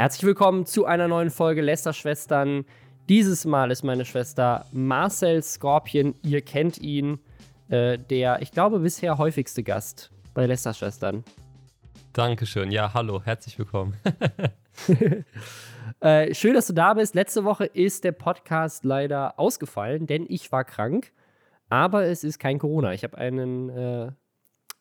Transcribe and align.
Herzlich 0.00 0.24
willkommen 0.24 0.64
zu 0.64 0.86
einer 0.86 1.08
neuen 1.08 1.28
Folge 1.28 1.60
Lästerschwestern. 1.60 2.64
Dieses 3.10 3.44
Mal 3.44 3.70
ist 3.70 3.82
meine 3.82 4.06
Schwester 4.06 4.64
Marcel 4.72 5.42
Scorpion. 5.42 6.14
Ihr 6.22 6.40
kennt 6.40 6.78
ihn, 6.78 7.18
äh, 7.68 7.98
der, 7.98 8.40
ich 8.40 8.50
glaube, 8.50 8.78
bisher 8.78 9.18
häufigste 9.18 9.62
Gast 9.62 10.10
bei 10.32 10.46
Lästerschwestern. 10.46 11.22
Dankeschön. 12.14 12.70
Ja, 12.70 12.94
hallo, 12.94 13.20
herzlich 13.22 13.58
willkommen. 13.58 13.94
äh, 16.00 16.32
schön, 16.32 16.54
dass 16.54 16.68
du 16.68 16.72
da 16.72 16.94
bist. 16.94 17.14
Letzte 17.14 17.44
Woche 17.44 17.66
ist 17.66 18.02
der 18.02 18.12
Podcast 18.12 18.86
leider 18.86 19.38
ausgefallen, 19.38 20.06
denn 20.06 20.24
ich 20.30 20.50
war 20.50 20.64
krank. 20.64 21.12
Aber 21.68 22.06
es 22.06 22.24
ist 22.24 22.38
kein 22.38 22.58
Corona. 22.58 22.94
Ich 22.94 23.04
habe 23.04 23.18
einen 23.18 23.68
äh, 23.68 24.12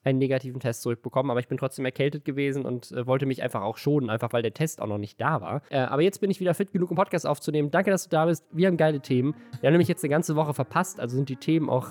einen 0.03 0.19
negativen 0.19 0.59
Test 0.59 0.81
zurückbekommen, 0.81 1.29
aber 1.29 1.39
ich 1.39 1.47
bin 1.47 1.57
trotzdem 1.57 1.85
erkältet 1.85 2.23
gewesen 2.25 2.65
und 2.65 2.91
äh, 2.91 3.05
wollte 3.05 3.25
mich 3.25 3.43
einfach 3.43 3.61
auch 3.61 3.77
schonen, 3.77 4.09
einfach 4.09 4.31
weil 4.31 4.41
der 4.41 4.53
Test 4.53 4.81
auch 4.81 4.87
noch 4.87 4.97
nicht 4.97 5.19
da 5.19 5.41
war. 5.41 5.61
Äh, 5.69 5.79
aber 5.79 6.01
jetzt 6.01 6.19
bin 6.21 6.31
ich 6.31 6.39
wieder 6.39 6.53
fit 6.53 6.71
genug, 6.71 6.91
um 6.91 6.95
Podcast 6.95 7.27
aufzunehmen. 7.27 7.71
Danke, 7.71 7.91
dass 7.91 8.03
du 8.03 8.09
da 8.09 8.25
bist. 8.25 8.45
Wir 8.51 8.67
haben 8.67 8.77
geile 8.77 9.01
Themen. 9.01 9.35
Wir 9.59 9.67
haben 9.67 9.73
nämlich 9.73 9.89
jetzt 9.89 10.03
eine 10.03 10.09
ganze 10.09 10.35
Woche 10.35 10.53
verpasst, 10.53 10.99
also 10.99 11.15
sind 11.15 11.29
die 11.29 11.35
Themen 11.35 11.69
auch 11.69 11.89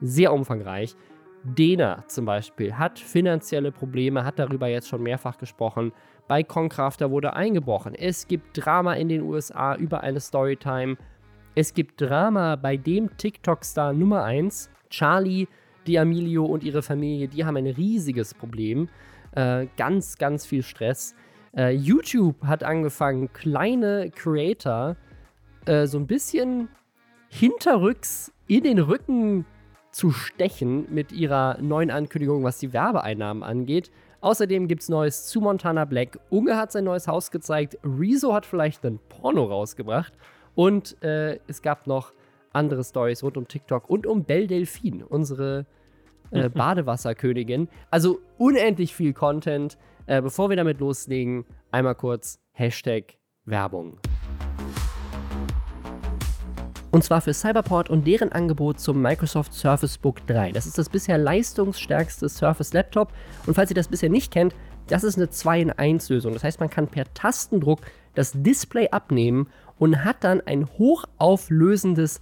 sehr 0.00 0.32
umfangreich. 0.32 0.96
Dena 1.44 2.04
zum 2.06 2.24
Beispiel 2.24 2.74
hat 2.74 2.98
finanzielle 2.98 3.72
Probleme, 3.72 4.24
hat 4.24 4.38
darüber 4.38 4.68
jetzt 4.68 4.88
schon 4.88 5.02
mehrfach 5.02 5.38
gesprochen. 5.38 5.92
Bei 6.28 6.42
Concrafter 6.42 7.10
wurde 7.10 7.34
eingebrochen. 7.34 7.94
Es 7.94 8.28
gibt 8.28 8.64
Drama 8.64 8.94
in 8.94 9.08
den 9.08 9.22
USA 9.22 9.74
über 9.74 10.02
eine 10.02 10.20
Storytime. 10.20 10.96
Es 11.54 11.74
gibt 11.74 12.00
Drama 12.00 12.56
bei 12.56 12.76
dem 12.76 13.16
TikTok-Star 13.16 13.92
Nummer 13.92 14.24
1, 14.24 14.70
Charlie 14.88 15.48
die 15.86 15.96
Emilio 15.96 16.44
und 16.44 16.64
ihre 16.64 16.82
Familie, 16.82 17.28
die 17.28 17.44
haben 17.44 17.56
ein 17.56 17.66
riesiges 17.66 18.34
Problem. 18.34 18.88
Äh, 19.32 19.66
ganz, 19.76 20.18
ganz 20.18 20.46
viel 20.46 20.62
Stress. 20.62 21.14
Äh, 21.56 21.70
YouTube 21.70 22.42
hat 22.44 22.64
angefangen, 22.64 23.32
kleine 23.32 24.10
Creator 24.14 24.96
äh, 25.66 25.86
so 25.86 25.98
ein 25.98 26.06
bisschen 26.06 26.68
hinterrücks 27.28 28.32
in 28.46 28.64
den 28.64 28.78
Rücken 28.78 29.46
zu 29.90 30.10
stechen 30.10 30.86
mit 30.92 31.12
ihrer 31.12 31.58
neuen 31.60 31.90
Ankündigung, 31.90 32.42
was 32.42 32.58
die 32.58 32.72
Werbeeinnahmen 32.72 33.42
angeht. 33.42 33.90
Außerdem 34.22 34.68
gibt 34.68 34.82
es 34.82 34.88
Neues 34.88 35.26
zu 35.26 35.40
Montana 35.40 35.84
Black. 35.84 36.18
Unge 36.30 36.56
hat 36.56 36.72
sein 36.72 36.84
neues 36.84 37.08
Haus 37.08 37.30
gezeigt. 37.30 37.76
Rezo 37.84 38.32
hat 38.32 38.46
vielleicht 38.46 38.84
ein 38.84 39.00
Porno 39.08 39.44
rausgebracht. 39.44 40.12
Und 40.54 41.02
äh, 41.02 41.38
es 41.48 41.60
gab 41.60 41.86
noch 41.86 42.12
andere 42.52 42.84
Stories 42.84 43.22
rund 43.22 43.36
um 43.36 43.48
TikTok 43.48 43.88
und 43.88 44.06
um 44.06 44.24
Belle 44.24 44.46
Delphine, 44.46 45.06
unsere 45.06 45.66
äh, 46.30 46.48
Badewasserkönigin. 46.50 47.68
Also 47.90 48.20
unendlich 48.38 48.94
viel 48.94 49.12
Content. 49.12 49.78
Äh, 50.06 50.20
bevor 50.20 50.50
wir 50.50 50.56
damit 50.56 50.80
loslegen, 50.80 51.44
einmal 51.70 51.94
kurz 51.94 52.40
Hashtag 52.52 53.18
Werbung. 53.44 53.98
Und 56.90 57.02
zwar 57.02 57.22
für 57.22 57.32
Cyberport 57.32 57.88
und 57.88 58.06
deren 58.06 58.32
Angebot 58.32 58.78
zum 58.78 59.00
Microsoft 59.00 59.54
Surface 59.54 59.96
Book 59.96 60.26
3. 60.26 60.52
Das 60.52 60.66
ist 60.66 60.76
das 60.76 60.90
bisher 60.90 61.16
leistungsstärkste 61.16 62.28
Surface 62.28 62.74
Laptop. 62.74 63.12
Und 63.46 63.54
falls 63.54 63.70
ihr 63.70 63.74
das 63.74 63.88
bisher 63.88 64.10
nicht 64.10 64.30
kennt, 64.30 64.54
das 64.88 65.02
ist 65.02 65.16
eine 65.16 65.30
2 65.30 65.60
in 65.60 65.70
1 65.70 66.10
Lösung. 66.10 66.34
Das 66.34 66.44
heißt, 66.44 66.60
man 66.60 66.68
kann 66.68 66.88
per 66.88 67.12
Tastendruck 67.14 67.80
das 68.14 68.32
Display 68.34 68.90
abnehmen 68.90 69.48
und 69.78 70.04
hat 70.04 70.22
dann 70.22 70.42
ein 70.42 70.68
hochauflösendes 70.78 72.20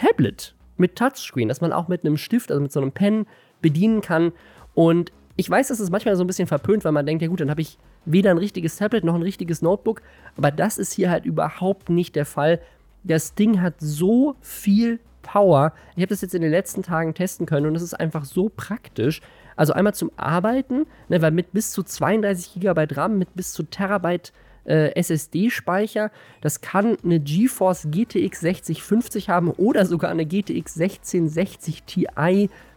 Tablet 0.00 0.54
mit 0.76 0.96
Touchscreen, 0.96 1.48
dass 1.48 1.60
man 1.60 1.72
auch 1.72 1.88
mit 1.88 2.04
einem 2.04 2.16
Stift, 2.16 2.50
also 2.50 2.62
mit 2.62 2.72
so 2.72 2.80
einem 2.80 2.92
Pen 2.92 3.26
bedienen 3.60 4.00
kann. 4.00 4.32
Und 4.74 5.12
ich 5.36 5.48
weiß, 5.48 5.68
das 5.68 5.80
ist 5.80 5.90
manchmal 5.90 6.16
so 6.16 6.24
ein 6.24 6.26
bisschen 6.26 6.48
verpönt, 6.48 6.84
weil 6.84 6.92
man 6.92 7.04
denkt, 7.04 7.22
ja 7.22 7.28
gut, 7.28 7.40
dann 7.40 7.50
habe 7.50 7.60
ich 7.60 7.78
weder 8.06 8.30
ein 8.30 8.38
richtiges 8.38 8.76
Tablet 8.76 9.04
noch 9.04 9.14
ein 9.14 9.22
richtiges 9.22 9.60
Notebook. 9.60 10.00
Aber 10.36 10.50
das 10.50 10.78
ist 10.78 10.92
hier 10.92 11.10
halt 11.10 11.26
überhaupt 11.26 11.90
nicht 11.90 12.16
der 12.16 12.24
Fall. 12.24 12.60
Das 13.04 13.34
Ding 13.34 13.60
hat 13.60 13.74
so 13.78 14.36
viel 14.40 15.00
Power. 15.22 15.74
Ich 15.96 16.02
habe 16.02 16.08
das 16.08 16.22
jetzt 16.22 16.34
in 16.34 16.42
den 16.42 16.50
letzten 16.50 16.82
Tagen 16.82 17.12
testen 17.12 17.44
können 17.44 17.66
und 17.66 17.76
es 17.76 17.82
ist 17.82 17.94
einfach 17.94 18.24
so 18.24 18.48
praktisch. 18.54 19.20
Also 19.56 19.74
einmal 19.74 19.92
zum 19.94 20.10
Arbeiten, 20.16 20.86
ne, 21.08 21.20
weil 21.20 21.30
mit 21.30 21.52
bis 21.52 21.72
zu 21.72 21.82
32 21.82 22.60
GB 22.60 22.86
RAM, 22.92 23.18
mit 23.18 23.34
bis 23.34 23.52
zu 23.52 23.64
Terabyte 23.64 24.32
äh, 24.64 24.92
SSD-Speicher. 24.94 26.10
Das 26.40 26.60
kann 26.60 26.96
eine 27.04 27.20
GeForce 27.20 27.88
GTX 27.90 28.40
6050 28.40 29.28
haben 29.28 29.50
oder 29.50 29.86
sogar 29.86 30.10
eine 30.10 30.26
GTX 30.26 30.80
1660 30.80 31.82
Ti, 31.84 32.08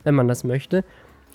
wenn 0.03 0.15
man 0.15 0.27
das 0.27 0.43
möchte. 0.43 0.83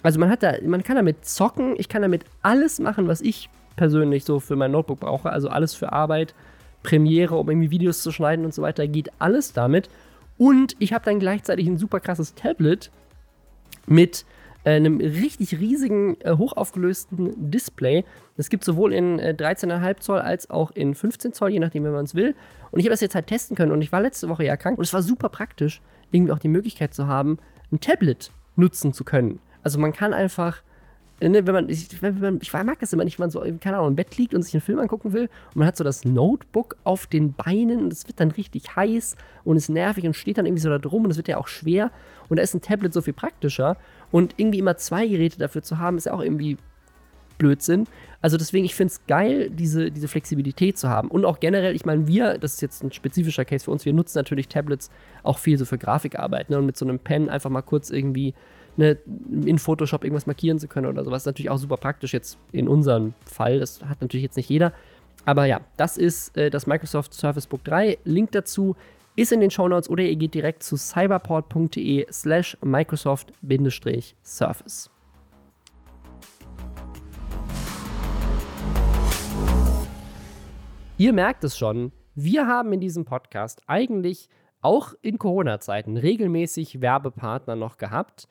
Also 0.03 0.21
man 0.21 0.31
hat 0.31 0.43
da, 0.43 0.55
man 0.65 0.83
kann 0.83 0.97
damit 0.97 1.25
zocken, 1.25 1.75
ich 1.77 1.89
kann 1.89 2.03
damit 2.03 2.25
alles 2.43 2.79
machen, 2.79 3.09
was 3.09 3.21
ich 3.21 3.51
persönlich 3.77 4.25
so 4.25 4.41
für 4.41 4.57
mein 4.57 4.71
Notebook 4.71 5.01
brauche, 5.01 5.31
also 5.31 5.49
alles 5.49 5.75
für 5.75 5.93
Arbeit, 5.93 6.35
Premiere, 6.83 7.37
um 7.37 7.49
irgendwie 7.51 7.71
Videos 7.71 8.03
zu 8.03 8.13
schneiden 8.13 8.45
und 8.45 8.55
so 8.55 8.63
weiter, 8.63 8.87
geht 8.87 9.11
alles 9.19 9.53
damit. 9.53 9.89
Und 10.37 10.77
ich 10.79 10.93
habe 10.93 11.05
dann 11.05 11.19
gleichzeitig 11.19 11.67
ein 11.67 11.79
super 11.79 11.99
krasses 11.99 12.35
Tablet 12.35 12.91
mit 13.87 14.25
einem 14.77 14.99
richtig 14.99 15.59
riesigen, 15.59 16.21
äh, 16.21 16.37
hochaufgelösten 16.37 17.51
Display. 17.51 18.05
Das 18.37 18.49
gibt 18.49 18.65
sowohl 18.65 18.93
in 18.93 19.19
äh, 19.19 19.35
13,5 19.37 20.01
Zoll 20.01 20.21
als 20.21 20.51
auch 20.51 20.71
in 20.73 20.95
15 20.95 21.33
Zoll, 21.33 21.51
je 21.51 21.61
nachdem, 21.61 21.85
wenn 21.85 21.93
man 21.93 22.05
es 22.05 22.15
will. 22.15 22.35
Und 22.71 22.81
ich 22.81 22.87
habe 22.87 22.93
das 22.93 23.01
jetzt 23.01 23.15
halt 23.15 23.27
testen 23.27 23.57
können 23.57 23.73
und 23.73 23.83
ich 23.83 23.93
war 23.93 24.01
letzte 24.01 24.29
Woche 24.29 24.45
ja 24.45 24.57
krank 24.57 24.79
und 24.79 24.85
es 24.85 24.93
war 24.93 25.03
super 25.03 25.29
praktisch, 25.29 25.81
irgendwie 26.11 26.33
auch 26.33 26.39
die 26.39 26.49
Möglichkeit 26.49 26.95
zu 26.95 27.07
haben, 27.07 27.39
ein 27.73 27.81
Tablet 27.81 28.31
nutzen 28.57 28.93
zu 28.93 29.05
können. 29.05 29.41
Also 29.63 29.79
man 29.79 29.93
kann 29.93 30.13
einfach 30.13 30.63
Ne, 31.21 31.45
wenn 31.49 31.55
man, 31.55 31.69
ich, 31.69 32.01
wenn 32.01 32.21
man, 32.21 32.39
ich 32.41 32.53
mag 32.53 32.79
das 32.79 32.93
immer 32.93 33.03
nicht, 33.03 33.19
wenn 33.19 33.25
man 33.25 33.31
so, 33.31 33.41
keine 33.61 33.79
Ahnung, 33.79 33.89
im 33.89 33.97
Bett 33.97 34.17
liegt 34.17 34.35
und 34.35 34.43
sich 34.43 34.55
einen 34.55 34.61
Film 34.61 34.79
angucken 34.79 35.13
will 35.13 35.29
und 35.49 35.57
man 35.57 35.67
hat 35.67 35.77
so 35.77 35.83
das 35.83 36.05
Notebook 36.05 36.77
auf 36.85 37.09
den 37.09 37.33
Beinen 37.33 37.83
und 37.83 37.93
es 37.93 38.07
wird 38.07 38.21
dann 38.21 38.31
richtig 38.31 38.77
heiß 38.77 39.17
und 39.43 39.57
ist 39.57 39.69
nervig 39.69 40.07
und 40.07 40.15
steht 40.15 40.39
dann 40.39 40.47
irgendwie 40.47 40.63
so 40.63 40.71
da 40.71 40.79
drum 40.79 41.05
und 41.05 41.11
es 41.11 41.17
wird 41.17 41.27
ja 41.27 41.39
auch 41.39 41.49
schwer 41.49 41.91
und 42.29 42.37
da 42.37 42.43
ist 42.45 42.55
ein 42.55 42.61
Tablet 42.61 42.93
so 42.93 43.03
viel 43.03 43.15
praktischer 43.15 43.77
und 44.11 44.35
irgendwie 44.37 44.59
immer 44.59 44.77
zwei 44.77 45.07
Geräte 45.07 45.39
dafür 45.39 45.63
zu 45.63 45.79
haben, 45.79 45.97
ist 45.97 46.07
ja 46.07 46.13
auch 46.13 46.23
irgendwie 46.23 46.57
Blödsinn. 47.39 47.87
Also 48.21 48.37
deswegen, 48.37 48.65
ich 48.65 48.75
finde 48.75 48.93
es 48.93 49.07
geil, 49.07 49.49
diese, 49.51 49.91
diese 49.91 50.09
Flexibilität 50.09 50.77
zu 50.77 50.89
haben. 50.89 51.09
Und 51.09 51.25
auch 51.25 51.41
generell, 51.41 51.75
ich 51.75 51.87
meine, 51.87 52.07
wir, 52.09 52.37
das 52.39 52.55
ist 52.55 52.63
jetzt 52.63 52.83
ein 52.83 52.93
spezifischer 52.93 53.45
Case 53.45 53.65
für 53.65 53.71
uns, 53.71 53.85
wir 53.85 53.93
nutzen 53.93 54.19
natürlich 54.19 54.49
Tablets 54.49 54.91
auch 55.23 55.39
viel 55.39 55.57
so 55.57 55.65
für 55.65 55.79
Grafikarbeit. 55.79 56.51
Ne? 56.51 56.59
Und 56.59 56.67
mit 56.67 56.77
so 56.77 56.85
einem 56.85 56.99
Pen 56.99 57.29
einfach 57.29 57.51
mal 57.51 57.63
kurz 57.63 57.91
irgendwie 57.91 58.35
ne, 58.77 58.99
in 59.45 59.59
Photoshop 59.59 60.05
irgendwas 60.05 60.27
markieren 60.27 60.59
zu 60.59 60.67
können 60.67 60.87
oder 60.87 61.05
sowas. 61.05 61.25
Natürlich 61.25 61.51
auch 61.51 61.59
super 61.59 61.77
praktisch 61.77 62.13
jetzt 62.13 62.39
in 62.51 62.69
unserem 62.69 63.15
Fall. 63.25 63.61
Das 63.61 63.83
hat 63.85 64.01
natürlich 64.01 64.25
jetzt 64.25 64.37
nicht 64.37 64.51
jeder. 64.51 64.73
Aber 65.25 65.45
ja, 65.45 65.61
das 65.77 65.97
ist 65.97 66.37
äh, 66.37 66.51
das 66.51 66.67
Microsoft 66.67 67.15
Surface 67.15 67.47
Book 67.47 67.63
3. 67.65 67.99
Link 68.05 68.33
dazu 68.33 68.77
ist 69.19 69.33
in 69.33 69.41
den 69.41 69.51
Show 69.51 69.67
Notes 69.67 69.91
oder 69.91 70.05
ihr 70.05 70.15
geht 70.15 70.35
direkt 70.35 70.63
zu 70.63 70.77
cyberport.de 70.77 72.07
slash 72.13 72.57
Microsoft-Surface. 72.63 74.91
Ihr 80.99 81.13
merkt 81.13 81.43
es 81.43 81.59
schon, 81.59 81.91
wir 82.15 82.47
haben 82.47 82.73
in 82.73 82.79
diesem 82.79 83.05
Podcast 83.05 83.61
eigentlich 83.67 84.29
auch 84.61 84.95
in 85.03 85.19
Corona-Zeiten 85.19 85.97
regelmäßig 85.97 86.81
Werbepartner 86.81 87.57
noch 87.57 87.77
gehabt. 87.77 88.29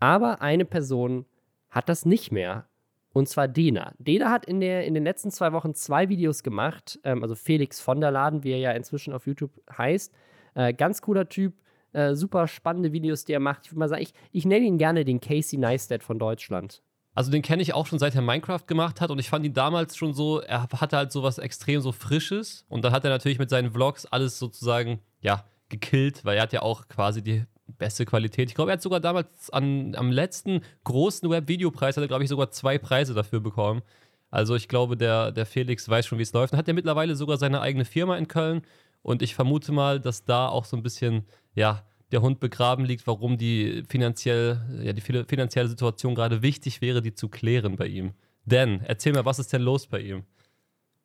Aber 0.00 0.42
eine 0.42 0.64
Person 0.64 1.26
hat 1.70 1.88
das 1.88 2.04
nicht 2.04 2.32
mehr. 2.32 2.66
Und 3.14 3.28
zwar 3.28 3.46
Dena. 3.46 3.94
Dena 3.98 4.30
hat 4.30 4.44
in, 4.44 4.60
der, 4.60 4.84
in 4.84 4.92
den 4.92 5.04
letzten 5.04 5.30
zwei 5.30 5.52
Wochen 5.52 5.72
zwei 5.72 6.08
Videos 6.08 6.42
gemacht. 6.42 6.98
Ähm, 7.04 7.22
also 7.22 7.36
Felix 7.36 7.80
von 7.80 8.00
der 8.00 8.10
Laden, 8.10 8.42
wie 8.42 8.50
er 8.50 8.58
ja 8.58 8.72
inzwischen 8.72 9.14
auf 9.14 9.26
YouTube 9.26 9.52
heißt. 9.78 10.12
Äh, 10.54 10.74
ganz 10.74 11.00
cooler 11.00 11.28
Typ. 11.28 11.54
Äh, 11.92 12.16
super 12.16 12.48
spannende 12.48 12.92
Videos, 12.92 13.24
die 13.24 13.32
er 13.32 13.40
macht. 13.40 13.66
Ich 13.66 13.70
würde 13.70 13.78
mal 13.78 13.88
sagen, 13.88 14.02
ich, 14.02 14.12
ich 14.32 14.44
nenne 14.44 14.66
ihn 14.66 14.78
gerne 14.78 15.04
den 15.04 15.20
Casey 15.20 15.58
Neistat 15.60 16.02
von 16.02 16.18
Deutschland. 16.18 16.82
Also 17.14 17.30
den 17.30 17.42
kenne 17.42 17.62
ich 17.62 17.72
auch 17.72 17.86
schon 17.86 18.00
seit 18.00 18.16
er 18.16 18.22
Minecraft 18.22 18.66
gemacht 18.66 19.00
hat 19.00 19.12
und 19.12 19.20
ich 19.20 19.30
fand 19.30 19.46
ihn 19.46 19.54
damals 19.54 19.96
schon 19.96 20.12
so, 20.12 20.40
er 20.40 20.64
hatte 20.64 20.96
halt 20.96 21.12
so 21.12 21.22
was 21.22 21.38
extrem 21.38 21.80
so 21.80 21.92
Frisches 21.92 22.66
und 22.68 22.84
dann 22.84 22.92
hat 22.92 23.04
er 23.04 23.10
natürlich 23.10 23.38
mit 23.38 23.48
seinen 23.48 23.70
Vlogs 23.70 24.06
alles 24.06 24.40
sozusagen, 24.40 24.98
ja, 25.20 25.44
gekillt, 25.68 26.24
weil 26.24 26.36
er 26.36 26.42
hat 26.42 26.52
ja 26.52 26.62
auch 26.62 26.88
quasi 26.88 27.22
die 27.22 27.44
beste 27.78 28.04
Qualität. 28.04 28.48
Ich 28.48 28.54
glaube, 28.54 28.70
er 28.70 28.74
hat 28.74 28.82
sogar 28.82 29.00
damals 29.00 29.50
an, 29.50 29.94
am 29.94 30.10
letzten 30.10 30.60
großen 30.84 31.28
Web-Videopreis, 31.28 31.96
hat 31.96 32.04
er, 32.04 32.08
glaube 32.08 32.24
ich, 32.24 32.30
sogar 32.30 32.50
zwei 32.50 32.78
Preise 32.78 33.14
dafür 33.14 33.40
bekommen. 33.40 33.82
Also 34.30 34.56
ich 34.56 34.68
glaube, 34.68 34.96
der, 34.96 35.30
der 35.32 35.46
Felix 35.46 35.88
weiß 35.88 36.06
schon, 36.06 36.18
wie 36.18 36.22
es 36.22 36.32
läuft. 36.32 36.52
Und 36.52 36.58
hat 36.58 36.68
ja 36.68 36.74
mittlerweile 36.74 37.14
sogar 37.14 37.36
seine 37.36 37.60
eigene 37.60 37.84
Firma 37.84 38.16
in 38.16 38.26
Köln. 38.28 38.62
Und 39.02 39.22
ich 39.22 39.34
vermute 39.34 39.70
mal, 39.70 40.00
dass 40.00 40.24
da 40.24 40.48
auch 40.48 40.64
so 40.64 40.76
ein 40.76 40.82
bisschen, 40.82 41.24
ja, 41.54 41.84
der 42.10 42.22
Hund 42.22 42.40
begraben 42.40 42.84
liegt, 42.84 43.06
warum 43.06 43.38
die 43.38 43.84
finanziell, 43.88 44.60
ja, 44.82 44.92
die 44.92 45.00
finanzielle 45.00 45.68
Situation 45.68 46.14
gerade 46.14 46.42
wichtig 46.42 46.80
wäre, 46.80 47.02
die 47.02 47.14
zu 47.14 47.28
klären 47.28 47.76
bei 47.76 47.86
ihm. 47.86 48.12
Denn, 48.44 48.80
erzähl 48.84 49.12
mal, 49.12 49.24
was 49.24 49.38
ist 49.38 49.52
denn 49.52 49.62
los 49.62 49.86
bei 49.86 50.00
ihm? 50.00 50.24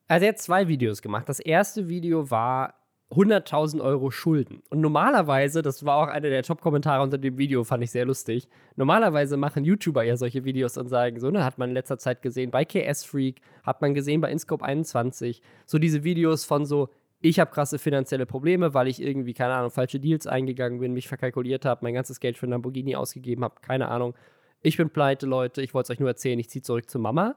Also 0.08 0.26
er 0.26 0.30
hat 0.30 0.40
zwei 0.40 0.68
Videos 0.68 1.02
gemacht. 1.02 1.30
Das 1.30 1.40
erste 1.40 1.88
Video 1.88 2.32
war 2.32 2.79
100.000 3.12 3.82
Euro 3.82 4.12
Schulden. 4.12 4.62
Und 4.70 4.82
normalerweise, 4.82 5.64
das 5.64 5.84
war 5.84 5.98
auch 5.98 6.08
einer 6.08 6.30
der 6.30 6.44
Top-Kommentare 6.44 7.02
unter 7.02 7.18
dem 7.18 7.40
Video, 7.40 7.64
fand 7.64 7.84
ich 7.84 7.90
sehr 7.90 8.06
lustig. 8.06 8.48
Normalerweise 8.76 9.36
machen 9.36 9.64
YouTuber 9.64 10.04
ja 10.04 10.16
solche 10.16 10.46
Videos 10.46 10.78
und 10.78 10.90
sagen 10.90 11.20
so, 11.20 11.32
ne, 11.32 11.44
hat 11.44 11.58
man 11.58 11.70
in 11.70 11.74
letzter 11.74 11.98
Zeit 11.98 12.22
gesehen 12.22 12.52
bei 12.52 12.66
KS 12.66 13.04
Freak, 13.04 13.42
hat 13.64 13.82
man 13.82 13.96
gesehen 13.96 14.22
bei 14.22 14.32
Inscope 14.32 14.64
21, 14.64 15.42
so 15.66 15.80
diese 15.80 16.04
Videos 16.04 16.46
von 16.46 16.66
so, 16.66 16.90
ich 17.20 17.40
habe 17.40 17.50
krasse 17.52 17.80
finanzielle 17.80 18.28
Probleme, 18.28 18.76
weil 18.76 18.88
ich 18.88 19.02
irgendwie, 19.02 19.34
keine 19.34 19.56
Ahnung, 19.56 19.72
falsche 19.72 20.00
Deals 20.00 20.28
eingegangen 20.28 20.80
bin, 20.80 20.94
mich 20.94 21.08
verkalkuliert 21.08 21.66
habe, 21.66 21.80
mein 21.84 21.96
ganzes 21.96 22.20
Geld 22.20 22.38
für 22.38 22.46
einen 22.46 22.52
Lamborghini 22.52 22.96
ausgegeben 22.96 23.44
habe, 23.44 23.56
keine 23.62 23.88
Ahnung. 23.90 24.14
Ich 24.62 24.78
bin 24.78 24.92
pleite, 24.92 25.26
Leute, 25.26 25.64
ich 25.64 25.74
wollte 25.74 25.92
es 25.92 25.98
euch 25.98 26.00
nur 26.00 26.10
erzählen, 26.10 26.38
ich 26.38 26.50
ziehe 26.50 26.62
zurück 26.62 26.90
zu 26.90 27.00
Mama. 27.00 27.36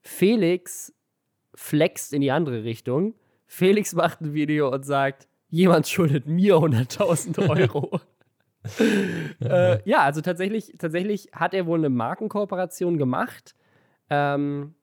Felix 0.00 0.94
flext 1.54 2.14
in 2.14 2.22
die 2.22 2.30
andere 2.30 2.64
Richtung 2.64 3.14
Felix 3.48 3.94
macht 3.94 4.20
ein 4.20 4.34
Video 4.34 4.68
und 4.68 4.84
sagt, 4.84 5.26
jemand 5.48 5.88
schuldet 5.88 6.26
mir 6.26 6.56
100.000 6.56 7.48
Euro. 7.48 8.00
äh, 9.40 9.80
ja, 9.88 10.00
also 10.00 10.20
tatsächlich, 10.20 10.74
tatsächlich 10.78 11.30
hat 11.32 11.54
er 11.54 11.66
wohl 11.66 11.78
eine 11.78 11.88
Markenkooperation 11.88 12.98
gemacht. 12.98 13.56
Ähm, 14.10 14.74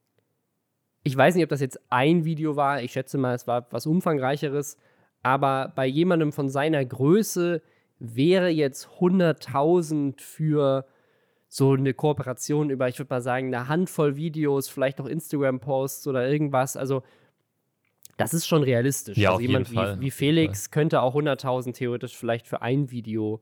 ich 1.03 1.15
weiß 1.15 1.35
nicht, 1.35 1.43
ob 1.43 1.49
das 1.49 1.61
jetzt 1.61 1.79
ein 1.91 2.25
Video 2.25 2.55
war. 2.55 2.81
Ich 2.81 2.93
schätze 2.93 3.19
mal, 3.19 3.35
es 3.35 3.45
war 3.45 3.67
was 3.69 3.85
umfangreicheres. 3.85 4.77
Aber 5.21 5.71
bei 5.75 5.85
jemandem 5.85 6.31
von 6.31 6.49
seiner 6.49 6.83
Größe 6.83 7.61
wäre 7.99 8.49
jetzt 8.49 8.87
100.000 8.99 10.19
für 10.19 10.85
so 11.47 11.73
eine 11.73 11.93
Kooperation 11.93 12.71
über, 12.71 12.87
ich 12.87 12.97
würde 12.97 13.13
mal 13.13 13.21
sagen, 13.21 13.53
eine 13.53 13.67
Handvoll 13.67 14.15
Videos, 14.15 14.67
vielleicht 14.67 14.97
noch 14.97 15.05
Instagram-Posts 15.05 16.07
oder 16.07 16.27
irgendwas. 16.27 16.75
Also 16.75 17.03
das 18.17 18.33
ist 18.33 18.47
schon 18.47 18.63
realistisch. 18.63 19.17
Ja, 19.17 19.31
also 19.31 19.41
jemand 19.41 19.71
wie, 19.71 20.01
wie, 20.01 20.11
Felix 20.11 20.71
könnte 20.71 21.01
auch 21.01 21.15
100.000 21.15 21.73
theoretisch 21.73 22.15
vielleicht 22.15 22.47
für 22.47 22.61
ein 22.61 22.91
Video 22.91 23.41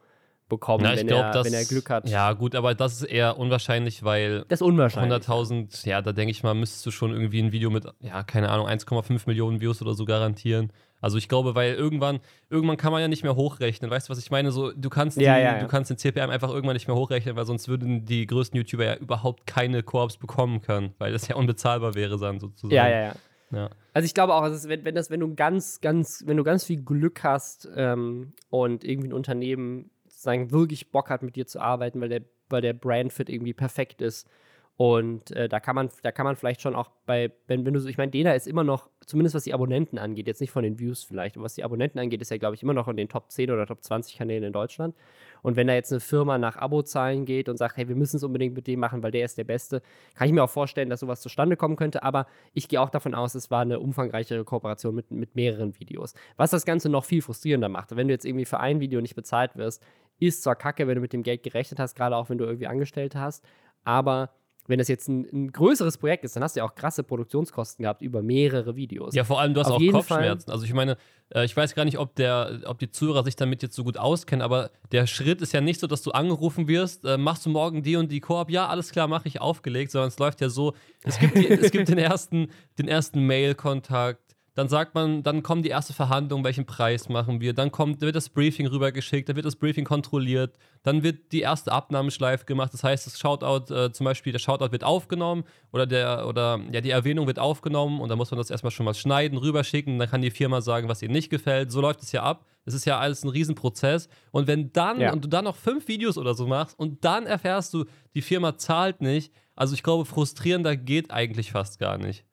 bekommen, 0.50 0.84
ja, 0.84 0.96
wenn, 0.96 1.08
glaub, 1.08 1.24
er, 1.24 1.32
das, 1.32 1.48
wenn 1.48 1.54
er 1.54 1.66
Glück 1.66 1.90
hat. 1.90 2.10
Ja, 2.10 2.34
gut, 2.34 2.56
aber 2.56 2.76
das 2.76 2.94
ist 2.94 3.04
eher 3.04 3.38
unwahrscheinlich, 3.38 4.04
weil 4.04 4.46
das 4.50 4.62
ist 4.62 4.68
unwahrscheinlich. 4.68 5.22
100.000, 5.24 5.88
ja, 5.88 6.02
da 6.02 6.12
denke 6.12 6.32
ich 6.32 6.44
mal, 6.44 6.54
müsstest 6.54 6.86
du 6.86 6.92
schon 6.92 7.12
irgendwie 7.12 7.42
ein 7.42 7.52
Video 7.52 7.70
mit, 7.70 7.86
ja, 8.02 8.24
keine 8.24 8.50
Ahnung, 8.50 8.68
1,5 8.68 9.24
Millionen 9.26 9.62
Views 9.62 9.82
oder 9.82 9.94
so 9.94 10.06
garantieren. 10.06 10.72
Also 11.02 11.18
ich 11.18 11.28
glaube, 11.28 11.54
weil 11.54 11.74
irgendwann, 11.74 12.20
irgendwann 12.50 12.78
kann 12.78 12.94
man 12.94 13.02
ja 13.02 13.10
nicht 13.10 13.24
mehr 13.24 13.36
hochrechnen. 13.36 13.92
Weißt 13.92 14.08
du, 14.08 14.12
was 14.12 14.20
ich 14.20 14.32
meine? 14.32 14.52
So, 14.52 14.72
du 14.72 14.90
kannst, 14.90 15.20
die, 15.20 15.24
ja, 15.24 15.38
ja, 15.38 15.56
ja. 15.56 15.60
du 15.60 15.68
kannst 15.68 15.90
den 15.90 15.98
CPM 15.98 16.30
einfach 16.30 16.50
irgendwann 16.50 16.76
nicht 16.76 16.88
mehr 16.88 16.96
hochrechnen, 16.96 17.36
weil 17.36 17.46
sonst 17.46 17.68
würden 17.68 18.06
die 18.06 18.26
größten 18.26 18.58
YouTuber 18.58 18.86
ja 18.86 18.96
überhaupt 18.96 19.46
keine 19.46 19.84
Koops 19.84 20.18
bekommen 20.18 20.62
können, 20.62 20.94
weil 21.00 21.12
das 21.12 21.28
ja 21.28 21.36
unbezahlbar 21.36 21.96
wäre 21.96 22.18
dann 22.18 22.40
sozusagen. 22.40 22.74
Ja, 22.74 22.88
ja, 22.88 23.02
ja. 23.08 23.16
Ja. 23.54 23.70
Also 23.94 24.06
ich 24.06 24.14
glaube 24.14 24.34
auch, 24.34 24.42
also 24.42 24.68
wenn, 24.70 24.84
wenn, 24.86 24.96
das, 24.96 25.10
wenn 25.10 25.20
du 25.20 25.36
ganz, 25.36 25.82
ganz, 25.82 26.24
wenn 26.26 26.38
du 26.38 26.44
ganz 26.44 26.64
viel 26.64 26.82
Glück 26.82 27.24
hast 27.24 27.70
ähm, 27.76 28.34
und 28.50 28.84
irgendwie 28.84 29.10
ein 29.10 29.14
Unternehmen 29.14 29.92
sozusagen 30.08 30.52
wirklich 30.52 30.92
Bock 30.92 31.10
hat, 31.10 31.22
mit 31.22 31.36
dir 31.36 31.46
zu 31.46 31.60
arbeiten, 31.60 32.02
weil 32.02 32.10
der, 32.10 32.22
weil 32.50 32.62
der 32.62 32.74
Brandfit 32.74 33.30
irgendwie 33.30 33.54
perfekt 33.54 34.02
ist. 34.02 34.28
Und 34.76 35.30
äh, 35.32 35.48
da 35.48 35.60
kann 35.60 35.76
man, 35.76 35.90
da 36.02 36.12
kann 36.12 36.26
man 36.26 36.36
vielleicht 36.36 36.62
schon 36.62 36.74
auch 36.74 36.90
bei, 37.06 37.32
wenn, 37.46 37.64
wenn 37.64 37.76
du 37.76 37.80
so, 37.80 37.88
ich 37.88 37.98
meine, 37.98 38.12
Dena 38.12 38.34
ist 38.34 38.48
immer 38.48 38.64
noch, 38.64 38.90
zumindest 39.06 39.36
was 39.36 39.44
die 39.44 39.54
Abonnenten 39.54 40.00
angeht, 40.00 40.26
jetzt 40.26 40.42
nicht 40.42 40.50
von 40.50 40.64
den 40.64 40.80
Views 40.80 41.04
vielleicht, 41.04 41.36
aber 41.36 41.46
was 41.46 41.54
die 41.54 41.64
Abonnenten 41.64 42.00
angeht, 42.00 42.22
ist 42.22 42.32
er, 42.32 42.40
glaube 42.40 42.56
ich, 42.56 42.64
immer 42.64 42.74
noch 42.74 42.88
in 42.88 42.98
den 42.98 43.08
Top 43.08 43.30
10 43.30 43.52
oder 43.52 43.68
Top 43.68 43.84
20 43.84 44.18
Kanälen 44.18 44.44
in 44.44 44.52
Deutschland. 44.54 44.96
Und 45.44 45.58
wenn 45.58 45.68
da 45.68 45.76
jetzt 45.76 45.92
eine 45.92 46.00
Firma 46.00 46.40
nach 46.40 46.56
Abozahlen 46.56 47.26
geht 47.26 47.50
und 47.50 47.58
sagt, 47.58 47.78
hey, 47.78 47.88
wir 47.88 47.96
müssen 47.96 48.18
es 48.18 48.24
unbedingt 48.24 48.56
mit 48.56 48.66
dem 48.66 48.80
machen, 48.80 49.04
weil 49.04 49.12
der 49.12 49.26
ist 49.26 49.38
der 49.38 49.44
Beste, 49.44 49.84
kann 50.16 50.28
ich 50.28 50.34
mir 50.34 50.44
auch 50.44 50.50
vorstellen, 50.50 50.90
dass 50.90 51.02
sowas 51.02 51.22
zustande 51.22 51.56
kommen 51.56 51.76
könnte. 51.76 52.02
Aber 52.02 52.26
ich 52.54 52.68
gehe 52.68 52.82
auch 52.82 52.90
davon 52.90 53.14
aus, 53.14 53.36
es 53.36 53.52
war 53.52 53.62
eine 53.62 53.80
umfangreichere 53.80 54.44
Kooperation 54.44 54.96
mit, 54.96 55.12
mit 55.12 55.36
mehreren 55.36 55.78
Videos. 55.80 56.16
Was 56.38 56.50
das 56.50 56.66
Ganze 56.66 56.90
noch 56.90 57.04
viel 57.04 57.22
frustrierender 57.22 57.70
macht. 57.70 57.96
Wenn 57.96 58.08
du 58.08 58.14
jetzt 58.14 58.26
irgendwie 58.26 58.46
für 58.46 58.60
ein 58.60 58.80
Video 58.80 59.02
nicht 59.02 59.16
bezahlt 59.16 59.56
wirst, 59.56 59.84
ist 60.18 60.42
zwar 60.44 60.56
kacke, 60.56 60.88
wenn 60.88 60.96
du 60.96 61.02
mit 61.02 61.14
dem 61.14 61.24
Geld 61.24 61.44
gerechnet 61.44 61.80
hast, 61.80 61.96
gerade 61.96 62.16
auch 62.16 62.30
wenn 62.30 62.38
du 62.38 62.46
irgendwie 62.46 62.68
Angestellte 62.68 63.20
hast, 63.20 63.44
aber 63.84 64.30
wenn 64.68 64.80
das 64.80 64.88
jetzt 64.88 65.10
ein, 65.10 65.28
ein, 65.32 65.52
größeres 65.52 65.98
Projekt 65.98 66.24
ist, 66.24 66.36
dann 66.36 66.44
hast 66.44 66.56
du 66.56 66.60
ja 66.60 66.66
auch 66.66 66.76
krasse 66.76 67.04
Produktionskosten 67.04 67.84
gehabt 67.84 68.02
über 68.02 68.22
mehrere 68.22 68.76
Videos. 68.76 69.14
Ja, 69.14 69.24
vor 69.24 69.40
allem 69.40 69.54
du 69.54 69.60
hast 69.60 69.68
Auf 69.68 69.82
auch 69.82 69.92
Kopfschmerzen. 69.92 70.46
Fall. 70.46 70.54
Also 70.54 70.66
ich 70.66 70.74
meine, 70.74 70.98
äh, 71.34 71.44
ich 71.44 71.56
weiß 71.56 71.76
gar 71.76 71.86
nicht, 71.86 71.98
ob 71.98 72.16
der, 72.16 72.62
ob 72.66 72.80
die 72.80 72.90
Zuhörer 72.90 73.24
sich 73.24 73.36
damit 73.36 73.62
jetzt 73.62 73.76
so 73.76 73.84
gut 73.84 73.98
auskennen, 73.98 74.42
aber 74.42 74.72
der 74.92 75.06
Schritt 75.08 75.42
ist 75.42 75.54
ja 75.54 75.62
nicht 75.62 75.80
so, 75.80 75.88
dass 75.88 76.02
du 76.02 76.12
angerufen 76.12 76.68
wirst, 76.68 77.04
äh, 77.06 77.18
machst 77.18 77.46
du 77.46 77.50
morgen 77.50 77.84
die 77.84 77.98
und 77.98 78.12
die 78.12 78.22
Koop, 78.22 78.50
ja, 78.50 78.68
alles 78.68 78.92
klar, 78.92 79.08
mache 79.08 79.28
ich 79.28 79.42
aufgelegt, 79.42 79.92
sondern 79.92 80.10
es 80.10 80.20
läuft 80.20 80.40
ja 80.40 80.50
so, 80.50 80.74
es 81.04 81.20
gibt, 81.20 81.36
die, 81.36 81.48
es 81.50 81.72
gibt 81.72 81.90
den 81.90 81.98
ersten, 81.98 82.48
den 82.78 82.88
ersten 82.88 83.26
Mail-Kontakt, 83.26 84.23
dann 84.56 84.70
sagt 84.70 84.94
man, 84.94 85.24
dann 85.24 85.42
kommen 85.42 85.64
die 85.64 85.70
erste 85.70 85.94
Verhandlung, 85.94 86.44
welchen 86.44 86.66
Preis 86.66 87.10
machen 87.10 87.42
wir. 87.42 87.54
Dann 87.54 87.72
kommt, 87.72 88.02
wird 88.02 88.16
das 88.16 88.30
Briefing 88.30 88.68
rübergeschickt, 88.68 89.28
dann 89.28 89.36
wird 89.36 89.46
das 89.46 89.56
Briefing 89.56 89.84
kontrolliert, 89.84 90.56
dann 90.84 91.02
wird 91.02 91.32
die 91.32 91.42
erste 91.42 91.72
Abnahmeschleife 91.72 92.46
gemacht. 92.46 92.72
Das 92.74 92.84
heißt, 92.84 93.08
das 93.08 93.20
Shoutout, 93.20 93.74
äh, 93.74 93.92
zum 93.92 94.06
Beispiel, 94.06 94.32
der 94.32 94.40
Shoutout 94.40 94.72
wird 94.72 94.84
aufgenommen 94.84 95.44
oder 95.72 95.88
der, 95.88 96.28
oder 96.28 96.60
ja, 96.72 96.82
die 96.82 96.92
Erwähnung 96.92 97.26
wird 97.26 97.40
aufgenommen 97.40 98.00
und 98.00 98.10
dann 98.10 98.18
muss 98.18 98.30
man 98.30 98.38
das 98.38 98.52
erstmal 98.52 98.72
schon 98.72 98.86
mal 98.86 98.94
schneiden, 98.94 99.40
rüberschicken, 99.40 99.98
dann 99.98 100.10
kann 100.10 100.22
die 100.22 100.32
Firma 100.32 100.62
sagen, 100.62 100.88
was 100.88 101.02
ihr 101.02 101.10
nicht 101.10 101.32
gefällt. 101.32 101.72
So 101.72 101.82
läuft 101.82 102.04
es 102.04 102.12
ja 102.12 102.22
ab. 102.22 102.46
Es 102.66 102.74
ist 102.74 102.86
ja 102.86 103.00
alles 103.00 103.24
ein 103.24 103.30
Riesenprozess. 103.30 104.08
Und 104.32 104.48
wenn 104.48 104.72
dann, 104.72 105.02
ja. 105.02 105.12
und 105.12 105.26
du 105.26 105.28
dann 105.28 105.46
noch 105.46 105.56
fünf 105.56 105.88
Videos 105.88 106.18
oder 106.18 106.34
so 106.36 106.48
machst 106.48 106.78
und 106.80 107.04
dann 107.04 107.26
erfährst 107.26 107.74
du, 107.74 107.86
die 108.14 108.22
Firma 108.22 108.58
zahlt 108.58 109.02
nicht, 109.02 109.34
also 109.56 109.74
ich 109.74 109.84
glaube, 109.84 110.06
frustrierender 110.06 110.76
geht 110.76 111.12
eigentlich 111.12 111.52
fast 111.52 111.80
gar 111.80 111.98
nicht. 111.98 112.24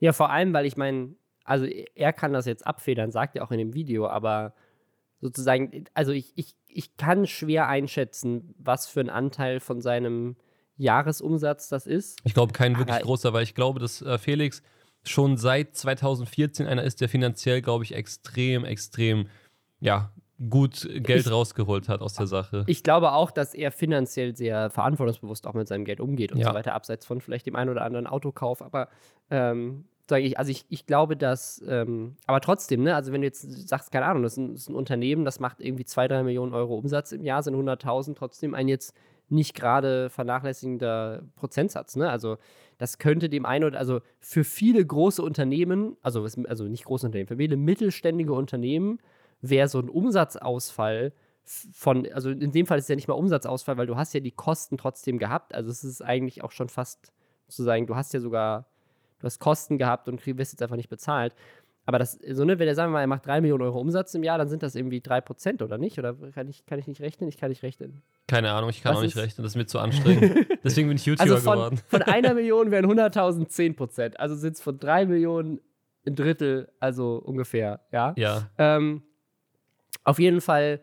Ja, 0.00 0.12
vor 0.12 0.30
allem, 0.30 0.52
weil 0.52 0.66
ich 0.66 0.76
meine, 0.76 1.14
also 1.44 1.66
er 1.66 2.12
kann 2.12 2.32
das 2.32 2.46
jetzt 2.46 2.66
abfedern, 2.66 3.10
sagt 3.10 3.36
er 3.36 3.44
auch 3.44 3.50
in 3.50 3.58
dem 3.58 3.74
Video, 3.74 4.08
aber 4.08 4.54
sozusagen, 5.20 5.84
also 5.94 6.12
ich, 6.12 6.32
ich, 6.36 6.54
ich 6.66 6.96
kann 6.96 7.26
schwer 7.26 7.68
einschätzen, 7.68 8.54
was 8.58 8.88
für 8.88 9.00
ein 9.00 9.10
Anteil 9.10 9.60
von 9.60 9.80
seinem 9.80 10.36
Jahresumsatz 10.76 11.68
das 11.68 11.86
ist. 11.86 12.18
Ich 12.24 12.34
glaube, 12.34 12.52
kein 12.52 12.76
wirklich 12.78 12.96
aber 12.96 13.04
großer, 13.04 13.32
weil 13.32 13.42
ich 13.42 13.54
glaube, 13.54 13.80
dass 13.80 14.00
äh, 14.00 14.16
Felix 14.18 14.62
schon 15.02 15.36
seit 15.36 15.76
2014 15.76 16.66
einer 16.66 16.82
ist, 16.82 17.00
der 17.00 17.08
finanziell, 17.08 17.62
glaube 17.62 17.84
ich, 17.84 17.94
extrem, 17.94 18.64
extrem, 18.64 19.28
ja, 19.80 20.12
gut 20.48 20.88
Geld 21.02 21.26
ich, 21.26 21.30
rausgeholt 21.30 21.88
hat 21.88 22.00
aus 22.00 22.14
der 22.14 22.26
Sache. 22.26 22.64
Ich 22.66 22.82
glaube 22.82 23.12
auch, 23.12 23.30
dass 23.30 23.52
er 23.52 23.70
finanziell 23.70 24.34
sehr 24.34 24.70
verantwortungsbewusst 24.70 25.46
auch 25.46 25.52
mit 25.54 25.68
seinem 25.68 25.84
Geld 25.84 26.00
umgeht 26.00 26.32
und 26.32 26.38
ja. 26.38 26.48
so 26.48 26.54
weiter, 26.54 26.72
abseits 26.72 27.04
von 27.04 27.20
vielleicht 27.20 27.46
dem 27.46 27.56
einen 27.56 27.70
oder 27.70 27.82
anderen 27.82 28.06
Autokauf. 28.06 28.62
Aber 28.62 28.88
ähm, 29.30 29.84
sage 30.10 30.24
ich, 30.24 30.38
also 30.38 30.50
ich, 30.50 30.66
ich 30.68 30.84
glaube, 30.84 31.16
dass, 31.16 31.62
ähm, 31.66 32.16
aber 32.26 32.40
trotzdem, 32.42 32.82
ne, 32.82 32.94
also 32.94 33.12
wenn 33.12 33.22
du 33.22 33.26
jetzt 33.26 33.68
sagst, 33.68 33.90
keine 33.90 34.04
Ahnung, 34.04 34.22
das 34.22 34.32
ist, 34.32 34.38
ein, 34.38 34.52
das 34.52 34.62
ist 34.62 34.68
ein 34.68 34.74
Unternehmen, 34.74 35.24
das 35.24 35.40
macht 35.40 35.60
irgendwie 35.60 35.86
zwei, 35.86 36.06
drei 36.06 36.22
Millionen 36.22 36.52
Euro 36.52 36.76
Umsatz 36.76 37.12
im 37.12 37.24
Jahr, 37.24 37.42
sind 37.42 37.54
100.000, 37.54 38.14
trotzdem 38.14 38.54
ein 38.54 38.68
jetzt 38.68 38.94
nicht 39.30 39.54
gerade 39.54 40.10
vernachlässigender 40.10 41.22
Prozentsatz, 41.36 41.96
ne? 41.96 42.10
Also 42.10 42.36
das 42.78 42.98
könnte 42.98 43.28
dem 43.28 43.46
einen 43.46 43.64
oder 43.64 43.78
also 43.78 44.00
für 44.18 44.44
viele 44.44 44.84
große 44.84 45.22
Unternehmen, 45.22 45.96
also, 46.02 46.26
also 46.48 46.64
nicht 46.64 46.84
große 46.84 47.06
Unternehmen, 47.06 47.28
für 47.28 47.36
viele 47.36 47.56
mittelständige 47.56 48.32
Unternehmen 48.32 48.98
wäre 49.40 49.68
so 49.68 49.78
ein 49.78 49.88
Umsatzausfall 49.88 51.12
von, 51.44 52.06
also 52.12 52.30
in 52.30 52.52
dem 52.52 52.66
Fall 52.66 52.78
ist 52.78 52.84
es 52.84 52.88
ja 52.88 52.96
nicht 52.96 53.08
mal 53.08 53.14
Umsatzausfall, 53.14 53.76
weil 53.76 53.86
du 53.86 53.96
hast 53.96 54.14
ja 54.14 54.20
die 54.20 54.30
Kosten 54.30 54.76
trotzdem 54.76 55.18
gehabt. 55.18 55.54
Also 55.54 55.70
es 55.70 55.82
ist 55.82 56.02
eigentlich 56.02 56.44
auch 56.44 56.52
schon 56.52 56.68
fast 56.68 57.12
zu 57.48 57.62
sagen, 57.64 57.86
du 57.86 57.96
hast 57.96 58.14
ja 58.14 58.20
sogar, 58.20 58.69
du 59.20 59.26
hast 59.26 59.38
Kosten 59.38 59.78
gehabt 59.78 60.08
und 60.08 60.26
wirst 60.26 60.52
jetzt 60.52 60.62
einfach 60.62 60.76
nicht 60.76 60.88
bezahlt. 60.88 61.34
Aber 61.86 61.98
das, 61.98 62.18
so, 62.30 62.44
ne, 62.44 62.58
wenn 62.58 62.68
er 62.68 62.74
sagen 62.74 62.90
wir 62.90 62.94
mal, 62.94 63.00
er 63.00 63.06
macht 63.06 63.26
3 63.26 63.40
Millionen 63.40 63.62
Euro 63.62 63.80
Umsatz 63.80 64.14
im 64.14 64.22
Jahr, 64.22 64.38
dann 64.38 64.48
sind 64.48 64.62
das 64.62 64.74
irgendwie 64.74 65.00
3 65.00 65.20
Prozent, 65.22 65.62
oder 65.62 65.78
nicht? 65.78 65.98
Oder 65.98 66.14
kann 66.32 66.48
ich, 66.48 66.64
kann 66.66 66.78
ich 66.78 66.86
nicht 66.86 67.00
rechnen? 67.00 67.28
Ich 67.28 67.36
kann 67.36 67.48
nicht 67.48 67.62
rechnen. 67.62 68.02
Keine 68.28 68.52
Ahnung, 68.52 68.70
ich 68.70 68.82
kann 68.82 68.92
Was 68.92 68.98
auch 68.98 69.02
nicht 69.02 69.16
rechnen, 69.16 69.42
das 69.42 69.52
ist 69.52 69.56
mir 69.56 69.66
zu 69.66 69.78
anstrengend. 69.78 70.46
Deswegen 70.64 70.88
bin 70.88 70.96
ich 70.96 71.06
YouTuber 71.06 71.22
also 71.22 71.36
von, 71.38 71.54
geworden. 71.54 71.80
Von 71.88 72.02
einer 72.02 72.34
Million 72.34 72.70
wären 72.70 72.86
100.000 72.86 73.48
10 73.48 73.76
Prozent. 73.76 74.20
Also 74.20 74.36
sind 74.36 74.56
es 74.56 74.62
von 74.62 74.78
3 74.78 75.06
Millionen 75.06 75.60
ein 76.06 76.14
Drittel, 76.14 76.68
also 76.78 77.16
ungefähr, 77.16 77.80
ja? 77.92 78.14
Ja. 78.16 78.48
Ähm, 78.56 79.02
auf 80.04 80.18
jeden 80.18 80.40
Fall, 80.40 80.80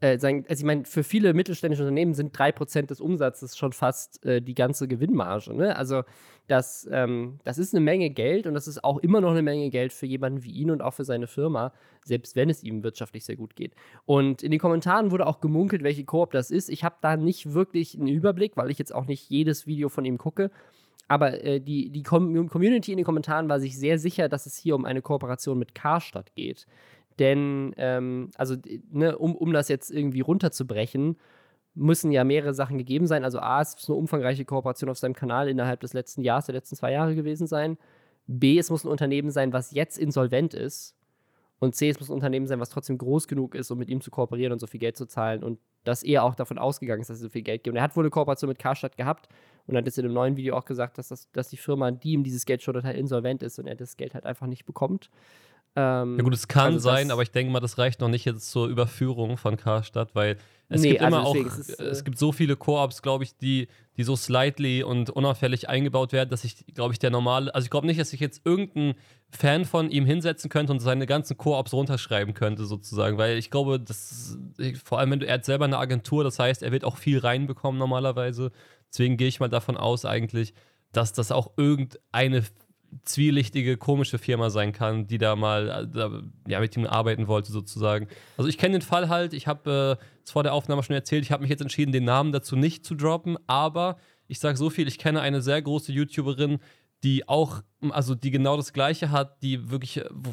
äh, 0.00 0.18
sagen, 0.18 0.44
also 0.48 0.60
ich 0.60 0.66
meine, 0.66 0.84
für 0.84 1.02
viele 1.02 1.32
mittelständische 1.32 1.82
Unternehmen 1.82 2.12
sind 2.12 2.36
3% 2.36 2.86
des 2.86 3.00
Umsatzes 3.00 3.56
schon 3.56 3.72
fast 3.72 4.24
äh, 4.26 4.42
die 4.42 4.54
ganze 4.54 4.88
Gewinnmarge. 4.88 5.54
Ne? 5.54 5.74
Also 5.74 6.02
das, 6.48 6.86
ähm, 6.92 7.38
das 7.44 7.56
ist 7.56 7.74
eine 7.74 7.82
Menge 7.82 8.10
Geld 8.10 8.46
und 8.46 8.54
das 8.54 8.68
ist 8.68 8.84
auch 8.84 8.98
immer 8.98 9.20
noch 9.20 9.30
eine 9.30 9.42
Menge 9.42 9.70
Geld 9.70 9.92
für 9.92 10.06
jemanden 10.06 10.44
wie 10.44 10.50
ihn 10.50 10.70
und 10.70 10.82
auch 10.82 10.92
für 10.92 11.04
seine 11.04 11.26
Firma, 11.26 11.72
selbst 12.04 12.36
wenn 12.36 12.50
es 12.50 12.62
ihm 12.62 12.82
wirtschaftlich 12.82 13.24
sehr 13.24 13.36
gut 13.36 13.56
geht. 13.56 13.74
Und 14.04 14.42
in 14.42 14.50
den 14.50 14.60
Kommentaren 14.60 15.10
wurde 15.10 15.26
auch 15.26 15.40
gemunkelt, 15.40 15.82
welche 15.82 16.04
Koop 16.04 16.30
das 16.32 16.50
ist. 16.50 16.68
Ich 16.68 16.84
habe 16.84 16.96
da 17.00 17.16
nicht 17.16 17.54
wirklich 17.54 17.94
einen 17.94 18.08
Überblick, 18.08 18.56
weil 18.56 18.70
ich 18.70 18.78
jetzt 18.78 18.94
auch 18.94 19.06
nicht 19.06 19.30
jedes 19.30 19.66
Video 19.66 19.88
von 19.88 20.04
ihm 20.04 20.18
gucke. 20.18 20.50
Aber 21.08 21.42
äh, 21.42 21.60
die, 21.60 21.90
die 21.90 22.02
Com 22.02 22.48
Community 22.48 22.90
in 22.90 22.98
den 22.98 23.04
Kommentaren 23.04 23.48
war 23.48 23.60
sich 23.60 23.78
sehr 23.78 23.98
sicher, 23.98 24.28
dass 24.28 24.46
es 24.46 24.56
hier 24.56 24.74
um 24.74 24.84
eine 24.84 25.02
Kooperation 25.02 25.58
mit 25.58 25.74
Karstadt 25.74 26.34
geht. 26.34 26.66
Denn, 27.18 27.74
ähm, 27.76 28.30
also, 28.36 28.56
ne, 28.90 29.16
um, 29.16 29.34
um 29.34 29.52
das 29.52 29.68
jetzt 29.68 29.90
irgendwie 29.90 30.20
runterzubrechen, 30.20 31.16
müssen 31.74 32.10
ja 32.10 32.24
mehrere 32.24 32.54
Sachen 32.54 32.78
gegeben 32.78 33.06
sein. 33.06 33.24
Also, 33.24 33.38
A, 33.38 33.60
es 33.60 33.74
ist 33.74 33.88
eine 33.88 33.96
umfangreiche 33.96 34.44
Kooperation 34.44 34.90
auf 34.90 34.98
seinem 34.98 35.14
Kanal 35.14 35.48
innerhalb 35.48 35.80
des 35.80 35.92
letzten 35.92 36.22
Jahres, 36.22 36.46
der 36.46 36.54
letzten 36.54 36.76
zwei 36.76 36.92
Jahre 36.92 37.14
gewesen 37.14 37.46
sein. 37.46 37.78
B, 38.26 38.58
es 38.58 38.70
muss 38.70 38.84
ein 38.84 38.88
Unternehmen 38.88 39.30
sein, 39.30 39.52
was 39.52 39.72
jetzt 39.72 39.98
insolvent 39.98 40.54
ist. 40.54 40.94
Und 41.58 41.74
C, 41.74 41.88
es 41.88 41.98
muss 41.98 42.10
ein 42.10 42.14
Unternehmen 42.14 42.46
sein, 42.46 42.60
was 42.60 42.68
trotzdem 42.68 42.98
groß 42.98 43.28
genug 43.28 43.54
ist, 43.54 43.70
um 43.70 43.78
mit 43.78 43.88
ihm 43.88 44.00
zu 44.00 44.10
kooperieren 44.10 44.52
und 44.52 44.58
so 44.58 44.66
viel 44.66 44.80
Geld 44.80 44.96
zu 44.96 45.06
zahlen. 45.06 45.42
Und 45.42 45.58
dass 45.84 46.02
er 46.02 46.24
auch 46.24 46.34
davon 46.34 46.58
ausgegangen 46.58 47.00
ist, 47.00 47.08
dass 47.08 47.16
es 47.16 47.22
so 47.22 47.28
viel 47.30 47.42
Geld 47.42 47.64
gibt. 47.64 47.72
Und 47.72 47.78
er 47.78 47.82
hat 47.82 47.96
wohl 47.96 48.04
eine 48.04 48.10
Kooperation 48.10 48.48
mit 48.48 48.58
Karstadt 48.58 48.96
gehabt 48.96 49.28
und 49.66 49.76
hat 49.76 49.86
jetzt 49.86 49.98
in 49.98 50.04
einem 50.04 50.14
neuen 50.14 50.36
Video 50.36 50.54
auch 50.56 50.66
gesagt, 50.66 50.98
dass, 50.98 51.08
das, 51.08 51.30
dass 51.32 51.48
die 51.48 51.56
Firma, 51.56 51.90
die 51.92 52.12
ihm 52.12 52.24
dieses 52.24 52.44
Geld 52.44 52.62
schuldet, 52.62 52.84
halt 52.84 52.96
insolvent 52.96 53.42
ist 53.42 53.58
und 53.58 53.66
er 53.66 53.74
das 53.74 53.96
Geld 53.96 54.14
halt 54.14 54.26
einfach 54.26 54.46
nicht 54.46 54.66
bekommt. 54.66 55.10
Ähm, 55.78 56.16
ja 56.16 56.24
gut, 56.24 56.32
es 56.32 56.48
kann 56.48 56.74
also 56.74 56.88
sein, 56.88 57.10
aber 57.10 57.22
ich 57.22 57.30
denke 57.30 57.52
mal, 57.52 57.60
das 57.60 57.76
reicht 57.76 58.00
noch 58.00 58.08
nicht 58.08 58.24
jetzt 58.24 58.50
zur 58.50 58.66
Überführung 58.66 59.36
von 59.36 59.58
Karstadt, 59.58 60.14
weil 60.14 60.38
es 60.70 60.80
nee, 60.80 60.92
gibt 60.92 61.02
also 61.02 61.16
immer 61.16 61.26
auch, 61.26 61.34
ist, 61.36 61.78
äh, 61.78 61.84
es 61.84 62.02
gibt 62.02 62.18
so 62.18 62.32
viele 62.32 62.56
Koops, 62.56 63.02
glaube 63.02 63.24
ich, 63.24 63.36
die, 63.36 63.68
die 63.98 64.02
so 64.02 64.16
slightly 64.16 64.82
und 64.82 65.10
unauffällig 65.10 65.68
eingebaut 65.68 66.14
werden, 66.14 66.30
dass 66.30 66.44
ich, 66.44 66.64
glaube 66.74 66.94
ich, 66.94 66.98
der 66.98 67.10
normale, 67.10 67.54
also 67.54 67.66
ich 67.66 67.70
glaube 67.70 67.86
nicht, 67.86 68.00
dass 68.00 68.14
ich 68.14 68.20
jetzt 68.20 68.40
irgendein 68.46 68.94
Fan 69.28 69.66
von 69.66 69.90
ihm 69.90 70.06
hinsetzen 70.06 70.48
könnte 70.48 70.72
und 70.72 70.80
seine 70.80 71.06
ganzen 71.06 71.36
Koops 71.36 71.74
runterschreiben 71.74 72.32
könnte, 72.32 72.64
sozusagen, 72.64 73.18
weil 73.18 73.36
ich 73.36 73.50
glaube, 73.50 73.78
das, 73.78 74.38
vor 74.82 74.98
allem, 74.98 75.10
wenn 75.10 75.20
du, 75.20 75.26
er 75.26 75.34
hat 75.34 75.44
selber 75.44 75.66
eine 75.66 75.78
Agentur, 75.78 76.24
das 76.24 76.38
heißt, 76.38 76.62
er 76.62 76.72
wird 76.72 76.84
auch 76.84 76.96
viel 76.96 77.18
reinbekommen 77.18 77.78
normalerweise. 77.78 78.50
Deswegen 78.90 79.18
gehe 79.18 79.28
ich 79.28 79.40
mal 79.40 79.48
davon 79.48 79.76
aus, 79.76 80.06
eigentlich, 80.06 80.54
dass 80.92 81.12
das 81.12 81.30
auch 81.32 81.52
irgendeine 81.58 82.44
zwielichtige, 83.04 83.76
komische 83.76 84.18
Firma 84.18 84.50
sein 84.50 84.72
kann, 84.72 85.06
die 85.06 85.18
da 85.18 85.36
mal 85.36 85.68
äh, 85.68 85.88
da, 85.88 86.22
ja, 86.46 86.60
mit 86.60 86.76
ihm 86.76 86.86
arbeiten 86.86 87.28
wollte, 87.28 87.52
sozusagen. 87.52 88.08
Also 88.36 88.48
ich 88.48 88.58
kenne 88.58 88.78
den 88.78 88.82
Fall 88.82 89.08
halt, 89.08 89.32
ich 89.32 89.46
habe 89.46 89.98
äh, 90.00 90.04
vor 90.30 90.42
der 90.42 90.54
Aufnahme 90.54 90.82
schon 90.82 90.94
erzählt, 90.94 91.24
ich 91.24 91.32
habe 91.32 91.42
mich 91.42 91.50
jetzt 91.50 91.62
entschieden, 91.62 91.92
den 91.92 92.04
Namen 92.04 92.32
dazu 92.32 92.56
nicht 92.56 92.84
zu 92.84 92.94
droppen, 92.94 93.36
aber 93.46 93.96
ich 94.28 94.38
sage 94.38 94.56
so 94.56 94.70
viel, 94.70 94.88
ich 94.88 94.98
kenne 94.98 95.20
eine 95.20 95.40
sehr 95.40 95.60
große 95.62 95.92
YouTuberin, 95.92 96.58
die 97.04 97.28
auch, 97.28 97.62
also 97.90 98.14
die 98.14 98.30
genau 98.30 98.56
das 98.56 98.72
Gleiche 98.72 99.10
hat, 99.10 99.42
die 99.42 99.70
wirklich, 99.70 100.02
wo, 100.10 100.32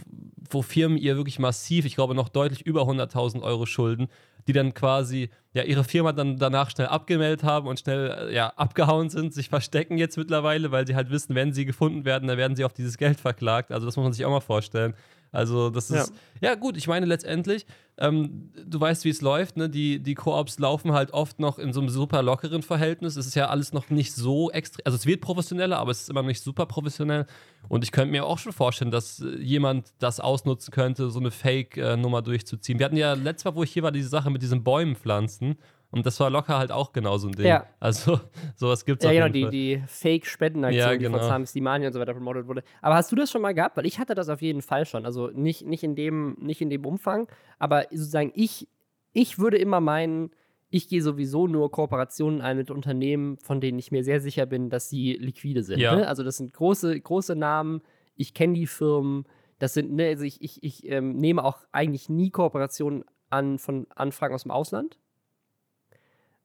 wo 0.50 0.62
Firmen 0.62 0.98
ihr 0.98 1.18
wirklich 1.18 1.40
massiv, 1.40 1.86
ich 1.86 1.96
glaube 1.96 2.16
noch 2.16 2.30
deutlich 2.30 2.62
über 2.62 2.84
100.000 2.84 3.42
Euro 3.42 3.66
schulden, 3.66 4.08
die 4.48 4.54
dann 4.54 4.74
quasi 4.74 5.30
ja 5.54 5.64
ihre 5.64 5.84
Firma 5.84 6.12
dann 6.12 6.38
danach 6.38 6.70
schnell 6.70 6.88
abgemeldet 6.88 7.44
haben 7.44 7.68
und 7.68 7.80
schnell 7.80 8.30
äh, 8.30 8.34
ja 8.34 8.50
abgehauen 8.56 9.10
sind, 9.10 9.34
sich 9.34 9.50
verstecken 9.50 9.98
jetzt 9.98 10.18
mittlerweile, 10.18 10.72
weil 10.72 10.88
sie 10.88 10.96
halt 10.96 11.10
wissen, 11.10 11.36
wenn 11.36 11.54
sie 11.54 11.66
gefunden 11.66 12.06
werden, 12.06 12.28
dann 12.28 12.38
werden 12.38 12.56
sie 12.56 12.66
auf 12.66 12.74
dieses 12.74 12.98
Geld 12.98 13.20
verklagt. 13.20 13.72
Also 13.72 13.86
das 13.86 13.96
muss 13.96 14.04
man 14.04 14.14
sich 14.14 14.26
auch 14.26 14.32
mal 14.32 14.40
vorstellen. 14.40 14.96
Also, 15.34 15.72
das 15.72 15.90
ist. 15.90 16.14
Ja, 16.42 16.52
ja 16.52 16.56
gut, 16.56 16.78
ich 16.78 16.88
meine, 16.88 17.08
letztendlich, 17.08 17.66
ähm, 17.98 18.52
du 18.66 18.80
weißt, 18.80 19.04
wie 19.04 19.10
es 19.10 19.22
läuft, 19.22 19.58
ne? 19.58 19.68
Die, 19.68 20.00
die 20.00 20.14
Koops 20.14 20.60
laufen 20.60 20.94
halt 20.94 21.12
oft 21.12 21.40
noch 21.40 21.58
in 21.58 21.74
so 21.74 21.82
einem 21.82 21.90
super 21.90 22.22
lockeren 22.22 22.62
Verhältnis. 22.62 23.18
Es 23.18 23.26
ist 23.26 23.36
ja 23.36 23.50
alles 23.50 23.74
noch 23.74 23.90
nicht 23.90 24.14
so 24.14 24.52
extrem. 24.52 24.84
Also, 24.86 24.96
es 24.96 25.08
wird 25.08 25.22
professioneller, 25.22 25.80
aber 25.80 25.92
es 25.92 26.04
ist 26.04 26.10
immer 26.10 26.22
noch 26.22 26.28
nicht 26.28 26.44
super 26.44 26.68
professionell. 26.68 27.26
Und 27.68 27.84
ich 27.84 27.92
könnte 27.92 28.12
mir 28.12 28.26
auch 28.26 28.38
schon 28.38 28.54
vorstellen, 28.54 28.92
dass 28.92 29.20
äh, 29.22 29.36
jemand 29.40 29.92
das 29.98 30.20
ausnutzen 30.20 30.72
könnte, 30.72 31.10
so 31.10 31.20
eine 31.20 31.32
Fake-Nummer 31.32 32.22
durchzuziehen. 32.22 32.78
Wir 32.78 32.86
hatten 32.86 32.98
ja 32.98 33.14
letztes 33.14 33.46
Mal, 33.46 33.56
wo 33.56 33.64
ich 33.64 33.74
hier 33.74 33.84
war, 33.84 33.92
diese 33.92 34.10
Sache 34.10 34.30
mit 34.30 34.44
diesen 34.44 34.64
Bäumen 34.64 34.96
pflanzen. 34.96 35.58
Und 35.94 36.08
das 36.08 36.20
war 36.20 36.32
locker 36.32 36.58
halt 36.58 36.72
auch 36.72 36.92
genau 36.92 37.18
so 37.18 37.28
ein 37.28 37.34
Ding. 37.34 37.46
Ja. 37.46 37.68
Also, 37.80 38.20
sowas 38.56 38.84
gibt 38.84 39.04
es 39.04 39.06
Ja, 39.06 39.28
genau, 39.28 39.32
die, 39.32 39.50
die 39.50 39.84
Fake-Spendenaktion, 39.86 40.80
ja, 40.80 40.96
genau. 40.96 41.18
die 41.18 41.20
von 41.20 41.30
Sam 41.30 41.46
Slimani 41.46 41.86
und 41.86 41.94
so 41.94 42.00
weiter 42.00 42.14
promotet 42.14 42.48
wurde. 42.48 42.64
Aber 42.82 42.96
hast 42.96 43.12
du 43.12 43.16
das 43.16 43.30
schon 43.30 43.44
mal 43.44 43.54
gehabt? 43.54 43.78
Weil 43.78 43.86
ich 43.86 44.00
hatte 44.00 44.16
das 44.16 44.28
auf 44.28 44.42
jeden 44.42 44.64
Fall 44.64 44.88
schon. 44.88 45.06
Also 45.06 45.28
nicht, 45.28 45.68
nicht, 45.68 45.84
in, 45.84 45.96
dem, 45.96 46.36
nicht 46.40 46.62
in 46.62 46.72
dem 46.72 46.84
Umfang, 46.84 47.28
aber 47.60 47.86
sozusagen 47.92 48.32
ich, 48.34 48.68
ich 49.12 49.38
würde 49.38 49.58
immer 49.58 49.82
meinen, 49.82 50.32
ich 50.72 50.90
gehe 50.90 51.04
sowieso 51.04 51.46
nur 51.46 51.70
Kooperationen 51.70 52.42
ein 52.42 52.58
mit 52.58 52.72
Unternehmen, 52.72 53.38
von 53.38 53.62
denen 53.62 53.78
ich 53.78 53.92
mir 53.92 54.04
sehr 54.04 54.20
sicher 54.20 54.48
bin, 54.48 54.72
dass 54.72 54.90
sie 54.90 55.14
liquide 55.14 55.62
sind. 55.62 55.80
Ja. 55.80 55.96
Ne? 55.96 56.08
Also 56.08 56.24
das 56.24 56.38
sind 56.38 56.54
große, 56.54 57.00
große 57.00 57.36
Namen, 57.36 57.82
ich 58.16 58.34
kenne 58.34 58.54
die 58.54 58.66
Firmen. 58.66 59.26
Das 59.60 59.76
sind, 59.76 59.94
ne, 59.94 60.08
also 60.08 60.24
ich, 60.24 60.42
ich, 60.42 60.64
ich 60.64 60.90
ähm, 60.90 61.18
nehme 61.18 61.44
auch 61.44 61.60
eigentlich 61.72 62.10
nie 62.10 62.32
Kooperationen 62.32 63.06
an 63.30 63.60
von 63.60 63.86
Anfragen 63.96 64.34
aus 64.34 64.44
dem 64.44 64.52
Ausland. 64.52 64.98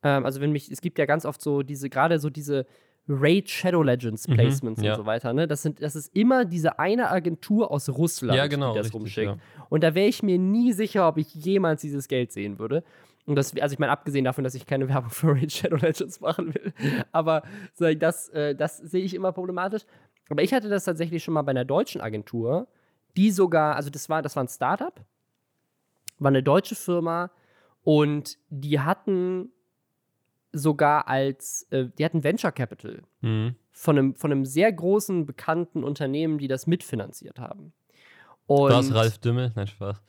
Ähm, 0.02 0.24
also 0.24 0.40
wenn 0.40 0.52
mich, 0.52 0.70
es 0.70 0.80
gibt 0.80 0.98
ja 0.98 1.06
ganz 1.06 1.24
oft 1.24 1.40
so 1.40 1.62
diese, 1.62 1.88
gerade 1.90 2.18
so 2.18 2.30
diese 2.30 2.66
Raid 3.08 3.48
Shadow 3.48 3.82
Legends 3.82 4.28
mhm, 4.28 4.34
Placements 4.34 4.80
mhm, 4.80 4.86
ja. 4.86 4.92
und 4.92 4.98
so 4.98 5.06
weiter, 5.06 5.32
ne? 5.32 5.48
Das 5.48 5.62
sind, 5.62 5.82
das 5.82 5.96
ist 5.96 6.14
immer 6.14 6.44
diese 6.44 6.78
eine 6.78 7.10
Agentur 7.10 7.70
aus 7.70 7.88
Russland, 7.88 8.36
ja, 8.36 8.46
genau, 8.46 8.72
die 8.72 8.78
das 8.78 8.86
richtig, 8.86 9.00
rumschickt. 9.00 9.36
Ja. 9.36 9.66
Und 9.70 9.82
da 9.82 9.94
wäre 9.94 10.08
ich 10.08 10.22
mir 10.22 10.38
nie 10.38 10.72
sicher, 10.72 11.08
ob 11.08 11.16
ich 11.16 11.34
jemals 11.34 11.80
dieses 11.80 12.08
Geld 12.08 12.32
sehen 12.32 12.58
würde. 12.58 12.84
Und 13.24 13.36
das, 13.36 13.56
also 13.58 13.72
ich 13.72 13.78
meine, 13.78 13.92
abgesehen 13.92 14.24
davon, 14.24 14.44
dass 14.44 14.54
ich 14.54 14.66
keine 14.66 14.88
Werbung 14.88 15.10
für 15.10 15.28
Raid 15.28 15.52
Shadow 15.52 15.76
Legends 15.76 16.20
machen 16.20 16.54
will, 16.54 16.72
aber 17.12 17.42
das, 17.78 18.28
äh, 18.30 18.54
das 18.54 18.76
sehe 18.78 19.04
ich 19.04 19.14
immer 19.14 19.32
problematisch. 19.32 19.82
Aber 20.28 20.42
ich 20.42 20.52
hatte 20.52 20.68
das 20.68 20.84
tatsächlich 20.84 21.24
schon 21.24 21.32
mal 21.34 21.42
bei 21.42 21.50
einer 21.50 21.64
deutschen 21.64 22.02
Agentur, 22.02 22.68
die 23.16 23.30
sogar, 23.30 23.76
also 23.76 23.88
das 23.88 24.10
war, 24.10 24.20
das 24.20 24.36
war 24.36 24.44
ein 24.44 24.48
Startup, 24.48 25.00
war 26.18 26.28
eine 26.28 26.42
deutsche 26.42 26.74
Firma 26.74 27.30
und 27.82 28.36
die 28.50 28.80
hatten 28.80 29.50
sogar 30.58 31.08
als, 31.08 31.66
äh, 31.70 31.86
die 31.98 32.04
hatten 32.04 32.24
Venture 32.24 32.52
Capital 32.52 33.02
mhm. 33.20 33.54
von, 33.70 33.98
einem, 33.98 34.14
von 34.14 34.32
einem 34.32 34.44
sehr 34.44 34.72
großen, 34.72 35.26
bekannten 35.26 35.84
Unternehmen, 35.84 36.38
die 36.38 36.48
das 36.48 36.66
mitfinanziert 36.66 37.38
haben. 37.38 37.72
Und 38.46 38.72
es 38.72 38.94
Ralf 38.94 39.18
Dümmel? 39.18 39.52
Nein, 39.54 39.66
Spaß. 39.66 40.02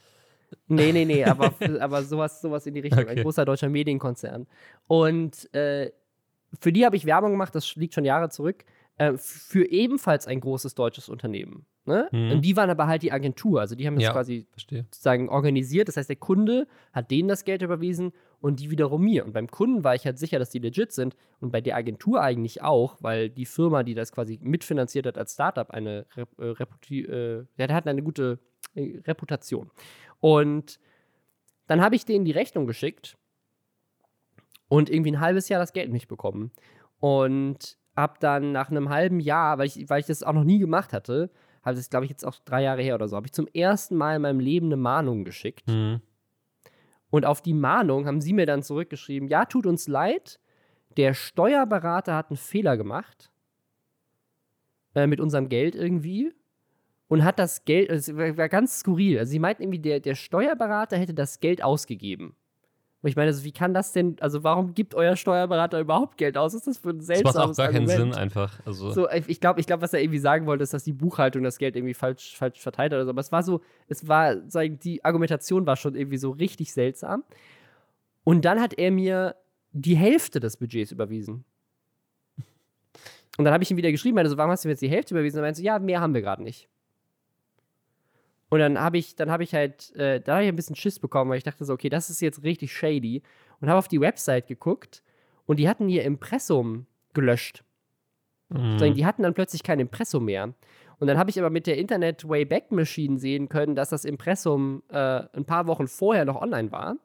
Nee, 0.67 0.91
nee, 0.91 1.05
nee, 1.05 1.23
aber, 1.23 1.53
aber 1.79 2.03
sowas, 2.03 2.41
sowas 2.41 2.65
in 2.65 2.73
die 2.73 2.79
Richtung. 2.79 3.03
Okay. 3.03 3.17
Ein 3.17 3.23
großer 3.23 3.45
deutscher 3.45 3.69
Medienkonzern. 3.69 4.47
Und 4.87 5.53
äh, 5.53 5.91
für 6.59 6.71
die 6.71 6.85
habe 6.85 6.95
ich 6.95 7.05
Werbung 7.05 7.31
gemacht, 7.31 7.53
das 7.53 7.75
liegt 7.75 7.93
schon 7.93 8.05
Jahre 8.05 8.29
zurück, 8.29 8.65
äh, 8.97 9.13
für 9.17 9.69
ebenfalls 9.69 10.27
ein 10.27 10.39
großes 10.39 10.75
deutsches 10.75 11.09
Unternehmen. 11.09 11.65
Ne? 11.85 12.07
Mhm. 12.11 12.31
Und 12.31 12.41
die 12.41 12.55
waren 12.55 12.69
aber 12.69 12.87
halt 12.87 13.01
die 13.01 13.11
Agentur. 13.11 13.61
Also 13.61 13.75
die 13.75 13.87
haben 13.87 13.95
das 13.95 14.03
ja, 14.03 14.11
quasi 14.11 14.47
verstehe. 14.51 14.83
sozusagen 14.83 15.29
organisiert. 15.29 15.87
Das 15.87 15.97
heißt, 15.97 16.09
der 16.09 16.17
Kunde 16.17 16.67
hat 16.93 17.09
denen 17.11 17.27
das 17.27 17.45
Geld 17.45 17.61
überwiesen 17.61 18.11
und 18.41 18.59
die 18.59 18.71
wiederum 18.71 19.03
mir. 19.03 19.25
Und 19.25 19.33
beim 19.33 19.47
Kunden 19.47 19.83
war 19.83 19.95
ich 19.95 20.05
halt 20.05 20.17
sicher, 20.17 20.39
dass 20.39 20.49
die 20.49 20.59
legit 20.59 20.91
sind 20.91 21.15
und 21.39 21.51
bei 21.51 21.61
der 21.61 21.75
Agentur 21.75 22.21
eigentlich 22.21 22.61
auch, 22.61 22.97
weil 23.01 23.29
die 23.29 23.45
Firma, 23.45 23.83
die 23.83 23.95
das 23.95 24.11
quasi 24.11 24.39
mitfinanziert 24.41 25.05
hat 25.05 25.17
als 25.17 25.33
Startup, 25.33 25.69
eine 25.71 26.05
äh, 26.15 26.51
äh, 26.51 27.45
der 27.57 27.73
hat 27.73 27.87
eine 27.87 28.03
gute 28.03 28.39
äh, 28.75 28.99
Reputation. 29.05 29.71
Und 30.19 30.79
dann 31.67 31.81
habe 31.81 31.95
ich 31.95 32.05
denen 32.05 32.25
die 32.25 32.31
Rechnung 32.31 32.65
geschickt 32.65 33.17
und 34.67 34.89
irgendwie 34.89 35.11
ein 35.11 35.19
halbes 35.19 35.49
Jahr 35.49 35.59
das 35.59 35.73
Geld 35.73 35.91
nicht 35.91 36.07
bekommen. 36.07 36.51
Und 36.99 37.77
habe 37.95 38.15
dann 38.19 38.51
nach 38.51 38.69
einem 38.69 38.89
halben 38.89 39.19
Jahr, 39.19 39.57
weil 39.57 39.67
ich, 39.67 39.89
weil 39.89 39.99
ich 39.99 40.05
das 40.05 40.23
auch 40.23 40.33
noch 40.33 40.43
nie 40.43 40.59
gemacht 40.59 40.93
hatte, 40.93 41.29
habe 41.63 41.75
das, 41.75 41.89
glaube 41.89 42.05
ich, 42.05 42.09
jetzt 42.09 42.25
auch 42.25 42.35
drei 42.45 42.63
Jahre 42.63 42.81
her 42.81 42.95
oder 42.95 43.07
so, 43.07 43.15
habe 43.15 43.27
ich 43.27 43.33
zum 43.33 43.47
ersten 43.47 43.95
Mal 43.95 44.15
in 44.15 44.21
meinem 44.21 44.39
Leben 44.39 44.67
eine 44.67 44.77
Mahnung 44.77 45.25
geschickt. 45.25 45.67
Mhm. 45.67 46.01
Und 47.09 47.25
auf 47.25 47.41
die 47.41 47.53
Mahnung 47.53 48.05
haben 48.05 48.21
sie 48.21 48.33
mir 48.33 48.45
dann 48.45 48.63
zurückgeschrieben: 48.63 49.27
Ja, 49.27 49.45
tut 49.45 49.65
uns 49.65 49.87
leid, 49.87 50.39
der 50.97 51.13
Steuerberater 51.13 52.15
hat 52.15 52.29
einen 52.29 52.37
Fehler 52.37 52.77
gemacht 52.77 53.31
äh, 54.95 55.07
mit 55.07 55.19
unserem 55.19 55.49
Geld 55.49 55.75
irgendwie 55.75 56.33
und 57.07 57.23
hat 57.23 57.39
das 57.39 57.65
Geld, 57.65 57.89
es 57.89 58.15
war 58.15 58.49
ganz 58.49 58.79
skurril. 58.79 59.19
Also 59.19 59.31
sie 59.31 59.39
meinten 59.39 59.63
irgendwie, 59.63 59.79
der, 59.79 59.99
der 59.99 60.15
Steuerberater 60.15 60.97
hätte 60.97 61.13
das 61.13 61.39
Geld 61.39 61.63
ausgegeben. 61.63 62.35
Und 63.01 63.09
ich 63.09 63.15
meine, 63.15 63.27
also 63.27 63.45
wie 63.45 63.53
kann 63.53 63.73
das 63.73 63.93
denn, 63.93 64.17
also 64.19 64.43
warum 64.43 64.73
gibt 64.73 64.93
euer 64.93 65.15
Steuerberater 65.15 65.79
überhaupt 65.79 66.17
Geld 66.17 66.37
aus? 66.37 66.53
Was 66.53 66.59
ist 66.61 66.67
das 66.67 66.77
für 66.79 66.89
ein 66.89 66.99
seltsames 66.99 67.33
Das 67.33 67.35
macht 67.35 67.51
auch 67.51 67.55
gar 67.55 67.65
Argument? 67.67 67.89
keinen 67.89 68.11
Sinn 68.11 68.13
einfach. 68.13 68.59
Also 68.65 68.91
so, 68.91 69.09
ich 69.09 69.39
glaube, 69.39 69.61
ich 69.61 69.67
glaub, 69.67 69.81
was 69.81 69.93
er 69.93 70.01
irgendwie 70.01 70.19
sagen 70.19 70.45
wollte, 70.47 70.63
ist, 70.63 70.73
dass 70.73 70.83
die 70.83 70.91
Buchhaltung 70.91 71.43
das 71.43 71.59
Geld 71.59 71.77
irgendwie 71.77 71.93
falsch, 71.93 72.35
falsch 72.35 72.59
verteilt 72.59 72.91
hat 72.91 72.97
oder 72.97 73.05
so. 73.05 73.11
Aber 73.11 73.21
es 73.21 73.31
war 73.31 73.41
so, 73.41 73.61
es 73.87 74.05
war, 74.07 74.37
sagen, 74.49 74.79
die 74.79 75.03
Argumentation 75.05 75.65
war 75.65 75.77
schon 75.77 75.95
irgendwie 75.95 76.17
so 76.17 76.31
richtig 76.31 76.73
seltsam. 76.73 77.23
Und 78.25 78.43
dann 78.43 78.59
hat 78.59 78.73
er 78.73 78.91
mir 78.91 79.35
die 79.71 79.95
Hälfte 79.95 80.41
des 80.41 80.57
Budgets 80.57 80.91
überwiesen. 80.91 81.45
Und 83.37 83.45
dann 83.45 83.53
habe 83.53 83.63
ich 83.63 83.71
ihm 83.71 83.77
wieder 83.77 83.91
geschrieben, 83.91 84.17
also 84.17 84.35
warum 84.35 84.51
hast 84.51 84.65
du 84.65 84.67
mir 84.67 84.73
jetzt 84.73 84.81
die 84.81 84.89
Hälfte 84.89 85.13
überwiesen? 85.13 85.37
Und 85.37 85.43
er 85.43 85.47
meinte 85.47 85.59
so, 85.59 85.63
ja, 85.63 85.79
mehr 85.79 86.01
haben 86.01 86.13
wir 86.13 86.21
gerade 86.21 86.43
nicht. 86.43 86.67
Und 88.49 88.59
dann 88.59 88.79
habe 88.79 88.97
ich, 88.97 89.15
dann 89.15 89.29
habe 89.29 89.43
ich 89.43 89.53
halt, 89.53 89.95
äh, 89.95 90.19
da 90.19 90.35
habe 90.35 90.43
ich 90.43 90.49
ein 90.49 90.55
bisschen 90.55 90.75
Schiss 90.75 90.99
bekommen, 90.99 91.29
weil 91.29 91.37
ich 91.37 91.43
dachte 91.43 91.65
so, 91.65 91.73
okay, 91.73 91.89
das 91.89 92.09
ist 92.09 92.19
jetzt 92.21 92.43
richtig 92.43 92.73
shady. 92.73 93.21
Und 93.61 93.69
habe 93.69 93.77
auf 93.77 93.87
die 93.87 94.01
Website 94.01 94.47
geguckt 94.47 95.03
und 95.45 95.57
die 95.57 95.69
hatten 95.69 95.89
ihr 95.89 96.03
Impressum 96.03 96.85
gelöscht. 97.13 97.63
Mhm. 98.49 98.93
Die 98.95 99.05
hatten 99.05 99.23
dann 99.23 99.33
plötzlich 99.33 99.63
kein 99.63 99.79
Impressum 99.79 100.25
mehr. 100.25 100.53
Und 100.99 101.07
dann 101.07 101.17
habe 101.17 101.29
ich 101.29 101.39
aber 101.39 101.49
mit 101.49 101.67
der 101.67 101.77
Internet 101.77 102.27
Wayback 102.27 102.71
Machine 102.71 103.19
sehen 103.19 103.47
können, 103.47 103.75
dass 103.75 103.89
das 103.89 104.03
Impressum 104.05 104.83
äh, 104.89 104.97
ein 105.33 105.45
paar 105.45 105.67
Wochen 105.67 105.87
vorher 105.87 106.25
noch 106.25 106.41
online 106.41 106.71
war. 106.71 106.97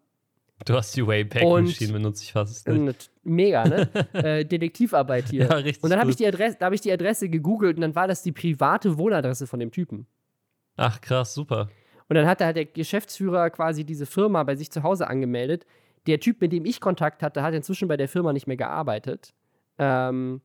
Du 0.64 0.74
hast 0.74 0.96
die 0.96 1.06
Wayback 1.06 1.42
Machine 1.42 1.92
benutzt, 1.92 2.22
ich 2.22 2.32
fasse 2.32 2.52
es 2.52 2.66
nicht. 2.66 3.10
Mega, 3.22 3.64
ne? 3.64 3.88
äh, 4.12 4.44
Detektivarbeit 4.44 5.28
hier. 5.28 5.44
Ja, 5.44 5.54
richtig. 5.54 5.82
Und 5.82 5.90
dann 5.90 6.00
habe 6.00 6.10
ich, 6.10 6.16
die 6.16 6.26
Adresse, 6.26 6.58
hab 6.60 6.72
ich 6.72 6.80
die 6.80 6.92
Adresse 6.92 7.28
gegoogelt 7.28 7.76
und 7.76 7.82
dann 7.82 7.94
war 7.94 8.08
das 8.08 8.22
die 8.22 8.32
private 8.32 8.96
Wohnadresse 8.96 9.46
von 9.46 9.60
dem 9.60 9.70
Typen. 9.70 10.06
Ach, 10.76 11.00
krass, 11.00 11.34
super. 11.34 11.68
Und 12.08 12.16
dann 12.16 12.26
hat 12.26 12.40
halt 12.40 12.56
der 12.56 12.66
Geschäftsführer 12.66 13.50
quasi 13.50 13.84
diese 13.84 14.06
Firma 14.06 14.42
bei 14.42 14.56
sich 14.56 14.70
zu 14.70 14.82
Hause 14.82 15.08
angemeldet. 15.08 15.66
Der 16.06 16.20
Typ, 16.20 16.40
mit 16.40 16.52
dem 16.52 16.64
ich 16.64 16.80
Kontakt 16.80 17.22
hatte, 17.22 17.42
hat 17.42 17.54
inzwischen 17.54 17.88
bei 17.88 17.96
der 17.96 18.08
Firma 18.08 18.32
nicht 18.32 18.46
mehr 18.46 18.56
gearbeitet. 18.56 19.32
Ähm, 19.78 20.42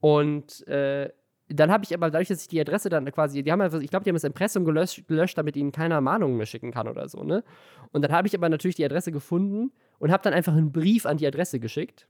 und 0.00 0.66
äh, 0.68 1.10
dann 1.48 1.72
habe 1.72 1.84
ich 1.84 1.92
aber 1.92 2.10
dadurch, 2.10 2.28
dass 2.28 2.42
ich 2.42 2.48
die 2.48 2.60
Adresse 2.60 2.88
dann 2.88 3.10
quasi, 3.10 3.42
die 3.42 3.50
haben 3.50 3.60
einfach, 3.60 3.80
ich 3.80 3.90
glaube, 3.90 4.04
die 4.04 4.10
haben 4.10 4.16
das 4.16 4.24
Impressum 4.24 4.64
gelöscht, 4.64 5.06
gelöscht, 5.08 5.36
damit 5.36 5.56
ihnen 5.56 5.72
keiner 5.72 6.00
Mahnungen 6.00 6.36
mehr 6.36 6.46
schicken 6.46 6.70
kann 6.70 6.86
oder 6.86 7.08
so, 7.08 7.24
ne? 7.24 7.42
Und 7.90 8.02
dann 8.02 8.12
habe 8.12 8.28
ich 8.28 8.36
aber 8.36 8.48
natürlich 8.48 8.76
die 8.76 8.84
Adresse 8.84 9.10
gefunden 9.10 9.72
und 9.98 10.12
habe 10.12 10.22
dann 10.22 10.32
einfach 10.32 10.52
einen 10.52 10.70
Brief 10.70 11.06
an 11.06 11.16
die 11.16 11.26
Adresse 11.26 11.58
geschickt. 11.58 12.06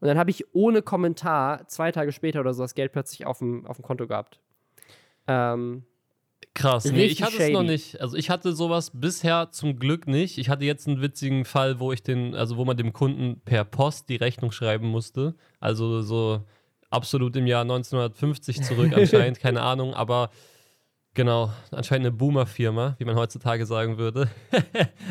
Und 0.00 0.08
dann 0.08 0.18
habe 0.18 0.30
ich 0.30 0.54
ohne 0.54 0.82
Kommentar 0.82 1.68
zwei 1.68 1.90
Tage 1.90 2.12
später 2.12 2.40
oder 2.40 2.52
so 2.52 2.62
das 2.62 2.74
Geld 2.74 2.92
plötzlich 2.92 3.26
auf 3.26 3.38
dem, 3.38 3.66
auf 3.66 3.76
dem 3.76 3.84
Konto 3.84 4.06
gehabt. 4.06 4.40
Ähm, 5.26 5.84
Krass, 6.54 6.84
nee, 6.84 7.04
ich 7.04 7.22
hatte 7.22 7.36
shady. 7.36 7.44
es 7.44 7.50
noch 7.52 7.62
nicht. 7.62 8.00
Also 8.00 8.16
ich 8.16 8.28
hatte 8.28 8.52
sowas 8.54 8.90
bisher 8.92 9.50
zum 9.52 9.78
Glück 9.78 10.06
nicht. 10.08 10.36
Ich 10.36 10.48
hatte 10.48 10.64
jetzt 10.64 10.88
einen 10.88 11.00
witzigen 11.00 11.44
Fall, 11.44 11.78
wo 11.78 11.92
ich 11.92 12.02
den, 12.02 12.34
also 12.34 12.56
wo 12.56 12.64
man 12.64 12.76
dem 12.76 12.92
Kunden 12.92 13.40
per 13.44 13.64
Post 13.64 14.08
die 14.08 14.16
Rechnung 14.16 14.50
schreiben 14.50 14.88
musste. 14.88 15.36
Also 15.60 16.02
so 16.02 16.44
absolut 16.90 17.36
im 17.36 17.46
Jahr 17.46 17.62
1950 17.62 18.62
zurück 18.62 18.92
anscheinend, 18.96 19.38
keine 19.38 19.62
Ahnung, 19.62 19.94
aber 19.94 20.30
Genau, 21.14 21.50
anscheinend 21.72 22.06
eine 22.06 22.16
Boomer-Firma, 22.16 22.94
wie 22.98 23.04
man 23.04 23.16
heutzutage 23.16 23.66
sagen 23.66 23.98
würde. 23.98 24.28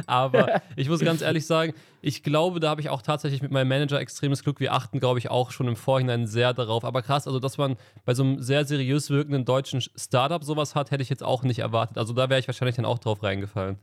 Aber 0.07 0.61
ich 0.77 0.87
muss 0.87 1.01
ganz 1.01 1.21
ehrlich 1.21 1.45
sagen, 1.45 1.73
ich 2.01 2.23
glaube, 2.23 2.61
da 2.61 2.69
habe 2.69 2.79
ich 2.79 2.89
auch 2.89 3.01
tatsächlich 3.01 3.41
mit 3.41 3.51
meinem 3.51 3.67
Manager 3.67 3.99
extremes 3.99 4.41
Glück. 4.43 4.61
Wir 4.61 4.73
achten, 4.73 5.01
glaube 5.01 5.19
ich, 5.19 5.29
auch 5.29 5.51
schon 5.51 5.67
im 5.67 5.75
Vorhinein 5.75 6.25
sehr 6.25 6.53
darauf. 6.53 6.85
Aber 6.85 7.01
krass, 7.01 7.27
also 7.27 7.39
dass 7.39 7.57
man 7.57 7.75
bei 8.05 8.13
so 8.13 8.23
einem 8.23 8.41
sehr 8.41 8.63
seriös 8.63 9.09
wirkenden 9.09 9.43
deutschen 9.43 9.81
Startup 9.81 10.41
sowas 10.41 10.73
hat, 10.73 10.91
hätte 10.91 11.03
ich 11.03 11.09
jetzt 11.09 11.23
auch 11.23 11.43
nicht 11.43 11.59
erwartet. 11.59 11.97
Also 11.97 12.13
da 12.13 12.29
wäre 12.29 12.39
ich 12.39 12.47
wahrscheinlich 12.47 12.77
dann 12.77 12.85
auch 12.85 12.99
drauf 12.99 13.21
reingefallen. 13.21 13.77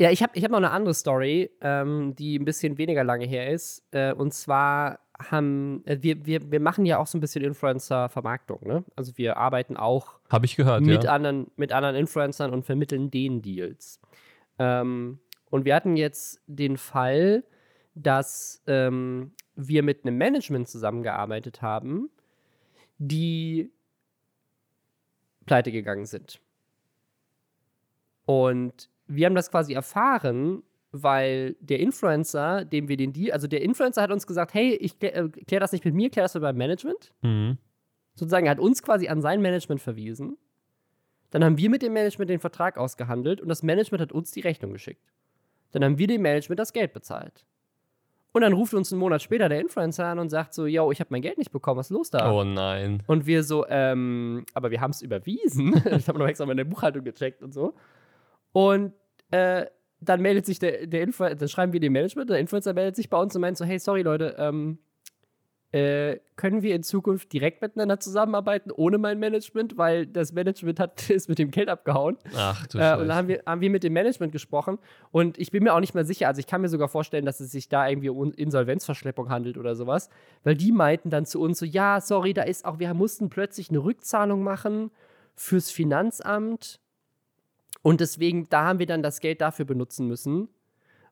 Ja, 0.00 0.10
ich 0.10 0.22
habe 0.22 0.32
ich 0.34 0.42
hab 0.42 0.50
noch 0.50 0.58
eine 0.58 0.70
andere 0.70 0.94
Story, 0.94 1.50
ähm, 1.60 2.16
die 2.16 2.38
ein 2.38 2.46
bisschen 2.46 2.78
weniger 2.78 3.04
lange 3.04 3.26
her 3.26 3.50
ist. 3.50 3.84
Äh, 3.90 4.14
und 4.14 4.32
zwar 4.32 5.00
haben, 5.18 5.84
äh, 5.86 5.98
wir, 6.00 6.26
wir, 6.26 6.50
wir 6.50 6.60
machen 6.60 6.86
ja 6.86 6.98
auch 6.98 7.06
so 7.06 7.18
ein 7.18 7.20
bisschen 7.20 7.44
Influencer-Vermarktung, 7.44 8.66
ne? 8.66 8.84
Also 8.96 9.16
wir 9.16 9.36
arbeiten 9.36 9.76
auch 9.76 10.18
Habe 10.30 10.46
ich 10.46 10.56
gehört, 10.56 10.82
mit, 10.82 11.04
ja. 11.04 11.12
anderen, 11.12 11.50
mit 11.56 11.72
anderen 11.72 11.96
Influencern 11.96 12.52
und 12.52 12.64
vermitteln 12.64 13.10
denen 13.10 13.42
Deals. 13.42 14.00
Ähm, 14.58 15.20
und 15.50 15.64
wir 15.64 15.74
hatten 15.74 15.96
jetzt 15.96 16.40
den 16.46 16.76
Fall, 16.76 17.44
dass 17.94 18.62
ähm, 18.66 19.32
wir 19.54 19.82
mit 19.82 20.04
einem 20.04 20.18
Management 20.18 20.68
zusammengearbeitet 20.68 21.62
haben, 21.62 22.10
die 22.98 23.70
pleite 25.46 25.70
gegangen 25.70 26.06
sind. 26.06 26.40
Und 28.24 28.88
wir 29.06 29.26
haben 29.26 29.34
das 29.34 29.50
quasi 29.50 29.74
erfahren 29.74 30.62
weil 30.96 31.56
der 31.60 31.80
Influencer, 31.80 32.64
dem 32.64 32.88
wir 32.88 32.96
den 32.96 33.12
Deal, 33.12 33.32
also 33.32 33.48
der 33.48 33.62
Influencer 33.62 34.00
hat 34.00 34.12
uns 34.12 34.28
gesagt, 34.28 34.54
hey, 34.54 34.74
ich 34.76 34.98
klär, 34.98 35.16
äh, 35.16 35.28
klär 35.28 35.58
das 35.58 35.72
nicht 35.72 35.84
mit 35.84 35.92
mir, 35.92 36.08
klär 36.08 36.24
das 36.24 36.34
mit 36.34 36.44
meinem 36.44 36.56
Management. 36.56 37.12
Mhm. 37.22 37.58
Sozusagen, 38.14 38.46
er 38.46 38.52
hat 38.52 38.60
uns 38.60 38.80
quasi 38.80 39.08
an 39.08 39.20
sein 39.20 39.42
Management 39.42 39.80
verwiesen. 39.80 40.38
Dann 41.30 41.42
haben 41.42 41.58
wir 41.58 41.68
mit 41.68 41.82
dem 41.82 41.92
Management 41.92 42.30
den 42.30 42.38
Vertrag 42.38 42.78
ausgehandelt 42.78 43.40
und 43.40 43.48
das 43.48 43.64
Management 43.64 44.02
hat 44.02 44.12
uns 44.12 44.30
die 44.30 44.40
Rechnung 44.40 44.72
geschickt. 44.72 45.12
Dann 45.72 45.82
haben 45.82 45.98
wir 45.98 46.06
dem 46.06 46.22
Management 46.22 46.60
das 46.60 46.72
Geld 46.72 46.92
bezahlt. 46.92 47.44
Und 48.30 48.42
dann 48.42 48.52
ruft 48.52 48.72
uns 48.74 48.92
einen 48.92 49.00
Monat 49.00 49.20
später 49.20 49.48
der 49.48 49.60
Influencer 49.60 50.06
an 50.06 50.20
und 50.20 50.28
sagt 50.28 50.54
so, 50.54 50.66
yo, 50.66 50.92
ich 50.92 51.00
habe 51.00 51.08
mein 51.10 51.22
Geld 51.22 51.38
nicht 51.38 51.50
bekommen, 51.50 51.78
was 51.78 51.86
ist 51.86 51.90
los 51.90 52.10
da? 52.10 52.30
Oh 52.30 52.44
nein. 52.44 53.02
Und 53.08 53.26
wir 53.26 53.42
so, 53.42 53.66
ähm, 53.68 54.44
aber 54.54 54.70
wir 54.70 54.80
haben 54.80 54.92
es 54.92 55.02
überwiesen. 55.02 55.74
ich 55.96 56.06
habe 56.06 56.20
noch 56.20 56.26
extra 56.28 56.46
meine 56.46 56.64
Buchhaltung 56.64 57.02
gecheckt 57.02 57.42
und 57.42 57.52
so. 57.52 57.74
Und 58.52 58.92
äh, 59.32 59.66
dann 60.04 60.20
meldet 60.20 60.46
sich 60.46 60.58
der, 60.58 60.86
der 60.86 61.02
Influencer, 61.02 61.36
dann 61.36 61.48
schreiben 61.48 61.72
wir 61.72 61.80
dem 61.80 61.92
Management, 61.92 62.30
der 62.30 62.38
Influencer 62.38 62.74
meldet 62.74 62.96
sich 62.96 63.10
bei 63.10 63.18
uns 63.18 63.34
und 63.34 63.40
meint 63.40 63.56
so, 63.56 63.64
hey, 63.64 63.78
sorry 63.78 64.02
Leute, 64.02 64.36
ähm, 64.38 64.78
äh, 65.74 66.20
können 66.36 66.62
wir 66.62 66.76
in 66.76 66.84
Zukunft 66.84 67.32
direkt 67.32 67.60
miteinander 67.60 67.98
zusammenarbeiten, 67.98 68.70
ohne 68.70 68.96
mein 68.96 69.18
Management, 69.18 69.76
weil 69.76 70.06
das 70.06 70.32
Management 70.32 70.78
hat, 70.78 71.10
ist 71.10 71.28
mit 71.28 71.40
dem 71.40 71.50
Geld 71.50 71.68
abgehauen. 71.68 72.16
Ach 72.36 72.64
du 72.68 72.78
äh, 72.78 72.96
Und 72.96 73.08
dann 73.08 73.16
haben 73.16 73.26
wir, 73.26 73.42
haben 73.44 73.60
wir 73.60 73.70
mit 73.70 73.82
dem 73.82 73.92
Management 73.92 74.30
gesprochen 74.30 74.78
und 75.10 75.36
ich 75.36 75.50
bin 75.50 75.64
mir 75.64 75.74
auch 75.74 75.80
nicht 75.80 75.94
mehr 75.94 76.04
sicher, 76.04 76.28
also 76.28 76.38
ich 76.38 76.46
kann 76.46 76.60
mir 76.60 76.68
sogar 76.68 76.88
vorstellen, 76.88 77.26
dass 77.26 77.40
es 77.40 77.50
sich 77.50 77.68
da 77.68 77.88
irgendwie 77.88 78.08
um 78.08 78.32
Insolvenzverschleppung 78.32 79.30
handelt 79.30 79.58
oder 79.58 79.74
sowas, 79.74 80.10
weil 80.44 80.54
die 80.54 80.70
meinten 80.70 81.10
dann 81.10 81.26
zu 81.26 81.40
uns 81.40 81.58
so, 81.58 81.66
ja, 81.66 82.00
sorry, 82.00 82.34
da 82.34 82.42
ist 82.42 82.64
auch, 82.64 82.78
wir 82.78 82.94
mussten 82.94 83.28
plötzlich 83.28 83.70
eine 83.70 83.82
Rückzahlung 83.82 84.44
machen 84.44 84.92
fürs 85.34 85.72
Finanzamt 85.72 86.78
und 87.84 88.00
deswegen, 88.00 88.48
da 88.48 88.64
haben 88.64 88.78
wir 88.78 88.86
dann 88.86 89.02
das 89.02 89.20
Geld 89.20 89.42
dafür 89.42 89.66
benutzen 89.66 90.08
müssen. 90.08 90.48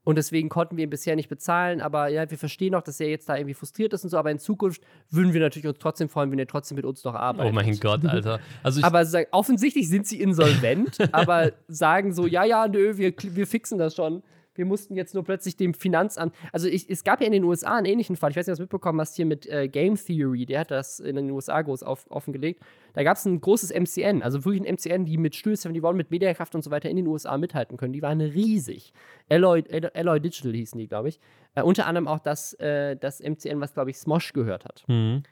Und 0.05 0.17
deswegen 0.17 0.49
konnten 0.49 0.79
wir 0.79 0.85
ihn 0.85 0.91
bisher 0.91 1.15
nicht 1.17 1.29
bezahlen. 1.29 1.83
Aber 1.83 2.09
ja, 2.09 2.29
wir 2.31 2.39
verstehen 2.39 2.75
auch, 2.75 2.81
dass 2.81 2.99
er 2.99 3.11
jetzt 3.11 3.29
da 3.29 3.37
irgendwie 3.37 3.53
frustriert 3.53 3.93
ist 3.93 4.05
und 4.05 4.11
so. 4.11 4.17
Aber 4.17 4.31
in 4.31 4.39
Zukunft 4.39 4.81
würden 5.11 5.35
wir 5.35 5.41
natürlich 5.43 5.69
uns 5.69 5.79
trotzdem 5.79 6.09
freuen, 6.09 6.33
wenn 6.33 6.39
er 6.39 6.47
trotzdem 6.47 6.77
mit 6.77 6.87
uns 6.87 7.05
noch 7.05 7.15
arbeitet. 7.15 7.53
Oh 7.53 7.55
mein 7.55 7.79
Gott, 7.79 8.05
Alter. 8.07 8.41
Also 8.63 8.83
aber 8.83 9.05
sagen, 9.05 9.29
offensichtlich 9.33 9.87
sind 9.91 10.07
sie 10.07 10.19
insolvent, 10.19 10.97
aber 11.13 11.53
sagen 11.69 12.15
so, 12.15 12.27
ja, 12.27 12.43
ja, 12.45 12.67
nö, 12.67 12.97
wir, 12.97 13.13
wir 13.19 13.47
fixen 13.47 13.77
das 13.77 13.95
schon 13.95 14.23
wir 14.55 14.65
mussten 14.65 14.95
jetzt 14.95 15.15
nur 15.15 15.25
plötzlich 15.25 15.57
dem 15.57 15.75
Finanzamt. 15.75 16.35
Also 16.53 16.69
ich, 16.69 16.89
es 16.89 17.05
gab 17.05 17.21
ja 17.21 17.27
in 17.27 17.33
den 17.33 17.45
USA 17.45 17.77
einen 17.77 17.87
ähnlichen 17.87 18.17
Fall. 18.17 18.31
Ich 18.31 18.37
weiß 18.37 18.47
nicht, 18.47 18.55
ob 18.55 18.59
du 18.59 18.63
mitbekommen 18.65 19.01
hast 19.01 19.17
hier 19.17 19.27
mit 19.27 19.47
äh, 19.47 19.69
Game 19.69 19.97
Theory. 19.97 20.47
Der 20.47 20.61
hat 20.61 20.71
das 20.71 21.01
in 21.01 21.17
den 21.17 21.31
USA 21.31 21.63
groß 21.63 21.83
auf, 21.83 22.11
offengelegt. 22.11 22.63
Da 22.95 23.03
gab 23.03 23.17
es 23.17 23.25
ein 23.25 23.41
großes 23.41 23.73
MCN, 23.73 24.23
also 24.23 24.45
wirklich 24.45 24.67
ein 24.67 24.75
MCN, 24.75 25.05
die 25.05 25.17
mit 25.17 25.35
Stößen, 25.35 25.73
die 25.73 25.83
wollen 25.83 25.97
mit 25.97 26.11
Mediakraft 26.11 26.55
und 26.55 26.63
so 26.63 26.71
weiter 26.71 26.91
in 26.91 26.97
den 26.97 27.07
USA 27.07 27.39
mithalten 27.39 27.77
können. 27.77 27.93
Die 27.93 28.03
waren 28.03 28.21
riesig. 28.21 28.93
Alloy, 29.29 29.65
Alloy 29.95 30.21
Digital 30.21 30.53
hießen 30.53 30.79
die, 30.79 30.89
glaube 30.89 31.09
ich. 31.09 31.21
Äh, 31.55 31.63
unter 31.63 31.87
anderem 31.87 32.09
auch 32.09 32.19
das, 32.19 32.55
äh, 32.55 32.97
das 32.97 33.21
MCN, 33.21 33.61
was, 33.61 33.75
glaube 33.75 33.91
ich, 33.91 33.99
Smosh 33.99 34.33
gehört 34.33 34.65
hat. 34.65 34.85
Mhm. 34.89 35.23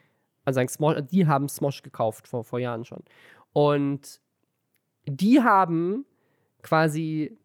Also 0.45 0.65
Smosh, 0.67 0.97
die 1.11 1.27
haben 1.27 1.47
Smosh 1.47 1.83
gekauft 1.83 2.27
vor, 2.27 2.43
vor 2.43 2.59
Jahren 2.59 2.85
schon. 2.85 3.03
Und 3.53 4.21
die 5.05 5.41
haben 5.41 6.05
quasi 6.61 7.37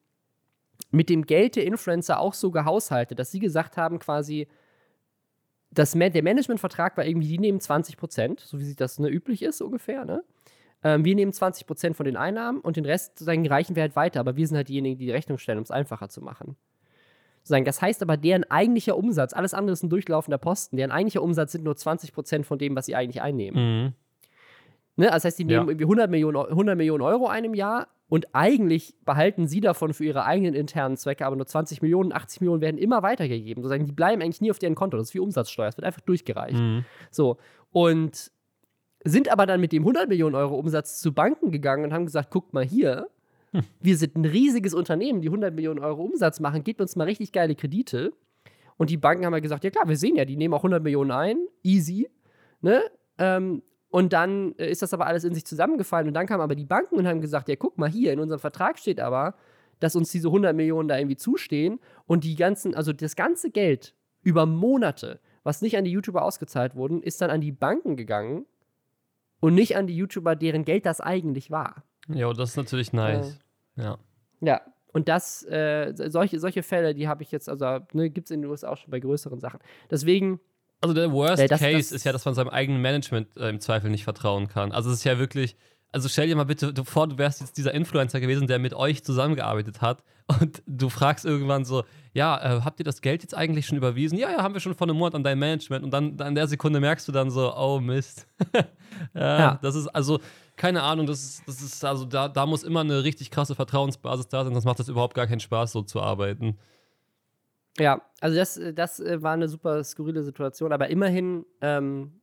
mit 0.97 1.11
dem 1.11 1.27
Geld 1.27 1.57
der 1.57 1.65
Influencer 1.65 2.19
auch 2.19 2.35
so 2.35 2.51
gehaushaltet, 2.51 3.19
dass 3.19 3.31
sie 3.31 3.39
gesagt 3.39 3.77
haben, 3.77 3.99
quasi, 3.99 4.49
das, 5.71 5.93
der 5.93 6.23
Managementvertrag 6.23 6.97
war 6.97 7.05
irgendwie, 7.05 7.29
die 7.29 7.39
nehmen 7.39 7.61
20 7.61 7.97
Prozent, 7.97 8.41
so 8.41 8.59
wie 8.59 8.75
das 8.75 8.99
ne, 8.99 9.09
üblich 9.09 9.43
ist 9.43 9.61
ungefähr, 9.61 10.05
ne? 10.05 10.25
Ähm, 10.83 11.05
wir 11.05 11.15
nehmen 11.15 11.33
20 11.33 11.67
Prozent 11.67 11.97
von 11.97 12.05
den 12.05 12.17
Einnahmen 12.17 12.61
und 12.61 12.77
den 12.77 12.85
Rest 12.85 13.19
sozusagen 13.19 13.47
reichen 13.47 13.77
wir 13.77 13.83
halt 13.83 13.97
weiter, 13.97 14.21
aber 14.21 14.37
wir 14.37 14.47
sind 14.47 14.57
halt 14.57 14.69
diejenigen, 14.69 14.99
die 14.99 15.07
die 15.07 15.13
Rechnung 15.13 15.39
stellen, 15.39 15.59
um 15.59 15.65
es 15.65 15.71
einfacher 15.71 16.09
zu 16.09 16.23
machen. 16.23 16.57
Das 17.49 17.81
heißt 17.81 18.03
aber, 18.03 18.17
deren 18.17 18.45
eigentlicher 18.51 18.97
Umsatz, 18.97 19.33
alles 19.33 19.55
andere 19.55 19.75
ist 19.75 19.83
ein 19.83 19.89
durchlaufender 19.89 20.39
Posten, 20.39 20.77
deren 20.77 20.91
eigentlicher 20.91 21.23
Umsatz 21.23 21.53
sind 21.53 21.65
nur 21.65 21.77
20 21.77 22.13
Prozent 22.13 22.45
von 22.45 22.59
dem, 22.59 22.75
was 22.75 22.87
sie 22.87 22.97
eigentlich 22.97 23.23
einnehmen. 23.23 23.85
Mhm. 23.85 23.93
Ne? 24.97 25.07
Das 25.07 25.25
heißt, 25.25 25.39
die 25.39 25.45
nehmen 25.45 25.67
ja. 25.67 25.71
irgendwie 25.71 25.85
100 25.85 26.11
Millionen, 26.11 26.37
100 26.37 26.77
Millionen 26.77 27.03
Euro 27.03 27.29
einem 27.29 27.55
Jahr 27.55 27.89
und 28.09 28.35
eigentlich 28.35 28.95
behalten 29.05 29.49
sie 29.49 29.61
davon 29.61 29.93
für 29.93 30.05
ihre 30.05 30.25
eigenen 30.25 30.55
internen 30.55 30.97
Zwecke 30.97 31.27
aber 31.27 31.35
nur 31.35 31.47
20 31.47 31.83
Millionen, 31.83 32.13
80 32.13 32.41
Millionen 32.41 32.61
werden 32.61 32.79
immer 32.79 33.03
weitergegeben. 33.03 33.63
Sozusagen, 33.63 33.85
die 33.85 33.93
bleiben 33.93 34.23
eigentlich 34.23 34.41
nie 34.41 34.51
auf 34.51 34.61
deren 34.61 34.77
Konto. 34.77 34.97
Das 34.97 35.09
ist 35.09 35.15
wie 35.15 35.19
Umsatzsteuer. 35.19 35.69
Es 35.69 35.77
wird 35.77 35.87
einfach 35.87 36.03
durchgereicht. 36.03 36.59
Mhm. 36.59 36.85
So. 37.11 37.39
Und 37.73 38.31
sind 39.05 39.31
aber 39.31 39.47
dann 39.47 39.61
mit 39.61 39.73
dem 39.73 39.83
100 39.83 40.09
Millionen 40.09 40.37
Euro 40.37 40.57
Umsatz 40.57 41.01
zu 41.01 41.13
Banken 41.13 41.51
gegangen 41.51 41.85
und 41.85 41.93
haben 41.93 42.07
gesagt: 42.07 42.31
guckt 42.31 42.55
mal 42.55 42.65
hier, 42.65 43.09
hm. 43.53 43.63
wir 43.81 43.97
sind 43.97 44.17
ein 44.17 44.25
riesiges 44.25 44.75
Unternehmen, 44.75 45.21
die 45.21 45.29
100 45.29 45.55
Millionen 45.55 45.81
Euro 45.81 46.03
Umsatz 46.05 46.39
machen, 46.39 46.63
gebt 46.63 46.81
uns 46.81 46.95
mal 46.95 47.05
richtig 47.05 47.33
geile 47.33 47.57
Kredite. 47.57 48.13
Und 48.77 48.91
die 48.91 48.97
Banken 48.97 49.27
haben 49.27 49.33
ja 49.33 49.41
gesagt: 49.41 49.65
ja 49.65 49.71
klar, 49.71 49.89
wir 49.89 49.97
sehen 49.97 50.15
ja, 50.17 50.25
die 50.25 50.37
nehmen 50.37 50.55
auch 50.55 50.61
100 50.61 50.83
Millionen 50.83 51.11
ein, 51.11 51.39
easy. 51.63 52.09
Ne? 52.61 52.83
Ähm, 53.19 53.63
und 53.97 54.13
dann 54.13 54.55
äh, 54.59 54.71
ist 54.71 54.83
das 54.83 54.93
aber 54.93 55.07
alles 55.07 55.25
in 55.25 55.33
sich 55.33 55.47
zusammengefallen. 55.47 56.07
Und 56.07 56.13
dann 56.13 56.27
kamen 56.27 56.43
aber 56.43 56.55
die 56.55 56.67
Banken 56.67 56.97
und 56.97 57.09
haben 57.09 57.23
gesagt: 57.23 57.49
Ja, 57.49 57.57
guck 57.57 57.79
mal 57.79 57.89
hier, 57.89 58.13
in 58.13 58.21
unserem 58.21 58.41
Vertrag 58.41 58.79
steht 58.79 59.01
aber, 59.01 59.37
dass 59.81 59.97
uns 59.97 60.13
diese 60.13 60.29
100 60.29 60.55
Millionen 60.55 60.87
da 60.87 60.99
irgendwie 60.99 61.17
zustehen. 61.17 61.81
Und 62.05 62.23
die 62.23 62.35
ganzen, 62.35 62.75
also 62.75 62.93
das 62.93 63.17
ganze 63.17 63.51
Geld 63.51 63.95
über 64.21 64.45
Monate, 64.45 65.19
was 65.45 65.63
nicht 65.63 65.79
an 65.79 65.85
die 65.85 65.93
YouTuber 65.93 66.21
ausgezahlt 66.21 66.75
wurden, 66.75 67.03
ist 67.03 67.23
dann 67.23 67.31
an 67.31 67.41
die 67.41 67.53
Banken 67.53 67.97
gegangen 67.97 68.45
und 69.41 69.55
nicht 69.55 69.79
an 69.79 69.87
die 69.87 69.97
YouTuber, 69.97 70.37
deren 70.37 70.67
Geld 70.67 70.85
das 70.85 71.01
eigentlich 71.01 71.51
war. 71.51 71.83
Ja, 72.09 72.31
das 72.35 72.51
ist 72.51 72.57
natürlich 72.59 72.93
nice. 72.93 73.39
Äh, 73.79 73.83
ja. 73.83 73.99
Ja, 74.43 74.61
und 74.93 75.09
das, 75.09 75.43
äh, 75.45 75.95
solche, 75.95 76.39
solche 76.39 76.63
Fälle, 76.63 76.95
die 76.95 77.09
habe 77.09 77.23
ich 77.23 77.33
jetzt, 77.33 77.49
also 77.49 77.79
ne, 77.95 78.11
gibt 78.11 78.27
es 78.27 78.31
in 78.31 78.43
den 78.43 78.51
USA 78.51 78.69
auch 78.69 78.77
schon 78.77 78.91
bei 78.91 79.01
größeren 79.01 79.41
Sachen. 79.41 79.61
Deswegen 79.91 80.39
also 80.81 80.95
der 80.95 81.11
Worst 81.13 81.43
das, 81.51 81.61
Case 81.61 81.77
das, 81.77 81.93
ist 81.93 82.05
ja, 82.05 82.13
dass 82.13 82.25
man 82.25 82.35
seinem 82.35 82.51
eigenen 82.51 82.81
Management 82.83 83.37
äh, 83.37 83.49
im 83.49 83.61
Zweifel 83.61 83.91
nicht 83.91 84.05
vertrauen 84.05 84.49
kann. 84.49 84.73
Also 84.73 84.91
es 84.91 84.99
ist 84.99 85.05
ja 85.05 85.19
wirklich, 85.19 85.57
also 85.93 86.09
stell 86.09 86.29
dir 86.29 86.37
mal 86.37 86.45
bitte 86.45 86.73
vor, 86.85 87.09
du 87.09 87.19
wärst 87.19 87.41
jetzt 87.41 87.57
dieser 87.57 87.73
Influencer 87.73 88.21
gewesen, 88.21 88.47
der 88.47 88.59
mit 88.59 88.75
euch 88.75 89.03
zusammengearbeitet 89.03 89.81
hat 89.81 90.03
und 90.41 90.63
du 90.67 90.89
fragst 90.89 91.25
irgendwann 91.25 91.65
so, 91.65 91.85
ja, 92.13 92.59
äh, 92.59 92.61
habt 92.63 92.81
ihr 92.81 92.85
das 92.85 93.01
Geld 93.01 93.23
jetzt 93.23 93.35
eigentlich 93.35 93.67
schon 93.67 93.79
überwiesen? 93.79 94.19
Ja, 94.19 94.31
ja, 94.31 94.43
haben 94.43 94.55
wir 94.55 94.61
schon 94.61 94.75
vor 94.75 94.87
einem 94.87 94.97
Monat 94.97 95.15
an 95.15 95.23
dein 95.23 95.39
Management 95.39 95.85
und 95.85 95.91
dann 95.91 96.19
in 96.19 96.35
der 96.35 96.49
Sekunde 96.49 96.81
merkst 96.81 97.07
du 97.07 97.13
dann 97.13 97.31
so, 97.31 97.55
oh 97.55 97.81
Mist. 97.81 98.27
ja, 99.15 99.39
ja, 99.39 99.59
das 99.63 99.75
ist 99.75 99.89
also, 99.89 100.21
keine 100.57 100.83
Ahnung, 100.83 101.07
das 101.07 101.23
ist, 101.23 101.43
das 101.47 101.61
ist 101.61 101.85
also, 101.85 102.05
da, 102.05 102.29
da 102.29 102.47
muss 102.47 102.63
immer 102.63 102.81
eine 102.81 103.05
richtig 103.05 103.31
krasse 103.31 103.55
Vertrauensbasis 103.55 104.29
da 104.29 104.45
sein, 104.45 104.53
sonst 104.53 104.65
macht 104.65 104.79
das 104.79 104.89
überhaupt 104.89 105.15
gar 105.15 105.27
keinen 105.27 105.41
Spaß, 105.41 105.73
so 105.73 105.83
zu 105.83 106.01
arbeiten. 106.01 106.59
Ja, 107.79 108.01
also 108.21 108.37
das, 108.37 108.61
das 108.75 109.01
äh, 109.01 109.23
war 109.23 109.35
eine 109.35 109.49
super 109.49 109.85
skurrile 109.85 110.23
Situation, 110.23 110.73
aber 110.73 110.89
immerhin 110.89 111.45
ähm, 111.61 112.21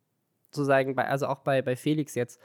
sozusagen, 0.52 0.96
bei, 0.96 1.08
also 1.08 1.28
auch 1.28 1.40
bei, 1.40 1.62
bei 1.62 1.76
Felix 1.76 2.16
jetzt, 2.16 2.40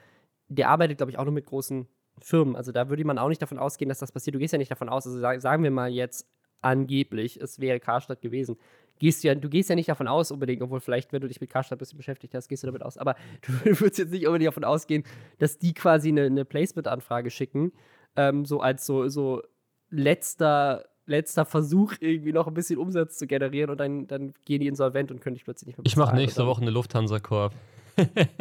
der 0.49 0.68
arbeitet, 0.68 0.99
glaube 0.99 1.11
ich, 1.11 1.18
auch 1.18 1.25
nur 1.25 1.33
mit 1.33 1.47
großen 1.47 1.87
Firmen. 2.21 2.57
Also 2.57 2.73
da 2.73 2.88
würde 2.88 3.05
man 3.05 3.18
auch 3.18 3.29
nicht 3.29 3.40
davon 3.40 3.59
ausgehen, 3.59 3.88
dass 3.88 3.99
das 3.99 4.12
passiert. 4.12 4.35
Du 4.35 4.38
gehst 4.38 4.53
ja 4.53 4.59
nicht 4.59 4.71
davon 4.71 4.88
aus, 4.88 5.07
also 5.07 5.21
sagen 5.21 5.62
wir 5.62 5.71
mal 5.71 5.90
jetzt 5.90 6.27
angeblich, 6.61 7.40
es 7.40 7.61
wäre 7.61 7.81
Karstadt 7.81 8.21
gewesen. 8.21 8.57
Gehst 8.99 9.23
ja, 9.23 9.35
du 9.35 9.49
gehst 9.49 9.71
ja 9.71 9.77
nicht 9.77 9.88
davon 9.88 10.09
aus 10.09 10.33
unbedingt, 10.33 10.61
obwohl 10.61 10.81
vielleicht, 10.81 11.12
wenn 11.12 11.21
du 11.21 11.29
dich 11.29 11.40
mit 11.40 11.51
Karstadt 11.51 11.77
ein 11.77 11.79
bisschen 11.79 11.99
beschäftigt 11.99 12.35
hast, 12.35 12.49
gehst 12.49 12.64
du 12.64 12.66
damit 12.66 12.83
aus. 12.83 12.99
Aber 12.99 13.14
du 13.42 13.53
würdest 13.81 13.99
jetzt 13.99 14.11
nicht 14.11 14.27
unbedingt 14.27 14.49
davon 14.49 14.64
ausgehen, 14.64 15.05
dass 15.38 15.59
die 15.59 15.73
quasi 15.73 16.09
eine, 16.09 16.25
eine 16.25 16.44
Placement-Anfrage 16.44 17.31
schicken, 17.31 17.73
ähm, 18.16 18.44
so 18.44 18.61
als 18.61 18.85
so, 18.87 19.09
so 19.09 19.42
letzter 19.90 20.88
letzter 21.09 21.44
Versuch, 21.44 21.94
irgendwie 22.01 22.33
noch 22.33 22.47
ein 22.47 22.55
bisschen 22.55 22.79
Umsatz 22.79 23.18
zu 23.18 23.27
generieren 23.27 23.71
und 23.71 23.79
dann, 23.79 24.07
dann 24.07 24.35
gehen 24.44 24.61
die 24.61 24.66
insolvent 24.66 25.11
und 25.11 25.21
können 25.21 25.35
dich 25.35 25.44
plötzlich 25.44 25.68
nicht 25.68 25.79
mehr 25.79 25.87
Ich 25.87 25.97
mache 25.97 26.14
nächste 26.14 26.47
Woche 26.47 26.62
eine 26.62 26.71
Lufthansa-Korb. 26.71 27.55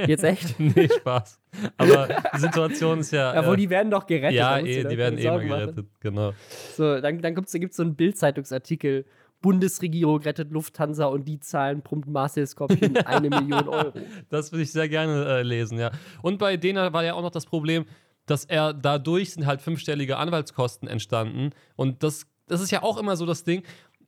Jetzt 0.05 0.23
echt? 0.23 0.55
nee, 0.59 0.87
Spaß. 0.87 1.39
Aber 1.77 2.07
die 2.35 2.39
Situation 2.39 2.99
ist 2.99 3.11
ja. 3.11 3.33
Ja, 3.33 3.47
wo 3.47 3.53
äh, 3.53 3.57
die 3.57 3.69
werden 3.69 3.89
doch 3.89 4.05
gerettet. 4.05 4.37
Ja, 4.37 4.59
eh, 4.59 4.83
die 4.83 4.97
werden 4.97 5.17
eh 5.17 5.25
mal 5.25 5.39
gerettet, 5.39 5.77
machen. 5.77 5.89
genau. 5.99 6.33
So, 6.75 7.01
dann, 7.01 7.21
dann 7.21 7.35
gibt 7.35 7.47
es 7.49 7.75
so 7.75 7.83
einen 7.83 7.95
Bild-Zeitungsartikel. 7.95 9.05
Bundesregierung 9.41 10.21
rettet 10.21 10.51
Lufthansa 10.51 11.05
und 11.05 11.25
die 11.25 11.39
zahlen 11.39 11.83
prompt 11.83 12.07
Marcel 12.07 12.47
Skorpion 12.47 12.97
eine 13.05 13.29
Million 13.29 13.67
Euro. 13.67 13.93
Das 14.29 14.51
würde 14.51 14.63
ich 14.63 14.71
sehr 14.71 14.89
gerne 14.89 15.25
äh, 15.25 15.43
lesen, 15.43 15.77
ja. 15.77 15.91
Und 16.21 16.39
bei 16.39 16.57
denen 16.57 16.91
war 16.91 17.03
ja 17.03 17.13
auch 17.13 17.21
noch 17.21 17.31
das 17.31 17.45
Problem, 17.45 17.85
dass 18.25 18.45
er 18.45 18.73
dadurch 18.73 19.31
sind 19.31 19.45
halt 19.45 19.61
fünfstellige 19.61 20.17
Anwaltskosten 20.17 20.87
entstanden. 20.87 21.51
Und 21.75 22.03
das, 22.03 22.25
das 22.47 22.61
ist 22.61 22.71
ja 22.71 22.83
auch 22.83 22.97
immer 22.97 23.15
so 23.15 23.25
das 23.25 23.43
Ding. 23.43 23.63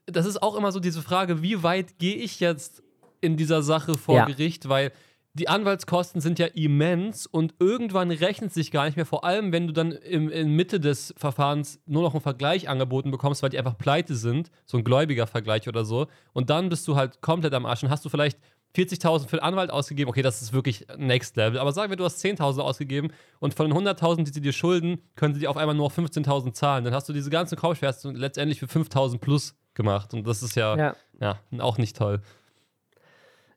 Das 0.05 0.25
ist 0.25 0.41
auch 0.41 0.55
immer 0.55 0.71
so 0.71 0.79
diese 0.79 1.01
Frage, 1.01 1.41
wie 1.41 1.61
weit 1.63 1.99
gehe 1.99 2.15
ich 2.15 2.39
jetzt 2.39 2.81
in 3.21 3.37
dieser 3.37 3.61
Sache 3.61 3.95
vor 3.95 4.15
ja. 4.15 4.25
Gericht, 4.25 4.69
weil 4.69 4.91
die 5.33 5.47
Anwaltskosten 5.47 6.21
sind 6.21 6.39
ja 6.39 6.47
immens 6.47 7.27
und 7.27 7.53
irgendwann 7.59 8.09
rechnet 8.09 8.53
sich 8.53 8.71
gar 8.71 8.85
nicht 8.85 8.95
mehr, 8.95 9.05
vor 9.05 9.23
allem 9.23 9.51
wenn 9.51 9.67
du 9.67 9.73
dann 9.73 9.91
im, 9.91 10.29
in 10.29 10.55
Mitte 10.55 10.79
des 10.79 11.13
Verfahrens 11.17 11.79
nur 11.85 12.01
noch 12.01 12.13
einen 12.13 12.21
Vergleich 12.21 12.67
angeboten 12.67 13.11
bekommst, 13.11 13.43
weil 13.43 13.51
die 13.51 13.59
einfach 13.59 13.77
pleite 13.77 14.15
sind, 14.15 14.49
so 14.65 14.77
ein 14.77 14.83
gläubiger 14.83 15.27
Vergleich 15.27 15.67
oder 15.67 15.85
so, 15.85 16.07
und 16.33 16.49
dann 16.49 16.69
bist 16.69 16.87
du 16.87 16.95
halt 16.95 17.21
komplett 17.21 17.53
am 17.53 17.65
Arsch. 17.65 17.83
Und 17.83 17.91
hast 17.91 18.03
du 18.03 18.09
vielleicht 18.09 18.39
40.000 18.75 19.27
für 19.27 19.37
den 19.37 19.43
Anwalt 19.43 19.71
ausgegeben, 19.71 20.09
okay, 20.09 20.21
das 20.21 20.41
ist 20.41 20.53
wirklich 20.53 20.85
Next 20.97 21.35
Level, 21.35 21.59
aber 21.59 21.71
sagen 21.71 21.91
wir, 21.91 21.97
du 21.97 22.03
hast 22.05 22.23
10.000 22.23 22.59
ausgegeben 22.59 23.11
und 23.39 23.53
von 23.53 23.67
den 23.67 23.77
100.000, 23.77 24.25
die 24.25 24.31
sie 24.31 24.41
dir 24.41 24.53
schulden, 24.53 25.01
können 25.15 25.33
sie 25.33 25.39
dir 25.39 25.49
auf 25.49 25.57
einmal 25.57 25.75
nur 25.75 25.89
15.000 25.89 26.53
zahlen, 26.53 26.83
dann 26.83 26.93
hast 26.93 27.09
du 27.09 27.13
diese 27.13 27.29
ganzen 27.29 27.57
Kaufschmerzen 27.57 28.15
letztendlich 28.15 28.59
für 28.59 28.67
5.000 28.67 29.17
plus 29.17 29.55
gemacht 29.73 30.13
und 30.13 30.27
das 30.27 30.43
ist 30.43 30.55
ja, 30.55 30.77
ja. 30.77 30.95
ja 31.19 31.39
auch 31.59 31.77
nicht 31.77 31.97
toll. 31.97 32.21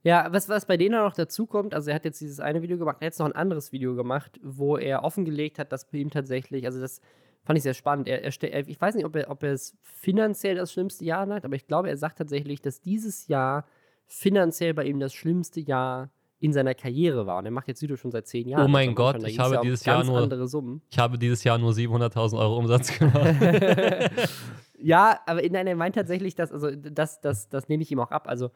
Ja, 0.05 0.33
was, 0.33 0.49
was 0.49 0.67
bei 0.67 0.77
denen 0.77 0.97
auch 0.97 1.05
noch 1.05 1.15
dazu 1.15 1.47
kommt, 1.47 1.75
also 1.75 1.91
er 1.91 1.97
hat 1.97 2.05
jetzt 2.05 2.21
dieses 2.21 2.41
eine 2.41 2.63
Video 2.63 2.77
gemacht, 2.77 2.97
er 2.97 3.07
hat 3.07 3.13
jetzt 3.13 3.19
noch 3.21 3.27
ein 3.27 3.37
anderes 3.37 3.71
Video 3.71 3.95
gemacht, 3.95 4.41
wo 4.43 4.77
er 4.77 5.05
offengelegt 5.05 5.59
hat, 5.59 5.71
dass 5.71 5.89
bei 5.89 5.99
ihm 5.99 6.11
tatsächlich, 6.11 6.67
also 6.67 6.81
das 6.81 7.01
fand 7.45 7.57
ich 7.57 7.63
sehr 7.63 7.75
spannend. 7.75 8.09
Er, 8.09 8.25
er, 8.25 8.69
ich 8.69 8.81
weiß 8.81 8.95
nicht, 8.97 9.05
ob 9.05 9.15
er, 9.15 9.31
ob 9.31 9.43
er 9.43 9.53
es 9.53 9.77
finanziell 9.83 10.57
das 10.57 10.73
schlimmste 10.73 11.05
Jahr 11.05 11.29
hat, 11.29 11.45
aber 11.45 11.55
ich 11.55 11.67
glaube, 11.67 11.89
er 11.89 11.97
sagt 11.97 12.19
tatsächlich, 12.19 12.61
dass 12.61 12.81
dieses 12.81 13.29
Jahr 13.29 13.65
finanziell 14.13 14.75
bei 14.75 14.85
ihm 14.85 15.01
das 15.01 15.15
schlimmste 15.15 15.61
Jahr 15.61 16.11
in 16.39 16.53
seiner 16.53 16.75
Karriere 16.75 17.27
war. 17.27 17.39
Und 17.39 17.47
er 17.47 17.51
macht 17.51 17.69
jetzt 17.69 17.83
Video 17.83 17.97
schon 17.97 18.11
seit 18.11 18.27
zehn 18.27 18.49
Jahren. 18.49 18.67
Oh 18.67 18.69
mein 18.69 18.95
Gott, 18.95 19.23
ich 19.27 19.39
habe 19.39 19.61
dieses 19.63 19.85
Jahr 19.85 20.05
nur 20.05 20.81
Ich 20.91 20.99
habe 20.99 21.19
dieses 21.19 21.45
Jahr 21.45 21.57
nur 21.57 21.73
700.000 21.73 22.39
Euro 22.39 22.59
Umsatz 22.59 22.99
gemacht. 22.99 23.37
ja, 24.79 25.19
aber 25.25 25.41
nein, 25.49 25.67
er 25.67 25.77
meint 25.77 25.95
tatsächlich, 25.95 26.35
dass 26.35 26.53
also 26.53 26.71
das, 26.73 27.21
das, 27.21 27.49
das 27.49 27.69
nehme 27.69 27.83
ich 27.83 27.91
ihm 27.91 28.01
auch 28.01 28.11
ab. 28.11 28.29
Also 28.29 28.51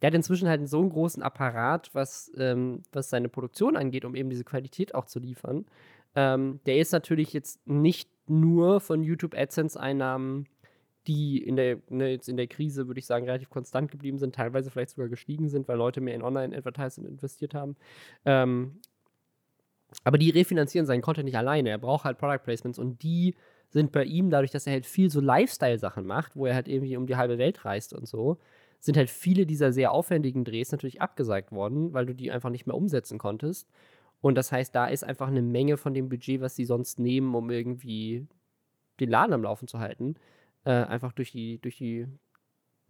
der 0.00 0.08
hat 0.08 0.14
inzwischen 0.14 0.48
halt 0.48 0.68
so 0.68 0.80
einen 0.80 0.90
großen 0.90 1.22
Apparat, 1.22 1.90
was, 1.94 2.30
ähm, 2.36 2.82
was 2.92 3.08
seine 3.10 3.28
Produktion 3.28 3.76
angeht, 3.76 4.04
um 4.04 4.14
eben 4.14 4.30
diese 4.30 4.44
Qualität 4.44 4.94
auch 4.94 5.06
zu 5.06 5.18
liefern. 5.18 5.64
Ähm, 6.14 6.60
der 6.66 6.76
ist 6.76 6.92
natürlich 6.92 7.32
jetzt 7.32 7.66
nicht 7.66 8.10
nur 8.28 8.80
von 8.80 9.02
YouTube 9.02 9.34
AdSense-Einnahmen, 9.34 10.46
die 11.06 11.38
in 11.42 11.56
der, 11.56 11.78
ne, 11.88 12.10
jetzt 12.10 12.28
in 12.28 12.36
der 12.36 12.46
Krise, 12.46 12.86
würde 12.86 13.00
ich 13.00 13.06
sagen, 13.06 13.26
relativ 13.26 13.50
konstant 13.50 13.90
geblieben 13.90 14.18
sind, 14.18 14.34
teilweise 14.34 14.70
vielleicht 14.70 14.90
sogar 14.90 15.08
gestiegen 15.08 15.48
sind, 15.48 15.68
weil 15.68 15.76
Leute 15.76 16.00
mehr 16.00 16.14
in 16.14 16.22
Online-Advertising 16.22 17.04
investiert 17.04 17.54
haben. 17.54 17.76
Ähm, 18.24 18.80
aber 20.04 20.18
die 20.18 20.30
refinanzieren 20.30 20.86
seinen 20.86 21.02
Content 21.02 21.26
nicht 21.26 21.36
alleine. 21.36 21.70
Er 21.70 21.78
braucht 21.78 22.04
halt 22.04 22.18
Product 22.18 22.44
Placements 22.44 22.78
und 22.78 23.02
die 23.02 23.34
sind 23.68 23.92
bei 23.92 24.04
ihm, 24.04 24.30
dadurch, 24.30 24.50
dass 24.50 24.66
er 24.66 24.74
halt 24.74 24.86
viel 24.86 25.10
so 25.10 25.20
Lifestyle-Sachen 25.20 26.06
macht, 26.06 26.36
wo 26.36 26.46
er 26.46 26.54
halt 26.54 26.68
irgendwie 26.68 26.96
um 26.96 27.06
die 27.06 27.16
halbe 27.16 27.38
Welt 27.38 27.64
reist 27.64 27.92
und 27.94 28.06
so, 28.06 28.38
sind 28.80 28.96
halt 28.96 29.10
viele 29.10 29.46
dieser 29.46 29.72
sehr 29.72 29.92
aufwendigen 29.92 30.44
Drehs 30.44 30.72
natürlich 30.72 31.00
abgesagt 31.00 31.52
worden, 31.52 31.92
weil 31.92 32.06
du 32.06 32.14
die 32.14 32.30
einfach 32.30 32.50
nicht 32.50 32.66
mehr 32.66 32.76
umsetzen 32.76 33.18
konntest. 33.18 33.68
Und 34.20 34.34
das 34.36 34.52
heißt, 34.52 34.74
da 34.74 34.86
ist 34.86 35.04
einfach 35.04 35.28
eine 35.28 35.42
Menge 35.42 35.76
von 35.76 35.94
dem 35.94 36.08
Budget, 36.08 36.40
was 36.40 36.54
sie 36.56 36.64
sonst 36.64 36.98
nehmen, 36.98 37.34
um 37.34 37.50
irgendwie 37.50 38.26
den 39.00 39.08
Laden 39.08 39.32
am 39.32 39.42
Laufen 39.42 39.68
zu 39.68 39.78
halten, 39.78 40.16
äh, 40.64 40.70
einfach 40.70 41.12
durch 41.12 41.32
die, 41.32 41.58
durch 41.60 41.76
die, 41.76 42.06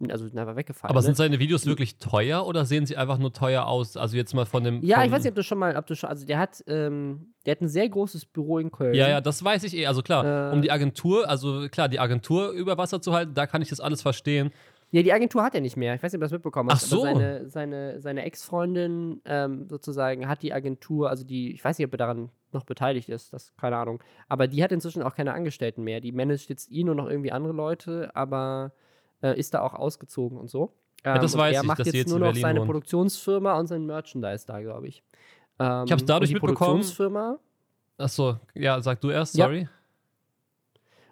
also 0.09 0.25
einfach 0.25 0.57
weggefallen. 0.57 0.91
Aber 0.91 1.01
ne? 1.01 1.05
sind 1.05 1.17
seine 1.17 1.39
Videos 1.39 1.67
wirklich 1.67 1.99
teuer 1.99 2.47
oder 2.47 2.65
sehen 2.65 2.87
sie 2.87 2.97
einfach 2.97 3.19
nur 3.19 3.33
teuer 3.33 3.67
aus? 3.67 3.97
Also 3.97 4.17
jetzt 4.17 4.35
mal 4.35 4.47
von 4.47 4.65
dem. 4.65 4.83
Ja, 4.83 4.97
von 4.97 5.07
ich 5.07 5.13
weiß 5.13 5.23
nicht, 5.23 5.31
ob 5.31 5.37
du 5.37 5.43
schon 5.43 5.59
mal, 5.59 5.77
ob 5.77 5.87
du 5.87 5.95
schon, 5.95 6.11
also 6.11 6.27
der 6.27 6.39
hat, 6.39 6.63
ähm, 6.67 7.35
der 7.47 7.53
hat 7.53 7.61
ein 7.61 7.69
sehr 7.69 7.89
großes 7.89 8.27
Büro 8.27 8.59
in 8.59 8.71
Köln. 8.71 8.95
Ja, 8.95 9.09
ja, 9.09 9.21
das 9.21 9.43
weiß 9.45 9.65
ich 9.65 9.77
eh. 9.77 9.87
Also 9.87 10.03
klar, 10.03 10.51
äh, 10.51 10.55
um 10.55 10.63
die 10.63 10.71
Agentur, 10.71 11.29
also 11.29 11.69
klar, 11.69 11.89
die 11.89 12.01
Agentur 12.01 12.51
über 12.51 12.77
Wasser 12.79 13.01
zu 13.01 13.13
halten, 13.13 13.35
da 13.35 13.47
kann 13.47 13.63
ich 13.63 13.69
das 13.69 13.81
alles 13.81 14.03
verstehen. 14.03 14.51
Ja, 14.91 15.03
die 15.03 15.13
Agentur 15.13 15.43
hat 15.43 15.55
er 15.55 15.63
nicht 15.63 15.79
mehr. 15.79 15.95
Ich 15.95 16.03
weiß 16.03 16.13
nicht, 16.13 16.19
ob 16.19 16.21
du 16.21 16.25
das 16.27 16.33
mitbekommen 16.33 16.71
hast. 16.71 16.85
Ach 16.85 16.89
so. 16.89 17.07
Aber 17.07 17.15
seine, 17.15 17.49
seine, 17.49 18.01
seine 18.01 18.25
Ex-Freundin 18.25 19.23
ähm, 19.25 19.67
sozusagen 19.67 20.29
hat 20.29 20.43
die 20.43 20.53
Agentur, 20.53 21.09
also 21.09 21.25
die, 21.25 21.53
ich 21.55 21.65
weiß 21.65 21.79
nicht, 21.79 21.87
ob 21.87 21.95
er 21.95 21.99
daran 21.99 22.31
noch 22.55 22.65
beteiligt 22.65 23.09
ist, 23.09 23.33
das 23.33 23.55
keine 23.57 23.77
Ahnung. 23.77 24.03
Aber 24.29 24.47
die 24.47 24.63
hat 24.63 24.73
inzwischen 24.73 25.03
auch 25.03 25.15
keine 25.15 25.33
Angestellten 25.33 25.83
mehr. 25.83 26.01
Die 26.01 26.13
managt 26.13 26.49
jetzt 26.49 26.71
ihn 26.71 26.89
und 26.89 26.97
noch 26.97 27.09
irgendwie 27.09 27.33
andere 27.33 27.53
Leute, 27.53 28.11
aber 28.15 28.73
äh, 29.23 29.39
ist 29.39 29.55
da 29.55 29.61
auch 29.61 29.75
ausgezogen 29.75 30.39
und 30.39 30.51
so. 30.51 30.73
Ähm, 31.05 31.17
ja, 31.17 31.19
das 31.19 31.35
ähm, 31.35 31.41
weiß 31.41 31.57
er 31.57 31.63
ich, 31.63 31.67
macht 31.67 31.79
jetzt, 31.79 31.95
jetzt 31.95 32.09
nur 32.09 32.21
noch 32.21 32.35
seine 32.35 32.61
wohnt. 32.61 32.67
Produktionsfirma 32.67 33.59
und 33.59 33.67
sein 33.67 33.87
Merchandise 33.87 34.47
da, 34.47 34.61
glaube 34.61 34.89
ich. 34.89 35.03
Ähm, 35.59 35.85
ich 35.85 35.93
habe 35.93 35.97
es 35.97 36.05
dadurch 36.05 36.29
die 36.29 36.35
mitbekommen. 36.35 36.57
Produktionsfirma. 36.57 37.39
Achso, 37.99 38.37
ja, 38.55 38.81
sag 38.81 39.01
du 39.01 39.11
erst, 39.11 39.35
sorry. 39.35 39.63
Ja. 39.63 39.69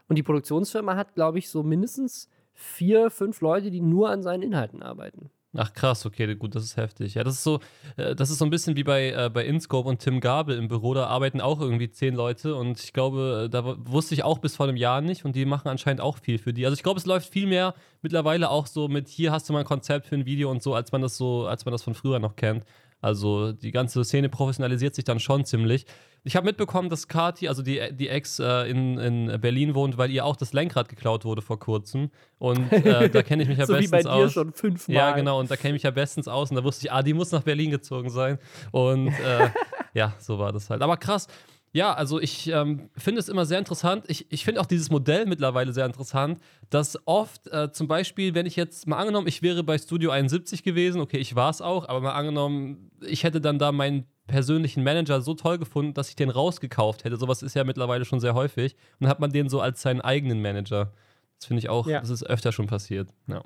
Und 0.09 0.17
die 0.17 0.23
Produktionsfirma 0.23 0.97
hat, 0.97 1.15
glaube 1.15 1.39
ich, 1.39 1.49
so 1.49 1.63
mindestens 1.63 2.29
vier, 2.53 3.11
fünf 3.11 3.41
Leute, 3.41 3.71
die 3.71 3.81
nur 3.81 4.11
an 4.11 4.23
seinen 4.23 4.43
Inhalten 4.43 4.83
arbeiten. 4.83 5.31
Ach 5.57 5.73
krass, 5.73 6.07
okay, 6.07 6.33
gut, 6.37 6.55
das 6.55 6.63
ist 6.63 6.77
heftig. 6.77 7.15
Ja, 7.15 7.25
das 7.25 7.35
ist 7.35 7.43
so, 7.43 7.59
äh, 7.97 8.15
das 8.15 8.31
ist 8.31 8.39
so 8.39 8.45
ein 8.45 8.51
bisschen 8.51 8.77
wie 8.77 8.85
bei, 8.85 9.11
äh, 9.11 9.31
bei 9.31 9.45
Inscope 9.45 9.89
und 9.89 9.99
Tim 9.99 10.21
Gabel 10.21 10.57
im 10.57 10.69
Büro, 10.69 10.95
da 10.95 11.07
arbeiten 11.07 11.41
auch 11.41 11.61
irgendwie 11.61 11.91
zehn 11.91 12.15
Leute 12.15 12.55
und 12.55 12.79
ich 12.81 12.93
glaube, 12.93 13.47
äh, 13.47 13.51
da 13.51 13.77
wusste 13.85 14.15
ich 14.15 14.23
auch 14.23 14.39
bis 14.39 14.55
vor 14.55 14.69
einem 14.69 14.77
Jahr 14.77 15.01
nicht 15.01 15.25
und 15.25 15.35
die 15.35 15.45
machen 15.45 15.67
anscheinend 15.67 16.03
auch 16.03 16.19
viel 16.19 16.39
für 16.39 16.53
die. 16.53 16.65
Also 16.67 16.75
ich 16.75 16.85
glaube, 16.85 17.01
es 17.01 17.07
läuft 17.07 17.33
viel 17.33 17.49
mehr 17.49 17.75
mittlerweile 18.01 18.49
auch 18.49 18.69
so 18.69 18.87
mit 18.87 19.09
hier 19.09 19.33
hast 19.33 19.49
du 19.49 19.53
mal 19.53 19.61
ein 19.61 19.65
Konzept 19.65 20.07
für 20.07 20.15
ein 20.15 20.25
Video 20.25 20.49
und 20.53 20.63
so, 20.63 20.75
als 20.75 20.93
man 20.93 21.03
das 21.03 21.17
so, 21.17 21.47
als 21.47 21.65
man 21.65 21.73
das 21.73 21.83
von 21.83 21.95
früher 21.95 22.21
noch 22.21 22.37
kennt. 22.37 22.65
Also 23.01 23.53
die 23.53 23.73
ganze 23.73 24.05
Szene 24.05 24.29
professionalisiert 24.29 24.95
sich 24.95 25.05
dann 25.05 25.19
schon 25.19 25.45
ziemlich. 25.45 25.85
Ich 26.23 26.37
habe 26.37 26.47
mitbekommen, 26.47 26.91
dass 26.91 27.09
Kati, 27.09 27.49
also 27.49 27.63
die, 27.63 27.81
die 27.93 28.09
Ex, 28.09 28.39
äh, 28.39 28.71
in, 28.71 28.99
in 28.99 29.41
Berlin 29.41 29.75
wohnt, 29.75 29.97
weil 29.97 30.11
ihr 30.11 30.25
auch 30.25 30.37
das 30.37 30.53
Lenkrad 30.53 30.89
geklaut 30.89 31.25
wurde 31.25 31.41
vor 31.41 31.59
kurzem. 31.59 32.11
Und 32.39 32.71
äh, 32.73 33.09
da 33.11 33.23
kenne 33.23 33.43
ich 33.43 33.49
mich 33.49 33.59
ja 33.59 33.67
so 33.67 33.73
bestens 33.73 33.93
aus. 33.93 34.03
wie 34.03 34.09
bei 34.09 34.17
dir 34.17 34.25
aus. 34.27 34.33
schon 34.33 34.53
fünfmal. 34.53 34.97
Ja, 34.97 35.13
genau. 35.13 35.41
Und 35.41 35.51
da 35.51 35.57
kenne 35.57 35.71
ich 35.71 35.75
mich 35.75 35.83
ja 35.85 35.91
bestens 35.91 36.29
aus. 36.29 36.51
Und 36.51 36.57
da 36.57 36.65
wusste 36.65 36.87
ich, 36.87 36.93
ah, 36.93 37.03
die 37.03 37.15
muss 37.15 37.33
nach 37.33 37.43
Berlin 37.43 37.71
gezogen 37.71 38.11
sein. 38.11 38.39
Und 38.71 39.09
äh, 39.09 39.49
ja, 39.95 40.15
so 40.19 40.39
war 40.39 40.53
das 40.53 40.69
halt. 40.69 40.83
Aber 40.83 40.97
krass. 40.97 41.27
Ja, 41.73 41.93
also 41.93 42.21
ich 42.21 42.49
ähm, 42.49 42.91
finde 42.97 43.21
es 43.21 43.29
immer 43.29 43.47
sehr 43.47 43.61
interessant. 43.61 44.05
Ich, 44.09 44.31
ich 44.33 44.45
finde 44.45 44.61
auch 44.61 44.67
dieses 44.67 44.91
Modell 44.91 45.27
mittlerweile 45.27 45.73
sehr 45.73 45.87
interessant, 45.87 46.41
dass 46.69 46.99
oft 47.07 47.47
äh, 47.47 47.71
zum 47.71 47.87
Beispiel, 47.87 48.35
wenn 48.35 48.45
ich 48.45 48.57
jetzt 48.57 48.89
mal 48.89 48.99
angenommen, 48.99 49.29
ich 49.29 49.41
wäre 49.41 49.63
bei 49.63 49.79
Studio 49.79 50.11
71 50.11 50.65
gewesen, 50.65 51.01
okay, 51.01 51.19
ich 51.19 51.37
war 51.37 51.51
es 51.51 51.61
auch, 51.61 51.89
aber 51.89 52.01
mal 52.01 52.13
angenommen, 52.15 52.91
ich 53.07 53.23
hätte 53.23 53.41
dann 53.41 53.61
da 53.61 53.71
meinen 53.71 54.07
persönlichen 54.31 54.83
Manager 54.83 55.21
so 55.21 55.35
toll 55.35 55.59
gefunden, 55.59 55.95
dass 55.95 56.09
ich 56.09 56.17
den 56.17 56.31
rausgekauft 56.31 57.05
hätte. 57.05 57.17
Sowas 57.17 57.43
ist 57.43 57.55
ja 57.55 57.65
mittlerweile 57.65 58.05
schon 58.05 58.21
sehr 58.21 58.35
häufig. 58.35 58.75
Und 58.75 59.03
dann 59.03 59.11
hat 59.11 59.21
man 59.21 59.31
den 59.31 59.49
so 59.49 59.61
als 59.61 59.83
seinen 59.83 60.01
eigenen 60.01 60.41
Manager. 60.41 60.93
Das 61.39 61.47
finde 61.47 61.61
ich 61.61 61.69
auch, 61.69 61.87
ja. 61.87 62.01
das 62.01 62.11
ist 62.11 62.25
öfter 62.25 62.53
schon 62.53 62.67
passiert. 62.67 63.09
Ja. 63.27 63.43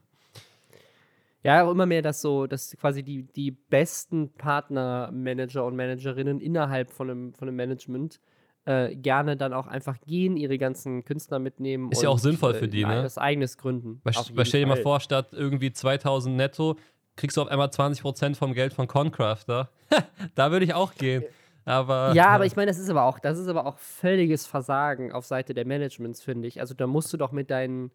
Ja, 1.43 1.63
auch 1.63 1.71
immer 1.71 1.85
mehr, 1.85 2.01
dass 2.01 2.23
so, 2.23 2.47
dass 2.47 2.75
quasi 2.81 3.03
die, 3.03 3.25
die 3.25 3.51
besten 3.51 4.33
Partner, 4.33 5.11
Manager 5.13 5.67
und 5.67 5.77
Managerinnen 5.77 6.41
innerhalb 6.41 6.91
von 6.91 7.11
einem, 7.11 7.35
von 7.35 7.49
einem 7.49 7.57
Management 7.57 8.19
äh, 8.65 8.97
gerne 8.97 9.37
dann 9.37 9.53
auch 9.53 9.67
einfach 9.67 10.01
gehen, 10.07 10.39
ihre 10.39 10.57
ganzen 10.57 11.05
Künstler 11.05 11.39
mitnehmen. 11.39 11.93
Ist 11.93 11.99
und, 11.99 12.05
ja 12.05 12.09
auch 12.09 12.19
sinnvoll 12.19 12.55
für 12.55 12.67
die, 12.67 12.83
äh, 12.83 12.87
ne? 12.87 13.03
Das 13.03 13.19
eigenes 13.19 13.59
gründen. 13.59 14.01
Weil, 14.05 14.15
weil 14.33 14.47
stell 14.47 14.61
dir 14.61 14.67
mal 14.67 14.79
vor, 14.79 15.01
statt 15.01 15.29
irgendwie 15.33 15.71
2000 15.71 16.35
netto 16.35 16.77
kriegst 17.17 17.37
du 17.37 17.43
auf 17.43 17.49
einmal 17.49 17.69
20% 17.69 18.35
vom 18.37 18.55
Geld 18.55 18.73
von 18.73 18.87
Concrafter. 18.87 19.71
da 20.35 20.51
würde 20.51 20.65
ich 20.65 20.75
auch 20.75 20.95
gehen. 20.95 21.25
Aber, 21.65 22.13
ja, 22.15 22.29
aber 22.29 22.45
ich 22.45 22.57
meine, 22.57 22.71
das 22.71 22.79
ist 22.79 22.91
aber 22.91 23.05
auch, 23.05 23.19
das 23.19 23.39
ist 23.39 23.49
aber 23.49 23.65
auch 23.65 23.79
völliges 23.79 24.47
Versagen 24.47 25.13
auf 25.13 25.25
Seite 25.25 25.55
der 25.55 25.67
Managements, 25.67 26.23
finde 26.23 26.47
ich. 26.47 26.61
Also 26.61 26.75
da 26.75 26.87
musst 26.87 27.13
du 27.13 27.17
doch 27.17 27.33
mit 27.33 27.51
deinen 27.51 27.91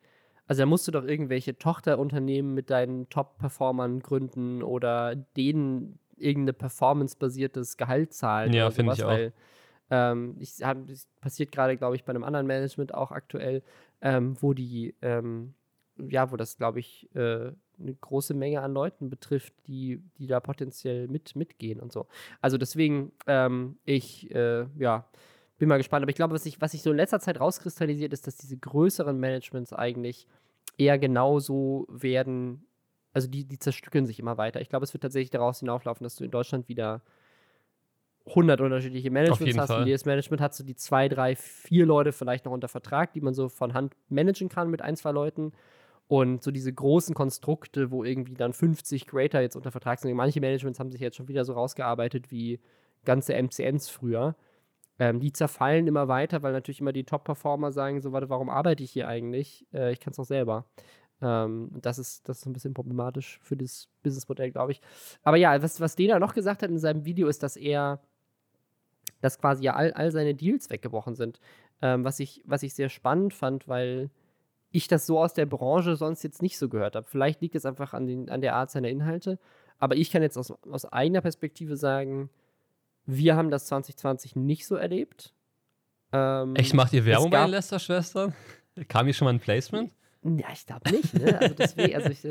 also 0.49 0.63
da 0.63 0.65
musst 0.65 0.87
du 0.87 0.91
doch 0.91 1.03
irgendwelche 1.03 1.59
Tochterunternehmen 1.59 2.55
mit 2.55 2.71
deinen 2.71 3.07
Top-Performern 3.09 3.99
gründen 3.99 4.63
oder 4.63 5.15
denen 5.15 5.99
irgendeine 6.17 6.53
performance-basiertes 6.53 7.77
Gehalt 7.77 8.13
zahlen. 8.13 8.51
Ja, 8.53 8.71
finde 8.71 8.93
ich 8.93 9.03
auch. 9.03 9.09
Weil, 9.09 9.33
ähm, 9.91 10.35
ich 10.39 10.63
hab, 10.63 10.87
das 10.87 11.07
passiert 11.21 11.51
gerade, 11.51 11.77
glaube 11.77 11.95
ich, 11.95 12.03
bei 12.03 12.09
einem 12.09 12.23
anderen 12.23 12.47
Management 12.47 12.95
auch 12.95 13.11
aktuell, 13.11 13.61
ähm, 14.01 14.37
wo 14.41 14.53
die, 14.53 14.95
ähm, 15.03 15.53
ja, 15.97 16.31
wo 16.31 16.35
das, 16.35 16.57
glaube 16.57 16.79
ich, 16.79 17.07
äh, 17.15 17.51
eine 17.79 17.93
große 17.93 18.33
Menge 18.33 18.61
an 18.61 18.73
Leuten 18.73 19.09
betrifft, 19.09 19.53
die, 19.67 20.01
die 20.17 20.27
da 20.27 20.39
potenziell 20.39 21.07
mit, 21.07 21.35
mitgehen 21.35 21.79
und 21.79 21.91
so. 21.91 22.07
Also 22.41 22.57
deswegen, 22.57 23.11
ähm, 23.27 23.77
ich, 23.85 24.33
äh, 24.33 24.65
ja, 24.77 25.05
bin 25.59 25.69
mal 25.69 25.77
gespannt. 25.77 26.03
Aber 26.03 26.09
ich 26.09 26.15
glaube, 26.15 26.33
was 26.33 26.43
sich 26.43 26.59
was 26.59 26.71
sich 26.71 26.81
so 26.81 26.89
in 26.89 26.97
letzter 26.97 27.19
Zeit 27.19 27.39
rauskristallisiert, 27.39 28.13
ist, 28.13 28.25
dass 28.25 28.37
diese 28.37 28.57
größeren 28.57 29.19
Managements 29.19 29.73
eigentlich 29.73 30.25
eher 30.77 30.97
genauso 30.97 31.85
werden. 31.89 32.65
Also 33.13 33.27
die, 33.27 33.45
die 33.45 33.59
zerstückeln 33.59 34.05
sich 34.05 34.19
immer 34.19 34.37
weiter. 34.37 34.61
Ich 34.61 34.69
glaube, 34.69 34.85
es 34.85 34.93
wird 34.93 35.03
tatsächlich 35.03 35.29
daraus 35.29 35.59
hinauflaufen, 35.59 36.03
dass 36.03 36.15
du 36.15 36.23
in 36.23 36.31
Deutschland 36.31 36.69
wieder 36.69 37.01
100 38.27 38.61
unterschiedliche 38.61 39.11
Managements 39.11 39.57
hast. 39.57 39.67
Fall. 39.67 39.81
Und 39.81 39.87
jedes 39.87 40.05
Management 40.05 40.41
hat 40.41 40.53
so 40.53 40.63
die 40.63 40.75
zwei, 40.75 41.09
drei, 41.09 41.35
vier 41.35 41.85
Leute 41.85 42.11
vielleicht 42.11 42.45
noch 42.45 42.51
unter 42.51 42.67
Vertrag, 42.67 43.13
die 43.13 43.21
man 43.21 43.33
so 43.33 43.49
von 43.49 43.73
Hand 43.73 43.95
managen 44.07 44.49
kann 44.49 44.69
mit 44.69 44.81
ein, 44.81 44.95
zwei 44.95 45.11
Leuten. 45.11 45.51
Und 46.09 46.41
so 46.41 46.49
diese 46.49 46.73
großen 46.73 47.13
Konstrukte, 47.13 47.91
wo 47.91 48.03
irgendwie 48.03 48.33
dann 48.33 48.51
50 48.51 49.05
Creator 49.05 49.41
jetzt 49.41 49.55
unter 49.55 49.69
Vertrag 49.69 49.99
sind. 49.99 50.11
Manche 50.15 50.41
Managements 50.41 50.79
haben 50.79 50.91
sich 50.91 51.01
jetzt 51.01 51.15
schon 51.15 51.27
wieder 51.27 51.45
so 51.45 51.53
rausgearbeitet 51.53 52.31
wie 52.31 52.59
ganze 53.05 53.35
MCNs 53.35 53.89
früher. 53.89 54.35
Ähm, 54.97 55.19
die 55.19 55.31
zerfallen 55.31 55.85
immer 55.85 56.07
weiter, 56.07 56.41
weil 56.41 56.51
natürlich 56.51 56.81
immer 56.81 56.93
die 56.93 57.03
Top-Performer 57.03 57.71
sagen: 57.71 58.01
So, 58.01 58.11
warte, 58.11 58.27
warum 58.27 58.49
arbeite 58.49 58.83
ich 58.83 58.89
hier 58.89 59.07
eigentlich? 59.07 59.67
Äh, 59.71 59.91
ich 59.91 59.99
kann 59.99 60.09
es 60.09 60.17
doch 60.17 60.25
selber. 60.25 60.65
Ähm, 61.21 61.69
das 61.79 61.99
ist, 61.99 62.27
das 62.27 62.39
ist 62.39 62.47
ein 62.47 62.53
bisschen 62.53 62.73
problematisch 62.73 63.39
für 63.43 63.55
das 63.55 63.87
Businessmodell, 64.01 64.49
glaube 64.49 64.71
ich. 64.71 64.81
Aber 65.21 65.37
ja, 65.37 65.61
was, 65.61 65.79
was 65.79 65.95
Dena 65.95 66.17
noch 66.17 66.33
gesagt 66.33 66.63
hat 66.63 66.71
in 66.71 66.79
seinem 66.79 67.05
Video, 67.05 67.27
ist, 67.27 67.43
dass 67.43 67.55
er, 67.55 68.01
dass 69.21 69.37
quasi 69.37 69.63
ja 69.63 69.75
all, 69.75 69.93
all 69.93 70.09
seine 70.09 70.33
Deals 70.33 70.71
weggebrochen 70.71 71.13
sind. 71.13 71.39
Ähm, 71.83 72.03
was, 72.03 72.19
ich, 72.19 72.41
was 72.45 72.63
ich 72.63 72.73
sehr 72.73 72.89
spannend 72.89 73.35
fand, 73.35 73.67
weil 73.67 74.09
ich 74.71 74.87
das 74.87 75.05
so 75.05 75.19
aus 75.19 75.33
der 75.33 75.45
Branche 75.45 75.95
sonst 75.95 76.23
jetzt 76.23 76.41
nicht 76.41 76.57
so 76.57 76.69
gehört 76.69 76.95
habe. 76.95 77.07
Vielleicht 77.07 77.41
liegt 77.41 77.55
es 77.55 77.65
einfach 77.65 77.93
an, 77.93 78.07
den, 78.07 78.29
an 78.29 78.41
der 78.41 78.55
Art 78.55 78.71
seiner 78.71 78.89
Inhalte. 78.89 79.39
Aber 79.79 79.95
ich 79.95 80.11
kann 80.11 80.21
jetzt 80.21 80.37
aus, 80.37 80.51
aus 80.69 80.85
eigener 80.85 81.21
Perspektive 81.21 81.77
sagen, 81.77 82.29
wir 83.05 83.35
haben 83.35 83.49
das 83.49 83.65
2020 83.65 84.35
nicht 84.35 84.67
so 84.67 84.75
erlebt. 84.75 85.33
Ähm, 86.11 86.55
Echt, 86.55 86.73
macht 86.73 86.93
ihr 86.93 87.05
Werbung 87.05 87.29
bei 87.29 87.41
den 87.41 87.51
Lester-Schwestern? 87.51 88.33
Kam 88.87 89.05
hier 89.05 89.13
schon 89.13 89.25
mal 89.25 89.33
ein 89.33 89.39
Placement? 89.39 89.91
Ja, 90.21 90.47
ich 90.51 90.65
glaube 90.65 90.91
nicht. 90.91 91.13
Ne? 91.13 91.39
Also 91.39 91.55
deswegen, 91.55 91.95
also 91.95 92.09
ich, 92.09 92.25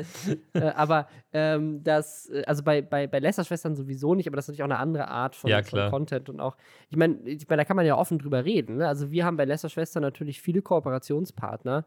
äh, 0.53 0.61
aber 0.61 1.07
ähm, 1.33 1.83
das, 1.83 2.29
äh, 2.29 2.43
also 2.45 2.63
bei, 2.63 2.83
bei, 2.83 3.07
bei 3.07 3.17
Lester-Schwestern 3.17 3.75
sowieso 3.75 4.13
nicht, 4.13 4.27
aber 4.27 4.35
das 4.35 4.45
ist 4.45 4.49
natürlich 4.49 4.61
auch 4.61 4.75
eine 4.75 4.77
andere 4.77 5.07
Art 5.07 5.35
von, 5.35 5.49
Ja, 5.49 5.63
von. 5.63 5.89
Content 5.89 6.29
und 6.29 6.39
auch, 6.39 6.55
ich 6.89 6.97
meine, 6.97 7.17
ich 7.25 7.49
mein, 7.49 7.57
da 7.57 7.65
kann 7.65 7.75
man 7.75 7.87
ja 7.87 7.97
offen 7.97 8.19
drüber 8.19 8.45
reden. 8.45 8.77
Ne? 8.77 8.87
Also 8.87 9.09
wir 9.09 9.25
haben 9.25 9.37
bei 9.37 9.45
Lester-Schwestern 9.45 10.03
natürlich 10.03 10.39
viele 10.39 10.61
Kooperationspartner, 10.61 11.83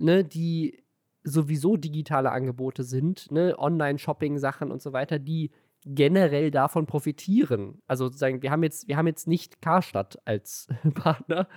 ne, 0.00 0.24
die 0.24 0.82
sowieso 1.24 1.76
digitale 1.76 2.30
Angebote 2.30 2.84
sind, 2.84 3.30
ne, 3.32 3.54
Online-Shopping-Sachen 3.58 4.70
und 4.70 4.80
so 4.80 4.92
weiter, 4.92 5.18
die 5.18 5.50
generell 5.84 6.50
davon 6.50 6.86
profitieren. 6.86 7.80
Also 7.86 8.06
sozusagen, 8.06 8.42
wir 8.42 8.50
haben 8.50 8.62
jetzt, 8.62 8.88
wir 8.88 8.96
haben 8.96 9.06
jetzt 9.06 9.26
nicht 9.28 9.60
Karstadt 9.62 10.18
als 10.24 10.68
Partner, 10.94 11.48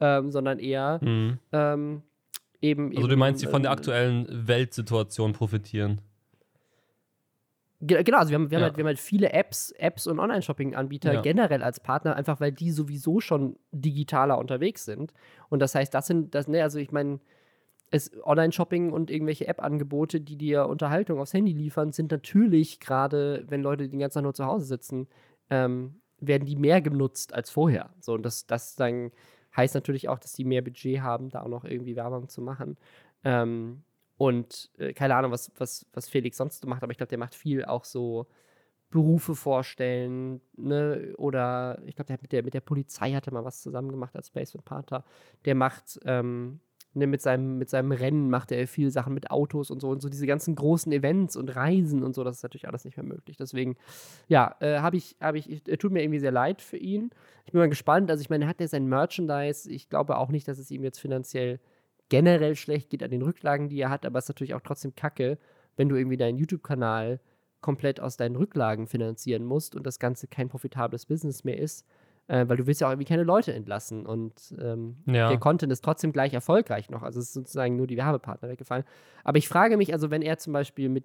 ähm, 0.00 0.30
sondern 0.30 0.58
eher 0.58 1.00
Mhm. 1.02 1.38
ähm, 1.52 2.02
eben. 2.60 2.94
Also 2.96 3.08
du 3.08 3.16
meinst, 3.16 3.42
die 3.42 3.46
von 3.46 3.62
der 3.62 3.70
ähm, 3.72 3.78
aktuellen 3.78 4.26
Weltsituation 4.48 5.32
profitieren? 5.32 6.00
Ge- 7.80 8.02
Genau, 8.04 8.18
also 8.18 8.30
wir 8.30 8.36
haben, 8.38 8.50
wir, 8.50 8.56
haben 8.58 8.62
Ja. 8.62 8.66
halt, 8.68 8.76
wir 8.76 8.82
haben 8.84 8.88
halt 8.88 8.98
viele 9.00 9.32
Apps, 9.32 9.70
Apps 9.72 10.06
und 10.06 10.18
Online-Shopping-Anbieter 10.18 11.14
Ja. 11.14 11.20
generell 11.20 11.62
als 11.62 11.80
Partner, 11.80 12.16
einfach 12.16 12.40
weil 12.40 12.52
die 12.52 12.70
sowieso 12.70 13.20
schon 13.20 13.56
digitaler 13.72 14.38
unterwegs 14.38 14.84
sind. 14.84 15.12
Und 15.50 15.60
das 15.60 15.74
heißt, 15.74 15.92
das 15.92 16.06
sind, 16.06 16.34
das, 16.34 16.48
ne, 16.48 16.62
also 16.62 16.78
ich 16.78 16.92
meine, 16.92 17.20
es 17.90 18.10
Online-Shopping 18.24 18.92
und 18.92 19.10
irgendwelche 19.10 19.46
App-Angebote, 19.46 20.20
die 20.20 20.36
dir 20.36 20.66
Unterhaltung 20.66 21.20
aufs 21.20 21.34
Handy 21.34 21.52
liefern, 21.52 21.92
sind 21.92 22.10
natürlich 22.10 22.80
gerade, 22.80 23.44
wenn 23.48 23.62
Leute 23.62 23.88
den 23.88 24.00
ganzen 24.00 24.16
Tag 24.16 24.24
nur 24.24 24.34
zu 24.34 24.46
Hause 24.46 24.66
sitzen, 24.66 25.08
ähm, 25.50 26.00
werden 26.18 26.46
die 26.46 26.56
mehr 26.56 26.80
genutzt 26.80 27.34
als 27.34 27.50
vorher. 27.50 27.90
So, 28.00 28.14
und 28.14 28.22
das, 28.24 28.46
das 28.46 28.76
dann 28.76 29.12
heißt 29.56 29.74
natürlich 29.74 30.08
auch, 30.08 30.18
dass 30.18 30.32
die 30.32 30.44
mehr 30.44 30.62
Budget 30.62 31.00
haben, 31.00 31.28
da 31.28 31.42
auch 31.42 31.48
noch 31.48 31.64
irgendwie 31.64 31.96
Werbung 31.96 32.28
zu 32.28 32.42
machen. 32.42 32.76
Ähm, 33.22 33.84
und 34.16 34.70
äh, 34.78 34.92
keine 34.92 35.16
Ahnung, 35.16 35.32
was, 35.32 35.52
was, 35.58 35.86
was 35.92 36.08
Felix 36.08 36.36
sonst 36.36 36.62
so 36.62 36.68
macht, 36.68 36.82
aber 36.82 36.92
ich 36.92 36.98
glaube, 36.98 37.10
der 37.10 37.18
macht 37.18 37.34
viel 37.34 37.64
auch 37.64 37.84
so 37.84 38.26
Berufe 38.90 39.34
vorstellen, 39.34 40.40
ne? 40.56 41.14
Oder 41.16 41.82
ich 41.84 41.96
glaube, 41.96 42.06
der 42.06 42.14
hat 42.14 42.22
mit 42.22 42.30
der, 42.30 42.44
mit 42.44 42.54
der 42.54 42.60
Polizei 42.60 43.12
hatte 43.12 43.32
mal 43.32 43.44
was 43.44 43.60
zusammen 43.60 43.90
gemacht 43.90 44.14
als 44.14 44.30
Placement 44.30 44.64
Partner. 44.64 45.04
Der 45.44 45.56
macht, 45.56 45.98
ähm, 46.04 46.60
ne, 46.94 47.06
mit 47.06 47.22
seinem, 47.22 47.58
mit 47.58 47.68
seinem 47.68 47.92
Rennen 47.92 48.30
macht 48.30 48.52
er 48.52 48.66
viel 48.66 48.90
Sachen 48.90 49.14
mit 49.14 49.30
Autos 49.30 49.70
und 49.70 49.80
so 49.80 49.88
und 49.88 50.00
so 50.00 50.08
diese 50.08 50.26
ganzen 50.26 50.54
großen 50.54 50.92
Events 50.92 51.36
und 51.36 51.54
Reisen 51.54 52.02
und 52.02 52.14
so, 52.14 52.24
das 52.24 52.36
ist 52.36 52.42
natürlich 52.42 52.68
alles 52.68 52.84
nicht 52.84 52.96
mehr 52.96 53.06
möglich. 53.06 53.36
Deswegen, 53.36 53.76
ja, 54.28 54.54
äh, 54.60 54.78
habe 54.78 54.96
ich, 54.96 55.16
habe 55.20 55.38
ich, 55.38 55.50
ich, 55.50 55.68
äh, 55.68 55.76
tut 55.76 55.92
mir 55.92 56.02
irgendwie 56.02 56.20
sehr 56.20 56.32
leid 56.32 56.62
für 56.62 56.76
ihn. 56.76 57.10
Ich 57.44 57.52
bin 57.52 57.60
mal 57.60 57.68
gespannt. 57.68 58.10
Also, 58.10 58.22
ich 58.22 58.30
meine, 58.30 58.44
er 58.44 58.48
hat 58.48 58.60
ja 58.60 58.68
sein 58.68 58.86
Merchandise. 58.86 59.70
Ich 59.70 59.88
glaube 59.88 60.16
auch 60.16 60.30
nicht, 60.30 60.48
dass 60.48 60.58
es 60.58 60.70
ihm 60.70 60.82
jetzt 60.82 60.98
finanziell 60.98 61.60
generell 62.08 62.54
schlecht 62.54 62.90
geht 62.90 63.02
an 63.02 63.10
den 63.10 63.22
Rücklagen, 63.22 63.68
die 63.68 63.80
er 63.80 63.90
hat, 63.90 64.06
aber 64.06 64.18
es 64.18 64.26
ist 64.26 64.28
natürlich 64.28 64.54
auch 64.54 64.60
trotzdem 64.60 64.94
kacke, 64.94 65.38
wenn 65.76 65.88
du 65.88 65.96
irgendwie 65.96 66.16
deinen 66.16 66.38
YouTube-Kanal 66.38 67.20
komplett 67.60 67.98
aus 67.98 68.16
deinen 68.16 68.36
Rücklagen 68.36 68.86
finanzieren 68.86 69.44
musst 69.44 69.74
und 69.74 69.86
das 69.86 69.98
Ganze 69.98 70.28
kein 70.28 70.48
profitables 70.48 71.06
Business 71.06 71.44
mehr 71.44 71.58
ist, 71.58 71.86
äh, 72.28 72.48
weil 72.48 72.56
du 72.56 72.66
willst 72.66 72.80
ja 72.80 72.86
auch 72.86 72.92
irgendwie 72.92 73.08
keine 73.08 73.22
Leute 73.22 73.52
entlassen 73.52 74.06
und 74.06 74.54
ähm, 74.58 74.96
Ja. 75.06 75.28
der 75.28 75.38
Content 75.38 75.72
ist 75.72 75.84
trotzdem 75.84 76.12
gleich 76.12 76.32
erfolgreich 76.32 76.90
noch. 76.90 77.02
Also 77.02 77.20
es 77.20 77.26
ist 77.26 77.34
sozusagen 77.34 77.76
nur 77.76 77.86
die 77.86 77.96
Werbepartner 77.96 78.48
weggefallen. 78.48 78.84
Aber 79.24 79.38
ich 79.38 79.48
frage 79.48 79.76
mich, 79.76 79.92
also 79.92 80.10
wenn 80.10 80.22
er 80.22 80.38
zum 80.38 80.52
Beispiel 80.52 80.88
mit, 80.88 81.04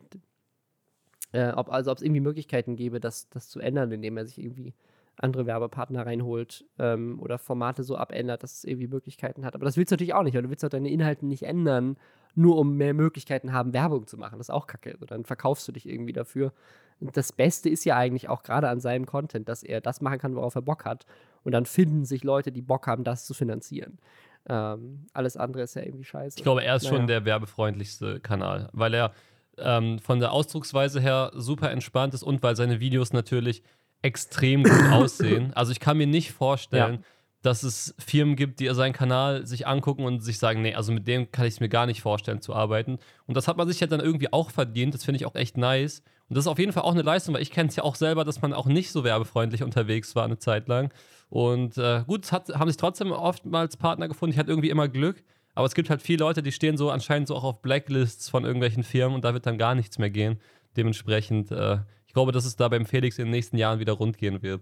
äh, 1.31 1.51
ob 1.51 1.71
also 1.71 1.91
ob 1.91 1.97
es 1.97 2.03
irgendwie 2.03 2.21
Möglichkeiten 2.21 2.75
gäbe, 2.75 2.99
das, 2.99 3.29
das 3.29 3.49
zu 3.49 3.59
ändern, 3.59 3.91
indem 3.91 4.17
er 4.17 4.25
sich 4.25 4.39
irgendwie 4.41 4.73
andere 5.19 5.45
Werbepartner 5.45 6.05
reinholt 6.05 6.65
ähm, 6.79 7.19
oder 7.19 7.37
Formate 7.37 7.83
so 7.83 7.97
abändert, 7.97 8.41
dass 8.43 8.53
es 8.53 8.63
irgendwie 8.63 8.87
Möglichkeiten 8.87 9.45
hat. 9.45 9.53
Aber 9.55 9.65
das 9.65 9.77
willst 9.77 9.91
du 9.91 9.95
natürlich 9.95 10.13
auch 10.13 10.23
nicht, 10.23 10.33
weil 10.33 10.43
du 10.43 10.49
willst 10.49 10.63
doch 10.63 10.69
deine 10.69 10.89
Inhalte 10.89 11.25
nicht 11.25 11.43
ändern, 11.43 11.97
nur 12.35 12.57
um 12.57 12.77
mehr 12.77 12.93
Möglichkeiten 12.93 13.51
haben, 13.53 13.73
Werbung 13.73 14.07
zu 14.07 14.17
machen. 14.17 14.37
Das 14.37 14.47
ist 14.47 14.53
auch 14.53 14.67
kacke. 14.67 14.93
Also 14.93 15.05
dann 15.05 15.25
verkaufst 15.25 15.67
du 15.67 15.71
dich 15.71 15.87
irgendwie 15.87 16.13
dafür. 16.13 16.53
Und 16.99 17.15
das 17.17 17.31
Beste 17.33 17.69
ist 17.69 17.85
ja 17.85 17.97
eigentlich 17.97 18.29
auch 18.29 18.43
gerade 18.43 18.69
an 18.69 18.79
seinem 18.79 19.05
Content, 19.05 19.49
dass 19.49 19.63
er 19.63 19.81
das 19.81 20.01
machen 20.01 20.19
kann, 20.19 20.35
worauf 20.35 20.55
er 20.55 20.61
Bock 20.61 20.85
hat. 20.85 21.05
Und 21.43 21.51
dann 21.53 21.65
finden 21.65 22.05
sich 22.05 22.23
Leute, 22.23 22.51
die 22.51 22.61
Bock 22.61 22.87
haben, 22.87 23.03
das 23.03 23.25
zu 23.25 23.33
finanzieren. 23.33 23.99
Ähm, 24.47 25.05
alles 25.13 25.37
andere 25.37 25.63
ist 25.63 25.75
ja 25.75 25.83
irgendwie 25.83 26.05
scheiße. 26.05 26.37
Ich 26.37 26.43
glaube, 26.43 26.63
er 26.63 26.75
ist 26.75 26.83
Naja. 26.83 26.95
schon 26.97 27.07
der 27.07 27.25
werbefreundlichste 27.25 28.19
Kanal, 28.19 28.69
weil 28.73 28.93
er 28.93 29.11
ähm, 29.57 29.99
von 29.99 30.19
der 30.19 30.31
Ausdrucksweise 30.31 31.01
her 31.01 31.31
super 31.35 31.71
entspannt 31.71 32.13
ist 32.13 32.23
und 32.23 32.41
weil 32.41 32.55
seine 32.55 32.79
Videos 32.79 33.11
natürlich 33.11 33.63
extrem 34.01 34.63
gut 34.63 34.83
aussehen. 34.91 35.51
Also 35.53 35.71
ich 35.71 35.79
kann 35.79 35.97
mir 35.97 36.07
nicht 36.07 36.31
vorstellen, 36.31 36.95
Ja. 36.95 36.99
dass 37.41 37.63
es 37.63 37.95
Firmen 37.99 38.35
gibt, 38.35 38.59
die 38.59 38.67
seinen 38.73 38.93
Kanal 38.93 39.45
sich 39.45 39.67
angucken 39.67 40.03
und 40.05 40.21
sich 40.21 40.39
sagen, 40.39 40.61
nee, 40.61 40.75
also 40.75 40.91
mit 40.91 41.07
dem 41.07 41.31
kann 41.31 41.45
ich 41.45 41.55
es 41.55 41.59
mir 41.59 41.69
gar 41.69 41.85
nicht 41.85 42.01
vorstellen 42.01 42.41
zu 42.41 42.53
arbeiten. 42.53 42.99
Und 43.27 43.35
das 43.37 43.47
hat 43.47 43.57
man 43.57 43.67
sich 43.67 43.79
ja 43.79 43.87
dann 43.87 43.99
irgendwie 43.99 44.31
auch 44.33 44.51
verdient. 44.51 44.93
Das 44.93 45.03
finde 45.05 45.17
ich 45.17 45.25
auch 45.25 45.35
echt 45.35 45.57
nice. 45.57 46.01
Und 46.29 46.37
das 46.37 46.43
ist 46.43 46.47
auf 46.47 46.59
jeden 46.59 46.73
Fall 46.73 46.83
auch 46.83 46.93
eine 46.93 47.01
Leistung, 47.01 47.33
weil 47.33 47.41
ich 47.41 47.51
kenne 47.51 47.69
es 47.69 47.75
ja 47.75 47.83
auch 47.83 47.95
selber, 47.95 48.23
dass 48.23 48.41
man 48.41 48.53
auch 48.53 48.67
nicht 48.67 48.91
so 48.91 49.03
werbefreundlich 49.03 49.63
unterwegs 49.63 50.15
war 50.15 50.25
eine 50.25 50.37
Zeit 50.37 50.67
lang. 50.67 50.93
Und 51.29 51.77
äh, 51.77 52.03
gut, 52.07 52.25
es 52.25 52.31
hat, 52.31 52.49
haben 52.49 52.67
sich 52.69 52.77
trotzdem 52.77 53.11
oftmals 53.11 53.77
Partner 53.77 54.07
gefunden. 54.07 54.33
Ich 54.33 54.39
hatte 54.39 54.49
irgendwie 54.49 54.69
immer 54.69 54.87
Glück. 54.87 55.23
Aber 55.55 55.65
es 55.65 55.73
gibt 55.75 55.89
halt 55.89 56.01
viele 56.01 56.19
Leute, 56.19 56.41
die 56.43 56.51
stehen 56.51 56.77
so 56.77 56.89
anscheinend 56.91 57.27
so 57.27 57.35
auch 57.35 57.43
auf 57.43 57.61
Blacklists 57.61 58.29
von 58.29 58.45
irgendwelchen 58.45 58.83
Firmen 58.83 59.15
und 59.15 59.25
da 59.25 59.33
wird 59.33 59.45
dann 59.45 59.57
gar 59.57 59.75
nichts 59.75 59.97
mehr 59.97 60.09
gehen. 60.09 60.39
Dementsprechend, 60.77 61.51
äh, 61.51 61.79
glaube, 62.19 62.33
dass 62.33 62.43
es 62.43 62.57
da 62.57 62.67
beim 62.67 62.85
Felix 62.85 63.17
in 63.17 63.25
den 63.25 63.31
nächsten 63.31 63.55
Jahren 63.57 63.79
wieder 63.79 63.93
rund 63.93 64.17
gehen 64.17 64.41
wird. 64.41 64.61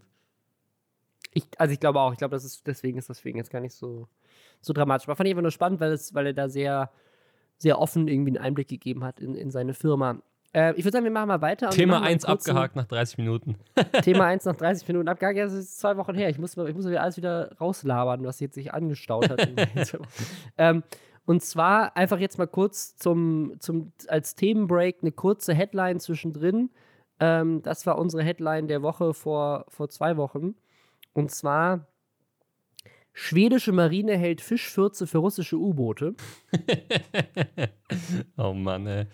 Ich, 1.33 1.43
also 1.57 1.73
ich 1.73 1.79
glaube 1.79 1.99
auch, 1.99 2.11
ich 2.11 2.19
glaube, 2.19 2.35
das 2.35 2.45
ist, 2.45 2.67
deswegen 2.67 2.99
ist 2.99 3.09
das 3.09 3.23
jetzt 3.23 3.49
gar 3.49 3.61
nicht 3.61 3.73
so, 3.73 4.07
so 4.61 4.73
dramatisch. 4.73 5.07
Aber 5.07 5.15
fand 5.15 5.27
ich 5.27 5.33
einfach 5.33 5.41
nur 5.41 5.51
spannend, 5.51 5.79
weil, 5.79 5.91
es, 5.91 6.13
weil 6.13 6.27
er 6.27 6.33
da 6.33 6.49
sehr, 6.49 6.91
sehr 7.57 7.79
offen 7.79 8.07
irgendwie 8.07 8.29
einen 8.37 8.45
Einblick 8.45 8.67
gegeben 8.67 9.03
hat 9.03 9.19
in, 9.19 9.33
in 9.33 9.49
seine 9.49 9.73
Firma. 9.73 10.21
Äh, 10.53 10.73
ich 10.73 10.85
würde 10.85 10.91
sagen, 10.91 11.03
wir 11.03 11.11
machen 11.11 11.29
mal 11.29 11.41
weiter. 11.41 11.71
Thema 11.71 11.93
machen 11.93 12.01
mal 12.01 12.07
einen 12.07 12.15
1 12.15 12.25
kurzen- 12.25 12.49
abgehakt 12.51 12.75
nach 12.75 12.85
30 12.85 13.17
Minuten. 13.17 13.55
Thema 14.03 14.25
1 14.25 14.45
nach 14.45 14.55
30 14.57 14.87
Minuten 14.87 15.07
abgehakt. 15.07 15.35
Ja, 15.35 15.45
das 15.45 15.53
ist 15.53 15.79
zwei 15.79 15.97
Wochen 15.97 16.13
her. 16.13 16.29
Ich 16.29 16.37
muss, 16.37 16.55
ich 16.55 16.75
muss 16.75 16.87
wieder 16.87 17.01
alles 17.01 17.17
wieder 17.17 17.57
rauslabern, 17.59 18.23
was 18.23 18.39
jetzt 18.39 18.53
sich 18.53 18.71
angestaut 18.71 19.29
hat. 19.29 19.49
ähm, 20.59 20.83
und 21.25 21.41
zwar 21.41 21.97
einfach 21.97 22.19
jetzt 22.19 22.37
mal 22.37 22.45
kurz 22.45 22.95
zum, 22.97 23.55
zum, 23.57 23.93
als 24.07 24.35
Themenbreak 24.35 24.97
eine 25.01 25.11
kurze 25.11 25.55
Headline 25.55 25.99
zwischendrin. 25.99 26.69
Ähm, 27.19 27.61
das 27.63 27.85
war 27.85 27.97
unsere 27.97 28.23
Headline 28.23 28.67
der 28.67 28.81
Woche 28.81 29.13
vor, 29.13 29.65
vor 29.69 29.89
zwei 29.89 30.17
Wochen. 30.17 30.55
Und 31.13 31.31
zwar: 31.31 31.87
Schwedische 33.13 33.71
Marine 33.71 34.17
hält 34.17 34.41
Fischfürze 34.41 35.07
für 35.07 35.17
russische 35.17 35.57
U-Boote. 35.57 36.15
oh 38.37 38.53
Mann, 38.53 38.85
ey. 38.85 39.05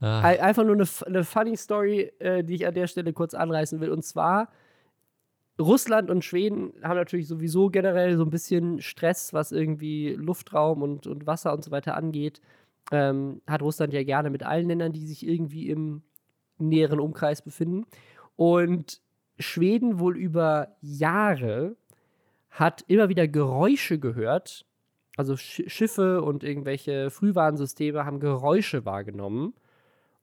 Ah. 0.00 0.20
Einfach 0.20 0.64
nur 0.64 0.74
eine, 0.74 0.86
eine 1.06 1.24
funny 1.24 1.56
Story, 1.56 2.12
äh, 2.18 2.44
die 2.44 2.54
ich 2.54 2.66
an 2.66 2.74
der 2.74 2.86
Stelle 2.86 3.12
kurz 3.12 3.34
anreißen 3.34 3.80
will. 3.80 3.90
Und 3.90 4.04
zwar, 4.04 4.50
Russland 5.60 6.10
und 6.10 6.24
Schweden 6.24 6.72
haben 6.82 6.96
natürlich 6.96 7.28
sowieso 7.28 7.70
generell 7.70 8.16
so 8.16 8.24
ein 8.24 8.30
bisschen 8.30 8.80
Stress, 8.82 9.32
was 9.32 9.52
irgendwie 9.52 10.10
Luftraum 10.10 10.82
und, 10.82 11.06
und 11.06 11.26
Wasser 11.26 11.52
und 11.54 11.64
so 11.64 11.70
weiter 11.70 11.96
angeht. 11.96 12.42
Ähm, 12.92 13.40
hat 13.46 13.62
Russland 13.62 13.92
ja 13.92 14.04
gerne 14.04 14.30
mit 14.30 14.42
allen 14.42 14.68
Ländern, 14.68 14.92
die 14.92 15.06
sich 15.06 15.26
irgendwie 15.26 15.68
im 15.70 16.02
näheren 16.58 17.00
Umkreis 17.00 17.42
befinden. 17.42 17.86
Und 18.36 19.00
Schweden 19.38 19.98
wohl 19.98 20.16
über 20.16 20.76
Jahre 20.80 21.76
hat 22.50 22.84
immer 22.88 23.08
wieder 23.08 23.28
Geräusche 23.28 23.98
gehört. 23.98 24.64
Also 25.16 25.36
Sch 25.36 25.62
Schiffe 25.66 26.22
und 26.22 26.42
irgendwelche 26.42 27.10
Frühwarnsysteme 27.10 28.04
haben 28.04 28.20
Geräusche 28.20 28.84
wahrgenommen. 28.84 29.54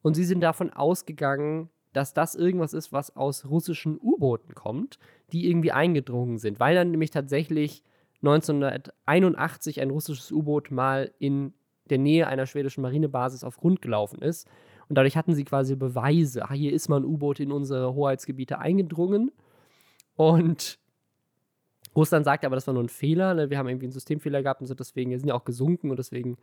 Und 0.02 0.16
sie 0.16 0.24
sind 0.24 0.42
davon 0.42 0.72
ausgegangen, 0.72 1.70
dass 1.94 2.14
das 2.14 2.36
irgendwas 2.36 2.74
ist, 2.74 2.92
was 2.92 3.16
aus 3.16 3.46
russischen 3.46 4.00
U-Booten 4.02 4.56
kommt, 4.56 4.98
die 5.32 5.48
irgendwie 5.48 5.72
eingedrungen 5.72 6.40
sind. 6.40 6.60
Weil 6.60 6.76
dann 6.76 6.92
nämlich 6.92 7.12
tatsächlich 7.12 7.84
1981 8.22 9.80
ein 9.82 9.92
russisches 9.92 10.32
U-Boot 10.32 10.72
mal 10.72 11.12
in 11.20 11.54
der 11.90 12.00
Nähe 12.00 12.28
einer 12.28 12.46
schwedischen 12.46 12.82
Marinebasis 12.82 13.44
auf 13.44 13.58
Grund 13.58 13.82
gelaufen 13.82 14.22
ist. 14.22 14.48
Und 14.94 14.98
dadurch 14.98 15.18
hatten 15.18 15.34
sie 15.34 15.44
quasi 15.44 15.76
Beweise. 15.76 16.48
Ah, 16.48 16.54
hier 16.54 16.72
ist 16.72 16.88
mal 16.88 17.00
ein 17.00 17.04
U-Boot 17.04 17.40
in 17.40 17.52
unsere 17.52 17.96
Hoheitsgebiete 17.96 18.60
eingedrungen. 18.60 19.32
Und 20.16 20.78
Russland 21.96 22.26
sagt 22.26 22.46
aber, 22.46 22.54
das 22.56 22.68
war 22.68 22.76
nur 22.76 22.84
ein 22.84 22.90
Fehler. 22.90 23.34
Ne? 23.34 23.50
Wir 23.50 23.58
haben 23.58 23.68
irgendwie 23.68 23.88
einen 23.88 23.92
Systemfehler 23.92 24.44
gehabt 24.44 24.62
und 24.62 24.68
sind 24.68 24.80
deswegen, 24.80 25.10
wir 25.10 25.18
sind 25.18 25.30
ja 25.30 25.34
auch 25.34 25.46
gesunken 25.46 25.90
und 25.90 25.98
deswegen 25.98 26.38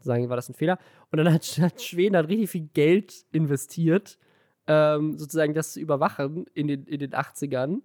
sagen, 0.00 0.28
war 0.28 0.36
das 0.36 0.50
ein 0.50 0.54
Fehler. 0.54 0.78
Und 1.10 1.16
dann 1.16 1.32
hat, 1.32 1.46
hat 1.58 1.80
Schweden 1.80 2.14
hat 2.14 2.28
richtig 2.28 2.50
viel 2.50 2.68
Geld 2.74 3.24
investiert, 3.32 4.18
ähm, 4.66 5.16
sozusagen 5.16 5.54
das 5.54 5.72
zu 5.72 5.80
überwachen 5.80 6.44
in 6.52 6.68
den, 6.68 6.84
in 6.84 6.98
den 6.98 7.12
80ern. 7.12 7.80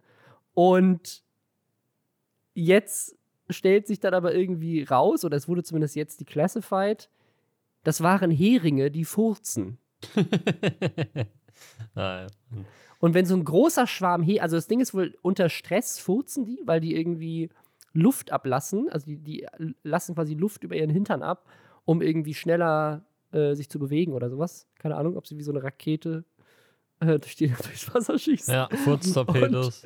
Und 0.54 1.24
jetzt 2.56 3.18
stellt 3.50 3.88
sich 3.88 4.02
dann 4.02 4.14
aber 4.14 4.36
irgendwie 4.36 4.84
raus, 4.84 5.24
oder 5.24 5.38
es 5.38 5.48
wurde 5.48 5.64
zumindest 5.64 5.96
jetzt 5.96 6.20
declassified, 6.20 7.10
das 7.86 8.02
waren 8.02 8.32
Heringe, 8.32 8.92
die 8.92 9.06
furzen. 9.06 9.78
ah, 11.96 12.22
ja. 12.22 12.28
Und 13.00 13.14
wenn 13.14 13.26
so 13.26 13.36
ein 13.36 13.44
großer 13.44 13.88
Schwarm 13.88 14.22
Heringe, 14.22 14.42
also 14.42 14.58
das 14.58 14.68
Ding 14.68 14.82
ist 14.82 14.94
wohl, 14.94 15.18
unter 15.22 15.50
Stress 15.50 16.00
furzen 16.00 16.46
die, 16.46 16.60
weil 16.66 16.82
die 16.82 16.96
irgendwie 16.96 17.50
Luft 17.94 18.32
ablassen, 18.32 18.90
also 18.90 19.06
die, 19.06 19.18
die 19.18 19.48
lassen 19.84 20.16
quasi 20.16 20.34
Luft 20.34 20.64
über 20.64 20.76
ihren 20.76 20.90
Hintern 20.90 21.24
ab, 21.24 21.48
um 21.86 22.02
irgendwie 22.02 22.34
schneller 22.34 23.06
äh, 23.32 23.56
sich 23.56 23.70
zu 23.70 23.80
bewegen 23.80 24.14
oder 24.14 24.30
sowas. 24.30 24.68
Keine 24.80 24.96
Ahnung, 24.96 25.18
ob 25.18 25.28
sie 25.28 25.38
wie 25.38 25.44
so 25.44 25.52
eine 25.52 25.64
Rakete 25.64 26.24
äh, 27.00 27.20
durch 27.20 27.36
die, 27.36 27.48
durchs 27.64 27.94
Wasser 27.94 28.18
schießen. 28.18 28.54
Ja, 28.54 28.70
Furztorpedos. 28.84 29.84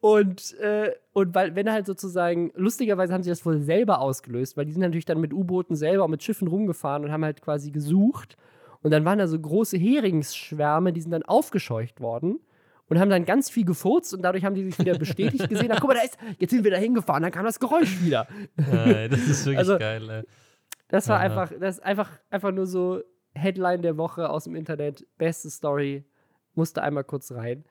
Und, 0.00 0.54
äh, 0.60 0.92
und 1.12 1.34
weil, 1.34 1.56
wenn 1.56 1.70
halt 1.70 1.86
sozusagen, 1.86 2.52
lustigerweise 2.54 3.12
haben 3.12 3.22
sie 3.22 3.30
das 3.30 3.44
wohl 3.44 3.58
selber 3.60 4.00
ausgelöst, 4.00 4.56
weil 4.56 4.66
die 4.66 4.72
sind 4.72 4.82
natürlich 4.82 5.06
dann 5.06 5.20
mit 5.20 5.32
U-Booten 5.32 5.74
selber 5.74 6.04
und 6.04 6.10
mit 6.10 6.22
Schiffen 6.22 6.48
rumgefahren 6.48 7.04
und 7.04 7.10
haben 7.10 7.24
halt 7.24 7.40
quasi 7.42 7.70
gesucht. 7.70 8.36
Und 8.86 8.92
dann 8.92 9.04
waren 9.04 9.18
da 9.18 9.26
so 9.26 9.36
große 9.36 9.76
Heringsschwärme, 9.76 10.92
die 10.92 11.00
sind 11.00 11.10
dann 11.10 11.24
aufgescheucht 11.24 12.00
worden 12.00 12.38
und 12.88 13.00
haben 13.00 13.10
dann 13.10 13.24
ganz 13.24 13.50
viel 13.50 13.64
gefurzt 13.64 14.14
und 14.14 14.22
dadurch 14.22 14.44
haben 14.44 14.54
die 14.54 14.62
sich 14.62 14.78
wieder 14.78 14.96
bestätigt 14.98 15.48
gesehen. 15.48 15.72
Ach, 15.72 15.80
guck 15.80 15.88
mal, 15.88 15.94
da 15.94 16.02
ist, 16.02 16.16
jetzt 16.38 16.52
sind 16.52 16.62
wir 16.62 16.70
da 16.70 16.76
hingefahren, 16.76 17.24
dann 17.24 17.32
kam 17.32 17.44
das 17.44 17.58
Geräusch 17.58 18.00
wieder. 18.00 18.28
Nein, 18.54 19.10
das 19.10 19.26
ist 19.26 19.44
wirklich 19.44 19.58
also, 19.58 19.76
geil, 19.76 20.08
ey. 20.08 20.22
Das 20.86 21.08
war 21.08 21.16
Aha. 21.16 21.24
einfach, 21.24 21.52
das 21.58 21.78
ist 21.78 21.84
einfach, 21.84 22.12
einfach 22.30 22.52
nur 22.52 22.64
so 22.68 23.00
Headline 23.34 23.82
der 23.82 23.96
Woche 23.96 24.30
aus 24.30 24.44
dem 24.44 24.54
Internet. 24.54 25.04
Beste 25.18 25.50
Story. 25.50 26.04
Musste 26.54 26.80
einmal 26.80 27.02
kurz 27.02 27.32
rein. 27.32 27.64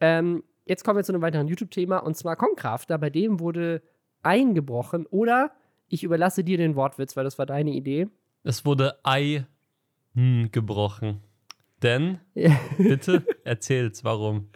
Ähm, 0.00 0.42
jetzt 0.64 0.82
kommen 0.82 0.98
wir 0.98 1.04
zu 1.04 1.12
einem 1.12 1.22
weiteren 1.22 1.46
YouTube-Thema 1.46 1.98
und 1.98 2.16
zwar 2.16 2.34
Concrafter. 2.34 2.98
Bei 2.98 3.08
dem 3.08 3.38
wurde 3.38 3.82
eingebrochen 4.24 5.06
oder 5.06 5.52
ich 5.86 6.02
überlasse 6.02 6.42
dir 6.42 6.58
den 6.58 6.74
Wortwitz, 6.74 7.16
weil 7.16 7.22
das 7.22 7.38
war 7.38 7.46
deine 7.46 7.70
Idee. 7.70 8.08
Es 8.42 8.64
wurde 8.64 8.98
Ei 9.04 9.46
hm, 10.16 10.48
gebrochen. 10.50 11.20
Denn, 11.82 12.18
bitte 12.78 13.24
erzähl's, 13.44 14.02
warum. 14.02 14.48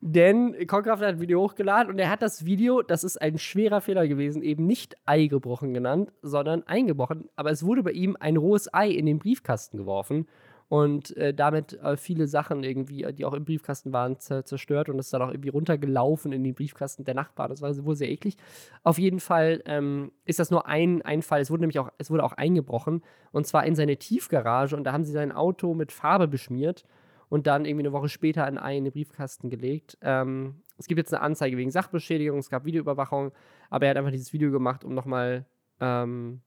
Denn 0.00 0.66
Concraft 0.66 1.00
hat 1.00 1.04
ein 1.04 1.20
Video 1.20 1.40
hochgeladen 1.42 1.92
und 1.92 1.98
er 1.98 2.10
hat 2.10 2.22
das 2.22 2.44
Video, 2.44 2.82
das 2.82 3.04
ist 3.04 3.16
ein 3.22 3.38
schwerer 3.38 3.80
Fehler 3.80 4.08
gewesen, 4.08 4.42
eben 4.42 4.66
nicht 4.66 4.96
Ei 5.06 5.26
gebrochen 5.26 5.72
genannt, 5.72 6.12
sondern 6.22 6.62
eingebrochen. 6.64 7.28
Aber 7.36 7.50
es 7.50 7.64
wurde 7.64 7.82
bei 7.82 7.92
ihm 7.92 8.16
ein 8.18 8.36
rohes 8.36 8.72
Ei 8.72 8.88
in 8.88 9.06
den 9.06 9.18
Briefkasten 9.18 9.78
geworfen 9.78 10.26
und 10.74 11.16
äh, 11.16 11.32
damit 11.32 11.74
äh, 11.84 11.96
viele 11.96 12.26
Sachen 12.26 12.64
irgendwie, 12.64 13.04
äh, 13.04 13.12
die 13.12 13.24
auch 13.24 13.34
im 13.34 13.44
Briefkasten 13.44 13.92
waren, 13.92 14.18
zerstört 14.18 14.88
und 14.88 14.98
ist 14.98 15.14
dann 15.14 15.22
auch 15.22 15.28
irgendwie 15.30 15.50
runtergelaufen 15.50 16.32
in 16.32 16.42
den 16.42 16.52
Briefkasten 16.52 17.04
der 17.04 17.14
Nachbarn. 17.14 17.50
Das 17.50 17.62
war 17.62 17.72
wohl 17.84 17.94
sehr 17.94 18.10
eklig. 18.10 18.36
Auf 18.82 18.98
jeden 18.98 19.20
Fall 19.20 19.62
ähm, 19.66 20.10
ist 20.24 20.40
das 20.40 20.50
nur 20.50 20.66
ein, 20.66 21.00
ein 21.02 21.22
Fall. 21.22 21.40
Es 21.40 21.52
wurde 21.52 21.60
nämlich 21.60 21.78
auch, 21.78 21.90
es 21.98 22.10
wurde 22.10 22.24
auch 22.24 22.32
eingebrochen 22.32 23.04
und 23.30 23.46
zwar 23.46 23.64
in 23.66 23.76
seine 23.76 23.98
Tiefgarage 23.98 24.74
und 24.74 24.82
da 24.82 24.92
haben 24.92 25.04
sie 25.04 25.12
sein 25.12 25.30
Auto 25.30 25.74
mit 25.74 25.92
Farbe 25.92 26.26
beschmiert 26.26 26.84
und 27.28 27.46
dann 27.46 27.66
irgendwie 27.66 27.86
eine 27.86 27.92
Woche 27.92 28.08
später 28.08 28.48
in 28.48 28.56
den 28.56 28.92
Briefkasten 28.92 29.50
gelegt. 29.50 29.96
Ähm, 30.02 30.56
es 30.76 30.88
gibt 30.88 30.98
jetzt 30.98 31.14
eine 31.14 31.22
Anzeige 31.22 31.56
wegen 31.56 31.70
Sachbeschädigung, 31.70 32.40
es 32.40 32.50
gab 32.50 32.64
Videoüberwachung, 32.64 33.30
aber 33.70 33.86
er 33.86 33.90
hat 33.90 33.98
einfach 33.98 34.10
dieses 34.10 34.32
Video 34.32 34.50
gemacht, 34.50 34.82
um 34.82 34.92
nochmal 34.92 35.46
ähm, 35.80 36.40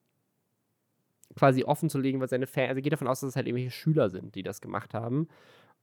quasi 1.38 1.64
offen 1.64 1.90
zu 1.90 2.00
legen, 2.00 2.20
weil 2.20 2.30
seine 2.30 2.48
Fans, 2.48 2.70
also 2.70 2.82
geht 2.82 2.94
davon 2.94 3.08
aus, 3.08 3.22
dass 3.22 3.30
es 3.30 3.36
halt 3.36 3.48
irgendwelche 3.48 3.72
Schüler 3.72 4.10
sind, 4.10 4.36
die 4.36 4.44
das 4.44 4.62
gemacht 4.62 4.94
haben. 4.94 5.28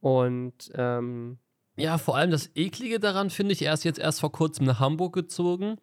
Und 0.00 0.70
ähm, 0.74 1.38
ja, 1.76 1.98
vor 1.98 2.16
allem 2.16 2.30
das 2.30 2.50
Eklige 2.54 3.00
daran 3.00 3.30
finde 3.30 3.52
ich, 3.52 3.62
er 3.62 3.74
ist 3.74 3.84
jetzt 3.84 3.98
erst 3.98 4.20
vor 4.20 4.32
kurzem 4.32 4.66
nach 4.66 4.80
Hamburg 4.80 5.14
gezogen. 5.14 5.76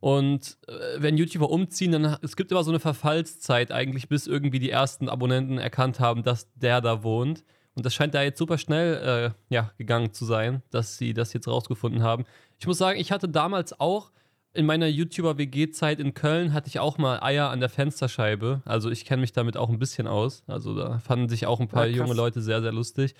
Und 0.00 0.58
äh, 0.68 0.72
wenn 0.98 1.16
YouTuber 1.16 1.50
umziehen, 1.50 1.92
dann 1.92 2.18
es 2.22 2.36
gibt 2.36 2.50
immer 2.50 2.62
so 2.62 2.70
eine 2.70 2.80
Verfallszeit 2.80 3.72
eigentlich, 3.72 4.08
bis 4.08 4.26
irgendwie 4.26 4.58
die 4.58 4.70
ersten 4.70 5.08
Abonnenten 5.08 5.58
erkannt 5.58 5.98
haben, 5.98 6.22
dass 6.22 6.52
der 6.54 6.80
da 6.80 7.02
wohnt. 7.02 7.42
Und 7.74 7.84
das 7.84 7.94
scheint 7.94 8.14
da 8.14 8.22
jetzt 8.22 8.38
super 8.38 8.58
schnell 8.58 9.32
äh, 9.32 9.54
ja, 9.54 9.72
gegangen 9.78 10.12
zu 10.12 10.24
sein, 10.24 10.62
dass 10.70 10.96
sie 10.96 11.14
das 11.14 11.32
jetzt 11.32 11.48
rausgefunden 11.48 12.02
haben. 12.02 12.24
Ich 12.58 12.66
muss 12.66 12.78
sagen, 12.78 13.00
ich 13.00 13.12
hatte 13.12 13.28
damals 13.28 13.78
auch 13.80 14.12
in 14.54 14.66
meiner 14.66 14.86
YouTuber-WG-Zeit 14.86 15.98
in 15.98 16.14
Köln 16.14 16.52
hatte 16.52 16.68
ich 16.68 16.78
auch 16.78 16.96
mal 16.96 17.20
Eier 17.20 17.50
an 17.50 17.58
der 17.58 17.68
Fensterscheibe. 17.68 18.62
Also 18.64 18.88
ich 18.88 19.04
kenne 19.04 19.20
mich 19.20 19.32
damit 19.32 19.56
auch 19.56 19.68
ein 19.68 19.80
bisschen 19.80 20.06
aus. 20.06 20.44
Also 20.46 20.76
da 20.76 21.00
fanden 21.00 21.28
sich 21.28 21.46
auch 21.46 21.60
ein 21.60 21.68
paar 21.68 21.86
ja, 21.86 21.96
junge 21.96 22.14
Leute 22.14 22.40
sehr, 22.40 22.62
sehr 22.62 22.72
lustig. 22.72 23.14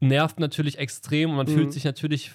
Nervt 0.00 0.40
natürlich 0.40 0.78
extrem 0.78 1.30
und 1.30 1.36
man 1.36 1.46
mhm. 1.46 1.52
fühlt 1.52 1.72
sich 1.72 1.84
natürlich. 1.84 2.32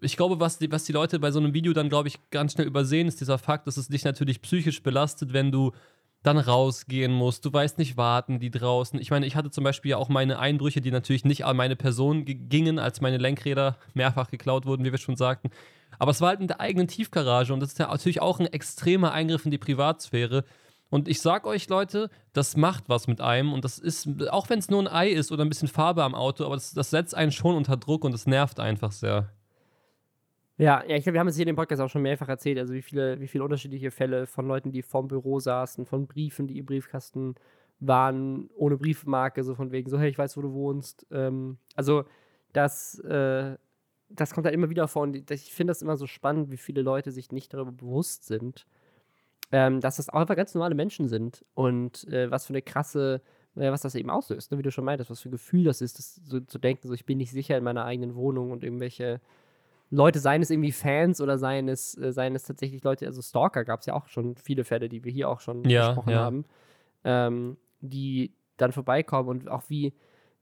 Ich 0.00 0.16
glaube, 0.16 0.40
was 0.40 0.58
die, 0.58 0.72
was 0.72 0.84
die 0.84 0.92
Leute 0.92 1.20
bei 1.20 1.30
so 1.30 1.38
einem 1.38 1.54
Video 1.54 1.72
dann, 1.72 1.88
glaube 1.88 2.08
ich, 2.08 2.18
ganz 2.30 2.54
schnell 2.54 2.66
übersehen, 2.66 3.06
ist 3.06 3.20
dieser 3.20 3.38
Fakt, 3.38 3.66
dass 3.66 3.76
es 3.76 3.88
dich 3.88 4.02
natürlich 4.02 4.40
psychisch 4.40 4.82
belastet, 4.82 5.32
wenn 5.32 5.52
du 5.52 5.72
dann 6.22 6.38
rausgehen 6.38 7.12
musst. 7.12 7.44
Du 7.44 7.52
weißt 7.52 7.78
nicht, 7.78 7.96
warten 7.96 8.40
die 8.40 8.50
draußen. 8.50 9.00
Ich 9.00 9.10
meine, 9.10 9.26
ich 9.26 9.36
hatte 9.36 9.50
zum 9.50 9.64
Beispiel 9.64 9.92
ja 9.92 9.96
auch 9.96 10.08
meine 10.08 10.38
Einbrüche, 10.38 10.80
die 10.80 10.90
natürlich 10.90 11.24
nicht 11.24 11.44
an 11.44 11.56
meine 11.56 11.76
Person 11.76 12.24
gingen, 12.24 12.78
als 12.78 13.00
meine 13.00 13.18
Lenkräder 13.18 13.76
mehrfach 13.94 14.30
geklaut 14.30 14.66
wurden, 14.66 14.84
wie 14.84 14.90
wir 14.90 14.98
schon 14.98 15.16
sagten. 15.16 15.50
Aber 15.98 16.10
es 16.10 16.20
war 16.20 16.30
halt 16.30 16.40
in 16.40 16.48
der 16.48 16.60
eigenen 16.60 16.88
Tiefgarage 16.88 17.52
und 17.52 17.60
das 17.60 17.70
ist 17.70 17.78
ja 17.78 17.88
natürlich 17.88 18.20
auch 18.20 18.40
ein 18.40 18.46
extremer 18.46 19.12
Eingriff 19.12 19.44
in 19.44 19.50
die 19.50 19.58
Privatsphäre. 19.58 20.44
Und 20.90 21.06
ich 21.06 21.20
sag 21.20 21.46
euch, 21.46 21.68
Leute, 21.68 22.08
das 22.32 22.56
macht 22.56 22.88
was 22.88 23.08
mit 23.08 23.20
einem 23.20 23.52
und 23.52 23.64
das 23.64 23.78
ist, 23.78 24.08
auch 24.30 24.48
wenn 24.48 24.58
es 24.58 24.70
nur 24.70 24.80
ein 24.80 24.88
Ei 24.88 25.08
ist 25.08 25.30
oder 25.32 25.44
ein 25.44 25.48
bisschen 25.48 25.68
Farbe 25.68 26.02
am 26.02 26.14
Auto, 26.14 26.44
aber 26.44 26.54
das, 26.54 26.72
das 26.72 26.90
setzt 26.90 27.14
einen 27.14 27.32
schon 27.32 27.56
unter 27.56 27.76
Druck 27.76 28.04
und 28.04 28.12
das 28.12 28.26
nervt 28.26 28.58
einfach 28.58 28.92
sehr. 28.92 29.30
Ja, 30.58 30.82
ja, 30.88 30.96
ich 30.96 31.04
glaube, 31.04 31.14
wir 31.14 31.20
haben 31.20 31.28
es 31.28 31.36
hier 31.36 31.44
in 31.44 31.48
dem 31.48 31.56
Podcast 31.56 31.80
auch 31.80 31.88
schon 31.88 32.02
mehrfach 32.02 32.28
erzählt, 32.28 32.58
also 32.58 32.74
wie 32.74 32.82
viele, 32.82 33.20
wie 33.20 33.28
viele 33.28 33.44
unterschiedliche 33.44 33.92
Fälle 33.92 34.26
von 34.26 34.48
Leuten, 34.48 34.72
die 34.72 34.82
vorm 34.82 35.06
Büro 35.06 35.38
saßen, 35.38 35.86
von 35.86 36.08
Briefen, 36.08 36.48
die 36.48 36.58
im 36.58 36.66
Briefkasten 36.66 37.36
waren, 37.78 38.50
ohne 38.56 38.76
Briefmarke, 38.76 39.44
so 39.44 39.54
von 39.54 39.70
wegen, 39.70 39.88
so, 39.88 40.00
hey, 40.00 40.10
ich 40.10 40.18
weiß, 40.18 40.36
wo 40.36 40.42
du 40.42 40.52
wohnst. 40.52 41.06
Ähm, 41.12 41.58
also, 41.76 42.04
das, 42.52 42.98
äh, 43.00 43.56
das 44.08 44.34
kommt 44.34 44.46
halt 44.46 44.54
immer 44.54 44.68
wieder 44.68 44.88
vor 44.88 45.02
und 45.02 45.30
ich 45.30 45.52
finde 45.54 45.70
das 45.70 45.82
immer 45.82 45.96
so 45.96 46.06
spannend, 46.08 46.50
wie 46.50 46.56
viele 46.56 46.82
Leute 46.82 47.12
sich 47.12 47.30
nicht 47.30 47.54
darüber 47.54 47.70
bewusst 47.72 48.24
sind, 48.26 48.66
ähm, 49.52 49.80
dass 49.80 49.96
das 49.96 50.08
auch 50.08 50.20
einfach 50.20 50.36
ganz 50.36 50.54
normale 50.54 50.74
Menschen 50.74 51.08
sind 51.08 51.44
und 51.54 52.08
äh, 52.08 52.30
was 52.30 52.46
für 52.46 52.52
eine 52.52 52.62
krasse, 52.62 53.22
äh, 53.56 53.70
was 53.70 53.82
das 53.82 53.94
eben 53.94 54.10
auslöst, 54.10 54.50
ne? 54.50 54.58
wie 54.58 54.62
du 54.62 54.72
schon 54.72 54.84
meintest, 54.84 55.10
was 55.10 55.20
für 55.20 55.28
ein 55.28 55.32
Gefühl 55.32 55.64
das 55.64 55.80
ist, 55.82 55.98
das 55.98 56.16
so 56.16 56.40
zu 56.40 56.58
denken, 56.58 56.88
so 56.88 56.94
ich 56.94 57.06
bin 57.06 57.18
nicht 57.18 57.30
sicher 57.32 57.56
in 57.56 57.64
meiner 57.64 57.84
eigenen 57.84 58.14
Wohnung 58.16 58.50
und 58.50 58.64
irgendwelche 58.64 59.20
Leute, 59.90 60.18
seien 60.18 60.42
es 60.42 60.50
irgendwie 60.50 60.72
Fans 60.72 61.20
oder 61.20 61.38
seien 61.38 61.68
es, 61.68 61.96
äh, 61.96 62.12
seien 62.12 62.34
es 62.34 62.44
tatsächlich 62.44 62.84
Leute, 62.84 63.06
also 63.06 63.22
Stalker 63.22 63.64
gab 63.64 63.80
es 63.80 63.86
ja 63.86 63.94
auch 63.94 64.08
schon 64.08 64.36
viele 64.36 64.64
Fälle, 64.64 64.88
die 64.88 65.04
wir 65.04 65.12
hier 65.12 65.28
auch 65.28 65.40
schon 65.40 65.64
ja, 65.64 65.88
besprochen 65.88 66.10
ja. 66.10 66.18
haben, 66.18 66.44
ähm, 67.04 67.56
die 67.80 68.34
dann 68.56 68.72
vorbeikommen 68.72 69.28
und 69.28 69.48
auch 69.48 69.62
wie, 69.68 69.94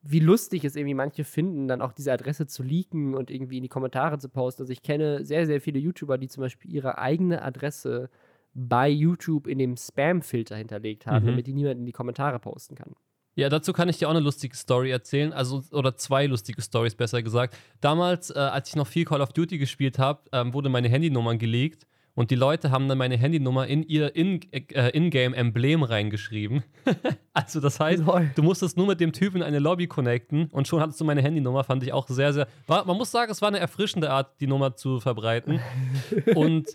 wie 0.03 0.21
lustig 0.21 0.65
es 0.65 0.75
irgendwie 0.75 0.95
manche 0.95 1.25
finden, 1.25 1.69
dann 1.69 1.81
auch 1.81 1.93
diese 1.93 2.13
Adresse 2.13 2.47
zu 2.47 2.63
leaken 2.63 3.15
und 3.15 3.31
irgendwie 3.31 3.59
in 3.59 3.63
die 3.63 3.69
Kommentare 3.69 4.19
zu 4.19 4.29
posten. 4.29 4.63
Also 4.63 4.73
ich 4.73 4.83
kenne 4.83 5.25
sehr, 5.25 5.47
sehr 5.47 5.61
viele 5.61 5.79
YouTuber, 5.79 6.19
die 6.19 6.29
zum 6.29 6.43
Beispiel 6.43 6.73
ihre 6.73 6.99
eigene 6.99 7.43
Adresse 7.43 8.11
bei 8.55 8.89
YouTube 8.89 9.47
in 9.47 9.59
dem 9.59 9.77
Spam-Filter 9.77 10.57
hinterlegt 10.57 11.07
haben, 11.07 11.25
mhm. 11.25 11.31
damit 11.31 11.47
die 11.47 11.53
niemand 11.53 11.79
in 11.79 11.87
die 11.87 11.93
Kommentare 11.93 12.39
posten 12.39 12.75
kann. 12.75 12.95
Ja, 13.37 13.51
dazu 13.51 13.75
kann 13.75 13.91
ich 13.91 13.99
dir 13.99 14.09
auch 14.09 14.13
eine 14.13 14.21
lustige 14.21 14.57
Story 14.57 14.91
erzählen, 14.91 15.35
also 15.35 15.63
oder 15.71 15.95
zwei 15.95 16.25
lustige 16.25 16.63
Stories 16.63 16.95
besser 16.95 17.23
gesagt. 17.23 17.55
Damals, 17.83 18.31
äh, 18.31 18.39
als 18.39 18.71
ich 18.71 18.77
noch 18.77 18.87
viel 18.87 19.05
Call 19.05 19.21
of 19.21 19.35
Duty 19.35 19.59
gespielt 19.59 19.99
habe, 19.99 20.23
ähm, 20.33 20.55
wurde 20.55 20.71
meine 20.71 20.89
Handynummer 20.89 21.37
gelegt 21.37 21.87
und 22.17 22.31
die 22.31 22.35
Leute 22.35 22.71
haben 22.71 22.89
dann 22.89 22.99
meine 22.99 23.17
Handynummer 23.17 23.67
in 23.67 23.83
ihr 23.83 24.17
äh, 24.17 24.91
In-Game-Emblem 24.91 25.83
reingeschrieben. 25.83 26.65
also 27.35 27.61
das 27.61 27.79
heißt, 27.79 28.05
Lol. 28.05 28.31
du 28.35 28.43
musstest 28.43 28.77
nur 28.77 28.87
mit 28.87 29.01
dem 29.01 29.13
Typen 29.13 29.37
in 29.37 29.43
eine 29.43 29.59
Lobby 29.59 29.87
connecten 29.87 30.47
und 30.47 30.67
schon 30.67 30.81
hattest 30.81 30.99
du 30.99 31.05
meine 31.05 31.23
Handynummer, 31.23 31.63
fand 31.63 31.83
ich 31.83 31.93
auch 31.93 32.09
sehr, 32.09 32.33
sehr. 32.33 32.49
War, 32.67 32.87
man 32.87 32.97
muss 32.97 33.11
sagen, 33.11 33.31
es 33.31 33.43
war 33.43 33.49
eine 33.49 33.59
erfrischende 33.59 34.11
Art, 34.11 34.41
die 34.41 34.47
Nummer 34.47 34.75
zu 34.75 34.99
verbreiten. 34.99 35.61
und 36.35 36.69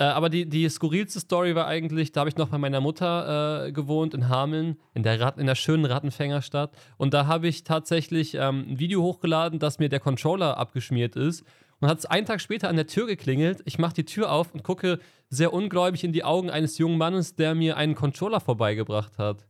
äh, 0.00 0.02
aber 0.02 0.28
die, 0.28 0.48
die 0.48 0.68
skurrilste 0.68 1.20
Story 1.20 1.54
war 1.54 1.68
eigentlich, 1.68 2.10
da 2.10 2.20
habe 2.20 2.30
ich 2.30 2.36
noch 2.36 2.48
bei 2.48 2.58
meiner 2.58 2.80
Mutter 2.80 3.66
äh, 3.66 3.72
gewohnt 3.72 4.14
in 4.14 4.28
Hameln, 4.28 4.78
in 4.94 5.04
der, 5.04 5.20
Rat, 5.20 5.38
in 5.38 5.46
der 5.46 5.54
schönen 5.54 5.84
Rattenfängerstadt. 5.84 6.72
Und 6.96 7.14
da 7.14 7.28
habe 7.28 7.46
ich 7.46 7.62
tatsächlich 7.62 8.34
ähm, 8.34 8.66
ein 8.68 8.78
Video 8.80 9.02
hochgeladen, 9.02 9.60
dass 9.60 9.78
mir 9.78 9.88
der 9.88 10.00
Controller 10.00 10.56
abgeschmiert 10.56 11.14
ist 11.14 11.44
und 11.80 11.88
hat 11.88 11.98
es 11.98 12.06
einen 12.06 12.26
Tag 12.26 12.40
später 12.40 12.68
an 12.68 12.76
der 12.76 12.86
Tür 12.86 13.06
geklingelt. 13.06 13.60
Ich 13.64 13.78
mache 13.78 13.94
die 13.94 14.04
Tür 14.04 14.32
auf 14.32 14.52
und 14.54 14.62
gucke 14.62 14.98
sehr 15.30 15.52
ungläubig 15.52 16.04
in 16.04 16.12
die 16.12 16.24
Augen 16.24 16.50
eines 16.50 16.78
jungen 16.78 16.98
Mannes, 16.98 17.36
der 17.36 17.54
mir 17.54 17.76
einen 17.76 17.94
Controller 17.94 18.40
vorbeigebracht 18.40 19.18
hat. 19.18 19.46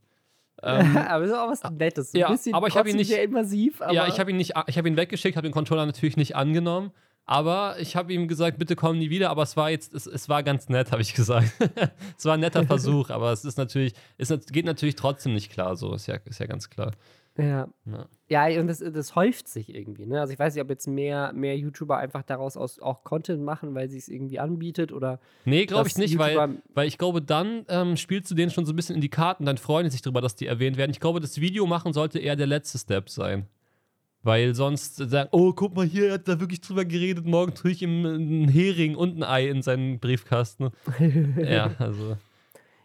Ähm, 0.63 0.97
aber 1.09 1.25
ist 1.25 1.33
auch 1.33 1.51
was 1.51 1.63
Nettes. 1.71 2.13
So 2.13 2.19
ja, 2.19 2.37
aber 2.53 2.69
ich 2.69 2.77
habe 2.77 2.91
ihn 2.91 2.97
nicht. 2.97 3.13
Invasiv, 3.13 3.81
ja, 3.91 4.07
ich 4.09 4.19
habe 4.19 4.31
ihn 4.31 4.37
nicht. 4.37 4.55
Ich 4.67 4.79
habe 4.79 4.89
ihn 4.89 4.97
weggeschickt, 4.97 5.37
habe 5.37 5.47
den 5.47 5.53
Controller 5.53 5.87
natürlich 5.87 6.17
nicht 6.17 6.37
angenommen. 6.37 6.93
Aber 7.25 7.77
ich 7.79 7.95
habe 7.95 8.11
ihm 8.15 8.27
gesagt, 8.27 8.59
bitte 8.59 8.75
komm 8.75 8.99
nie 8.99 9.11
wieder. 9.11 9.29
Aber 9.29 9.43
es 9.43 9.55
war 9.55 9.69
jetzt, 9.69 9.93
es, 9.93 10.07
es 10.07 10.31
war 10.31 10.43
ganz 10.43 10.71
nett, 10.71 10.93
habe 10.93 11.03
ich 11.03 11.13
gesagt. 11.13 11.53
es 12.19 12.25
war 12.25 12.35
ein 12.35 12.41
netter 12.41 12.65
Versuch, 12.67 13.11
aber 13.11 13.33
es 13.33 13.45
ist 13.45 13.59
natürlich, 13.59 13.93
es 14.17 14.33
geht 14.51 14.65
natürlich 14.65 14.97
trotzdem 14.97 15.35
nicht 15.35 15.53
klar. 15.53 15.77
So 15.77 15.93
ist 15.93 16.07
ja, 16.07 16.17
ist 16.25 16.41
ja 16.41 16.47
ganz 16.47 16.71
klar. 16.71 16.93
Ja. 17.39 17.69
Ja, 18.29 18.49
ja 18.49 18.61
und 18.61 18.67
das, 18.67 18.81
das 18.81 19.15
häuft 19.15 19.49
sich 19.49 19.75
irgendwie. 19.75 20.07
Ne? 20.07 20.21
Also 20.21 20.33
ich 20.33 20.39
weiß 20.39 20.55
nicht, 20.55 20.63
ob 20.63 20.69
jetzt 20.71 20.89
mehr, 20.89 21.33
mehr 21.33 21.57
YouTuber 21.57 21.97
einfach 21.97 22.23
daraus 22.23 22.57
aus, 22.57 22.81
auch 22.81 23.05
Content 23.05 23.43
machen, 23.43 23.75
weil 23.75 23.89
sie 23.89 23.99
es 23.99 24.09
irgendwie 24.09 24.41
anbietet 24.41 24.93
oder. 24.93 25.21
Nee, 25.45 25.67
glaube 25.67 25.89
ich 25.89 25.97
nicht, 25.97 26.19
weil, 26.19 26.61
weil 26.75 26.89
ich 26.89 26.99
glaube, 26.99 27.23
dann 27.23 27.65
ähm, 27.69 27.97
spielst 27.97 28.31
du 28.31 28.35
denen 28.35 28.51
schon 28.51 28.67
so 28.67 28.73
ein 28.73 28.77
bisschen 28.77 28.97
in 28.97 29.01
die 29.01 29.09
Karten, 29.09 29.47
dann 29.47 29.57
freuen 29.57 29.87
sie 29.87 29.93
sich 29.93 30.03
darüber, 30.03 30.21
dass 30.21 30.35
die 30.35 30.47
erwähnt 30.47 30.77
werden. 30.77 30.91
Ich 30.91 31.01
glaube, 31.01 31.21
das 31.21 31.41
Video 31.41 31.67
machen 31.67 31.93
sollte 31.93 32.19
eher 32.19 32.37
der 32.37 32.47
letzte 32.47 32.79
Step 32.79 33.09
sein. 33.09 33.47
Weil 34.25 34.55
sonst 34.57 34.97
sagen, 34.97 35.29
oh, 35.31 35.53
guck 35.53 35.77
mal 35.77 35.87
hier, 35.87 36.09
er 36.09 36.15
hat 36.15 36.27
da 36.27 36.41
wirklich 36.41 36.61
drüber 36.61 36.85
geredet, 36.85 37.25
morgen 37.25 37.55
tue 37.55 37.71
ich 37.71 37.83
ihm 37.83 38.05
einen 38.05 38.49
Hering 38.49 38.97
und 38.97 39.17
ein 39.17 39.23
Ei 39.23 39.49
in 39.49 39.63
seinen 39.63 40.01
Briefkasten. 40.01 40.71
ja, 41.39 41.71
also. 41.79 42.17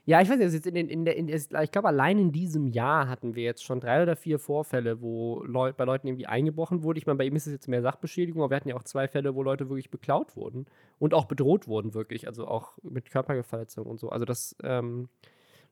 Ja, 0.06 0.22
ich 0.22 0.30
weiß 0.30 0.38
nicht, 0.38 0.52
jetzt 0.52 0.68
in 0.68 0.76
den, 0.76 0.90
in 0.90 1.06
der, 1.06 1.16
in 1.16 1.30
ich 1.30 1.72
glaube, 1.72 1.88
allein 1.88 2.20
in 2.20 2.34
diesem 2.34 2.68
Jahr 2.68 3.08
hatten 3.08 3.36
wir 3.36 3.44
jetzt 3.44 3.64
schon 3.64 3.80
drei 3.80 4.04
oder 4.04 4.18
vier 4.18 4.38
Vorfälle, 4.38 5.02
wo 5.02 5.42
Leut, 5.46 5.78
bei 5.78 5.86
Leuten 5.86 6.08
irgendwie 6.08 6.26
eingebrochen 6.26 6.84
wurde. 6.84 6.98
Ich 7.00 7.06
meine, 7.06 7.18
bei 7.18 7.26
ihm 7.26 7.36
ist 7.38 7.48
es 7.48 7.54
jetzt 7.54 7.70
mehr 7.70 7.82
Sachbeschädigung, 7.82 8.42
aber 8.42 8.52
wir 8.52 8.58
hatten 8.58 8.68
ja 8.68 8.76
auch 8.76 8.84
zwei 8.84 9.08
Fälle, 9.08 9.34
wo 9.34 9.44
Leute 9.44 9.70
wirklich 9.70 9.90
beklaut 9.92 10.36
wurden 10.36 10.66
und 11.00 11.14
auch 11.14 11.24
bedroht 11.24 11.70
wurden, 11.70 11.94
wirklich. 11.94 12.28
Also 12.28 12.48
auch 12.48 12.78
mit 12.84 13.12
Körperverletzungen 13.12 13.90
und 13.90 13.98
so. 13.98 14.10
Also 14.10 14.26
das, 14.26 14.58
ähm, 14.62 15.08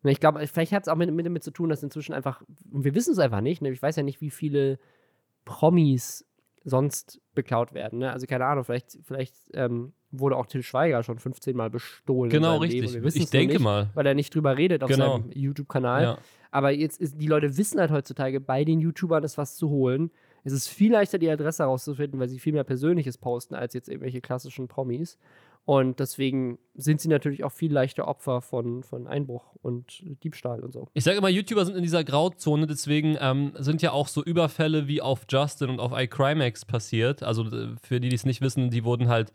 ich 0.04 0.22
glaube, 0.22 0.48
vielleicht 0.48 0.72
hat 0.72 0.84
es 0.84 0.88
auch 0.88 0.96
mit, 0.96 1.12
mit 1.12 1.26
damit 1.26 1.44
zu 1.44 1.52
tun, 1.52 1.68
dass 1.68 1.84
inzwischen 1.84 2.14
einfach, 2.14 2.42
und 2.72 2.86
wir 2.86 2.96
wissen 2.96 3.12
es 3.12 3.20
einfach 3.20 3.42
nicht, 3.42 3.62
ne? 3.62 3.70
ich 3.70 3.82
weiß 3.82 3.98
ja 3.98 4.04
nicht, 4.04 4.22
wie 4.22 4.32
viele 4.32 4.80
Promis 5.44 6.26
sonst 6.64 7.20
beklaut 7.36 7.74
werden. 7.74 8.00
Ne? 8.00 8.14
Also 8.14 8.28
keine 8.28 8.46
Ahnung, 8.46 8.64
vielleicht, 8.64 8.98
vielleicht 9.04 9.36
ähm, 9.54 9.92
wurde 10.12 10.36
auch 10.36 10.46
Till 10.46 10.64
Schweiger 10.64 11.04
schon 11.04 11.20
15 11.20 11.56
Mal 11.56 11.70
bestohlen. 11.70 12.30
Genau, 12.30 12.58
richtig. 12.58 12.96
ich 13.16 13.30
denke 13.30 13.56
nicht, 13.56 13.64
mal. 13.64 13.90
Weil 13.94 14.06
er 14.06 14.14
nicht 14.14 14.34
drüber 14.34 14.58
redet 14.58 14.84
auf 14.84 14.90
genau. 14.90 15.20
seinem 15.20 15.32
YouTube-Kanal. 15.34 16.04
Ja. 16.04 16.18
Aber 16.52 16.72
jetzt 16.72 17.00
ist, 17.00 17.20
die 17.20 17.28
Leute 17.28 17.58
wissen 17.58 17.80
halt 17.80 17.92
heutzutage, 17.92 18.42
bei 18.42 18.66
den 18.66 18.80
YouTubern 18.80 19.24
ist 19.24 19.38
was 19.38 19.56
zu 19.56 19.70
holen. 19.70 20.12
Es 20.44 20.54
ist 20.54 20.68
viel 20.68 20.92
leichter, 20.92 21.18
die 21.18 21.30
Adresse 21.30 21.64
herauszufinden, 21.64 22.20
weil 22.20 22.28
sie 22.28 22.40
viel 22.40 22.54
mehr 22.54 22.64
Persönliches 22.64 23.18
posten 23.18 23.56
als 23.56 23.74
jetzt 23.74 23.88
irgendwelche 23.88 24.22
klassischen 24.22 24.68
Promis. 24.68 25.18
Und 25.64 26.00
deswegen 26.00 26.58
sind 26.74 27.02
sie 27.02 27.08
natürlich 27.08 27.44
auch 27.44 27.52
viel 27.52 27.72
leichter 27.72 28.08
Opfer 28.08 28.42
von, 28.42 28.84
von 28.84 29.08
Einbruch 29.08 29.44
und 29.62 30.02
Diebstahl 30.24 30.62
und 30.62 30.74
so. 30.74 30.88
Ich 30.94 31.04
sage 31.04 31.20
immer, 31.20 31.30
YouTuber 31.30 31.66
sind 31.66 31.76
in 31.76 31.84
dieser 31.84 32.04
Grauzone, 32.04 32.66
deswegen 32.66 33.16
ähm, 33.20 33.54
sind 33.60 33.84
ja 33.84 33.92
auch 33.92 34.08
so 34.08 34.24
Überfälle 34.24 34.88
wie 34.88 35.02
auf 35.02 35.26
Justin 35.30 35.70
und 35.70 35.80
auf 35.80 35.92
iCrimex 35.96 36.66
passiert. 36.66 37.22
Also 37.22 37.46
äh, 37.46 37.76
für 37.84 38.00
die, 38.00 38.10
die 38.10 38.16
es 38.16 38.26
nicht 38.26 38.42
wissen, 38.42 38.72
die 38.72 38.84
wurden 38.84 39.08
halt 39.08 39.32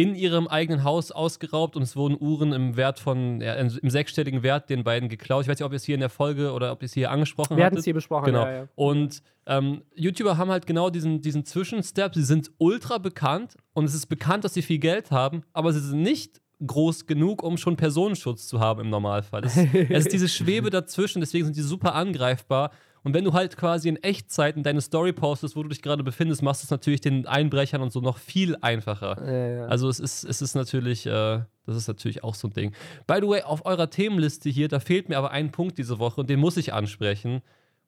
in 0.00 0.14
ihrem 0.14 0.48
eigenen 0.48 0.82
Haus 0.82 1.12
ausgeraubt 1.12 1.76
und 1.76 1.82
es 1.82 1.94
wurden 1.94 2.16
Uhren 2.18 2.54
im 2.54 2.76
Wert 2.78 2.98
von, 2.98 3.42
ja, 3.42 3.52
im 3.52 3.90
sechsstelligen 3.90 4.42
Wert 4.42 4.70
den 4.70 4.82
beiden 4.82 5.10
geklaut. 5.10 5.42
Ich 5.42 5.48
weiß 5.48 5.58
nicht, 5.58 5.66
ob 5.66 5.72
ihr 5.72 5.76
es 5.76 5.84
hier 5.84 5.94
in 5.94 6.00
der 6.00 6.08
Folge 6.08 6.52
oder 6.52 6.72
ob 6.72 6.80
ihr 6.80 6.86
es 6.86 6.94
hier 6.94 7.10
angesprochen 7.10 7.50
habt. 7.50 7.58
Wir 7.58 7.66
hatten 7.66 7.76
es 7.76 7.84
hier 7.84 7.92
besprochen, 7.92 8.24
genau. 8.26 8.46
Ja, 8.46 8.52
ja. 8.52 8.68
Und 8.76 9.22
ähm, 9.44 9.82
YouTuber 9.94 10.38
haben 10.38 10.50
halt 10.50 10.66
genau 10.66 10.88
diesen, 10.88 11.20
diesen 11.20 11.44
Zwischenstep. 11.44 12.14
Sie 12.14 12.22
sind 12.22 12.50
ultra 12.56 12.96
bekannt 12.96 13.56
und 13.74 13.84
es 13.84 13.92
ist 13.92 14.06
bekannt, 14.06 14.44
dass 14.44 14.54
sie 14.54 14.62
viel 14.62 14.78
Geld 14.78 15.10
haben, 15.10 15.42
aber 15.52 15.70
sie 15.74 15.80
sind 15.80 16.00
nicht 16.00 16.40
groß 16.66 17.06
genug, 17.06 17.42
um 17.42 17.58
schon 17.58 17.76
Personenschutz 17.76 18.46
zu 18.46 18.58
haben 18.58 18.80
im 18.80 18.88
Normalfall. 18.88 19.44
Es, 19.44 19.56
es 19.90 20.06
ist 20.06 20.12
diese 20.12 20.28
Schwebe 20.28 20.70
dazwischen, 20.70 21.20
deswegen 21.20 21.44
sind 21.44 21.56
die 21.56 21.62
super 21.62 21.94
angreifbar 21.94 22.70
und 23.02 23.14
wenn 23.14 23.24
du 23.24 23.32
halt 23.32 23.56
quasi 23.56 23.88
in 23.88 23.96
Echtzeit 23.96 24.56
in 24.56 24.62
deine 24.62 24.80
Story 24.80 25.12
postest, 25.12 25.56
wo 25.56 25.62
du 25.62 25.70
dich 25.70 25.80
gerade 25.80 26.02
befindest, 26.02 26.42
machst 26.42 26.62
du 26.62 26.66
es 26.66 26.70
natürlich 26.70 27.00
den 27.00 27.26
Einbrechern 27.26 27.80
und 27.80 27.92
so 27.92 28.00
noch 28.00 28.18
viel 28.18 28.56
einfacher. 28.60 29.16
Ja, 29.24 29.48
ja. 29.48 29.66
Also 29.66 29.88
es 29.88 30.00
ist, 30.00 30.24
es 30.24 30.42
ist 30.42 30.54
natürlich, 30.54 31.06
äh, 31.06 31.40
das 31.66 31.76
ist 31.76 31.88
natürlich 31.88 32.22
auch 32.22 32.34
so 32.34 32.48
ein 32.48 32.52
Ding. 32.52 32.72
By 33.06 33.18
the 33.20 33.28
way, 33.28 33.42
auf 33.42 33.64
eurer 33.64 33.88
Themenliste 33.88 34.50
hier, 34.50 34.68
da 34.68 34.80
fehlt 34.80 35.08
mir 35.08 35.16
aber 35.16 35.30
ein 35.30 35.50
Punkt 35.50 35.78
diese 35.78 35.98
Woche 35.98 36.20
und 36.20 36.28
den 36.28 36.40
muss 36.40 36.56
ich 36.56 36.74
ansprechen. 36.74 37.40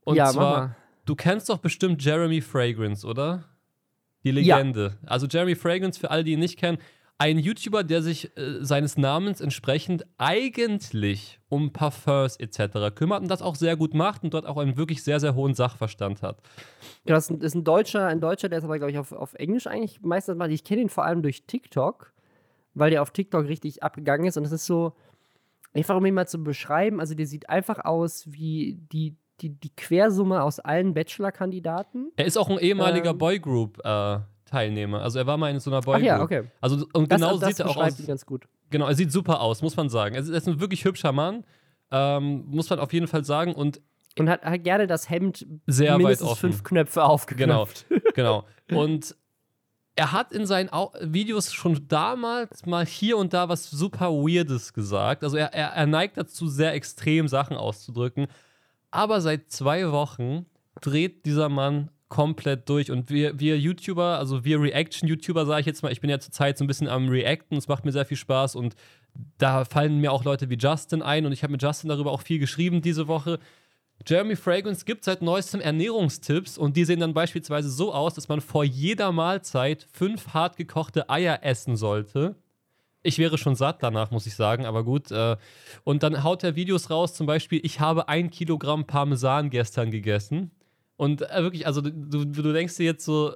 Und 0.04 0.16
ja, 0.16 0.30
zwar, 0.30 0.76
du 1.04 1.14
kennst 1.14 1.48
doch 1.50 1.58
bestimmt 1.58 2.02
Jeremy 2.02 2.40
Fragrance, 2.40 3.06
oder? 3.06 3.44
Die 4.24 4.30
Legende. 4.30 4.96
Also 5.04 5.26
Jeremy 5.26 5.56
Fragrance, 5.56 5.98
für 5.98 6.10
alle, 6.10 6.24
die 6.24 6.32
ihn 6.32 6.38
nicht 6.38 6.58
kennen, 6.58 6.78
ein 7.22 7.38
YouTuber, 7.38 7.84
der 7.84 8.02
sich 8.02 8.36
äh, 8.36 8.64
seines 8.64 8.96
Namens 8.96 9.40
entsprechend 9.40 10.04
eigentlich 10.18 11.38
um 11.48 11.72
Parfums 11.72 12.36
etc. 12.36 12.92
kümmert 12.96 13.22
und 13.22 13.28
das 13.28 13.42
auch 13.42 13.54
sehr 13.54 13.76
gut 13.76 13.94
macht 13.94 14.24
und 14.24 14.34
dort 14.34 14.44
auch 14.44 14.56
einen 14.56 14.76
wirklich 14.76 15.04
sehr, 15.04 15.20
sehr 15.20 15.36
hohen 15.36 15.54
Sachverstand 15.54 16.20
hat. 16.22 16.38
Ja, 17.04 17.14
das 17.14 17.30
ist 17.30 17.54
ein 17.54 17.62
Deutscher, 17.62 18.06
ein 18.08 18.20
Deutscher, 18.20 18.48
der 18.48 18.58
ist 18.58 18.64
aber, 18.64 18.78
glaube 18.78 18.90
ich, 18.90 18.98
auf, 18.98 19.12
auf 19.12 19.34
Englisch 19.34 19.68
eigentlich 19.68 20.02
meistens 20.02 20.36
mal. 20.36 20.50
Ich 20.50 20.64
kenne 20.64 20.82
ihn 20.82 20.88
vor 20.88 21.04
allem 21.04 21.22
durch 21.22 21.46
TikTok, 21.46 22.12
weil 22.74 22.90
der 22.90 23.02
auf 23.02 23.12
TikTok 23.12 23.46
richtig 23.46 23.84
abgegangen 23.84 24.26
ist 24.26 24.36
und 24.36 24.44
es 24.44 24.50
ist 24.50 24.66
so, 24.66 24.92
einfach 25.74 25.96
um 25.96 26.04
ihn 26.04 26.14
mal 26.14 26.26
zu 26.26 26.42
beschreiben, 26.42 26.98
also 26.98 27.14
der 27.14 27.26
sieht 27.26 27.48
einfach 27.48 27.84
aus 27.84 28.24
wie 28.32 28.80
die, 28.92 29.14
die, 29.40 29.50
die 29.50 29.70
Quersumme 29.76 30.42
aus 30.42 30.58
allen 30.58 30.92
Bachelor-Kandidaten. 30.92 32.10
Er 32.16 32.24
ist 32.26 32.36
auch 32.36 32.50
ein 32.50 32.58
ehemaliger 32.58 33.10
ähm, 33.10 33.18
Boygroup. 33.18 33.78
Äh 33.84 34.18
Teilnehmer. 34.52 35.00
Also 35.00 35.18
er 35.18 35.26
war 35.26 35.38
mal 35.38 35.50
in 35.50 35.60
so 35.60 35.70
einer 35.70 35.80
Boygroup. 35.80 36.04
Ja, 36.04 36.22
okay. 36.22 36.44
Also 36.60 36.86
und 36.92 37.10
das, 37.10 37.20
genau 37.20 37.38
das 37.38 37.48
sieht 37.48 37.60
er 37.60 37.70
auch 37.70 37.76
aus. 37.76 38.06
ganz 38.06 38.26
gut. 38.26 38.46
Genau, 38.70 38.86
er 38.86 38.94
sieht 38.94 39.10
super 39.10 39.40
aus, 39.40 39.62
muss 39.62 39.76
man 39.76 39.88
sagen. 39.88 40.14
Er 40.14 40.22
ist 40.22 40.46
ein 40.46 40.60
wirklich 40.60 40.84
hübscher 40.84 41.12
Mann, 41.12 41.44
ähm, 41.90 42.44
muss 42.48 42.68
man 42.68 42.78
auf 42.78 42.92
jeden 42.92 43.06
Fall 43.06 43.24
sagen 43.24 43.54
und 43.54 43.80
und 44.18 44.28
hat, 44.28 44.42
hat 44.42 44.62
gerne 44.62 44.86
das 44.86 45.08
Hemd 45.08 45.46
sehr 45.66 45.96
mindestens 45.96 46.26
weit 46.26 46.32
offen. 46.32 46.50
fünf 46.52 46.64
Knöpfe 46.64 47.02
aufgeknöpft. 47.02 47.86
Genau, 48.14 48.44
genau. 48.68 48.82
Und 48.82 49.16
er 49.96 50.12
hat 50.12 50.32
in 50.32 50.44
seinen 50.44 50.68
Videos 51.00 51.52
schon 51.54 51.88
damals 51.88 52.66
mal 52.66 52.84
hier 52.84 53.16
und 53.16 53.32
da 53.32 53.48
was 53.48 53.70
super 53.70 54.10
Weirdes 54.10 54.74
gesagt. 54.74 55.24
Also 55.24 55.38
er, 55.38 55.54
er, 55.54 55.68
er 55.68 55.86
neigt 55.86 56.18
dazu, 56.18 56.46
sehr 56.46 56.74
extrem 56.74 57.26
Sachen 57.26 57.56
auszudrücken. 57.56 58.26
Aber 58.90 59.22
seit 59.22 59.50
zwei 59.50 59.90
Wochen 59.92 60.44
dreht 60.82 61.24
dieser 61.24 61.48
Mann 61.48 61.90
komplett 62.12 62.68
durch. 62.68 62.90
Und 62.90 63.08
wir, 63.08 63.40
wir 63.40 63.58
YouTuber, 63.58 64.18
also 64.18 64.44
wir 64.44 64.60
Reaction-YouTuber, 64.60 65.46
sage 65.46 65.60
ich 65.62 65.66
jetzt 65.66 65.82
mal, 65.82 65.90
ich 65.90 66.02
bin 66.02 66.10
ja 66.10 66.20
zurzeit 66.20 66.58
so 66.58 66.64
ein 66.64 66.66
bisschen 66.66 66.86
am 66.86 67.08
Reacten, 67.08 67.56
es 67.56 67.68
macht 67.68 67.86
mir 67.86 67.92
sehr 67.92 68.04
viel 68.04 68.18
Spaß 68.18 68.54
und 68.54 68.76
da 69.38 69.64
fallen 69.64 69.98
mir 69.98 70.12
auch 70.12 70.22
Leute 70.22 70.50
wie 70.50 70.58
Justin 70.58 71.00
ein 71.00 71.24
und 71.24 71.32
ich 71.32 71.42
habe 71.42 71.52
mit 71.52 71.62
Justin 71.62 71.88
darüber 71.88 72.12
auch 72.12 72.20
viel 72.20 72.38
geschrieben 72.38 72.82
diese 72.82 73.08
Woche. 73.08 73.38
Jeremy 74.06 74.36
Fragrance 74.36 74.84
gibt 74.84 75.04
seit 75.04 75.22
neuestem 75.22 75.62
Ernährungstipps 75.62 76.58
und 76.58 76.76
die 76.76 76.84
sehen 76.84 77.00
dann 77.00 77.14
beispielsweise 77.14 77.70
so 77.70 77.94
aus, 77.94 78.12
dass 78.12 78.28
man 78.28 78.42
vor 78.42 78.62
jeder 78.62 79.10
Mahlzeit 79.10 79.86
fünf 79.90 80.34
hart 80.34 80.58
gekochte 80.58 81.08
Eier 81.08 81.38
essen 81.42 81.78
sollte. 81.78 82.36
Ich 83.02 83.16
wäre 83.16 83.38
schon 83.38 83.54
satt 83.54 83.82
danach, 83.82 84.10
muss 84.10 84.26
ich 84.26 84.34
sagen, 84.34 84.66
aber 84.66 84.84
gut. 84.84 85.10
Äh, 85.10 85.38
und 85.84 86.02
dann 86.02 86.22
haut 86.22 86.44
er 86.44 86.56
Videos 86.56 86.90
raus, 86.90 87.14
zum 87.14 87.26
Beispiel, 87.26 87.60
ich 87.62 87.80
habe 87.80 88.08
ein 88.08 88.28
Kilogramm 88.28 88.86
Parmesan 88.86 89.48
gestern 89.48 89.90
gegessen. 89.90 90.50
Und 91.02 91.22
äh, 91.22 91.42
wirklich, 91.42 91.66
also 91.66 91.80
du, 91.80 92.24
du 92.24 92.52
denkst 92.52 92.76
dir 92.76 92.84
jetzt 92.84 93.04
so, 93.04 93.32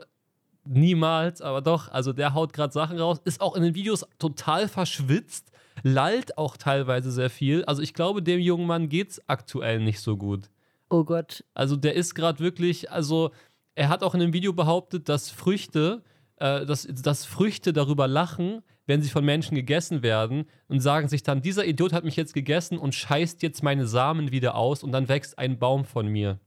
niemals, 0.62 1.42
aber 1.42 1.62
doch, 1.62 1.88
also 1.88 2.12
der 2.12 2.32
haut 2.32 2.52
gerade 2.52 2.72
Sachen 2.72 2.96
raus, 2.96 3.20
ist 3.24 3.40
auch 3.40 3.56
in 3.56 3.64
den 3.64 3.74
Videos 3.74 4.06
total 4.20 4.68
verschwitzt, 4.68 5.50
lallt 5.82 6.38
auch 6.38 6.56
teilweise 6.56 7.10
sehr 7.10 7.28
viel. 7.28 7.64
Also 7.64 7.82
ich 7.82 7.92
glaube, 7.92 8.22
dem 8.22 8.38
jungen 8.38 8.68
Mann 8.68 8.88
geht's 8.88 9.20
aktuell 9.26 9.80
nicht 9.80 9.98
so 9.98 10.16
gut. 10.16 10.48
Oh 10.90 11.02
Gott. 11.02 11.42
Also 11.54 11.74
der 11.74 11.94
ist 11.94 12.14
gerade 12.14 12.38
wirklich, 12.38 12.92
also 12.92 13.32
er 13.74 13.88
hat 13.88 14.04
auch 14.04 14.14
in 14.14 14.20
dem 14.20 14.32
Video 14.32 14.52
behauptet, 14.52 15.08
dass 15.08 15.30
Früchte, 15.30 16.04
äh, 16.36 16.64
dass, 16.66 16.86
dass 16.86 17.24
Früchte 17.24 17.72
darüber 17.72 18.06
lachen, 18.06 18.62
wenn 18.86 19.02
sie 19.02 19.10
von 19.10 19.24
Menschen 19.24 19.56
gegessen 19.56 20.04
werden 20.04 20.44
und 20.68 20.78
sagen 20.78 21.08
sich 21.08 21.24
dann, 21.24 21.42
dieser 21.42 21.66
Idiot 21.66 21.92
hat 21.92 22.04
mich 22.04 22.14
jetzt 22.14 22.32
gegessen 22.32 22.78
und 22.78 22.94
scheißt 22.94 23.42
jetzt 23.42 23.64
meine 23.64 23.88
Samen 23.88 24.30
wieder 24.30 24.54
aus 24.54 24.84
und 24.84 24.92
dann 24.92 25.08
wächst 25.08 25.36
ein 25.36 25.58
Baum 25.58 25.84
von 25.84 26.06
mir. 26.06 26.38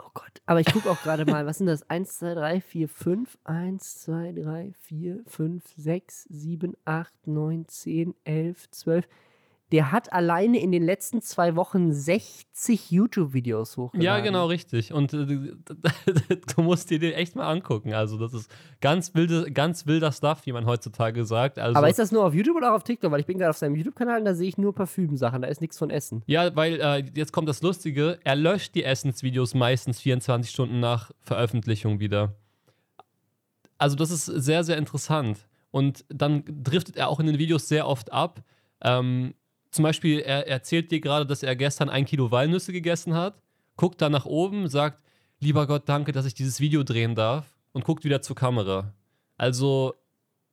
Oh 0.00 0.10
Gott. 0.14 0.40
Aber 0.46 0.60
ich 0.60 0.72
gucke 0.72 0.88
auch 0.90 1.02
gerade 1.02 1.24
mal, 1.26 1.44
was 1.44 1.58
sind 1.58 1.66
das? 1.66 1.88
1, 1.90 2.18
2, 2.18 2.34
3, 2.34 2.60
4, 2.60 2.88
5. 2.88 3.38
1, 3.44 3.98
2, 4.02 4.32
3, 4.32 4.72
4, 4.80 5.24
5, 5.26 5.64
6, 5.76 6.24
7, 6.30 6.76
8, 6.84 7.26
9, 7.26 7.66
10, 7.68 8.14
11, 8.24 8.70
12. 8.70 9.08
Der 9.70 9.92
hat 9.92 10.12
alleine 10.14 10.60
in 10.60 10.72
den 10.72 10.82
letzten 10.82 11.20
zwei 11.20 11.54
Wochen 11.54 11.92
60 11.92 12.90
YouTube-Videos 12.90 13.76
hochgeladen. 13.76 14.00
Ja, 14.00 14.20
genau, 14.20 14.46
richtig. 14.46 14.94
Und 14.94 15.12
äh, 15.12 15.26
du 16.56 16.62
musst 16.62 16.88
dir 16.88 16.98
den 16.98 17.12
echt 17.12 17.36
mal 17.36 17.50
angucken. 17.50 17.92
Also, 17.92 18.16
das 18.16 18.32
ist 18.32 18.50
ganz, 18.80 19.14
wilde, 19.14 19.52
ganz 19.52 19.86
wilder 19.86 20.10
Stuff, 20.10 20.46
wie 20.46 20.52
man 20.52 20.64
heutzutage 20.64 21.26
sagt. 21.26 21.58
Also, 21.58 21.76
Aber 21.76 21.90
ist 21.90 21.98
das 21.98 22.12
nur 22.12 22.24
auf 22.24 22.32
YouTube 22.32 22.56
oder 22.56 22.70
auch 22.70 22.76
auf 22.76 22.84
TikTok? 22.84 23.10
Weil 23.10 23.20
ich 23.20 23.26
bin 23.26 23.36
gerade 23.36 23.50
auf 23.50 23.58
seinem 23.58 23.76
YouTube-Kanal 23.76 24.20
und 24.20 24.24
da 24.24 24.34
sehe 24.34 24.48
ich 24.48 24.56
nur 24.56 24.74
Parfümsachen. 24.74 25.42
Da 25.42 25.48
ist 25.48 25.60
nichts 25.60 25.76
von 25.76 25.90
Essen. 25.90 26.22
Ja, 26.26 26.56
weil 26.56 26.80
äh, 26.80 27.04
jetzt 27.14 27.32
kommt 27.32 27.48
das 27.48 27.60
Lustige. 27.60 28.18
Er 28.24 28.36
löscht 28.36 28.74
die 28.74 28.84
Essensvideos 28.84 29.54
meistens 29.54 30.00
24 30.00 30.50
Stunden 30.50 30.80
nach 30.80 31.10
Veröffentlichung 31.20 32.00
wieder. 32.00 32.34
Also, 33.76 33.96
das 33.96 34.10
ist 34.10 34.24
sehr, 34.24 34.64
sehr 34.64 34.78
interessant. 34.78 35.46
Und 35.70 36.06
dann 36.08 36.42
driftet 36.46 36.96
er 36.96 37.08
auch 37.08 37.20
in 37.20 37.26
den 37.26 37.38
Videos 37.38 37.68
sehr 37.68 37.86
oft 37.86 38.12
ab. 38.12 38.42
Ähm, 38.80 39.34
zum 39.70 39.82
Beispiel, 39.82 40.20
er 40.20 40.46
erzählt 40.48 40.90
dir 40.90 41.00
gerade, 41.00 41.26
dass 41.26 41.42
er 41.42 41.56
gestern 41.56 41.88
ein 41.88 42.04
Kilo 42.04 42.30
Walnüsse 42.30 42.72
gegessen 42.72 43.14
hat, 43.14 43.40
guckt 43.76 44.00
dann 44.00 44.12
nach 44.12 44.26
oben, 44.26 44.68
sagt, 44.68 45.02
lieber 45.40 45.66
Gott, 45.66 45.88
danke, 45.88 46.12
dass 46.12 46.26
ich 46.26 46.34
dieses 46.34 46.60
Video 46.60 46.82
drehen 46.82 47.14
darf 47.14 47.46
und 47.72 47.84
guckt 47.84 48.04
wieder 48.04 48.22
zur 48.22 48.36
Kamera. 48.36 48.94
Also, 49.36 49.94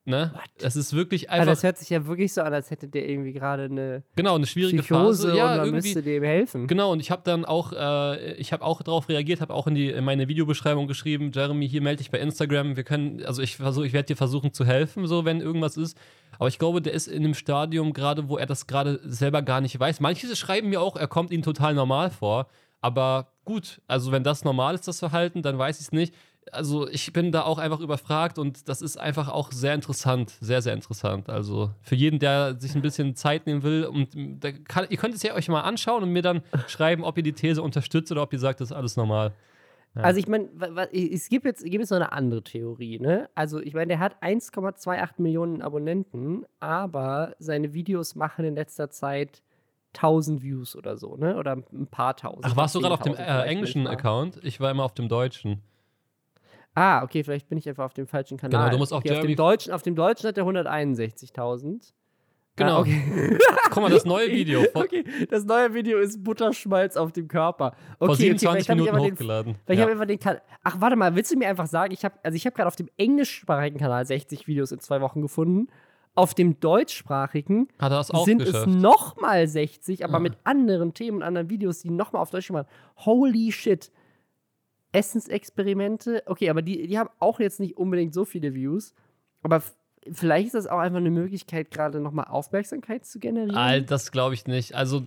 ne? 0.06 0.32
What? 0.34 0.43
Es 0.64 0.76
ist 0.76 0.93
wirklich 0.93 1.30
Also 1.30 1.41
einfach. 1.41 1.53
das 1.53 1.64
hört 1.64 1.78
sich 1.78 1.89
ja 1.89 2.06
wirklich 2.06 2.34
so 2.34 2.41
an, 2.41 2.53
als 2.53 2.72
hätte 2.72 2.88
der 2.88 3.08
irgendwie 3.10 3.34
gerade 3.34 3.64
eine 3.64 4.03
genau, 4.16 4.36
eine 4.36 4.45
schwierige 4.45 4.82
Psychose 4.82 5.28
Phase. 5.30 5.38
Ja, 5.38 5.43
und 5.51 5.58
man 5.58 5.66
irgendwie. 5.68 5.88
müsste 5.88 6.01
dem 6.03 6.24
helfen. 6.24 6.68
Genau, 6.68 6.91
und 6.91 6.99
ich 6.99 7.12
habe 7.12 7.22
dann 7.26 7.45
auch, 7.45 7.74
äh, 7.74 8.34
ich 8.36 8.53
habe 8.53 8.64
auch 8.64 8.82
darauf 8.82 9.10
reagiert, 9.10 9.41
habe 9.41 9.53
auch 9.53 9.68
in, 9.68 9.76
die, 9.76 9.89
in 9.89 10.03
meine 10.03 10.28
Videobeschreibung 10.28 10.88
geschrieben, 10.88 11.32
Jeremy, 11.34 11.68
hier 11.68 11.82
melde 11.82 11.97
dich 11.97 12.12
bei 12.12 12.20
Instagram. 12.20 12.76
Wir 12.76 12.84
können, 12.84 13.26
also 13.26 13.41
ich 13.41 13.58
versuche, 13.58 13.86
ich 13.88 13.93
werde 13.93 14.08
dir 14.08 14.16
versuchen 14.18 14.53
zu 14.53 14.66
helfen, 14.66 15.08
so 15.08 15.26
wenn 15.26 15.41
irgendwas 15.41 15.78
ist. 15.78 15.97
Aber 16.38 16.47
ich 16.47 16.60
glaube, 16.60 16.82
der 16.82 16.93
ist 16.93 17.08
in 17.08 17.24
einem 17.24 17.34
Stadium 17.34 17.93
gerade, 17.93 18.30
wo 18.30 18.38
er 18.38 18.45
das 18.45 18.68
gerade 18.68 18.99
selber 19.03 19.41
gar 19.41 19.62
nicht 19.62 19.80
weiß. 19.80 19.99
Manche 19.99 20.34
schreiben 20.36 20.70
mir 20.70 20.82
auch, 20.82 20.95
er 20.95 21.08
kommt 21.08 21.32
ihnen 21.32 21.43
total 21.43 21.74
normal 21.74 22.10
vor. 22.12 22.47
Aber 22.82 23.32
gut, 23.45 23.82
also 23.88 24.12
wenn 24.12 24.24
das 24.24 24.43
normal 24.43 24.76
ist, 24.76 24.88
das 24.88 24.99
Verhalten, 24.99 25.41
dann 25.41 25.58
weiß 25.58 25.80
ich 25.80 25.88
es 25.88 25.91
nicht. 25.91 26.14
Also 26.52 26.88
ich 26.88 27.12
bin 27.12 27.32
da 27.32 27.43
auch 27.43 27.58
einfach 27.58 27.80
überfragt 27.80 28.38
und 28.38 28.70
das 28.70 28.82
ist 28.82 28.98
einfach 28.98 29.30
auch 29.30 29.52
sehr 29.52 29.74
interessant, 29.74 30.32
sehr, 30.41 30.62
sehr 30.62 30.74
interessant. 30.74 31.30
Also 31.30 31.72
für 31.82 31.96
jeden, 31.96 32.20
der 32.20 32.60
sich 32.60 32.76
ein 32.76 32.82
bisschen 32.82 33.16
Zeit 33.16 33.48
nehmen 33.48 33.64
will 33.64 33.86
und 33.86 34.10
kann, 34.68 34.86
ihr 34.89 34.98
könnt 34.98 35.16
es 35.16 35.24
ja 35.24 35.34
euch 35.34 35.48
mal 35.50 35.62
anschauen 35.62 36.04
und 36.04 36.12
mir 36.12 36.22
dann 36.22 36.41
schreiben, 36.68 37.04
ob 37.04 37.18
ihr 37.18 37.24
die 37.24 37.34
These 37.34 37.62
unterstützt 37.62 38.12
oder 38.12 38.22
ob 38.22 38.32
ihr 38.32 38.39
sagt, 38.39 38.62
das 38.62 38.70
ist 38.70 38.78
alles 38.78 38.96
normal. 38.96 39.34
Ja. 39.96 40.02
Also 40.02 40.20
ich 40.20 40.28
meine, 40.28 40.50
es 40.91 41.30
gibt 41.30 41.46
jetzt, 41.46 41.64
gibt 41.64 41.76
jetzt 41.76 41.89
noch 41.89 41.98
eine 41.98 42.12
andere 42.12 42.43
Theorie, 42.43 43.00
ne? 43.00 43.30
Also 43.34 43.62
ich 43.62 43.74
meine, 43.74 43.88
der 43.88 44.00
hat 44.00 44.22
1,28 44.22 45.14
Millionen 45.18 45.62
Abonnenten, 45.62 46.46
aber 46.60 47.34
seine 47.39 47.74
Videos 47.74 48.14
machen 48.16 48.43
in 48.43 48.56
letzter 48.56 48.89
Zeit 48.89 49.41
1000 49.96 50.41
Views 50.43 50.76
oder 50.76 50.98
so, 50.98 51.16
ne? 51.16 51.38
Oder 51.38 51.54
ein 51.72 51.88
paar 51.88 52.18
tausend. 52.18 52.46
Ach, 52.46 52.58
warst 52.58 52.76
du 52.76 52.82
gerade 52.82 52.93
auf 52.93 53.02
dem 53.02 53.14
10.000 53.14 53.20
äh, 53.20 53.48
englischen. 53.48 53.88
Account? 53.88 54.39
Ich 54.43 54.60
war 54.60 54.70
immer 54.70 54.84
auf 54.84 54.93
dem 54.93 55.08
deutschen. 55.08 55.62
Ah, 56.76 57.04
okay, 57.04 57.24
vielleicht 57.24 57.48
bin 57.48 57.58
ich 57.58 57.68
einfach 57.70 57.86
auf 57.86 57.94
dem 57.94 58.06
falschen 58.06 58.38
Kanal. 58.38 58.60
Genau, 58.60 58.72
du 58.72 58.78
musst 58.78 58.92
auf 58.94 59.00
okay, 59.00 59.16
auf 59.16 59.22
dem 59.22 59.36
deutschen, 59.36 59.72
auf 59.74 59.82
dem 59.82 59.96
deutschen 59.96 60.28
hat 60.28 60.38
er 60.38 60.44
161.000. 60.46 61.94
Genau. 62.58 62.78
Ah, 62.78 62.80
okay. 62.82 63.38
Guck 63.70 63.84
mal, 63.84 63.90
das 63.90 64.06
neue 64.06 64.28
Video 64.32 64.62
okay, 64.74 65.04
das 65.30 65.44
neue 65.44 65.74
Video 65.74 66.00
ist 66.00 66.24
Butterschmalz 66.24 66.96
auf 66.96 67.12
dem 67.12 67.28
Körper. 67.28 67.74
Okay, 68.00 68.06
vor 68.06 68.10
okay, 68.10 68.16
27 68.38 68.40
vielleicht 68.66 68.70
hab 68.70 68.78
ich 68.78 68.84
Minuten 68.86 69.04
den 69.04 69.14
hochgeladen. 69.14 69.56
Weil 69.66 69.74
ich 69.74 69.80
Ja. 69.80 69.84
habe 69.84 69.92
einfach 69.94 70.06
den 70.06 70.20
Kanal. 70.20 70.42
Ach, 70.64 70.80
warte 70.80 70.96
mal, 70.96 71.16
willst 71.16 71.32
du 71.34 71.38
mir 71.38 71.50
einfach 71.50 71.68
sagen, 71.68 71.94
ich 71.94 72.06
habe 72.06 72.16
also 72.24 72.36
ich 72.36 72.46
habe 72.46 72.56
gerade 72.56 72.68
auf 72.68 72.76
dem 72.78 72.90
englischsprachigen 72.98 73.80
Kanal 73.80 74.06
60 74.06 74.48
Videos 74.48 74.72
in 74.72 74.80
zwei 74.80 75.02
Wochen 75.02 75.22
gefunden. 75.22 75.68
Auf 76.18 76.34
dem 76.34 76.62
deutschsprachigen 76.62 77.68
auch 77.78 78.24
sind 78.26 78.38
geschafft? 78.40 78.68
es 78.70 78.74
nochmal 78.74 79.48
60, 79.50 80.06
aber 80.06 80.16
Ah. 80.16 80.20
mit 80.20 80.38
anderen 80.46 80.94
Themen 80.94 81.18
und 81.18 81.24
anderen 81.24 81.50
Videos, 81.50 81.82
die 81.82 81.90
nochmal 81.90 82.22
auf 82.22 82.30
Deutsch 82.32 82.50
waren. 82.52 82.66
Holy 83.06 83.52
shit. 83.52 83.92
Essensexperimente, 84.96 86.24
okay, 86.26 86.50
aber 86.50 86.62
die, 86.62 86.88
die 86.88 86.98
haben 86.98 87.10
auch 87.20 87.39
jetzt 87.39 87.60
nicht 87.60 87.78
unbedingt 87.78 88.14
so 88.14 88.26
viele 88.26 88.54
Views. 88.54 88.93
Aber 89.41 89.62
vielleicht 90.12 90.48
ist 90.48 90.56
das 90.56 90.68
auch 90.68 90.80
einfach 90.80 90.98
eine 90.98 91.12
Möglichkeit, 91.12 91.72
gerade 91.72 92.00
nochmal 92.00 92.26
Aufmerksamkeit 92.28 93.06
zu 93.06 93.20
generieren. 93.20 93.56
All 93.56 93.82
das 93.82 94.12
glaube 94.12 94.34
ich 94.34 94.46
nicht. 94.46 94.76
Also, 94.76 95.04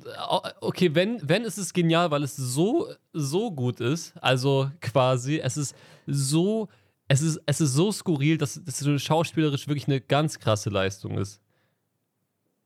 okay, 0.61 0.95
wenn, 0.95 1.20
wenn 1.28 1.45
ist 1.45 1.59
es 1.59 1.72
genial, 1.72 2.11
weil 2.11 2.22
es 2.22 2.36
so, 2.36 2.89
so 3.12 3.51
gut 3.51 3.80
ist. 3.80 4.16
Also 4.20 4.70
quasi, 4.80 5.39
es 5.39 5.57
ist 5.57 5.76
so, 6.07 6.68
es 7.09 7.22
ist, 7.22 7.41
es 7.47 7.61
ist 7.61 7.74
so 7.74 7.93
skurril, 7.93 8.39
dass 8.39 8.61
das 8.64 8.78
so 8.78 8.99
schauspielerisch 8.99 9.68
wirklich 9.68 9.86
eine 9.86 10.01
ganz 10.01 10.39
krasse 10.39 10.70
Leistung 10.70 11.18
ist. 11.18 11.41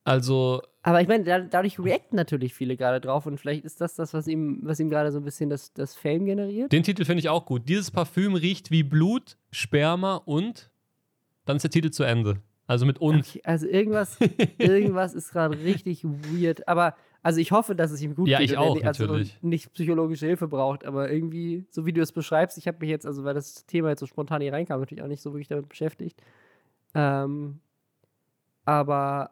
Also, 0.04 0.62
Aber 0.82 1.00
ich 1.00 1.06
meine, 1.08 1.22
da, 1.24 1.38
dadurch 1.40 1.78
reacten 1.78 2.16
natürlich 2.16 2.54
viele 2.54 2.76
gerade 2.76 3.00
drauf 3.00 3.26
und 3.26 3.38
vielleicht 3.38 3.64
ist 3.64 3.80
das 3.80 3.94
das, 3.94 4.12
was 4.14 4.26
ihm, 4.26 4.58
was 4.62 4.80
ihm 4.80 4.90
gerade 4.90 5.12
so 5.12 5.18
ein 5.18 5.24
bisschen 5.24 5.48
das, 5.48 5.72
das 5.74 5.94
Fame 5.94 6.24
generiert. 6.24 6.72
den 6.72 6.82
Titel 6.82 7.04
finde 7.04 7.20
ich 7.20 7.28
auch 7.28 7.46
gut. 7.46 7.68
Dieses 7.68 7.90
Parfüm 7.90 8.34
riecht 8.34 8.70
wie 8.70 8.82
Blut, 8.82 9.36
Sperma 9.52 10.16
und 10.16 10.70
dann 11.44 11.56
ist 11.56 11.62
der 11.62 11.70
Titel 11.70 11.90
zu 11.90 12.02
Ende. 12.02 12.40
Also 12.66 12.86
mit 12.86 12.98
und. 13.00 13.20
Okay, 13.20 13.40
also 13.44 13.66
irgendwas, 13.66 14.18
irgendwas 14.58 15.14
ist 15.14 15.30
gerade 15.32 15.58
richtig 15.58 16.04
weird. 16.04 16.66
Aber 16.68 16.94
also 17.22 17.38
ich 17.40 17.52
hoffe, 17.52 17.76
dass 17.76 17.90
es 17.92 18.00
ihm 18.02 18.14
gut 18.16 18.28
Ja, 18.28 18.38
geht 18.38 18.50
ich 18.50 18.56
und 18.56 18.62
er 18.64 18.70
auch, 18.70 18.74
ni- 18.76 18.84
also 18.84 19.04
natürlich. 19.06 19.38
nicht 19.42 19.72
psychologische 19.74 20.26
Hilfe 20.26 20.48
braucht. 20.48 20.84
Aber 20.84 21.10
irgendwie, 21.10 21.64
so 21.70 21.86
wie 21.86 21.92
du 21.92 22.00
es 22.00 22.10
beschreibst, 22.12 22.58
ich 22.58 22.66
habe 22.66 22.78
mich 22.80 22.88
jetzt, 22.90 23.06
also 23.06 23.22
weil 23.24 23.34
das 23.34 23.66
Thema 23.66 23.90
jetzt 23.90 24.00
so 24.00 24.06
spontan 24.06 24.40
hier 24.42 24.52
reinkam, 24.52 24.80
natürlich 24.80 25.02
auch 25.02 25.08
nicht 25.08 25.22
so 25.22 25.32
wirklich 25.32 25.48
damit 25.48 25.68
beschäftigt. 25.68 26.20
Ähm, 26.94 27.60
aber 28.64 29.30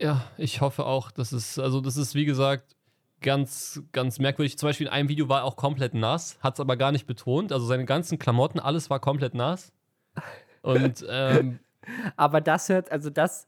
Ja, 0.00 0.24
ich 0.36 0.60
hoffe 0.60 0.86
auch, 0.86 1.10
dass 1.10 1.32
es, 1.32 1.58
also 1.58 1.80
das 1.80 1.96
ist 1.96 2.14
wie 2.14 2.24
gesagt 2.24 2.76
ganz, 3.20 3.82
ganz 3.92 4.18
merkwürdig. 4.18 4.58
Zum 4.58 4.68
Beispiel 4.68 4.86
in 4.86 4.92
einem 4.92 5.08
Video 5.08 5.28
war 5.28 5.40
er 5.40 5.44
auch 5.44 5.56
komplett 5.56 5.94
nass, 5.94 6.38
hat 6.40 6.54
es 6.54 6.60
aber 6.60 6.76
gar 6.76 6.92
nicht 6.92 7.06
betont. 7.06 7.52
Also 7.52 7.66
seine 7.66 7.84
ganzen 7.84 8.18
Klamotten, 8.18 8.60
alles 8.60 8.90
war 8.90 9.00
komplett 9.00 9.34
nass. 9.34 9.72
Und 10.62 11.04
ähm, 11.10 11.58
Aber 12.16 12.40
das 12.40 12.68
hört, 12.68 12.90
also 12.90 13.10
das, 13.10 13.46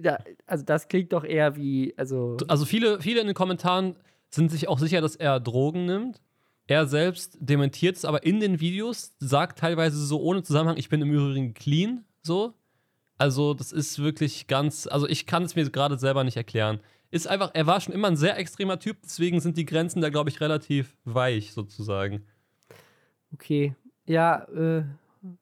da, 0.00 0.18
also 0.46 0.64
das 0.64 0.88
klingt 0.88 1.12
doch 1.12 1.24
eher 1.24 1.56
wie, 1.56 1.94
also. 1.96 2.36
also 2.48 2.64
viele, 2.64 3.00
viele 3.00 3.20
in 3.20 3.26
den 3.26 3.34
Kommentaren 3.34 3.96
sind 4.30 4.50
sich 4.50 4.68
auch 4.68 4.78
sicher, 4.78 5.00
dass 5.00 5.16
er 5.16 5.40
Drogen 5.40 5.86
nimmt. 5.86 6.20
Er 6.66 6.86
selbst 6.86 7.38
dementiert 7.40 7.96
es, 7.96 8.04
aber 8.04 8.24
in 8.24 8.40
den 8.40 8.60
Videos 8.60 9.14
sagt 9.18 9.58
teilweise 9.58 10.04
so 10.04 10.20
ohne 10.20 10.42
Zusammenhang, 10.42 10.76
ich 10.76 10.90
bin 10.90 11.00
im 11.00 11.10
Übrigen 11.10 11.54
clean, 11.54 12.04
so. 12.22 12.52
Also, 13.18 13.54
das 13.54 13.72
ist 13.72 13.98
wirklich 13.98 14.46
ganz, 14.46 14.86
also 14.86 15.08
ich 15.08 15.26
kann 15.26 15.42
es 15.42 15.56
mir 15.56 15.68
gerade 15.70 15.98
selber 15.98 16.24
nicht 16.24 16.36
erklären. 16.36 16.80
Ist 17.10 17.26
einfach, 17.26 17.50
er 17.54 17.66
war 17.66 17.80
schon 17.80 17.94
immer 17.94 18.08
ein 18.08 18.16
sehr 18.16 18.38
extremer 18.38 18.78
Typ, 18.78 18.98
deswegen 19.02 19.40
sind 19.40 19.56
die 19.56 19.64
Grenzen 19.64 20.00
da, 20.00 20.10
glaube 20.10 20.30
ich, 20.30 20.40
relativ 20.40 20.96
weich, 21.04 21.52
sozusagen. 21.52 22.24
Okay. 23.32 23.74
Ja, 24.06 24.44
äh, 24.44 24.84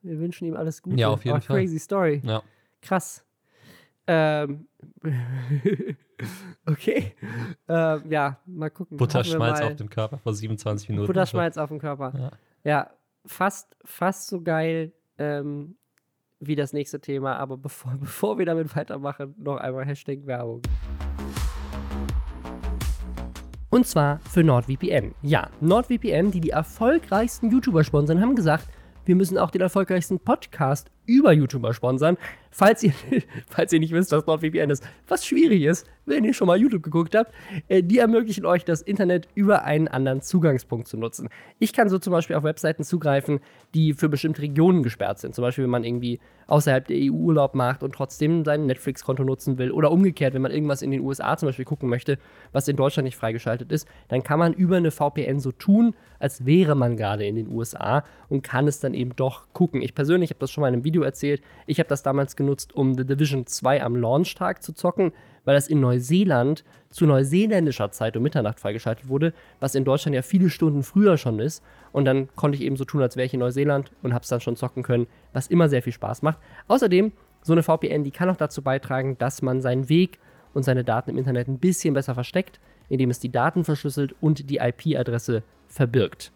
wir 0.02 0.18
wünschen 0.20 0.46
ihm 0.46 0.56
alles 0.56 0.80
Gute. 0.80 0.96
Ja, 0.96 1.08
auf 1.08 1.24
jeden 1.24 1.36
Aber 1.36 1.44
Fall. 1.44 1.60
Crazy 1.60 1.78
Story. 1.78 2.22
Ja. 2.24 2.42
Krass. 2.80 3.24
Ähm. 4.06 4.68
okay. 6.66 7.12
Ähm, 7.68 8.02
ja, 8.10 8.38
mal 8.46 8.70
gucken. 8.70 8.96
Butterschmalz 8.96 9.60
mal. 9.60 9.66
auf 9.66 9.76
dem 9.76 9.90
Körper 9.90 10.18
vor 10.18 10.32
27 10.32 10.88
Minuten. 10.88 11.06
Butterschmalz 11.06 11.58
auf 11.58 11.68
dem 11.68 11.78
Körper. 11.78 12.12
Ja. 12.16 12.30
Ja, 12.64 12.90
fast, 13.24 13.76
fast 13.84 14.28
so 14.28 14.40
geil 14.40 14.92
ähm, 15.18 15.76
wie 16.40 16.54
das 16.54 16.72
nächste 16.72 17.00
Thema. 17.00 17.36
Aber 17.36 17.56
bevor, 17.56 17.94
bevor 18.00 18.38
wir 18.38 18.46
damit 18.46 18.74
weitermachen, 18.76 19.34
noch 19.38 19.56
einmal 19.56 19.84
Hashtag 19.84 20.26
Werbung. 20.26 20.62
Und 23.70 23.86
zwar 23.86 24.20
für 24.20 24.42
NordVPN. 24.42 25.14
Ja, 25.22 25.50
NordVPN, 25.60 26.30
die 26.30 26.40
die 26.40 26.50
erfolgreichsten 26.50 27.50
YouTuber 27.50 27.84
sponsern, 27.84 28.20
haben 28.20 28.34
gesagt, 28.34 28.68
wir 29.04 29.16
müssen 29.16 29.38
auch 29.38 29.50
den 29.50 29.60
erfolgreichsten 29.60 30.18
Podcast 30.18 30.90
über 31.06 31.32
YouTuber 31.32 31.72
sponsern. 31.74 32.16
Falls 32.50 32.82
ihr, 32.82 32.92
falls 33.48 33.72
ihr 33.72 33.80
nicht 33.80 33.92
wisst, 33.92 34.12
was 34.12 34.26
NordVPN 34.26 34.70
ist, 34.70 34.86
was 35.08 35.26
schwierig 35.26 35.62
ist, 35.62 35.86
wenn 36.06 36.24
ihr 36.24 36.32
schon 36.32 36.46
mal 36.46 36.58
YouTube 36.58 36.82
geguckt 36.82 37.14
habt, 37.14 37.32
äh, 37.68 37.82
die 37.82 37.98
ermöglichen 37.98 38.46
euch 38.46 38.64
das 38.64 38.82
Internet 38.82 39.28
über 39.34 39.64
einen 39.64 39.88
anderen 39.88 40.22
Zugangspunkt 40.22 40.88
zu 40.88 40.96
nutzen. 40.96 41.28
Ich 41.58 41.72
kann 41.72 41.88
so 41.88 41.98
zum 41.98 42.12
Beispiel 42.12 42.36
auf 42.36 42.44
Webseiten 42.44 42.84
zugreifen, 42.84 43.40
die 43.74 43.92
für 43.92 44.08
bestimmte 44.08 44.42
Regionen 44.42 44.82
gesperrt 44.82 45.18
sind. 45.18 45.34
Zum 45.34 45.42
Beispiel, 45.42 45.64
wenn 45.64 45.70
man 45.70 45.84
irgendwie 45.84 46.20
außerhalb 46.46 46.86
der 46.86 46.96
EU 46.96 47.26
Urlaub 47.26 47.54
macht 47.54 47.82
und 47.82 47.92
trotzdem 47.92 48.44
sein 48.44 48.66
Netflix-Konto 48.66 49.24
nutzen 49.24 49.58
will. 49.58 49.72
Oder 49.72 49.90
umgekehrt, 49.90 50.34
wenn 50.34 50.42
man 50.42 50.52
irgendwas 50.52 50.82
in 50.82 50.90
den 50.90 51.00
USA 51.00 51.36
zum 51.36 51.48
Beispiel 51.48 51.64
gucken 51.64 51.88
möchte, 51.88 52.18
was 52.52 52.68
in 52.68 52.76
Deutschland 52.76 53.04
nicht 53.04 53.16
freigeschaltet 53.16 53.72
ist, 53.72 53.88
dann 54.08 54.22
kann 54.22 54.38
man 54.38 54.52
über 54.52 54.76
eine 54.76 54.90
VPN 54.90 55.40
so 55.40 55.50
tun, 55.52 55.94
als 56.18 56.46
wäre 56.46 56.74
man 56.74 56.96
gerade 56.96 57.26
in 57.26 57.34
den 57.34 57.48
USA 57.48 58.04
und 58.28 58.42
kann 58.42 58.68
es 58.68 58.80
dann 58.80 58.94
eben 58.94 59.14
doch 59.16 59.52
gucken. 59.52 59.82
Ich 59.82 59.94
persönlich 59.94 60.30
habe 60.30 60.38
das 60.38 60.50
schon 60.50 60.62
mal 60.62 60.68
in 60.68 60.74
einem 60.74 60.84
Video 60.84 60.95
Video 60.96 61.02
erzählt. 61.02 61.42
Ich 61.66 61.78
habe 61.78 61.90
das 61.90 62.02
damals 62.02 62.36
genutzt, 62.36 62.74
um 62.74 62.94
The 62.94 63.04
Division 63.04 63.46
2 63.46 63.82
am 63.82 63.96
Launchtag 63.96 64.62
zu 64.62 64.72
zocken, 64.72 65.12
weil 65.44 65.54
das 65.54 65.68
in 65.68 65.80
Neuseeland 65.80 66.64
zu 66.88 67.04
neuseeländischer 67.04 67.90
Zeit 67.90 68.16
um 68.16 68.22
Mitternacht 68.22 68.58
freigeschaltet 68.58 69.08
wurde, 69.08 69.34
was 69.60 69.74
in 69.74 69.84
Deutschland 69.84 70.14
ja 70.14 70.22
viele 70.22 70.48
Stunden 70.48 70.82
früher 70.82 71.18
schon 71.18 71.38
ist. 71.38 71.62
Und 71.92 72.06
dann 72.06 72.28
konnte 72.34 72.56
ich 72.56 72.64
eben 72.64 72.76
so 72.76 72.86
tun, 72.86 73.02
als 73.02 73.16
wäre 73.16 73.26
ich 73.26 73.34
in 73.34 73.40
Neuseeland 73.40 73.92
und 74.02 74.14
habe 74.14 74.22
es 74.22 74.28
dann 74.30 74.40
schon 74.40 74.56
zocken 74.56 74.82
können, 74.82 75.06
was 75.34 75.48
immer 75.48 75.68
sehr 75.68 75.82
viel 75.82 75.92
Spaß 75.92 76.22
macht. 76.22 76.38
Außerdem, 76.66 77.12
so 77.42 77.52
eine 77.52 77.62
VPN, 77.62 78.02
die 78.02 78.10
kann 78.10 78.30
auch 78.30 78.36
dazu 78.36 78.62
beitragen, 78.62 79.18
dass 79.18 79.42
man 79.42 79.60
seinen 79.60 79.90
Weg 79.90 80.18
und 80.54 80.62
seine 80.62 80.82
Daten 80.82 81.10
im 81.10 81.18
Internet 81.18 81.46
ein 81.46 81.58
bisschen 81.58 81.92
besser 81.92 82.14
versteckt, 82.14 82.58
indem 82.88 83.10
es 83.10 83.20
die 83.20 83.30
Daten 83.30 83.64
verschlüsselt 83.64 84.14
und 84.20 84.48
die 84.48 84.56
IP-Adresse 84.56 85.42
verbirgt. 85.68 86.32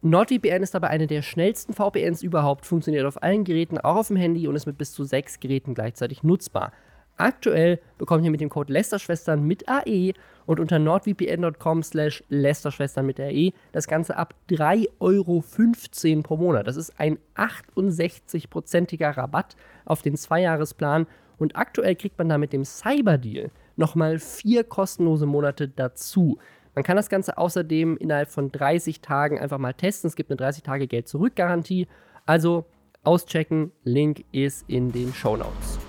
NordVPN 0.00 0.62
ist 0.62 0.74
dabei 0.74 0.88
eine 0.88 1.08
der 1.08 1.22
schnellsten 1.22 1.74
VPNs 1.74 2.22
überhaupt, 2.22 2.66
funktioniert 2.66 3.04
auf 3.04 3.20
allen 3.20 3.42
Geräten, 3.42 3.78
auch 3.78 3.96
auf 3.96 4.08
dem 4.08 4.16
Handy 4.16 4.46
und 4.46 4.54
ist 4.54 4.66
mit 4.66 4.78
bis 4.78 4.92
zu 4.92 5.02
sechs 5.02 5.40
Geräten 5.40 5.74
gleichzeitig 5.74 6.22
nutzbar. 6.22 6.72
Aktuell 7.16 7.80
bekommt 7.98 8.24
ihr 8.24 8.30
mit 8.30 8.40
dem 8.40 8.48
Code 8.48 8.72
Lästerschwestern 8.72 9.42
mit 9.42 9.68
AE 9.68 10.12
und 10.46 10.60
unter 10.60 10.78
nordvpn.com 10.78 11.82
slash 11.82 12.22
Lästerschwestern 12.28 13.06
mit 13.06 13.18
AE 13.18 13.50
das 13.72 13.88
Ganze 13.88 14.16
ab 14.16 14.34
3,15 14.48 14.88
Euro 15.00 16.22
pro 16.22 16.36
Monat. 16.36 16.68
Das 16.68 16.76
ist 16.76 17.00
ein 17.00 17.18
68-prozentiger 17.34 19.16
Rabatt 19.16 19.56
auf 19.84 20.02
den 20.02 20.16
Zweijahresplan 20.16 21.08
und 21.38 21.56
aktuell 21.56 21.96
kriegt 21.96 22.18
man 22.18 22.28
da 22.28 22.38
mit 22.38 22.52
dem 22.52 22.64
Cyberdeal 22.64 23.50
nochmal 23.74 24.20
vier 24.20 24.62
kostenlose 24.62 25.26
Monate 25.26 25.68
dazu. 25.68 26.38
Man 26.78 26.84
kann 26.84 26.96
das 26.96 27.08
Ganze 27.08 27.36
außerdem 27.36 27.96
innerhalb 27.96 28.28
von 28.28 28.52
30 28.52 29.00
Tagen 29.00 29.36
einfach 29.36 29.58
mal 29.58 29.72
testen. 29.72 30.06
Es 30.06 30.14
gibt 30.14 30.30
eine 30.30 30.38
30-Tage-Geld-Zurück-Garantie. 30.38 31.88
Also 32.24 32.66
auschecken. 33.02 33.72
Link 33.82 34.24
ist 34.30 34.64
in 34.70 34.92
den 34.92 35.12
Show 35.12 35.36
Notes. 35.36 35.80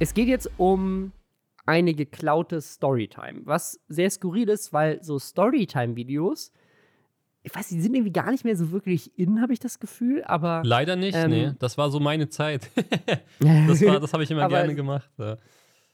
Es 0.00 0.14
geht 0.14 0.26
jetzt 0.26 0.50
um 0.56 1.12
eine 1.64 1.94
geklaute 1.94 2.60
Storytime, 2.60 3.42
was 3.44 3.78
sehr 3.86 4.10
skurril 4.10 4.48
ist, 4.48 4.72
weil 4.72 5.00
so 5.00 5.20
Storytime-Videos, 5.20 6.50
ich 7.44 7.54
weiß, 7.54 7.68
die 7.68 7.80
sind 7.80 7.94
irgendwie 7.94 8.12
gar 8.12 8.32
nicht 8.32 8.44
mehr 8.44 8.56
so 8.56 8.72
wirklich 8.72 9.16
in, 9.16 9.40
habe 9.40 9.52
ich 9.52 9.60
das 9.60 9.78
Gefühl, 9.78 10.24
aber. 10.24 10.62
Leider 10.64 10.96
nicht, 10.96 11.14
ähm, 11.14 11.30
nee. 11.30 11.52
Das 11.60 11.78
war 11.78 11.88
so 11.92 12.00
meine 12.00 12.28
Zeit. 12.28 12.68
das 13.38 13.78
das 13.78 14.12
habe 14.12 14.24
ich 14.24 14.30
immer 14.32 14.48
gerne 14.48 14.74
gemacht. 14.74 15.08
Ja 15.18 15.36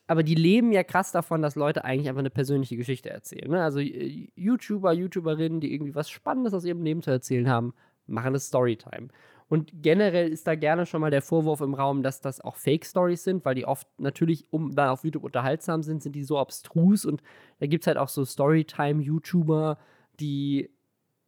aber 0.06 0.22
die 0.22 0.34
leben 0.34 0.72
ja 0.72 0.84
krass 0.84 1.12
davon, 1.12 1.42
dass 1.42 1.56
Leute 1.56 1.84
eigentlich 1.84 2.08
einfach 2.08 2.20
eine 2.20 2.30
persönliche 2.30 2.76
Geschichte 2.76 3.10
erzählen. 3.10 3.50
Ne? 3.50 3.62
Also 3.62 3.80
äh, 3.80 4.28
YouTuber, 4.34 4.92
YouTuberinnen, 4.92 5.60
die 5.60 5.72
irgendwie 5.72 5.94
was 5.94 6.10
Spannendes 6.10 6.54
aus 6.54 6.64
ihrem 6.64 6.82
Leben 6.82 7.02
zu 7.02 7.10
erzählen 7.10 7.48
haben, 7.48 7.74
machen 8.06 8.28
eine 8.28 8.38
Storytime. 8.38 9.08
Und 9.48 9.70
generell 9.82 10.30
ist 10.30 10.46
da 10.46 10.54
gerne 10.54 10.86
schon 10.86 11.00
mal 11.00 11.10
der 11.10 11.22
Vorwurf 11.22 11.60
im 11.60 11.74
Raum, 11.74 12.02
dass 12.02 12.20
das 12.20 12.40
auch 12.40 12.56
Fake-Stories 12.56 13.24
sind, 13.24 13.44
weil 13.44 13.54
die 13.54 13.66
oft 13.66 13.86
natürlich, 13.98 14.46
um 14.50 14.74
da 14.74 14.90
auf 14.90 15.04
YouTube 15.04 15.24
unterhaltsam 15.24 15.82
sind, 15.82 16.02
sind 16.02 16.16
die 16.16 16.24
so 16.24 16.38
abstrus. 16.38 17.04
Und 17.04 17.22
da 17.60 17.66
gibt 17.66 17.84
es 17.84 17.86
halt 17.86 17.98
auch 17.98 18.08
so 18.08 18.24
Storytime-YouTuber, 18.24 19.78
die 20.18 20.70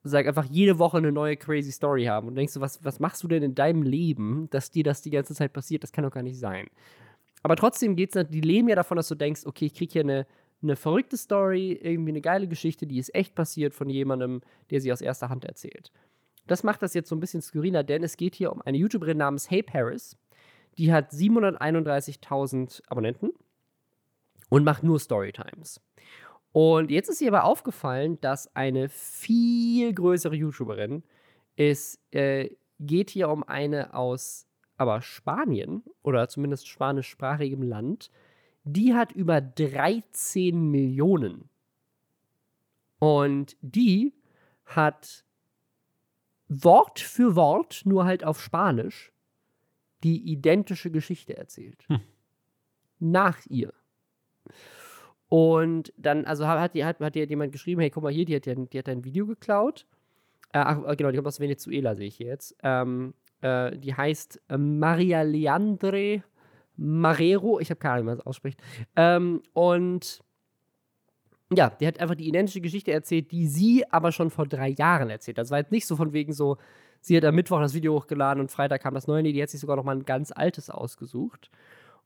sag 0.03 0.27
einfach 0.27 0.45
jede 0.45 0.79
Woche 0.79 0.99
eine 0.99 1.13
neue 1.13 1.37
crazy 1.37 1.73
Story 1.73 2.05
haben. 2.05 2.29
Und 2.29 2.37
denkst 2.37 2.55
du, 2.55 2.61
was, 2.61 2.83
was 2.85 3.01
machst 3.01 3.23
du 3.23 3.29
denn 3.29 3.43
in 3.43 3.55
deinem 3.55 3.83
Leben, 3.83 4.49
dass 4.51 4.71
dir 4.71 4.85
das 4.85 5.03
die 5.03 5.11
ganze 5.11 5.35
Zeit 5.35 5.53
passiert? 5.53 5.83
Das 5.83 5.93
kann 5.93 6.05
doch 6.05 6.13
gar 6.13 6.23
nicht 6.23 6.39
sein. 6.39 6.69
Aber 7.47 7.55
trotzdem 7.55 7.95
geht 7.95 8.17
es, 8.17 8.29
die 8.29 8.41
leben 8.41 8.69
ja 8.69 8.75
davon, 8.75 8.97
dass 8.97 9.07
du 9.07 9.15
denkst, 9.15 9.43
okay, 9.47 9.67
ich 9.67 9.75
kriege 9.75 9.93
hier 9.93 10.03
eine, 10.03 10.27
eine 10.65 10.75
verrückte 10.75 11.17
Story, 11.17 11.79
irgendwie 11.81 12.11
eine 12.11 12.21
geile 12.21 12.49
Geschichte, 12.49 12.89
die 12.89 12.99
ist 12.99 13.15
echt 13.15 13.37
passiert 13.37 13.73
von 13.73 13.89
jemandem, 13.89 14.41
der 14.71 14.81
sie 14.81 14.93
aus 14.93 15.01
erster 15.01 15.29
Hand 15.29 15.45
erzählt. 15.45 15.93
Das 16.49 16.65
macht 16.65 16.83
das 16.83 16.93
jetzt 16.93 17.09
so 17.09 17.15
ein 17.15 17.21
bisschen 17.21 17.43
skurriler, 17.43 17.85
denn 17.85 18.03
es 18.03 18.17
geht 18.17 18.35
hier 18.35 18.51
um 18.51 18.63
eine 18.63 18.79
YouTuberin 18.79 19.19
namens 19.19 19.49
Hey 19.49 19.63
Paris. 19.63 20.17
Die 20.77 20.93
hat 20.93 21.13
731.000 21.13 22.83
Abonnenten 22.89 23.31
und 24.49 24.65
macht 24.65 24.83
nur 24.83 24.99
Storytimes. 24.99 25.81
Und 26.51 26.91
jetzt 26.91 27.09
ist 27.09 27.21
ihr 27.21 27.29
aber 27.29 27.45
aufgefallen, 27.45 28.21
dass 28.23 28.57
eine 28.57 28.89
viel 28.89 29.95
größere 29.95 30.35
YouTuberin, 30.35 31.05
es 31.55 32.01
äh, 32.11 32.51
geht 32.81 33.11
hier 33.11 33.29
um 33.29 33.45
eine 33.45 33.95
aus 33.95 34.49
aber 34.77 35.03
Spanien 35.03 35.83
oder 36.03 36.29
zumindest 36.29 36.69
spanischsprachigem 36.69 37.63
Land, 37.63 38.11
die 38.65 38.95
hat 38.95 39.13
über 39.13 39.41
13 39.41 40.71
Millionen. 40.71 41.49
Und 42.99 43.57
die 43.61 44.15
hat 44.65 45.25
Wort 46.49 47.01
für 47.01 47.37
Wort, 47.37 47.83
nur 47.85 48.05
halt 48.05 48.25
auf 48.25 48.41
Spanisch, 48.41 49.13
die 50.03 50.31
identische 50.31 50.91
Geschichte 50.91 51.37
erzählt. 51.37 51.85
Hm. 51.89 52.01
Nach 52.99 53.39
ihr. 53.47 53.73
Und 55.29 55.93
dann, 55.97 56.25
also 56.25 56.47
hat, 56.47 56.75
die, 56.75 56.85
hat, 56.85 57.01
hat 57.01 57.17
jemand 57.17 57.53
geschrieben, 57.53 57.81
hey, 57.81 57.91
guck 57.91 58.03
mal 58.03 58.13
hier, 58.13 58.25
die 58.25 58.37
hat, 58.37 58.47
die 58.47 58.79
hat 58.79 58.89
ein 58.89 59.05
Video 59.05 59.27
geklaut. 59.27 59.87
Äh, 60.53 60.59
ach, 60.59 60.97
genau, 60.97 61.11
die 61.11 61.17
kommt 61.17 61.27
aus 61.27 61.41
Venezuela, 61.41 61.95
sehe 61.97 62.07
ich 62.07 62.19
jetzt. 62.19 62.57
Ähm, 62.63 63.15
äh, 63.47 63.79
die 63.79 63.95
heißt 63.95 64.41
äh, 64.49 64.59
Maria 64.59 65.23
Leandre 65.23 66.23
Marrero. 66.77 67.61
Ich 67.61 67.71
habe 67.71 67.79
keine 67.79 67.95
Ahnung, 67.95 68.05
wie 68.05 68.11
man 68.11 68.19
das 68.19 68.27
ausspricht. 68.27 68.61
Ähm, 68.97 69.43
und 69.53 70.23
ja, 71.55 71.71
die 71.71 71.87
hat 71.87 72.01
einfach 72.01 72.17
die 72.17 72.27
identische 72.27 72.61
Geschichte 72.61 72.93
erzählt, 72.93 73.31
die 73.31 73.47
sie 73.47 73.85
aber 73.91 74.11
schon 74.11 74.31
vor 74.31 74.47
drei 74.47 74.71
Jahren 74.71 75.11
erzählt. 75.11 75.39
Das 75.39 75.51
war 75.51 75.59
jetzt 75.59 75.71
nicht 75.71 75.87
so 75.87 75.95
von 75.95 76.13
wegen 76.13 76.33
so, 76.33 76.57
sie 77.01 77.17
hat 77.17 77.25
am 77.25 77.37
Mittwoch 77.37 77.61
das 77.61 77.75
Video 77.75 77.95
hochgeladen 77.95 78.41
und 78.41 78.51
Freitag 78.51 78.83
kam 78.83 78.95
das 78.95 79.07
neue. 79.07 79.23
Nee, 79.23 79.33
die 79.33 79.43
hat 79.43 79.51
sich 79.51 79.61
sogar 79.61 79.77
noch 79.77 79.85
mal 79.85 79.97
ein 79.97 80.05
ganz 80.05 80.33
altes 80.33 80.71
ausgesucht. 80.71 81.51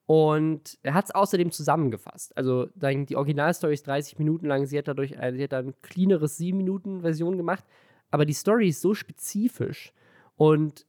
Und 0.05 0.78
er 0.82 0.95
hat 0.95 1.07
es 1.07 1.14
außerdem 1.14 1.53
zusammengefasst. 1.53 2.36
Also 2.36 2.66
die 2.74 3.16
Originalstory 3.16 3.74
ist 3.74 3.86
30 3.86 4.18
Minuten 4.18 4.47
lang. 4.47 4.66
Sie 4.66 4.76
hat 4.76 4.88
dadurch 4.88 5.12
äh, 5.12 5.32
sie 5.34 5.45
hat 5.45 5.55
ein 5.55 5.74
cleaneres 5.82 6.38
7-Minuten-Version 6.38 7.36
gemacht. 7.36 7.64
Aber 8.11 8.26
die 8.26 8.32
Story 8.32 8.68
ist 8.68 8.80
so 8.80 8.93
spezifisch 8.93 9.93
und 10.36 10.84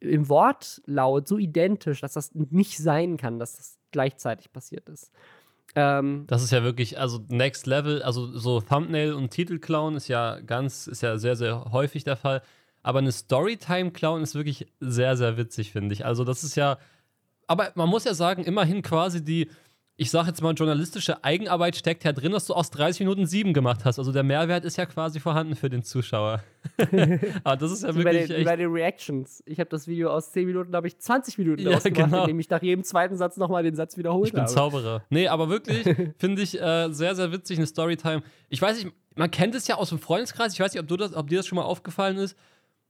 im 0.00 0.28
Wortlaut 0.28 1.28
so 1.28 1.38
identisch, 1.38 2.00
dass 2.00 2.12
das 2.14 2.34
nicht 2.34 2.78
sein 2.78 3.16
kann, 3.16 3.38
dass 3.38 3.56
das 3.56 3.78
gleichzeitig 3.90 4.52
passiert 4.52 4.88
ist. 4.88 5.10
Ähm, 5.74 6.24
das 6.26 6.42
ist 6.42 6.50
ja 6.50 6.62
wirklich, 6.62 6.98
also 6.98 7.24
Next 7.28 7.66
Level, 7.66 8.02
also 8.02 8.26
so 8.36 8.60
Thumbnail 8.60 9.14
und 9.14 9.30
Titel 9.30 9.58
klauen 9.58 9.96
ist 9.96 10.08
ja 10.08 10.40
ganz, 10.40 10.86
ist 10.86 11.02
ja 11.02 11.16
sehr, 11.16 11.36
sehr 11.36 11.72
häufig 11.72 12.04
der 12.04 12.16
Fall. 12.16 12.42
Aber 12.82 12.98
eine 12.98 13.12
Storytime 13.12 13.92
klauen 13.92 14.22
ist 14.22 14.34
wirklich 14.34 14.66
sehr, 14.80 15.16
sehr 15.16 15.36
witzig, 15.36 15.72
finde 15.72 15.94
ich. 15.94 16.04
Also, 16.04 16.24
das 16.24 16.42
ist 16.42 16.56
ja, 16.56 16.78
aber 17.46 17.70
man 17.74 17.88
muss 17.88 18.04
ja 18.04 18.14
sagen, 18.14 18.44
immerhin 18.44 18.82
quasi 18.82 19.24
die, 19.24 19.48
ich 19.96 20.10
sage 20.10 20.28
jetzt 20.28 20.42
mal, 20.42 20.52
journalistische 20.54 21.22
Eigenarbeit 21.22 21.76
steckt 21.76 22.04
ja 22.04 22.12
drin, 22.12 22.32
dass 22.32 22.46
du 22.46 22.54
aus 22.54 22.70
30 22.70 23.00
Minuten 23.00 23.26
sieben 23.26 23.52
gemacht 23.52 23.84
hast. 23.84 23.98
Also 23.98 24.10
der 24.10 24.22
Mehrwert 24.22 24.64
ist 24.64 24.76
ja 24.78 24.86
quasi 24.86 25.20
vorhanden 25.20 25.54
für 25.54 25.68
den 25.68 25.82
Zuschauer. 25.82 26.42
Aber 27.44 27.56
das 27.56 27.72
ist 27.72 27.82
ja 27.82 27.94
wirklich. 27.94 28.04
Bei 28.04 28.12
den, 28.12 28.30
echt 28.30 28.44
bei 28.46 28.56
den 28.56 28.70
Reactions. 28.70 29.42
Ich 29.44 29.60
habe 29.60 29.68
das 29.68 29.86
Video 29.86 30.10
aus 30.10 30.32
10 30.32 30.46
Minuten, 30.46 30.72
da 30.72 30.78
habe 30.78 30.88
ich 30.88 30.98
20 30.98 31.36
Minuten 31.36 31.62
ja, 31.62 31.76
ausgemacht, 31.76 32.10
genau. 32.10 32.22
indem 32.22 32.40
ich 32.40 32.48
nach 32.48 32.62
jedem 32.62 32.84
zweiten 32.84 33.16
Satz 33.16 33.36
nochmal 33.36 33.62
den 33.62 33.74
Satz 33.74 33.98
wiederholt. 33.98 34.28
Ich 34.28 34.32
bin 34.32 34.42
habe. 34.42 34.52
Zauberer. 34.52 35.04
Nee, 35.10 35.28
aber 35.28 35.50
wirklich 35.50 35.84
finde 36.18 36.40
ich 36.40 36.60
äh, 36.60 36.88
sehr, 36.90 37.14
sehr 37.14 37.30
witzig, 37.30 37.58
eine 37.58 37.66
Storytime. 37.66 38.22
Ich 38.48 38.62
weiß 38.62 38.82
nicht, 38.82 38.94
man 39.14 39.30
kennt 39.30 39.54
es 39.54 39.68
ja 39.68 39.74
aus 39.76 39.90
dem 39.90 39.98
Freundeskreis. 39.98 40.54
Ich 40.54 40.60
weiß 40.60 40.72
nicht, 40.72 40.80
ob, 40.80 40.88
du 40.88 40.96
das, 40.96 41.14
ob 41.14 41.28
dir 41.28 41.36
das 41.36 41.46
schon 41.46 41.56
mal 41.56 41.64
aufgefallen 41.64 42.16
ist 42.16 42.34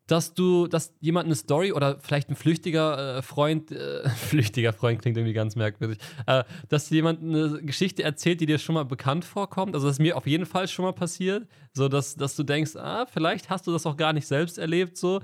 dass 0.07 0.35
du, 0.35 0.67
dass 0.67 0.93
jemand 1.01 1.27
eine 1.27 1.35
Story 1.35 1.73
oder 1.73 1.99
vielleicht 2.01 2.29
ein 2.29 2.35
flüchtiger 2.35 3.19
äh, 3.19 3.23
Freund, 3.23 3.71
äh, 3.71 4.09
flüchtiger 4.29 4.73
Freund 4.73 5.01
klingt 5.01 5.17
irgendwie 5.17 5.33
ganz 5.33 5.57
merkwürdig, 5.57 5.99
äh, 6.27 6.45
dass 6.69 6.91
jemand 6.91 7.23
eine 7.23 7.63
Geschichte 7.63 8.03
erzählt, 8.03 8.41
die 8.41 8.47
dir 8.47 8.59
schon 8.59 8.75
mal 8.75 8.85
bekannt 8.85 9.25
vorkommt. 9.25 9.75
Also 9.75 9.87
das 9.87 9.97
ist 9.97 10.01
mir 10.01 10.17
auf 10.17 10.27
jeden 10.27 10.47
Fall 10.47 10.69
schon 10.69 10.85
mal 10.85 10.93
passiert, 10.93 11.47
so 11.73 11.89
dass, 11.89 12.17
dass 12.17 12.37
du 12.37 12.43
denkst, 12.43 12.77
ah, 12.77 13.07
vielleicht 13.07 13.49
hast 13.49 13.67
du 13.67 13.73
das 13.73 13.87
auch 13.87 13.97
gar 13.97 14.13
nicht 14.13 14.27
selbst 14.27 14.59
erlebt, 14.59 14.97
so 14.97 15.21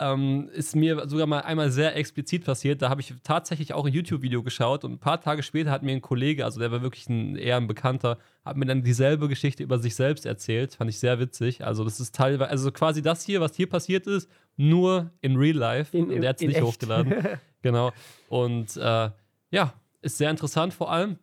ähm, 0.00 0.48
ist 0.52 0.76
mir 0.76 1.08
sogar 1.08 1.26
mal 1.26 1.40
einmal 1.40 1.70
sehr 1.70 1.96
explizit 1.96 2.44
passiert. 2.44 2.82
Da 2.82 2.88
habe 2.88 3.00
ich 3.00 3.12
tatsächlich 3.24 3.74
auch 3.74 3.84
ein 3.84 3.92
YouTube-Video 3.92 4.42
geschaut 4.42 4.84
und 4.84 4.92
ein 4.92 4.98
paar 4.98 5.20
Tage 5.20 5.42
später 5.42 5.70
hat 5.70 5.82
mir 5.82 5.92
ein 5.92 6.00
Kollege, 6.00 6.44
also 6.44 6.60
der 6.60 6.70
war 6.70 6.82
wirklich 6.82 7.08
ein, 7.08 7.36
eher 7.36 7.56
ein 7.56 7.66
Bekannter, 7.66 8.18
hat 8.44 8.56
mir 8.56 8.66
dann 8.66 8.82
dieselbe 8.82 9.28
Geschichte 9.28 9.62
über 9.62 9.78
sich 9.78 9.94
selbst 9.94 10.24
erzählt. 10.24 10.74
Fand 10.74 10.90
ich 10.90 10.98
sehr 10.98 11.18
witzig. 11.18 11.64
Also, 11.64 11.84
das 11.84 12.00
ist 12.00 12.14
teilweise, 12.14 12.50
also 12.50 12.70
quasi 12.70 13.02
das 13.02 13.24
hier, 13.24 13.40
was 13.40 13.56
hier 13.56 13.68
passiert 13.68 14.06
ist, 14.06 14.30
nur 14.56 15.10
in 15.20 15.36
Real 15.36 15.56
Life. 15.56 15.96
In, 15.96 16.10
und 16.10 16.22
er 16.22 16.30
hat 16.30 16.36
es 16.40 16.46
nicht 16.46 16.56
echt. 16.56 16.64
hochgeladen. 16.64 17.14
genau. 17.62 17.92
Und 18.28 18.76
äh, 18.76 19.10
ja, 19.50 19.74
ist 20.00 20.18
sehr 20.18 20.30
interessant 20.30 20.74
vor 20.74 20.92
allem. 20.92 21.18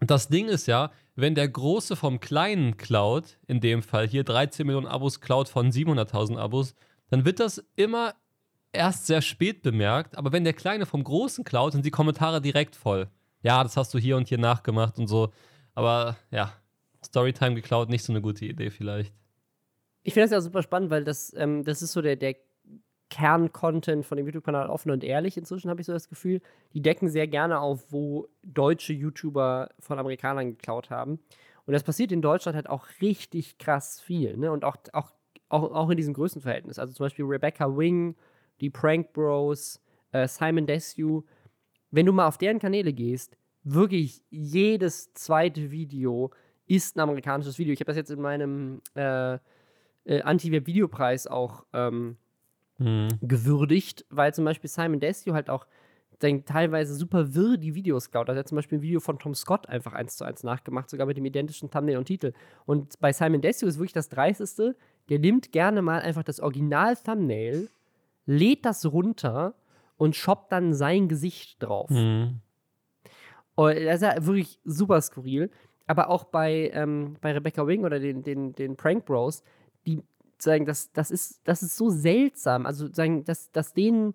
Das 0.00 0.28
Ding 0.28 0.48
ist 0.48 0.66
ja, 0.66 0.90
wenn 1.14 1.34
der 1.34 1.48
Große 1.48 1.96
vom 1.96 2.20
Kleinen 2.20 2.78
klaut, 2.78 3.36
in 3.46 3.60
dem 3.60 3.82
Fall 3.82 4.08
hier 4.08 4.24
13 4.24 4.66
Millionen 4.66 4.86
Abos 4.86 5.20
klaut 5.20 5.50
von 5.50 5.70
700.000 5.70 6.38
Abos, 6.38 6.74
dann 7.10 7.24
wird 7.24 7.40
das 7.40 7.64
immer 7.76 8.14
erst 8.72 9.06
sehr 9.06 9.20
spät 9.22 9.62
bemerkt. 9.62 10.16
Aber 10.16 10.32
wenn 10.32 10.44
der 10.44 10.52
Kleine 10.52 10.86
vom 10.86 11.04
Großen 11.04 11.44
klaut, 11.44 11.72
sind 11.72 11.84
die 11.84 11.90
Kommentare 11.90 12.40
direkt 12.40 12.76
voll. 12.76 13.08
Ja, 13.42 13.62
das 13.62 13.76
hast 13.76 13.92
du 13.94 13.98
hier 13.98 14.16
und 14.16 14.28
hier 14.28 14.38
nachgemacht 14.38 14.98
und 14.98 15.06
so. 15.06 15.32
Aber 15.74 16.16
ja, 16.30 16.52
Storytime 17.04 17.54
geklaut, 17.54 17.88
nicht 17.88 18.04
so 18.04 18.12
eine 18.12 18.20
gute 18.20 18.44
Idee 18.44 18.70
vielleicht. 18.70 19.12
Ich 20.02 20.14
finde 20.14 20.26
das 20.26 20.32
ja 20.32 20.40
super 20.40 20.62
spannend, 20.62 20.90
weil 20.90 21.04
das, 21.04 21.34
ähm, 21.36 21.64
das 21.64 21.82
ist 21.82 21.92
so 21.92 22.00
der, 22.00 22.16
der 22.16 22.36
Kerncontent 23.10 24.06
von 24.06 24.16
dem 24.16 24.26
YouTube-Kanal 24.26 24.70
offen 24.70 24.90
und 24.90 25.02
ehrlich 25.02 25.36
inzwischen, 25.36 25.68
habe 25.68 25.80
ich 25.80 25.86
so 25.86 25.92
das 25.92 26.08
Gefühl. 26.08 26.40
Die 26.72 26.80
decken 26.80 27.08
sehr 27.08 27.26
gerne 27.26 27.60
auf, 27.60 27.92
wo 27.92 28.28
deutsche 28.42 28.92
YouTuber 28.92 29.70
von 29.80 29.98
Amerikanern 29.98 30.50
geklaut 30.50 30.90
haben. 30.90 31.18
Und 31.66 31.72
das 31.72 31.82
passiert 31.82 32.12
in 32.12 32.22
Deutschland 32.22 32.56
halt 32.56 32.68
auch 32.68 32.86
richtig 33.02 33.58
krass 33.58 34.00
viel. 34.00 34.36
Ne? 34.36 34.50
Und 34.52 34.64
auch, 34.64 34.76
auch, 34.92 35.10
auch, 35.50 35.70
auch 35.72 35.90
in 35.90 35.96
diesem 35.96 36.14
Größenverhältnis. 36.14 36.78
Also 36.78 36.94
zum 36.94 37.04
Beispiel 37.04 37.24
Rebecca 37.24 37.76
Wing, 37.76 38.16
die 38.60 38.70
Prank 38.70 39.12
Bros, 39.12 39.80
äh, 40.12 40.26
Simon 40.26 40.66
Desue. 40.66 41.24
Wenn 41.90 42.06
du 42.06 42.12
mal 42.12 42.26
auf 42.26 42.38
deren 42.38 42.58
Kanäle 42.58 42.92
gehst, 42.92 43.36
wirklich 43.62 44.22
jedes 44.30 45.12
zweite 45.12 45.70
Video 45.70 46.30
ist 46.66 46.96
ein 46.96 47.00
amerikanisches 47.00 47.58
Video. 47.58 47.72
Ich 47.72 47.80
habe 47.80 47.88
das 47.88 47.96
jetzt 47.96 48.10
in 48.10 48.20
meinem 48.20 48.80
äh, 48.94 49.34
äh, 50.04 50.22
Anti-Web-Videopreis 50.22 51.26
auch 51.26 51.64
ähm, 51.72 52.16
mhm. 52.78 53.08
gewürdigt, 53.20 54.06
weil 54.08 54.32
zum 54.32 54.44
Beispiel 54.44 54.70
Simon 54.70 55.00
Desue 55.00 55.34
halt 55.34 55.50
auch 55.50 55.66
dann 56.20 56.44
teilweise 56.44 56.94
super 56.94 57.34
wirr 57.34 57.56
die 57.56 57.74
Videos 57.74 58.10
klaut. 58.10 58.28
Also 58.28 58.38
er 58.38 58.40
hat 58.40 58.48
zum 58.48 58.56
Beispiel 58.56 58.78
ein 58.78 58.82
Video 58.82 59.00
von 59.00 59.18
Tom 59.18 59.34
Scott 59.34 59.68
einfach 59.68 59.94
eins 59.94 60.16
zu 60.16 60.24
eins 60.24 60.42
nachgemacht, 60.42 60.90
sogar 60.90 61.06
mit 61.06 61.16
dem 61.16 61.24
identischen 61.24 61.70
Thumbnail 61.70 61.96
und 61.96 62.04
Titel. 62.04 62.32
Und 62.66 63.00
bei 63.00 63.12
Simon 63.12 63.40
Desue 63.40 63.68
ist 63.68 63.78
wirklich 63.78 63.94
das 63.94 64.08
Dreisteste, 64.08 64.76
der 65.10 65.18
nimmt 65.18 65.52
gerne 65.52 65.82
mal 65.82 66.00
einfach 66.00 66.22
das 66.22 66.40
Original-Thumbnail, 66.40 67.68
lädt 68.26 68.64
das 68.64 68.86
runter 68.86 69.54
und 69.96 70.16
shoppt 70.16 70.52
dann 70.52 70.72
sein 70.72 71.08
Gesicht 71.08 71.62
drauf. 71.62 71.90
Mhm. 71.90 72.40
Und 73.56 73.74
das 73.74 73.96
ist 73.96 74.02
ja 74.02 74.24
wirklich 74.24 74.58
super 74.64 75.00
skurril. 75.00 75.50
Aber 75.86 76.08
auch 76.08 76.24
bei, 76.24 76.70
ähm, 76.72 77.16
bei 77.20 77.32
Rebecca 77.32 77.66
Wing 77.66 77.84
oder 77.84 77.98
den, 77.98 78.22
den, 78.22 78.52
den 78.54 78.76
Prank 78.76 79.04
Bros, 79.04 79.42
die 79.86 80.02
sagen, 80.38 80.64
das, 80.64 80.92
das, 80.92 81.10
ist, 81.10 81.40
das 81.44 81.62
ist 81.62 81.76
so 81.76 81.90
seltsam. 81.90 82.64
Also 82.64 82.90
sagen, 82.92 83.24
dass, 83.24 83.50
dass 83.50 83.74
denen 83.74 84.14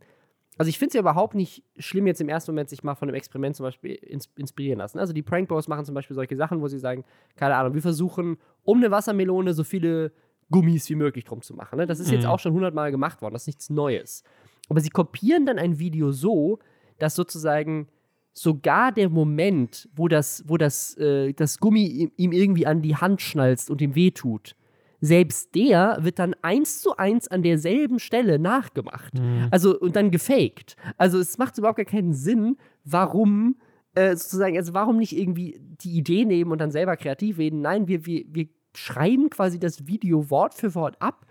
also 0.58 0.70
ich 0.70 0.80
finde 0.80 0.90
es 0.90 0.94
ja 0.94 1.02
überhaupt 1.02 1.36
nicht 1.36 1.64
schlimm, 1.78 2.08
jetzt 2.08 2.22
im 2.22 2.30
ersten 2.30 2.52
Moment 2.52 2.70
sich 2.70 2.84
mal 2.84 2.96
von 2.96 3.10
einem 3.10 3.16
Experiment 3.16 3.56
zum 3.56 3.66
Beispiel 3.66 3.96
ins 3.96 4.30
inspirieren 4.38 4.80
lassen. 4.80 5.00
Also 5.00 5.12
die 5.12 5.22
Prank 5.22 5.50
Bros 5.50 5.68
machen 5.68 5.86
zum 5.86 5.96
Beispiel 5.96 6.16
solche 6.16 6.38
Sachen, 6.38 6.62
wo 6.62 6.68
sie 6.68 6.80
sagen, 6.80 7.04
keine 7.36 7.56
Ahnung, 7.56 7.74
wir 7.74 7.82
versuchen 7.82 8.38
um 8.64 8.78
eine 8.78 8.90
Wassermelone 8.90 9.54
so 9.54 9.64
viele 9.64 10.14
Gummis 10.52 10.90
wie 10.90 10.96
möglich 10.96 11.26
drum 11.26 11.42
zu 11.42 11.54
machen. 11.54 11.78
Ne? 11.78 11.88
Das 11.88 12.00
ist 12.00 12.08
mhm. 12.08 12.16
jetzt 12.16 12.26
auch 12.26 12.40
schon 12.40 12.54
hundertmal 12.54 12.92
gemacht 12.92 13.22
worden, 13.22 13.34
das 13.34 13.44
ist 13.44 13.48
nichts 13.48 13.70
Neues. 13.70 14.24
Aber 14.70 14.80
sie 14.80 14.90
kopieren 14.90 15.46
dann 15.46 15.60
ein 15.60 15.80
Video 15.80 16.12
so, 16.12 16.60
dass 16.98 17.16
sozusagen 17.16 17.88
sogar 18.34 18.92
der 18.92 19.10
Moment, 19.10 19.90
wo 19.96 20.08
das, 20.08 20.44
wo 20.48 20.58
das, 20.58 20.98
äh, 20.98 21.34
das 21.34 21.60
Gummi 21.60 22.12
ihm 22.18 22.32
irgendwie 22.32 22.68
an 22.68 22.82
die 22.82 22.96
Hand 22.96 23.22
schnalzt 23.22 23.70
und 23.70 23.82
ihm 23.82 23.96
wehtut, 23.96 24.56
selbst 25.02 25.56
der 25.56 26.00
wird 26.02 26.20
dann 26.20 26.36
eins 26.42 26.82
zu 26.82 26.98
eins 26.98 27.28
an 27.28 27.44
derselben 27.44 28.00
Stelle 28.00 28.40
nachgemacht. 28.40 29.14
Mhm. 29.14 29.48
Also 29.52 29.78
und 29.80 29.96
dann 29.96 30.12
gefaked. 30.12 30.76
Also 30.98 31.20
es 31.20 31.38
macht 31.38 31.58
überhaupt 31.58 31.78
gar 31.78 31.86
keinen 31.86 32.14
Sinn, 32.14 32.58
warum 32.84 33.56
äh, 33.94 34.16
sozusagen, 34.16 34.58
also 34.58 34.74
warum 34.74 34.98
nicht 34.98 35.18
irgendwie 35.18 35.60
die 35.82 35.98
Idee 35.98 36.26
nehmen 36.26 36.52
und 36.52 36.60
dann 36.60 36.72
selber 36.72 36.98
kreativ 36.98 37.38
reden. 37.38 37.62
Nein, 37.62 37.88
wir, 37.88 38.06
wir, 38.06 38.26
wir 38.28 38.48
schreiben 38.78 39.30
quasi 39.30 39.60
das 39.60 39.88
Video 39.88 40.30
Wort 40.30 40.54
für 40.54 40.76
Wort 40.76 40.96
ab 41.00 41.26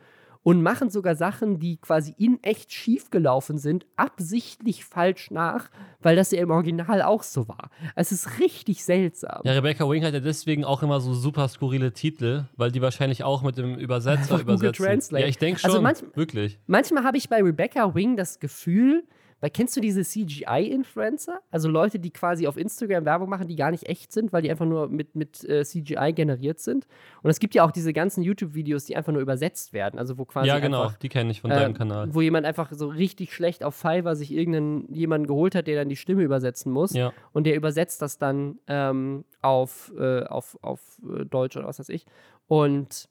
und 0.45 0.63
machen 0.63 0.91
sogar 0.91 1.17
Sachen, 1.17 1.59
die 1.59 1.79
quasi 1.79 2.15
in 2.19 2.41
echt 2.43 2.71
schief 2.73 3.11
gelaufen 3.11 3.59
sind, 3.59 3.87
absichtlich 3.97 4.85
falsch 4.85 5.31
nach, 5.31 5.71
weil 6.01 6.17
das 6.17 6.31
ja 6.31 6.41
im 6.41 6.51
Original 6.51 7.03
auch 7.03 7.23
so 7.23 7.49
war. 7.49 7.71
Es 7.97 8.13
ist 8.13 8.39
richtig 8.39 8.85
seltsam. 8.85 9.41
Ja, 9.45 9.53
Rebecca 9.53 9.89
Wing 9.89 10.05
hat 10.05 10.13
ja 10.13 10.21
deswegen 10.21 10.65
auch 10.65 10.83
immer 10.83 11.01
so 11.01 11.15
super 11.15 11.49
skurrile 11.49 11.93
Titel, 11.93 12.45
weil 12.57 12.71
die 12.71 12.83
wahrscheinlich 12.83 13.25
auch 13.25 13.43
mit 13.43 13.57
dem 13.57 13.77
Übersetzer 13.77 14.39
übersetzen. 14.39 14.85
Translate. 14.85 15.23
Ja, 15.23 15.29
ich 15.29 15.39
denke 15.39 15.65
also 15.65 15.79
schon, 15.79 15.87
also 15.87 16.03
manch, 16.05 16.17
wirklich. 16.17 16.59
Manchmal 16.67 17.05
habe 17.05 17.17
ich 17.17 17.31
bei 17.31 17.43
Rebecca 17.43 17.95
Wing 17.95 18.17
das 18.17 18.39
Gefühl, 18.39 19.05
weil 19.41 19.51
kennst 19.51 19.77
du 19.77 19.81
diese 19.81 20.03
CGI-Influencer? 20.03 21.41
Also 21.51 21.69
Leute, 21.69 21.99
die 21.99 22.11
quasi 22.11 22.47
auf 22.47 22.57
Instagram 22.57 23.05
Werbung 23.05 23.29
machen, 23.29 23.49
die 23.49 23.57
gar 23.57 23.71
nicht 23.71 23.89
echt 23.89 24.13
sind, 24.13 24.33
weil 24.33 24.43
die 24.43 24.51
einfach 24.51 24.67
nur 24.67 24.89
mit, 24.89 25.15
mit 25.15 25.45
äh, 25.45 25.65
CGI 25.65 26.13
generiert 26.15 26.61
sind. 26.61 26.87
Und 27.23 27.31
es 27.31 27.41
gibt 27.41 27.55
ja 27.55 27.65
auch 27.65 27.71
diese 27.71 27.93
ganzen 27.93 28.23
YouTube-Videos, 28.23 28.85
die 28.85 28.97
einfach 28.97 29.13
nur 29.13 29.21
übersetzt 29.21 29.73
werden. 29.73 29.99
Also 29.99 30.19
wo 30.19 30.25
quasi. 30.25 30.49
Ja, 30.49 30.59
genau, 30.59 30.85
einfach, 30.85 30.97
die 30.97 31.09
kenne 31.09 31.31
ich 31.31 31.41
von 31.41 31.51
äh, 31.51 31.57
deinem 31.57 31.75
Kanal. 31.75 32.15
Wo 32.15 32.21
jemand 32.21 32.47
einfach 32.47 32.73
so 32.73 32.89
richtig 32.89 33.33
schlecht 33.33 33.65
auf 33.65 33.75
Fiverr 33.75 34.17
sich 34.17 34.33
irgendeinen 34.33 34.93
jemanden 34.93 35.27
geholt 35.27 35.55
hat, 35.55 35.67
der 35.67 35.77
dann 35.77 35.89
die 35.89 35.97
Stimme 35.97 36.23
übersetzen 36.23 36.73
muss. 36.73 36.93
Ja. 36.93 37.13
Und 37.33 37.45
der 37.45 37.57
übersetzt 37.57 38.03
das 38.03 38.19
dann 38.19 38.59
ähm, 38.67 39.25
auf, 39.43 39.93
äh, 39.99 40.25
auf, 40.25 40.59
auf 40.63 40.81
äh, 41.03 41.25
Deutsch 41.25 41.57
oder 41.57 41.67
was 41.67 41.79
weiß 41.79 41.89
ich. 41.91 42.07
Und 42.47 43.09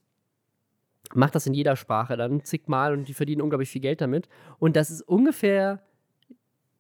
macht 1.14 1.36
das 1.36 1.46
in 1.48 1.54
jeder 1.54 1.76
Sprache 1.76 2.18
dann 2.18 2.44
zigmal 2.44 2.94
und 2.94 3.08
die 3.08 3.14
verdienen 3.14 3.42
unglaublich 3.42 3.70
viel 3.70 3.82
Geld 3.82 4.02
damit. 4.02 4.30
Und 4.60 4.76
das 4.76 4.90
ist 4.90 5.02
ungefähr 5.02 5.82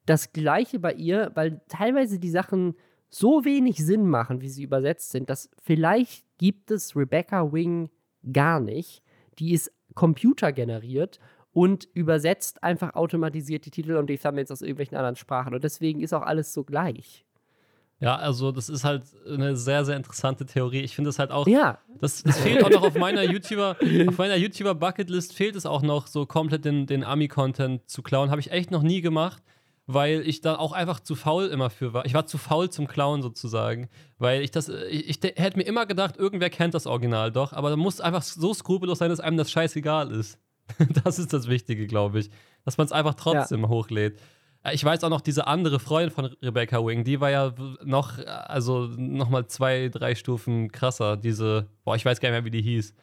das 0.05 0.33
Gleiche 0.33 0.79
bei 0.79 0.93
ihr, 0.93 1.31
weil 1.35 1.61
teilweise 1.67 2.19
die 2.19 2.29
Sachen 2.29 2.75
so 3.09 3.45
wenig 3.45 3.77
Sinn 3.77 4.07
machen, 4.07 4.41
wie 4.41 4.49
sie 4.49 4.63
übersetzt 4.63 5.11
sind, 5.11 5.29
dass 5.29 5.49
vielleicht 5.61 6.25
gibt 6.37 6.71
es 6.71 6.95
Rebecca 6.95 7.53
Wing 7.53 7.89
gar 8.31 8.59
nicht. 8.59 9.03
Die 9.37 9.53
ist 9.53 9.71
computergeneriert 9.93 11.19
und 11.51 11.87
übersetzt 11.93 12.63
einfach 12.63 12.95
automatisiert 12.95 13.65
die 13.65 13.71
Titel 13.71 13.95
und 13.95 14.09
die 14.09 14.17
Thumbnails 14.17 14.51
aus 14.51 14.61
irgendwelchen 14.61 14.97
anderen 14.97 15.15
Sprachen. 15.15 15.53
Und 15.53 15.63
deswegen 15.63 16.01
ist 16.01 16.13
auch 16.13 16.23
alles 16.23 16.53
so 16.53 16.63
gleich. 16.63 17.25
Ja, 17.99 18.15
also 18.15 18.51
das 18.51 18.67
ist 18.67 18.83
halt 18.83 19.03
eine 19.27 19.55
sehr, 19.55 19.85
sehr 19.85 19.95
interessante 19.95 20.45
Theorie. 20.45 20.81
Ich 20.81 20.95
finde 20.95 21.11
es 21.11 21.19
halt 21.19 21.31
auch. 21.31 21.47
Ja. 21.47 21.77
Das, 22.01 22.23
das 22.23 22.39
fehlt 22.39 22.65
auch 22.65 22.69
noch 22.69 22.83
auf 22.83 22.95
meiner 22.95 23.23
YouTuber, 23.23 23.77
auf 24.07 24.17
meiner 24.17 24.35
YouTuber-Bucketlist 24.35 25.33
fehlt 25.33 25.55
es 25.55 25.65
auch 25.65 25.83
noch, 25.83 26.07
so 26.07 26.25
komplett 26.25 26.65
den, 26.65 26.85
den 26.85 27.03
Ami-Content 27.03 27.87
zu 27.89 28.01
klauen. 28.01 28.29
Habe 28.29 28.41
ich 28.41 28.51
echt 28.51 28.71
noch 28.71 28.81
nie 28.81 29.01
gemacht 29.01 29.41
weil 29.85 30.21
ich 30.27 30.41
da 30.41 30.55
auch 30.55 30.71
einfach 30.71 30.99
zu 30.99 31.15
faul 31.15 31.47
immer 31.47 31.69
für 31.69 31.93
war. 31.93 32.05
Ich 32.05 32.13
war 32.13 32.25
zu 32.25 32.37
faul 32.37 32.69
zum 32.69 32.87
Klauen 32.87 33.21
sozusagen, 33.21 33.89
weil 34.17 34.41
ich 34.41 34.51
das, 34.51 34.69
ich, 34.69 35.09
ich 35.09 35.19
hätte 35.35 35.57
mir 35.57 35.63
immer 35.63 35.85
gedacht, 35.85 36.17
irgendwer 36.17 36.49
kennt 36.49 36.73
das 36.73 36.87
Original 36.87 37.31
doch, 37.31 37.53
aber 37.53 37.69
da 37.69 37.75
muss 37.75 37.99
einfach 37.99 38.21
so 38.21 38.53
skrupellos 38.53 38.99
sein, 38.99 39.09
dass 39.09 39.19
einem 39.19 39.37
das 39.37 39.51
scheißegal 39.51 40.11
ist. 40.11 40.39
das 41.03 41.19
ist 41.19 41.33
das 41.33 41.47
Wichtige, 41.47 41.87
glaube 41.87 42.19
ich, 42.19 42.29
dass 42.63 42.77
man 42.77 42.85
es 42.85 42.93
einfach 42.93 43.15
trotzdem 43.15 43.63
ja. 43.63 43.67
hochlädt. 43.67 44.19
Äh, 44.63 44.73
ich 44.73 44.83
weiß 44.83 45.03
auch 45.03 45.09
noch, 45.09 45.21
diese 45.21 45.47
andere 45.47 45.79
Freundin 45.79 46.11
von 46.11 46.25
Rebecca 46.41 46.85
Wing, 46.85 47.03
die 47.03 47.19
war 47.19 47.29
ja 47.29 47.53
noch, 47.83 48.17
also 48.25 48.87
nochmal 48.97 49.47
zwei, 49.47 49.89
drei 49.89 50.15
Stufen 50.15 50.71
krasser. 50.71 51.17
Diese, 51.17 51.67
boah, 51.83 51.95
ich 51.95 52.05
weiß 52.05 52.19
gar 52.19 52.29
nicht 52.29 52.37
mehr, 52.37 52.45
wie 52.45 52.51
die 52.51 52.61
hieß. 52.61 52.93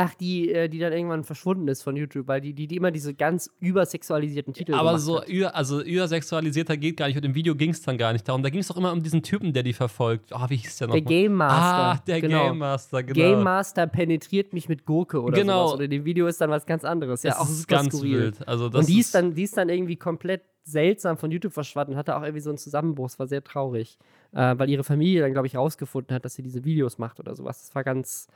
Ach, 0.00 0.14
die, 0.14 0.52
äh, 0.52 0.68
die 0.68 0.78
dann 0.78 0.92
irgendwann 0.92 1.24
verschwunden 1.24 1.66
ist 1.66 1.82
von 1.82 1.96
YouTube, 1.96 2.28
weil 2.28 2.40
die, 2.40 2.52
die, 2.52 2.68
die 2.68 2.76
immer 2.76 2.92
diese 2.92 3.14
ganz 3.14 3.50
übersexualisierten 3.58 4.54
Titel 4.54 4.74
Aber 4.74 4.96
so, 5.00 5.24
über, 5.24 5.56
also 5.56 5.82
übersexualisierter 5.82 6.76
geht 6.76 6.98
gar 6.98 7.08
nicht. 7.08 7.16
Und 7.16 7.24
im 7.24 7.34
Video 7.34 7.56
ging 7.56 7.70
es 7.70 7.82
dann 7.82 7.98
gar 7.98 8.12
nicht 8.12 8.28
darum. 8.28 8.44
Da 8.44 8.50
ging 8.50 8.60
es 8.60 8.68
doch 8.68 8.76
immer 8.76 8.92
um 8.92 9.02
diesen 9.02 9.24
Typen, 9.24 9.52
der 9.52 9.64
die 9.64 9.72
verfolgt. 9.72 10.30
Oh, 10.32 10.48
wie 10.48 10.56
hieß 10.56 10.76
der 10.76 10.86
noch? 10.86 10.94
Der 10.94 11.02
Game 11.02 11.34
Master. 11.34 11.58
Ah, 11.58 12.02
der 12.06 12.20
genau. 12.20 12.46
Game 12.46 12.58
Master, 12.58 13.02
genau. 13.02 13.14
Game 13.14 13.42
Master 13.42 13.86
penetriert 13.88 14.52
mich 14.52 14.68
mit 14.68 14.84
Gurke 14.84 15.20
oder 15.20 15.36
genau. 15.36 15.66
sowas. 15.66 15.78
Und 15.78 15.84
in 15.86 15.90
dem 15.90 16.04
Video 16.04 16.28
ist 16.28 16.40
dann 16.40 16.50
was 16.50 16.64
ganz 16.64 16.84
anderes. 16.84 17.24
Ja, 17.24 17.32
das 17.32 17.40
auch 17.40 17.50
ist 17.50 17.66
ganz 17.66 17.92
skurril. 17.92 18.20
wild. 18.20 18.46
Also 18.46 18.66
und 18.66 18.88
die 18.88 19.00
ist, 19.00 19.16
dann, 19.16 19.34
die 19.34 19.42
ist 19.42 19.56
dann 19.56 19.68
irgendwie 19.68 19.96
komplett 19.96 20.42
seltsam 20.70 21.16
von 21.16 21.30
YouTube 21.30 21.52
verschwunden, 21.52 21.96
hatte 21.96 22.16
auch 22.16 22.22
irgendwie 22.22 22.40
so 22.40 22.50
einen 22.50 22.58
Zusammenbruch. 22.58 23.06
Es 23.06 23.18
war 23.18 23.26
sehr 23.26 23.42
traurig, 23.42 23.98
äh, 24.32 24.54
weil 24.58 24.68
ihre 24.68 24.84
Familie 24.84 25.22
dann, 25.22 25.32
glaube 25.32 25.46
ich, 25.46 25.56
rausgefunden 25.56 26.14
hat, 26.14 26.24
dass 26.24 26.34
sie 26.34 26.42
diese 26.42 26.64
Videos 26.64 26.98
macht 26.98 27.20
oder 27.20 27.34
sowas. 27.34 27.62
Das 27.62 27.74
war 27.74 27.84
ganz, 27.84 28.28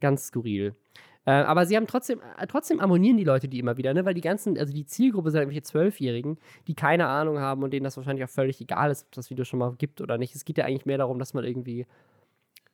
ganz 0.00 0.28
skurril. 0.28 0.74
Äh, 1.24 1.30
aber 1.30 1.66
sie 1.66 1.76
haben 1.76 1.86
trotzdem, 1.86 2.20
äh, 2.38 2.46
trotzdem 2.46 2.80
harmonieren 2.80 3.16
die 3.16 3.24
Leute 3.24 3.48
die 3.48 3.58
immer 3.58 3.76
wieder, 3.76 3.94
ne? 3.94 4.04
weil 4.04 4.14
die 4.14 4.20
ganzen, 4.20 4.58
also 4.58 4.72
die 4.72 4.86
Zielgruppe 4.86 5.30
sind 5.30 5.40
irgendwelche 5.40 5.62
Zwölfjährigen, 5.62 6.38
die 6.66 6.74
keine 6.74 7.06
Ahnung 7.06 7.38
haben 7.38 7.62
und 7.62 7.72
denen 7.72 7.84
das 7.84 7.96
wahrscheinlich 7.96 8.24
auch 8.24 8.30
völlig 8.30 8.60
egal 8.60 8.90
ist, 8.90 9.06
ob 9.06 9.12
das 9.12 9.30
Video 9.30 9.44
schon 9.44 9.60
mal 9.60 9.74
gibt 9.76 10.00
oder 10.00 10.18
nicht. 10.18 10.34
Es 10.34 10.44
geht 10.44 10.58
ja 10.58 10.64
eigentlich 10.64 10.86
mehr 10.86 10.98
darum, 10.98 11.18
dass 11.18 11.34
man 11.34 11.44
irgendwie 11.44 11.86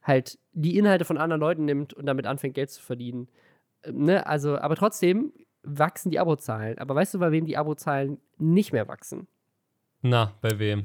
halt 0.03 0.39
die 0.53 0.79
Inhalte 0.79 1.05
von 1.05 1.19
anderen 1.19 1.41
Leuten 1.41 1.67
nimmt 1.67 1.93
und 1.93 2.07
damit 2.07 2.27
anfängt, 2.27 2.55
Geld 2.55 2.71
zu 2.71 2.83
verdienen. 2.83 3.29
Äh, 3.83 3.93
ne? 3.93 4.27
Also, 4.27 4.57
aber 4.59 4.77
trotzdem 4.77 5.33
wachsen 5.63 6.11
die 6.11 6.19
Abozahlen. 6.19 6.79
Aber 6.79 6.95
weißt 6.95 7.15
du, 7.15 7.19
bei 7.19 7.33
wem 7.33 7.47
die 7.47 7.57
Abozahlen 7.57 8.19
nicht 8.39 8.73
mehr 8.73 8.89
wachsen? 8.89 9.27
Na, 10.03 10.35
bei 10.41 10.59
wem? 10.59 10.85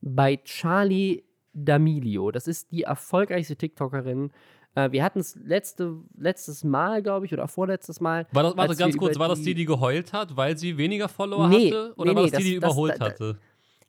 Bei 0.00 0.36
Charlie 0.36 1.24
D'Amelio. 1.56 2.30
Das 2.30 2.46
ist 2.46 2.70
die 2.70 2.82
erfolgreichste 2.82 3.56
TikTokerin 3.56 4.30
äh, 4.78 4.92
wir 4.92 5.02
hatten 5.02 5.20
es 5.20 5.34
letzte, 5.36 5.96
letztes 6.16 6.64
Mal, 6.64 7.02
glaube 7.02 7.26
ich, 7.26 7.32
oder 7.32 7.48
vorletztes 7.48 8.00
Mal. 8.00 8.26
War 8.32 8.42
das, 8.44 8.56
warte, 8.56 8.76
ganz 8.76 8.96
kurz, 8.96 9.18
war 9.18 9.28
das 9.28 9.42
die, 9.42 9.54
die 9.54 9.64
geheult 9.64 10.12
hat, 10.12 10.36
weil 10.36 10.56
sie 10.56 10.76
weniger 10.76 11.08
Follower 11.08 11.48
nee, 11.48 11.68
hatte? 11.68 11.94
Oder 11.96 12.10
nee, 12.10 12.16
war 12.16 12.22
das, 12.22 12.32
das 12.32 12.42
die, 12.42 12.50
die 12.50 12.54
überholt 12.54 12.92
das, 12.92 13.00
hatte? 13.00 13.38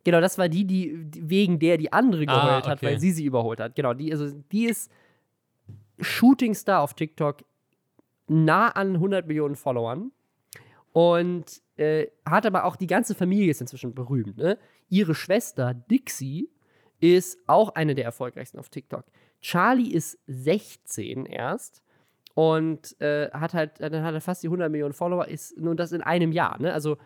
Genau, 0.03 0.21
das 0.21 0.37
war 0.37 0.49
die, 0.49 0.65
die 0.65 1.05
wegen 1.11 1.59
der 1.59 1.77
die 1.77 1.91
andere 1.91 2.23
ah, 2.23 2.25
geheult 2.25 2.51
ah, 2.51 2.57
okay. 2.59 2.69
hat, 2.69 2.83
weil 2.83 2.99
sie 2.99 3.11
sie 3.11 3.25
überholt 3.25 3.59
hat. 3.59 3.75
Genau, 3.75 3.93
die, 3.93 4.11
also, 4.11 4.31
die 4.51 4.65
ist 4.65 4.91
Shootingstar 5.99 6.81
auf 6.81 6.93
TikTok, 6.93 7.43
nah 8.29 8.69
an 8.69 8.95
100 8.95 9.27
Millionen 9.27 9.55
Followern 9.55 10.11
und 10.93 11.61
äh, 11.77 12.07
hat 12.25 12.45
aber 12.45 12.65
auch 12.65 12.75
die 12.75 12.87
ganze 12.87 13.15
Familie 13.15 13.51
ist 13.51 13.61
inzwischen 13.61 13.93
berühmt. 13.93 14.37
Ne? 14.37 14.57
Ihre 14.89 15.15
Schwester 15.15 15.73
Dixie 15.73 16.49
ist 16.99 17.37
auch 17.47 17.75
eine 17.75 17.95
der 17.95 18.05
erfolgreichsten 18.05 18.59
auf 18.59 18.69
TikTok. 18.69 19.05
Charlie 19.41 19.91
ist 19.91 20.19
16 20.27 21.25
erst 21.25 21.81
und 22.33 22.99
äh, 23.01 23.29
hat 23.31 23.53
halt, 23.53 23.79
dann 23.79 24.03
hat 24.03 24.13
er 24.13 24.21
fast 24.21 24.43
die 24.43 24.47
100 24.47 24.71
Millionen 24.71 24.93
Follower, 24.93 25.27
ist 25.27 25.57
nun 25.57 25.77
das 25.77 25.91
in 25.91 26.01
einem 26.01 26.31
Jahr, 26.31 26.61
ne? 26.61 26.73
Also 26.73 26.97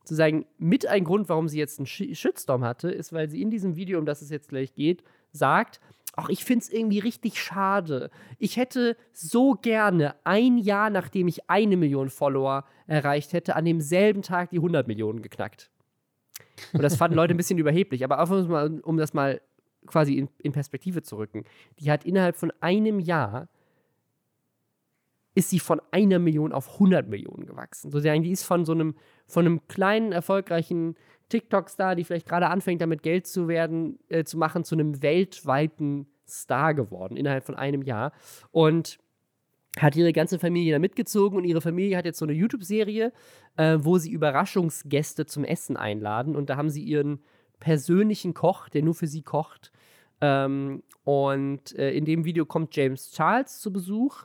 sozusagen 0.00 0.46
mit 0.58 0.86
ein 0.86 1.04
Grund, 1.04 1.28
warum 1.28 1.48
sie 1.48 1.58
jetzt 1.58 1.78
einen 1.78 1.86
Shitstorm 1.86 2.64
hatte, 2.64 2.90
ist, 2.90 3.12
weil 3.12 3.28
sie 3.28 3.42
in 3.42 3.50
diesem 3.50 3.76
Video, 3.76 3.98
um 3.98 4.06
das 4.06 4.22
es 4.22 4.30
jetzt 4.30 4.48
gleich 4.48 4.74
geht, 4.74 5.04
sagt, 5.32 5.80
ach, 6.16 6.28
ich 6.28 6.44
finde 6.44 6.64
es 6.64 6.70
irgendwie 6.70 6.98
richtig 6.98 7.40
schade. 7.40 8.10
Ich 8.38 8.56
hätte 8.56 8.96
so 9.12 9.54
gerne 9.54 10.14
ein 10.24 10.58
Jahr, 10.58 10.90
nachdem 10.90 11.28
ich 11.28 11.48
eine 11.48 11.76
Million 11.76 12.10
Follower 12.10 12.64
erreicht 12.86 13.32
hätte, 13.32 13.56
an 13.56 13.64
demselben 13.64 14.22
Tag 14.22 14.50
die 14.50 14.58
100 14.58 14.86
Millionen 14.86 15.22
geknackt. 15.22 15.70
Und 16.72 16.82
das 16.82 16.96
fanden 16.96 17.16
Leute 17.16 17.34
ein 17.34 17.36
bisschen 17.36 17.58
überheblich. 17.58 18.04
Aber 18.04 18.20
auch 18.20 18.30
um, 18.30 18.80
um 18.80 18.96
das 18.96 19.14
mal 19.14 19.40
quasi 19.86 20.14
in, 20.14 20.28
in 20.38 20.52
Perspektive 20.52 21.02
zu 21.02 21.16
rücken, 21.16 21.44
die 21.78 21.90
hat 21.90 22.04
innerhalb 22.04 22.36
von 22.36 22.52
einem 22.60 22.98
Jahr 22.98 23.48
ist 25.34 25.50
sie 25.50 25.60
von 25.60 25.80
einer 25.92 26.18
Million 26.18 26.52
auf 26.52 26.74
100 26.74 27.08
Millionen 27.08 27.46
gewachsen. 27.46 27.90
Sozusagen, 27.90 28.22
die 28.22 28.32
ist 28.32 28.42
von 28.42 28.64
so 28.64 28.72
einem, 28.72 28.94
von 29.26 29.46
einem 29.46 29.66
kleinen, 29.68 30.12
erfolgreichen 30.12 30.96
TikTok-Star, 31.30 31.96
die 31.96 32.04
vielleicht 32.04 32.28
gerade 32.28 32.48
anfängt, 32.48 32.82
damit 32.82 33.02
Geld 33.02 33.26
zu 33.26 33.48
werden, 33.48 33.98
äh, 34.08 34.24
zu 34.24 34.36
machen, 34.36 34.64
zu 34.64 34.74
einem 34.74 35.02
weltweiten 35.02 36.06
Star 36.28 36.74
geworden 36.74 37.16
innerhalb 37.16 37.44
von 37.44 37.54
einem 37.54 37.82
Jahr. 37.82 38.12
Und 38.50 38.98
hat 39.78 39.96
ihre 39.96 40.12
ganze 40.12 40.38
Familie 40.38 40.72
da 40.72 40.78
mitgezogen 40.78 41.38
und 41.38 41.44
ihre 41.44 41.60
Familie 41.60 41.96
hat 41.96 42.04
jetzt 42.04 42.18
so 42.18 42.24
eine 42.24 42.34
YouTube-Serie, 42.34 43.12
äh, 43.56 43.78
wo 43.80 43.98
sie 43.98 44.10
Überraschungsgäste 44.10 45.26
zum 45.26 45.44
Essen 45.44 45.76
einladen. 45.76 46.34
Und 46.34 46.50
da 46.50 46.56
haben 46.56 46.70
sie 46.70 46.82
ihren 46.82 47.20
persönlichen 47.60 48.34
Koch, 48.34 48.68
der 48.68 48.82
nur 48.82 48.94
für 48.94 49.06
sie 49.06 49.22
kocht. 49.22 49.70
Ähm, 50.20 50.82
und 51.04 51.76
äh, 51.78 51.92
in 51.92 52.04
dem 52.04 52.24
Video 52.24 52.46
kommt 52.46 52.74
James 52.74 53.12
Charles 53.12 53.60
zu 53.60 53.72
Besuch. 53.72 54.24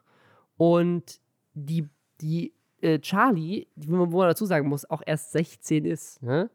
Und 0.58 1.20
die, 1.54 1.90
die 2.22 2.54
äh, 2.82 3.00
Charlie, 3.00 3.68
man, 3.76 4.12
wo 4.12 4.20
man 4.20 4.30
dazu 4.30 4.46
sagen 4.46 4.68
muss, 4.68 4.90
auch 4.90 5.04
erst 5.06 5.32
16 5.32 5.86
ist, 5.86 6.24
ne? 6.24 6.50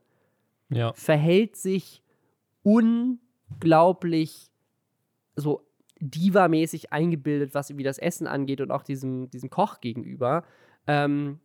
Ja. 0.70 0.92
verhält 0.94 1.56
sich 1.56 2.02
unglaublich 2.62 4.50
so 5.36 5.66
diva-mäßig 6.00 6.92
eingebildet, 6.92 7.54
was 7.54 7.70
irgendwie 7.70 7.84
das 7.84 7.98
Essen 7.98 8.26
angeht 8.26 8.60
und 8.60 8.70
auch 8.70 8.82
diesem, 8.82 9.30
diesem 9.30 9.50
Koch 9.50 9.80
gegenüber. 9.80 10.44
Ähm, 10.86 11.40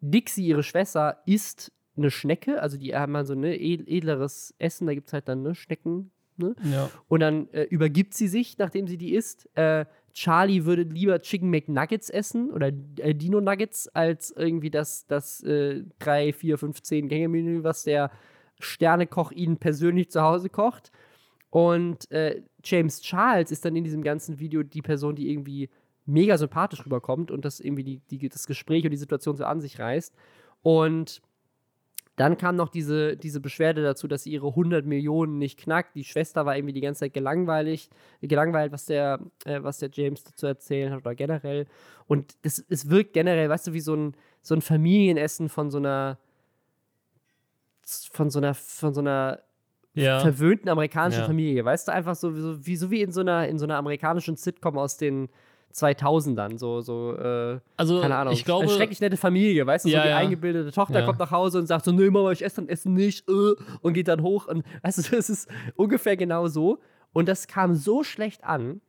Dixie, 0.00 0.46
ihre 0.46 0.62
Schwester, 0.62 1.22
isst 1.26 1.72
eine 1.96 2.10
Schnecke, 2.10 2.60
also 2.62 2.76
die 2.76 2.94
haben 2.94 3.12
mal 3.12 3.24
so 3.24 3.34
ein 3.34 3.40
ne, 3.40 3.60
edleres 3.60 4.54
Essen, 4.58 4.86
da 4.86 4.94
gibt 4.94 5.08
es 5.08 5.12
halt 5.12 5.28
dann 5.28 5.42
ne, 5.42 5.54
Schnecken. 5.54 6.10
Ne? 6.36 6.56
Ja. 6.72 6.90
Und 7.08 7.20
dann 7.20 7.48
äh, 7.50 7.64
übergibt 7.64 8.14
sie 8.14 8.28
sich, 8.28 8.56
nachdem 8.58 8.86
sie 8.86 8.96
die 8.96 9.14
isst. 9.14 9.48
Äh, 9.56 9.84
Charlie 10.12 10.64
würde 10.64 10.82
lieber 10.82 11.20
Chicken 11.20 11.50
McNuggets 11.50 12.10
essen 12.10 12.50
oder 12.50 12.68
äh, 12.98 13.14
Dino 13.14 13.40
Nuggets 13.40 13.88
als 13.88 14.30
irgendwie 14.30 14.70
das, 14.70 15.06
das 15.06 15.42
äh, 15.42 15.84
3, 16.00 16.32
4, 16.32 16.58
5, 16.58 16.82
10 16.82 17.08
Gänge-Menü, 17.08 17.62
was 17.62 17.84
der 17.84 18.10
Sternekoch 18.60 19.32
ihnen 19.32 19.56
persönlich 19.56 20.10
zu 20.10 20.22
Hause 20.22 20.48
kocht. 20.48 20.92
Und 21.50 22.10
äh, 22.10 22.42
James 22.62 23.00
Charles 23.00 23.50
ist 23.50 23.64
dann 23.64 23.74
in 23.74 23.84
diesem 23.84 24.02
ganzen 24.02 24.38
Video 24.38 24.62
die 24.62 24.82
Person, 24.82 25.16
die 25.16 25.30
irgendwie 25.30 25.68
mega 26.06 26.38
sympathisch 26.38 26.84
rüberkommt 26.84 27.30
und 27.30 27.44
das 27.44 27.60
irgendwie 27.60 27.84
die, 27.84 28.00
die, 28.10 28.28
das 28.28 28.46
Gespräch 28.46 28.84
und 28.84 28.90
die 28.90 28.96
Situation 28.96 29.36
so 29.36 29.44
an 29.44 29.60
sich 29.60 29.78
reißt. 29.78 30.14
Und 30.62 31.22
dann 32.16 32.36
kam 32.36 32.54
noch 32.54 32.68
diese, 32.68 33.16
diese 33.16 33.40
Beschwerde 33.40 33.82
dazu, 33.82 34.06
dass 34.06 34.24
sie 34.24 34.32
ihre 34.32 34.48
100 34.48 34.84
Millionen 34.84 35.38
nicht 35.38 35.58
knackt. 35.58 35.94
Die 35.94 36.04
Schwester 36.04 36.44
war 36.44 36.54
irgendwie 36.54 36.74
die 36.74 36.82
ganze 36.82 37.00
Zeit 37.00 37.14
gelangweilig, 37.14 37.88
gelangweilt, 38.20 38.72
was 38.72 38.84
der, 38.84 39.20
äh, 39.46 39.62
was 39.62 39.78
der 39.78 39.88
James 39.90 40.22
dazu 40.24 40.46
erzählen 40.46 40.92
hat 40.92 41.00
oder 41.00 41.14
generell. 41.14 41.66
Und 42.06 42.36
das, 42.42 42.62
es 42.68 42.90
wirkt 42.90 43.14
generell, 43.14 43.48
weißt 43.48 43.68
du, 43.68 43.72
wie 43.72 43.80
so 43.80 43.94
ein, 43.94 44.14
so 44.42 44.54
ein 44.54 44.60
Familienessen 44.60 45.48
von 45.48 45.70
so 45.70 45.78
einer 45.78 46.18
von 48.12 48.30
so 48.30 48.38
einer, 48.38 48.54
von 48.54 48.94
so 48.94 49.00
einer 49.00 49.40
ja. 49.94 50.20
verwöhnten 50.20 50.68
amerikanischen 50.68 51.20
Ja. 51.20 51.26
Familie. 51.26 51.64
Weißt 51.64 51.88
du, 51.88 51.92
einfach 51.92 52.14
so, 52.14 52.32
so, 52.32 52.64
wie, 52.66 52.76
so 52.76 52.90
wie 52.90 53.02
in 53.02 53.12
so 53.12 53.20
einer, 53.20 53.48
in 53.48 53.58
so 53.58 53.64
einer 53.66 53.76
amerikanischen 53.76 54.36
Sitcom 54.36 54.78
aus 54.78 54.96
den 54.96 55.28
2000ern. 55.74 56.58
So, 56.58 56.80
so 56.80 57.14
äh, 57.16 57.60
Also, 57.76 58.00
keine 58.00 58.16
Ahnung. 58.16 58.32
ich 58.34 58.44
glaube, 58.44 58.64
Eine 58.64 58.72
schrecklich 58.72 59.00
nette 59.00 59.16
Familie, 59.16 59.66
weißt 59.66 59.84
du, 59.84 59.88
Ja, 59.88 60.00
so 60.00 60.02
die 60.04 60.10
ja. 60.10 60.16
eingebildete 60.16 60.72
Tochter 60.72 61.00
Ja. 61.00 61.06
kommt 61.06 61.18
nach 61.18 61.30
Hause 61.30 61.58
und 61.58 61.66
sagt 61.66 61.84
so, 61.84 61.92
nee, 61.92 62.10
Mama, 62.10 62.32
ich 62.32 62.44
esse 62.44 62.56
dann 62.56 62.68
Essen 62.68 62.92
nicht 62.94 63.28
äh, 63.28 63.32
und 63.80 63.92
geht 63.92 64.08
dann 64.08 64.22
hoch. 64.22 64.46
Und 64.48 64.64
weißt 64.82 64.98
du, 65.12 65.16
das 65.16 65.30
ist 65.30 65.48
ungefähr 65.76 66.16
genau 66.16 66.48
so. 66.48 66.78
Und 67.12 67.28
das 67.28 67.46
kam 67.46 67.74
so 67.74 68.02
schlecht 68.04 68.44
an, 68.44 68.80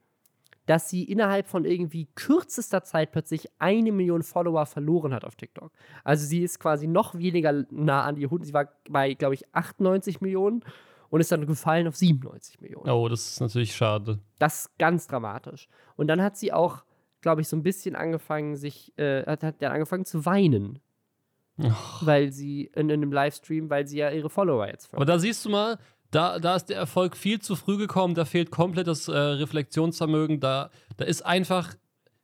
dass 0.72 0.88
sie 0.88 1.04
innerhalb 1.04 1.48
von 1.48 1.66
irgendwie 1.66 2.08
kürzester 2.16 2.82
Zeit 2.82 3.12
plötzlich 3.12 3.50
eine 3.60 3.92
Million 3.92 4.24
Follower 4.24 4.66
verloren 4.66 5.14
hat 5.14 5.26
auf 5.26 5.36
TikTok. 5.36 5.70
Also 6.06 6.26
sie 6.26 6.44
ist 6.44 6.62
quasi 6.62 6.88
noch 6.88 7.14
weniger 7.14 7.66
nah 7.72 8.06
an 8.06 8.16
die 8.16 8.24
100. 8.24 8.48
Sie 8.48 8.54
war 8.54 8.70
bei, 8.90 9.14
glaube 9.14 9.34
ich, 9.34 9.54
98 9.54 10.22
Millionen 10.22 10.64
und 11.10 11.20
ist 11.20 11.30
dann 11.30 11.46
gefallen 11.46 11.90
auf 11.90 11.98
97 11.98 12.62
Millionen. 12.62 12.90
oh, 12.90 13.10
das 13.10 13.32
ist 13.32 13.42
natürlich 13.42 13.76
schade. 13.76 14.20
Das 14.40 14.62
ist 14.62 14.78
ganz 14.78 15.08
dramatisch. 15.08 15.68
Und 15.98 16.08
dann 16.08 16.22
hat 16.22 16.38
sie 16.38 16.54
auch, 16.54 16.86
glaube 17.20 17.42
ich, 17.42 17.50
so 17.50 17.58
ein 17.58 17.64
bisschen 17.64 17.98
angefangen, 17.98 18.56
sich, 18.56 18.98
äh, 18.98 19.26
hat, 19.26 19.44
hat 19.44 19.62
dann 19.62 19.74
angefangen 19.74 20.06
zu 20.06 20.26
weinen. 20.26 20.80
Weil 22.00 22.32
sie 22.32 22.72
in, 22.76 22.90
in 22.90 23.02
einem 23.02 23.12
Livestream, 23.12 23.70
weil 23.70 23.86
sie 23.88 23.98
ja 23.98 24.10
ihre 24.10 24.30
Follower 24.30 24.66
jetzt 24.68 24.94
Aber 24.94 25.04
da 25.04 25.20
siehst 25.20 25.44
du 25.44 25.50
mal, 25.50 25.78
da, 26.12 26.40
da 26.40 26.56
ist 26.56 26.66
der 26.66 26.78
Erfolg 26.78 27.18
viel 27.18 27.40
zu 27.40 27.56
früh 27.56 27.78
gekommen, 27.78 28.14
da 28.14 28.26
fehlt 28.26 28.52
komplett 28.52 28.88
das 28.88 29.08
äh, 29.08 29.18
Reflexionsvermögen, 29.18 30.40
da, 30.40 30.70
da 30.98 31.06
ist 31.06 31.26
einfach, 31.26 31.74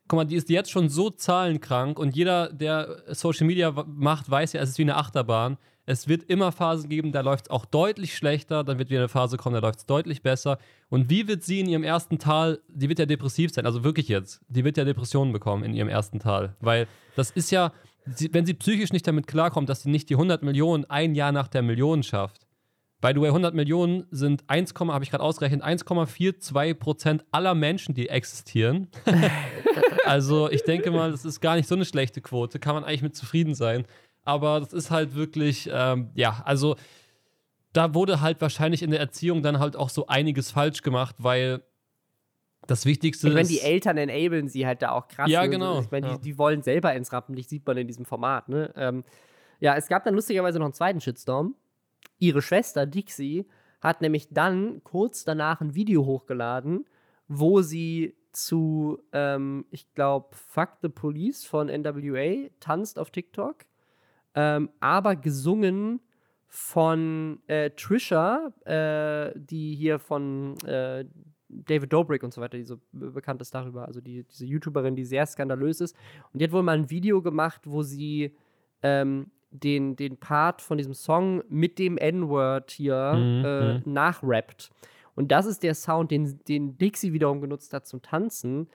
guck 0.06 0.18
mal, 0.18 0.24
die 0.24 0.36
ist 0.36 0.50
jetzt 0.50 0.70
schon 0.70 0.88
so 0.88 1.10
zahlenkrank 1.10 1.98
und 1.98 2.14
jeder, 2.14 2.52
der 2.52 3.02
Social 3.08 3.46
Media 3.46 3.72
macht, 3.86 4.30
weiß 4.30 4.52
ja, 4.52 4.60
es 4.60 4.70
ist 4.70 4.78
wie 4.78 4.82
eine 4.82 4.96
Achterbahn. 4.96 5.56
Es 5.90 6.06
wird 6.06 6.24
immer 6.24 6.52
Phasen 6.52 6.90
geben, 6.90 7.12
da 7.12 7.22
läuft 7.22 7.46
es 7.46 7.50
auch 7.50 7.64
deutlich 7.64 8.14
schlechter, 8.14 8.62
dann 8.62 8.78
wird 8.78 8.90
wieder 8.90 9.00
eine 9.00 9.08
Phase 9.08 9.38
kommen, 9.38 9.54
da 9.54 9.60
läuft 9.60 9.78
es 9.78 9.86
deutlich 9.86 10.20
besser. 10.20 10.58
Und 10.90 11.08
wie 11.08 11.26
wird 11.26 11.42
sie 11.42 11.60
in 11.60 11.66
ihrem 11.66 11.82
ersten 11.82 12.18
Tal, 12.18 12.60
die 12.68 12.90
wird 12.90 12.98
ja 12.98 13.06
depressiv 13.06 13.54
sein, 13.54 13.64
also 13.64 13.84
wirklich 13.84 14.06
jetzt, 14.06 14.42
die 14.48 14.64
wird 14.64 14.76
ja 14.76 14.84
Depressionen 14.84 15.32
bekommen 15.32 15.64
in 15.64 15.72
ihrem 15.72 15.88
ersten 15.88 16.18
Tal, 16.18 16.54
weil 16.60 16.86
das 17.16 17.30
ist 17.30 17.50
ja, 17.50 17.72
wenn 18.04 18.44
sie 18.44 18.52
psychisch 18.52 18.92
nicht 18.92 19.06
damit 19.06 19.26
klarkommt, 19.26 19.70
dass 19.70 19.82
sie 19.82 19.90
nicht 19.90 20.10
die 20.10 20.16
100 20.16 20.42
Millionen 20.42 20.84
ein 20.84 21.14
Jahr 21.14 21.32
nach 21.32 21.48
der 21.48 21.62
Million 21.62 22.02
schafft, 22.02 22.46
By 23.00 23.12
the 23.14 23.20
way, 23.20 23.28
100 23.28 23.54
Millionen 23.54 24.06
sind 24.10 24.42
1, 24.48 24.74
habe 24.76 25.04
ich 25.04 25.10
gerade 25.10 25.22
ausgerechnet, 25.22 25.62
1,42 25.62 26.74
Prozent 26.74 27.24
aller 27.30 27.54
Menschen, 27.54 27.94
die 27.94 28.08
existieren. 28.08 28.88
also 30.04 30.50
ich 30.50 30.64
denke 30.64 30.90
mal, 30.90 31.12
das 31.12 31.24
ist 31.24 31.40
gar 31.40 31.54
nicht 31.54 31.68
so 31.68 31.76
eine 31.76 31.84
schlechte 31.84 32.20
Quote, 32.20 32.58
kann 32.58 32.74
man 32.74 32.82
eigentlich 32.82 33.02
mit 33.02 33.14
zufrieden 33.14 33.54
sein. 33.54 33.84
Aber 34.24 34.58
das 34.58 34.72
ist 34.72 34.90
halt 34.90 35.14
wirklich, 35.14 35.70
ähm, 35.72 36.10
ja, 36.14 36.42
also 36.44 36.76
da 37.72 37.94
wurde 37.94 38.20
halt 38.20 38.40
wahrscheinlich 38.40 38.82
in 38.82 38.90
der 38.90 38.98
Erziehung 38.98 39.42
dann 39.42 39.60
halt 39.60 39.76
auch 39.76 39.90
so 39.90 40.08
einiges 40.08 40.50
falsch 40.50 40.82
gemacht, 40.82 41.14
weil 41.18 41.62
das 42.66 42.84
Wichtigste 42.84 43.28
Ich 43.28 43.32
meine, 43.32 43.42
ist. 43.42 43.50
die 43.50 43.60
Eltern 43.60 43.96
enablen 43.96 44.48
sie 44.48 44.66
halt 44.66 44.82
da 44.82 44.90
auch 44.90 45.06
krass. 45.06 45.30
Ja, 45.30 45.42
ne? 45.42 45.50
genau, 45.50 45.80
Ich 45.80 45.90
meine, 45.90 46.08
ja. 46.08 46.16
die, 46.16 46.20
die 46.20 46.38
wollen 46.38 46.62
selber 46.62 46.92
ins 46.94 47.12
Rampenlicht, 47.12 47.48
sieht 47.48 47.64
man 47.66 47.76
in 47.76 47.86
diesem 47.86 48.04
Format. 48.04 48.48
Ne? 48.48 48.72
Ähm, 48.76 49.04
ja, 49.60 49.76
es 49.76 49.86
gab 49.86 50.04
dann 50.04 50.14
lustigerweise 50.14 50.58
noch 50.58 50.66
einen 50.66 50.74
zweiten 50.74 51.00
Shitstorm. 51.00 51.54
Ihre 52.18 52.42
Schwester 52.42 52.86
Dixie 52.86 53.46
hat 53.80 54.00
nämlich 54.00 54.28
dann 54.30 54.82
kurz 54.84 55.24
danach 55.24 55.60
ein 55.60 55.74
Video 55.74 56.04
hochgeladen, 56.04 56.86
wo 57.28 57.62
sie 57.62 58.16
zu, 58.32 58.98
ähm, 59.12 59.64
ich 59.70 59.92
glaube, 59.94 60.28
Fuck 60.32 60.78
the 60.82 60.88
Police 60.88 61.44
von 61.44 61.68
NWA 61.68 62.48
tanzt 62.60 62.98
auf 62.98 63.10
TikTok, 63.10 63.64
ähm, 64.34 64.70
aber 64.80 65.16
gesungen 65.16 66.00
von 66.46 67.40
äh, 67.46 67.70
Trisha, 67.70 68.52
äh, 68.64 69.32
die 69.38 69.74
hier 69.74 69.98
von 69.98 70.56
äh, 70.64 71.04
David 71.48 71.92
Dobrik 71.92 72.22
und 72.22 72.32
so 72.32 72.40
weiter, 72.40 72.56
die 72.58 72.64
so 72.64 72.78
be- 72.92 73.10
bekannt 73.10 73.40
ist 73.40 73.54
darüber, 73.54 73.86
also 73.86 74.00
die, 74.00 74.24
diese 74.24 74.44
YouTuberin, 74.46 74.96
die 74.96 75.04
sehr 75.04 75.26
skandalös 75.26 75.80
ist. 75.80 75.96
Und 76.32 76.40
die 76.40 76.44
hat 76.44 76.52
wohl 76.52 76.62
mal 76.62 76.76
ein 76.76 76.90
Video 76.90 77.22
gemacht, 77.22 77.62
wo 77.64 77.82
sie 77.82 78.36
ähm, 78.82 79.30
den, 79.50 79.96
den 79.96 80.18
Part 80.18 80.62
von 80.62 80.78
diesem 80.78 80.94
Song 80.94 81.42
mit 81.48 81.78
dem 81.78 81.96
N-Word 81.98 82.70
hier 82.70 83.14
Mhm, 83.14 83.44
äh, 83.44 83.74
mhm. 83.74 83.82
nachrappt. 83.92 84.70
Und 85.14 85.32
das 85.32 85.46
ist 85.46 85.62
der 85.62 85.74
Sound, 85.74 86.10
den, 86.10 86.38
den 86.46 86.78
Dixie 86.78 87.12
wiederum 87.12 87.40
genutzt 87.40 87.72
hat 87.72 87.86
zum 87.86 88.02
Tanzen. 88.02 88.68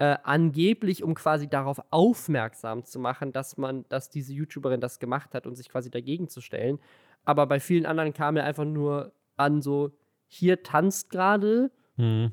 Äh, 0.00 0.16
angeblich, 0.22 1.02
um 1.02 1.14
quasi 1.14 1.48
darauf 1.48 1.80
aufmerksam 1.90 2.84
zu 2.84 3.00
machen, 3.00 3.32
dass 3.32 3.56
man, 3.56 3.84
dass 3.88 4.10
diese 4.10 4.32
YouTuberin 4.32 4.80
das 4.80 5.00
gemacht 5.00 5.34
hat 5.34 5.44
und 5.44 5.56
sich 5.56 5.68
quasi 5.68 5.90
dagegen 5.90 6.28
zu 6.28 6.40
stellen. 6.40 6.78
Aber 7.24 7.46
bei 7.46 7.58
vielen 7.58 7.84
anderen 7.84 8.12
kam 8.12 8.36
er 8.36 8.44
einfach 8.44 8.64
nur 8.64 9.12
an, 9.36 9.60
so, 9.60 9.90
hier 10.28 10.62
tanzt 10.62 11.10
gerade 11.10 11.72
Hm. 11.96 12.30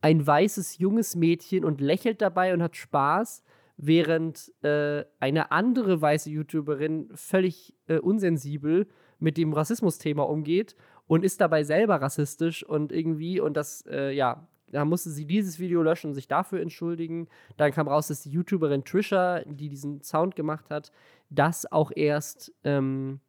ein 0.00 0.26
weißes 0.26 0.78
junges 0.78 1.14
Mädchen 1.14 1.64
und 1.64 1.80
lächelt 1.80 2.20
dabei 2.20 2.52
und 2.52 2.62
hat 2.62 2.74
Spaß, 2.74 3.44
während 3.76 4.52
äh, 4.62 5.04
eine 5.20 5.50
andere 5.50 6.00
weiße 6.00 6.30
YouTuberin 6.30 7.10
völlig 7.14 7.74
äh, 7.86 7.98
unsensibel 7.98 8.86
mit 9.18 9.36
dem 9.36 9.52
Rassismusthema 9.52 10.22
umgeht 10.22 10.76
und 11.06 11.24
ist 11.24 11.40
dabei 11.40 11.64
selber 11.64 11.96
rassistisch 11.96 12.64
und 12.64 12.92
irgendwie 12.92 13.40
und 13.40 13.56
das 13.56 13.84
äh, 13.88 14.12
ja 14.12 14.46
Da 14.70 14.84
musste 14.84 15.10
sie 15.10 15.24
dieses 15.26 15.58
Video 15.58 15.82
löschen 15.82 16.08
und 16.08 16.14
sich 16.14 16.26
dafür 16.26 16.60
entschuldigen. 16.60 17.28
Dann 17.56 17.70
kam 17.72 17.86
raus, 17.86 18.08
dass 18.08 18.22
die 18.22 18.30
YouTuberin 18.30 18.84
Trisha, 18.84 19.42
die 19.46 19.68
diesen 19.68 20.02
Sound 20.02 20.34
gemacht 20.34 20.68
hat, 20.70 20.90
das 21.30 21.70
auch 21.70 21.92
erst, 21.94 22.52
ähm, 22.64 23.20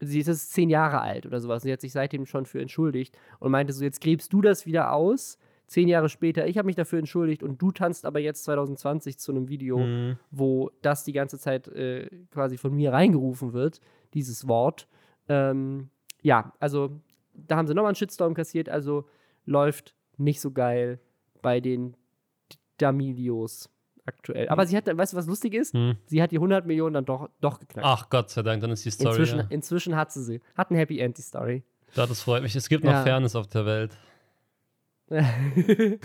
sie 0.00 0.20
ist 0.20 0.52
zehn 0.52 0.68
Jahre 0.70 1.00
alt 1.00 1.26
oder 1.26 1.40
sowas. 1.40 1.62
Sie 1.62 1.72
hat 1.72 1.80
sich 1.80 1.92
seitdem 1.92 2.26
schon 2.26 2.44
für 2.46 2.60
entschuldigt 2.60 3.16
und 3.38 3.50
meinte 3.50 3.72
so, 3.72 3.84
jetzt 3.84 4.00
gräbst 4.00 4.32
du 4.32 4.42
das 4.42 4.66
wieder 4.66 4.92
aus. 4.92 5.38
Zehn 5.70 5.86
Jahre 5.86 6.08
später, 6.08 6.48
ich 6.48 6.58
habe 6.58 6.66
mich 6.66 6.74
dafür 6.74 6.98
entschuldigt 6.98 7.44
und 7.44 7.62
du 7.62 7.70
tanzt 7.70 8.04
aber 8.04 8.18
jetzt 8.18 8.42
2020 8.42 9.20
zu 9.20 9.30
einem 9.30 9.48
Video, 9.48 9.78
Mhm. 9.78 10.16
wo 10.32 10.72
das 10.82 11.04
die 11.04 11.12
ganze 11.12 11.38
Zeit 11.38 11.68
äh, 11.68 12.08
quasi 12.32 12.58
von 12.58 12.74
mir 12.74 12.92
reingerufen 12.92 13.52
wird, 13.52 13.80
dieses 14.12 14.48
Wort. 14.48 14.88
Ähm, 15.28 15.90
ja, 16.22 16.52
also 16.58 17.00
da 17.34 17.56
haben 17.56 17.68
sie 17.68 17.74
nochmal 17.74 17.90
einen 17.90 17.94
Shitstorm 17.94 18.34
kassiert, 18.34 18.68
also 18.68 19.06
läuft 19.46 19.94
nicht 20.16 20.40
so 20.40 20.50
geil 20.50 20.98
bei 21.40 21.60
den 21.60 21.96
Damilios 22.78 23.70
aktuell. 24.06 24.48
Aber 24.48 24.66
sie 24.66 24.76
hat, 24.76 24.86
weißt 24.86 25.12
du, 25.12 25.16
was 25.16 25.26
lustig 25.26 25.54
ist? 25.54 25.72
Hm. 25.74 25.96
Sie 26.06 26.20
hat 26.20 26.32
die 26.32 26.38
100 26.38 26.66
Millionen 26.66 26.94
dann 26.94 27.04
doch, 27.04 27.28
doch 27.40 27.60
geknackt. 27.60 27.86
Ach 27.86 28.10
Gott 28.10 28.30
sei 28.30 28.42
Dank, 28.42 28.60
dann 28.62 28.70
ist 28.72 28.84
die 28.84 28.90
Story. 28.90 29.10
inzwischen, 29.10 29.38
ja. 29.38 29.46
inzwischen 29.50 29.94
hat 29.96 30.10
sie 30.12 30.22
sie. 30.24 30.40
Hat 30.56 30.70
ein 30.70 30.76
Happy 30.76 30.98
End, 30.98 31.16
die 31.18 31.22
Story. 31.22 31.62
Ja, 31.94 32.06
das 32.06 32.22
freut 32.22 32.42
mich. 32.42 32.56
Es 32.56 32.68
gibt 32.68 32.82
noch 32.84 32.92
Ja. 32.92 33.02
Fairness 33.04 33.36
auf 33.36 33.46
der 33.46 33.66
Welt. 33.66 33.96
ähm, 35.12 36.00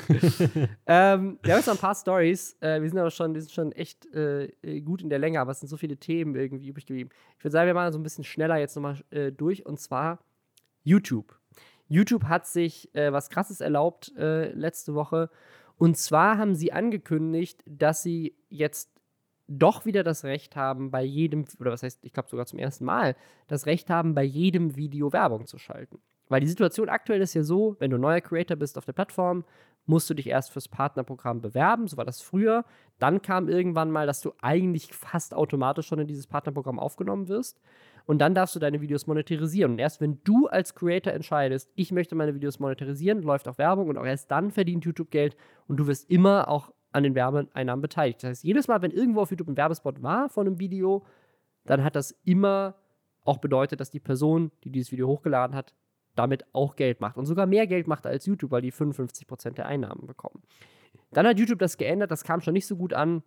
wir 0.88 0.98
haben 0.98 1.40
jetzt 1.44 1.68
noch 1.68 1.76
ein 1.76 1.80
paar 1.80 1.94
Stories. 1.94 2.58
Äh, 2.60 2.82
wir 2.82 2.90
sind 2.90 2.98
aber 2.98 3.12
schon, 3.12 3.36
wir 3.36 3.42
sind 3.42 3.52
schon 3.52 3.72
echt 3.72 4.12
äh, 4.16 4.46
äh, 4.64 4.82
gut 4.82 5.04
in 5.04 5.10
der 5.10 5.20
Länge, 5.20 5.40
aber 5.40 5.52
es 5.52 5.60
sind 5.60 5.70
so 5.70 5.78
viele 5.78 5.98
Themen 5.98 6.34
irgendwie 6.34 6.70
übrig 6.70 6.88
geblieben. 6.88 7.12
Ich 7.38 7.44
würde 7.44 7.52
sagen, 7.52 7.68
wir 7.68 7.76
machen 7.76 7.94
so 7.94 8.00
ein 8.00 8.04
bisschen 8.04 8.24
schneller 8.24 8.58
jetzt 8.58 8.76
nochmal 8.76 8.98
äh, 9.12 9.32
durch 9.32 9.64
und 9.66 9.80
zwar 9.80 10.20
YouTube. 10.84 11.38
YouTube 11.88 12.24
hat 12.24 12.48
sich 12.48 12.94
äh, 12.96 13.14
was 13.14 13.30
Krasses 13.30 13.62
erlaubt 13.62 14.12
äh, 14.18 14.52
letzte 14.54 14.96
Woche. 14.96 15.30
Und 15.78 15.98
zwar 15.98 16.40
haben 16.40 16.56
sie 16.56 16.72
angekündigt, 16.72 17.64
dass 17.68 18.02
sie 18.02 18.36
jetzt 18.50 18.90
doch 19.48 19.86
wieder 19.86 20.04
das 20.04 20.24
Recht 20.24 20.56
haben, 20.56 20.90
bei 20.90 21.04
jedem, 21.04 21.46
oder 21.60 21.72
was 21.72 21.84
heißt, 21.84 22.04
ich 22.04 22.14
glaube 22.14 22.30
sogar 22.30 22.48
zum 22.48 22.58
ersten 22.58 22.86
Mal, 22.86 23.16
das 23.48 23.68
Recht 23.68 23.92
haben, 23.92 24.16
bei 24.16 24.24
jedem 24.24 24.76
Video 24.76 25.14
Werbung 25.14 25.46
zu 25.46 25.60
schalten. 25.60 26.00
Weil 26.28 26.42
die 26.42 26.48
Situation 26.48 26.90
aktuell 26.90 27.22
ist 27.22 27.34
ja 27.34 27.44
so, 27.44 27.76
wenn 27.80 27.92
du 27.92 27.98
neuer 27.98 28.22
Creator 28.22 28.58
bist 28.58 28.78
auf 28.78 28.86
der 28.86 28.94
Plattform, 28.94 29.44
musst 29.86 30.10
du 30.10 30.14
dich 30.14 30.28
erst 30.28 30.52
fürs 30.52 30.68
Partnerprogramm 30.68 31.42
bewerben, 31.42 31.88
so 31.88 31.98
war 31.98 32.06
das 32.06 32.22
früher. 32.22 32.66
Dann 32.98 33.22
kam 33.22 33.48
irgendwann 33.48 33.92
mal, 33.92 34.08
dass 34.08 34.22
du 34.22 34.34
eigentlich 34.42 34.94
fast 34.94 35.34
automatisch 35.34 35.88
schon 35.88 36.00
in 36.00 36.08
dieses 36.08 36.28
Partnerprogramm 36.28 36.80
aufgenommen 36.80 37.28
wirst. 37.28 37.60
Und 38.06 38.20
dann 38.20 38.36
darfst 38.36 38.56
du 38.56 38.60
deine 38.60 38.82
Videos 38.82 39.08
monetarisieren. 39.08 39.74
Und 39.74 39.80
erst 39.80 40.02
wenn 40.02 40.20
du 40.24 40.48
als 40.48 40.76
Creator 40.76 41.14
entscheidest, 41.14 41.72
ich 41.76 41.92
möchte 41.92 42.16
meine 42.16 42.36
Videos 42.36 42.60
monetarisieren, 42.60 43.22
läuft 43.22 43.48
auch 43.48 43.58
Werbung 43.58 43.90
und 43.90 43.98
auch 43.98 44.06
erst 44.06 44.32
dann 44.32 44.52
verdient 44.52 44.86
YouTube 44.86 45.12
Geld 45.12 45.36
und 45.68 45.78
du 45.78 45.88
wirst 45.88 46.10
immer 46.10 46.48
auch 46.48 46.72
an 46.92 47.04
den 47.04 47.16
Werbeeinnahmen 47.16 47.82
beteiligt. 47.82 48.24
Das 48.24 48.30
heißt, 48.30 48.44
jedes 48.44 48.68
Mal, 48.68 48.82
wenn 48.82 48.92
irgendwo 48.92 49.22
auf 49.22 49.32
YouTube 49.32 49.50
ein 49.50 49.58
Werbespot 49.58 50.02
war 50.02 50.30
von 50.30 50.48
einem 50.48 50.60
Video, 50.60 51.06
dann 51.66 51.84
hat 51.84 51.96
das 51.96 52.12
immer 52.24 52.76
auch 53.24 53.40
bedeutet, 53.40 53.80
dass 53.80 53.90
die 53.90 54.00
Person, 54.00 54.52
die 54.64 54.72
dieses 54.72 54.92
Video 54.92 55.08
hochgeladen 55.08 55.56
hat, 55.56 55.74
damit 56.16 56.46
auch 56.54 56.76
Geld 56.76 57.02
macht 57.02 57.18
und 57.18 57.26
sogar 57.26 57.46
mehr 57.46 57.68
Geld 57.68 57.88
macht 57.88 58.06
als 58.06 58.26
YouTube, 58.26 58.52
weil 58.52 58.62
die 58.62 58.72
55% 58.72 59.52
der 59.52 59.66
Einnahmen 59.68 60.08
bekommen. 60.08 60.42
Dann 61.12 61.28
hat 61.28 61.40
YouTube 61.40 61.60
das 61.60 61.78
geändert, 61.78 62.12
das 62.12 62.24
kam 62.24 62.42
schon 62.42 62.54
nicht 62.54 62.68
so 62.68 62.76
gut 62.76 62.94
an, 62.94 63.24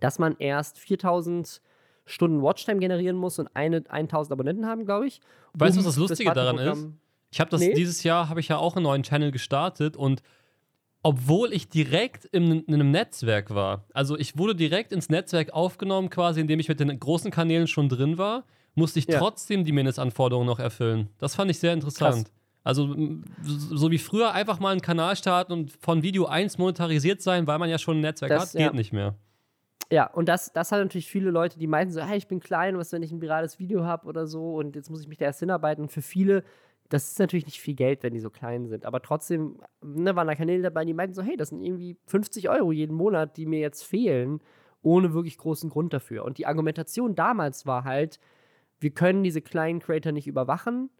dass 0.00 0.18
man 0.18 0.36
erst 0.38 0.78
4000 0.78 1.60
Stunden 2.04 2.42
Watchtime 2.42 2.78
generieren 2.78 3.16
muss 3.16 3.38
und 3.38 3.48
eine, 3.54 3.82
1000 3.88 4.32
Abonnenten 4.32 4.66
haben, 4.66 4.84
glaube 4.84 5.06
ich. 5.06 5.20
Weißt 5.54 5.74
du, 5.76 5.80
was 5.80 5.86
das 5.86 5.96
Lustige 5.96 6.32
daran 6.32 6.56
Partnerprogramm- 6.56 6.92
Ich 7.32 7.40
habe 7.40 7.50
das 7.50 7.60
Nee. 7.60 7.74
dieses 7.74 8.02
Jahr 8.04 8.28
habe 8.28 8.38
ich 8.40 8.48
ja 8.48 8.58
auch 8.58 8.76
einen 8.76 8.84
neuen 8.84 9.02
Channel 9.02 9.32
gestartet 9.32 9.96
und 9.96 10.22
obwohl 11.02 11.52
ich 11.52 11.68
direkt 11.68 12.24
in, 12.26 12.62
in 12.64 12.74
einem 12.74 12.90
Netzwerk 12.90 13.54
war, 13.54 13.84
also 13.92 14.16
ich 14.18 14.36
wurde 14.38 14.54
direkt 14.54 14.92
ins 14.92 15.08
Netzwerk 15.08 15.52
aufgenommen, 15.52 16.10
quasi 16.10 16.40
indem 16.40 16.58
ich 16.60 16.68
mit 16.68 16.80
den 16.80 16.98
großen 16.98 17.30
Kanälen 17.30 17.66
schon 17.66 17.88
drin 17.88 18.18
war, 18.18 18.44
musste 18.76 18.98
ich 19.00 19.06
Ja. 19.08 19.18
trotzdem 19.18 19.64
die 19.64 19.72
Mindestanforderungen 19.72 20.46
noch 20.46 20.58
erfüllen. 20.60 21.08
Das 21.18 21.34
fand 21.34 21.50
ich 21.50 21.58
sehr 21.58 21.72
interessant. 21.72 22.26
Krass. 22.26 22.32
Also 22.62 22.94
so 23.42 23.76
so 23.76 23.90
wie 23.90 23.98
früher 23.98 24.32
einfach 24.32 24.58
mal 24.58 24.70
einen 24.72 24.80
Kanal 24.80 25.14
starten 25.16 25.52
und 25.52 25.72
von 25.80 26.02
Video 26.02 26.26
1 26.26 26.58
monetarisiert 26.58 27.22
sein, 27.22 27.46
weil 27.46 27.58
man 27.58 27.70
ja 27.70 27.78
schon 27.78 27.98
ein 27.98 28.00
Netzwerk 28.00 28.30
Das- 28.30 28.42
hat, 28.42 28.52
geht 28.52 28.60
ja. 28.60 28.72
nicht 28.72 28.92
mehr. 28.92 29.14
Ja, 29.92 30.12
und 30.12 30.28
das, 30.28 30.52
das 30.52 30.72
hat 30.72 30.80
natürlich 30.80 31.06
viele 31.06 31.30
Leute, 31.30 31.60
die 31.60 31.68
meinten 31.68 31.92
so, 31.94 32.00
hey, 32.00 32.18
ich 32.18 32.26
bin 32.26 32.40
klein, 32.40 32.76
was, 32.76 32.90
wenn 32.90 33.04
ich 33.04 33.12
ein 33.12 33.20
virales 33.20 33.60
Video 33.60 33.84
habe 33.84 34.08
oder 34.08 34.26
so 34.26 34.56
und 34.56 34.74
jetzt 34.74 34.90
muss 34.90 35.00
ich 35.00 35.06
mich 35.06 35.18
da 35.18 35.26
erst 35.26 35.38
hinarbeiten. 35.38 35.80
Und 35.84 35.92
für 35.92 36.02
viele, 36.02 36.42
das 36.88 37.12
ist 37.12 37.20
natürlich 37.20 37.46
nicht 37.46 37.60
viel 37.60 37.76
Geld, 37.76 38.02
wenn 38.02 38.12
die 38.12 38.18
so 38.18 38.28
klein 38.30 38.66
sind. 38.66 38.84
Aber 38.84 39.00
trotzdem 39.00 39.60
ne, 39.84 40.16
waren 40.16 40.26
da 40.26 40.34
Kanäle 40.34 40.62
dabei, 40.62 40.84
die 40.84 40.92
meinten 40.92 41.14
so, 41.14 41.22
hey, 41.22 41.36
das 41.36 41.50
sind 41.50 41.62
irgendwie 41.62 41.96
50 42.06 42.48
Euro 42.48 42.72
jeden 42.72 42.96
Monat, 42.96 43.36
die 43.36 43.46
mir 43.46 43.60
jetzt 43.60 43.84
fehlen, 43.84 44.40
ohne 44.82 45.14
wirklich 45.14 45.38
großen 45.38 45.70
Grund 45.70 45.92
dafür. 45.92 46.24
Und 46.24 46.38
die 46.38 46.46
Argumentation 46.46 47.14
damals 47.14 47.64
war 47.64 47.84
halt, 47.84 48.18
wir 48.80 48.90
können 48.90 49.22
diese 49.22 49.40
kleinen 49.40 49.80
Creator 49.80 50.12
nicht 50.12 50.26
überwachen. 50.26 50.90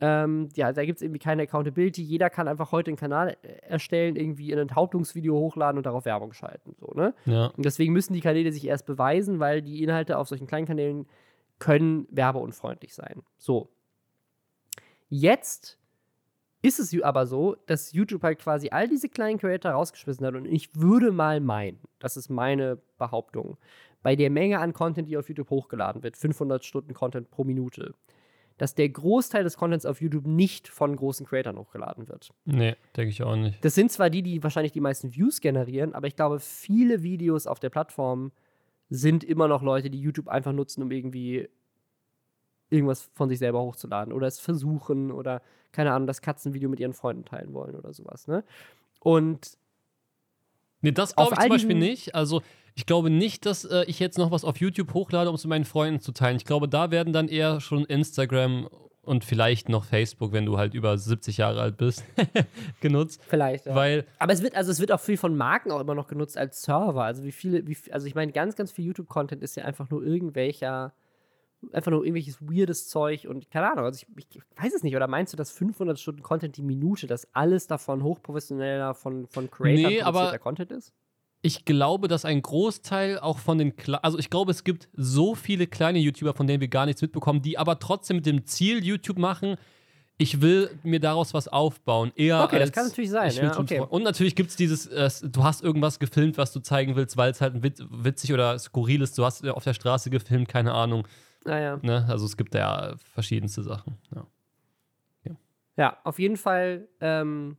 Ähm, 0.00 0.48
ja, 0.54 0.72
da 0.72 0.84
gibt 0.84 0.96
es 0.96 1.02
irgendwie 1.02 1.20
keine 1.20 1.42
Accountability. 1.42 2.02
Jeder 2.02 2.28
kann 2.28 2.48
einfach 2.48 2.72
heute 2.72 2.90
einen 2.90 2.96
Kanal 2.96 3.36
äh, 3.42 3.48
erstellen, 3.68 4.16
irgendwie 4.16 4.52
ein 4.52 4.58
Enthauptungsvideo 4.58 5.34
hochladen 5.34 5.78
und 5.78 5.86
darauf 5.86 6.04
Werbung 6.04 6.32
schalten. 6.32 6.74
So, 6.80 6.92
ne? 6.94 7.14
Ja. 7.26 7.46
Und 7.56 7.64
deswegen 7.64 7.92
müssen 7.92 8.12
die 8.12 8.20
Kanäle 8.20 8.52
sich 8.52 8.66
erst 8.66 8.86
beweisen, 8.86 9.38
weil 9.38 9.62
die 9.62 9.82
Inhalte 9.82 10.18
auf 10.18 10.28
solchen 10.28 10.46
kleinen 10.46 10.66
Kanälen 10.66 11.06
können 11.58 12.06
werbeunfreundlich 12.10 12.94
sein. 12.94 13.22
So. 13.38 13.70
Jetzt 15.08 15.78
ist 16.60 16.80
es 16.80 17.00
aber 17.02 17.26
so, 17.26 17.56
dass 17.66 17.92
YouTube 17.92 18.22
halt 18.22 18.38
quasi 18.40 18.70
all 18.70 18.88
diese 18.88 19.08
kleinen 19.08 19.38
Creator 19.38 19.72
rausgeschmissen 19.72 20.26
hat. 20.26 20.34
Und 20.34 20.46
ich 20.46 20.74
würde 20.74 21.12
mal 21.12 21.38
meinen, 21.40 21.78
das 21.98 22.16
ist 22.16 22.30
meine 22.30 22.78
Behauptung, 22.98 23.58
bei 24.04 24.14
der 24.16 24.30
Menge 24.30 24.60
an 24.60 24.74
Content, 24.74 25.08
die 25.08 25.16
auf 25.16 25.28
YouTube 25.28 25.48
hochgeladen 25.48 26.02
wird, 26.02 26.16
500 26.16 26.62
Stunden 26.62 26.92
Content 26.92 27.30
pro 27.30 27.42
Minute, 27.42 27.94
dass 28.58 28.74
der 28.74 28.88
Großteil 28.90 29.42
des 29.42 29.56
Contents 29.56 29.86
auf 29.86 30.00
YouTube 30.02 30.26
nicht 30.26 30.68
von 30.68 30.94
großen 30.94 31.26
Creatoren 31.26 31.58
hochgeladen 31.58 32.06
wird. 32.06 32.30
Nee, 32.44 32.76
denke 32.96 33.08
ich 33.08 33.22
auch 33.22 33.34
nicht. 33.34 33.64
Das 33.64 33.74
sind 33.74 33.90
zwar 33.90 34.10
die, 34.10 34.22
die 34.22 34.42
wahrscheinlich 34.42 34.72
die 34.72 34.82
meisten 34.82 35.14
Views 35.14 35.40
generieren, 35.40 35.94
aber 35.94 36.06
ich 36.06 36.16
glaube, 36.16 36.38
viele 36.38 37.02
Videos 37.02 37.46
auf 37.46 37.60
der 37.60 37.70
Plattform 37.70 38.30
sind 38.90 39.24
immer 39.24 39.48
noch 39.48 39.62
Leute, 39.62 39.88
die 39.88 40.00
YouTube 40.00 40.28
einfach 40.28 40.52
nutzen, 40.52 40.82
um 40.82 40.90
irgendwie 40.90 41.48
irgendwas 42.68 43.08
von 43.14 43.30
sich 43.30 43.38
selber 43.38 43.62
hochzuladen 43.62 44.12
oder 44.12 44.26
es 44.26 44.38
versuchen 44.38 45.12
oder 45.12 45.40
keine 45.72 45.92
Ahnung, 45.92 46.06
das 46.06 46.20
Katzenvideo 46.20 46.68
mit 46.68 46.78
ihren 46.78 46.92
Freunden 46.92 47.24
teilen 47.24 47.54
wollen 47.54 47.74
oder 47.74 47.94
sowas, 47.94 48.28
ne? 48.28 48.44
Und 49.00 49.56
Nee, 50.82 50.92
das 50.92 51.16
glaube 51.16 51.32
ich 51.32 51.40
zum 51.40 51.48
Beispiel 51.48 51.76
nicht. 51.76 52.14
Also, 52.14 52.42
ich 52.74 52.86
glaube 52.86 53.10
nicht, 53.10 53.46
dass 53.46 53.64
äh, 53.64 53.84
ich 53.86 54.00
jetzt 54.00 54.18
noch 54.18 54.30
was 54.30 54.44
auf 54.44 54.58
YouTube 54.58 54.94
hochlade, 54.94 55.30
um 55.30 55.36
es 55.36 55.44
mit 55.44 55.50
meinen 55.50 55.64
Freunden 55.64 56.00
zu 56.00 56.12
teilen. 56.12 56.36
Ich 56.36 56.44
glaube, 56.44 56.68
da 56.68 56.90
werden 56.90 57.12
dann 57.12 57.28
eher 57.28 57.60
schon 57.60 57.84
Instagram 57.84 58.68
und 59.02 59.24
vielleicht 59.24 59.68
noch 59.68 59.84
Facebook, 59.84 60.32
wenn 60.32 60.46
du 60.46 60.58
halt 60.58 60.74
über 60.74 60.96
70 60.96 61.36
Jahre 61.36 61.60
alt 61.60 61.76
bist, 61.76 62.04
genutzt. 62.80 63.20
vielleicht, 63.26 63.66
ja. 63.66 63.74
Weil, 63.74 64.06
Aber 64.18 64.32
es 64.32 64.42
wird, 64.42 64.56
also 64.56 64.70
es 64.70 64.80
wird 64.80 64.92
auch 64.92 65.00
viel 65.00 65.16
von 65.16 65.36
Marken 65.36 65.70
auch 65.70 65.80
immer 65.80 65.94
noch 65.94 66.08
genutzt 66.08 66.36
als 66.36 66.62
Server. 66.62 67.04
Also 67.04 67.22
wie 67.24 67.32
viele, 67.32 67.66
wie, 67.66 67.76
also 67.92 68.06
ich 68.06 68.14
meine, 68.14 68.32
ganz, 68.32 68.56
ganz 68.56 68.72
viel 68.72 68.86
YouTube-Content 68.86 69.42
ist 69.42 69.56
ja 69.56 69.64
einfach 69.64 69.90
nur 69.90 70.02
irgendwelcher, 70.02 70.94
einfach 71.72 71.90
nur 71.90 72.04
irgendwelches 72.04 72.40
weirdes 72.40 72.88
Zeug 72.88 73.26
und 73.28 73.50
keine 73.50 73.70
Ahnung, 73.70 73.84
also 73.84 74.04
ich, 74.16 74.26
ich 74.34 74.42
weiß 74.56 74.74
es 74.74 74.82
nicht. 74.82 74.96
Oder 74.96 75.06
meinst 75.06 75.32
du, 75.32 75.36
dass 75.36 75.50
500 75.50 75.98
Stunden 75.98 76.22
Content 76.22 76.56
die 76.56 76.62
Minute, 76.62 77.06
dass 77.06 77.28
alles 77.34 77.66
davon 77.66 78.02
hochprofessioneller, 78.02 78.94
von, 78.94 79.26
von 79.28 79.50
Creators 79.50 79.92
Nee, 79.92 80.02
produzierter 80.02 80.38
Content 80.38 80.72
ist? 80.72 80.92
Ich 81.44 81.66
glaube, 81.66 82.08
dass 82.08 82.24
ein 82.24 82.40
Großteil 82.40 83.18
auch 83.18 83.38
von 83.38 83.58
den, 83.58 83.76
Kle 83.76 84.02
also 84.02 84.18
ich 84.18 84.30
glaube, 84.30 84.50
es 84.50 84.64
gibt 84.64 84.88
so 84.94 85.34
viele 85.34 85.66
kleine 85.66 85.98
YouTuber, 85.98 86.32
von 86.32 86.46
denen 86.46 86.62
wir 86.62 86.68
gar 86.68 86.86
nichts 86.86 87.02
mitbekommen, 87.02 87.42
die 87.42 87.58
aber 87.58 87.78
trotzdem 87.78 88.16
mit 88.16 88.24
dem 88.24 88.46
Ziel 88.46 88.82
YouTube 88.82 89.18
machen, 89.18 89.56
ich 90.16 90.40
will 90.40 90.70
mir 90.84 91.00
daraus 91.00 91.34
was 91.34 91.46
aufbauen. 91.46 92.12
Eher 92.16 92.42
Okay, 92.42 92.58
das 92.58 92.68
als, 92.68 92.72
kann 92.72 92.86
natürlich 92.86 93.10
sein, 93.10 93.30
ja, 93.30 93.58
okay. 93.58 93.80
Und 93.80 94.04
natürlich 94.04 94.36
gibt 94.36 94.50
es 94.50 94.56
dieses, 94.56 94.86
äh, 94.86 95.10
du 95.28 95.44
hast 95.44 95.62
irgendwas 95.62 95.98
gefilmt, 95.98 96.38
was 96.38 96.50
du 96.50 96.60
zeigen 96.60 96.96
willst, 96.96 97.18
weil 97.18 97.30
es 97.30 97.42
halt 97.42 97.62
witz, 97.62 97.84
witzig 97.90 98.32
oder 98.32 98.58
skurril 98.58 99.02
ist. 99.02 99.18
Du 99.18 99.26
hast 99.26 99.46
auf 99.46 99.64
der 99.64 99.74
Straße 99.74 100.08
gefilmt, 100.08 100.48
keine 100.48 100.72
Ahnung. 100.72 101.06
Naja. 101.44 101.78
Ne? 101.82 102.06
Also 102.08 102.24
es 102.24 102.38
gibt 102.38 102.54
ja 102.54 102.94
verschiedenste 103.12 103.62
Sachen. 103.62 103.98
Ja. 104.14 104.26
Ja, 105.76 105.98
auf 106.04 106.18
jeden 106.20 106.36
Fall 106.36 106.88
ähm, 107.00 107.56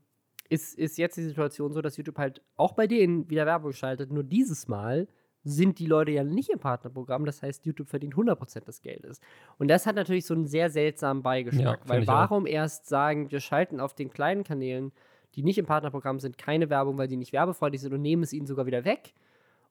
ist, 0.49 0.77
ist 0.77 0.97
jetzt 0.97 1.17
die 1.17 1.23
Situation 1.23 1.73
so, 1.73 1.81
dass 1.81 1.97
YouTube 1.97 2.17
halt 2.17 2.41
auch 2.55 2.73
bei 2.73 2.87
denen 2.87 3.29
wieder 3.29 3.45
Werbung 3.45 3.73
schaltet. 3.73 4.11
Nur 4.11 4.23
dieses 4.23 4.67
Mal 4.67 5.07
sind 5.43 5.77
die 5.79 5.85
Leute 5.85 6.11
ja 6.11 6.23
nicht 6.23 6.49
im 6.49 6.59
Partnerprogramm. 6.59 7.25
Das 7.25 7.41
heißt, 7.41 7.65
YouTube 7.65 7.87
verdient 7.87 8.15
100% 8.15 8.65
des 8.65 8.81
Geldes. 8.81 9.19
Und 9.57 9.67
das 9.67 9.85
hat 9.85 9.95
natürlich 9.95 10.25
so 10.25 10.33
einen 10.33 10.47
sehr 10.47 10.69
seltsamen 10.69 11.23
Beigeschmack. 11.23 11.81
Ja, 11.83 11.89
weil 11.89 12.03
ich 12.03 12.09
auch. 12.09 12.13
warum 12.13 12.47
erst 12.47 12.87
sagen, 12.87 13.31
wir 13.31 13.39
schalten 13.39 13.79
auf 13.79 13.93
den 13.93 14.09
kleinen 14.09 14.43
Kanälen, 14.43 14.91
die 15.35 15.43
nicht 15.43 15.57
im 15.57 15.65
Partnerprogramm 15.65 16.19
sind, 16.19 16.37
keine 16.37 16.69
Werbung, 16.69 16.97
weil 16.97 17.07
die 17.07 17.17
nicht 17.17 17.33
werbefreundlich 17.33 17.81
sind 17.81 17.93
und 17.93 18.01
nehmen 18.01 18.23
es 18.23 18.33
ihnen 18.33 18.47
sogar 18.47 18.65
wieder 18.65 18.85
weg 18.85 19.13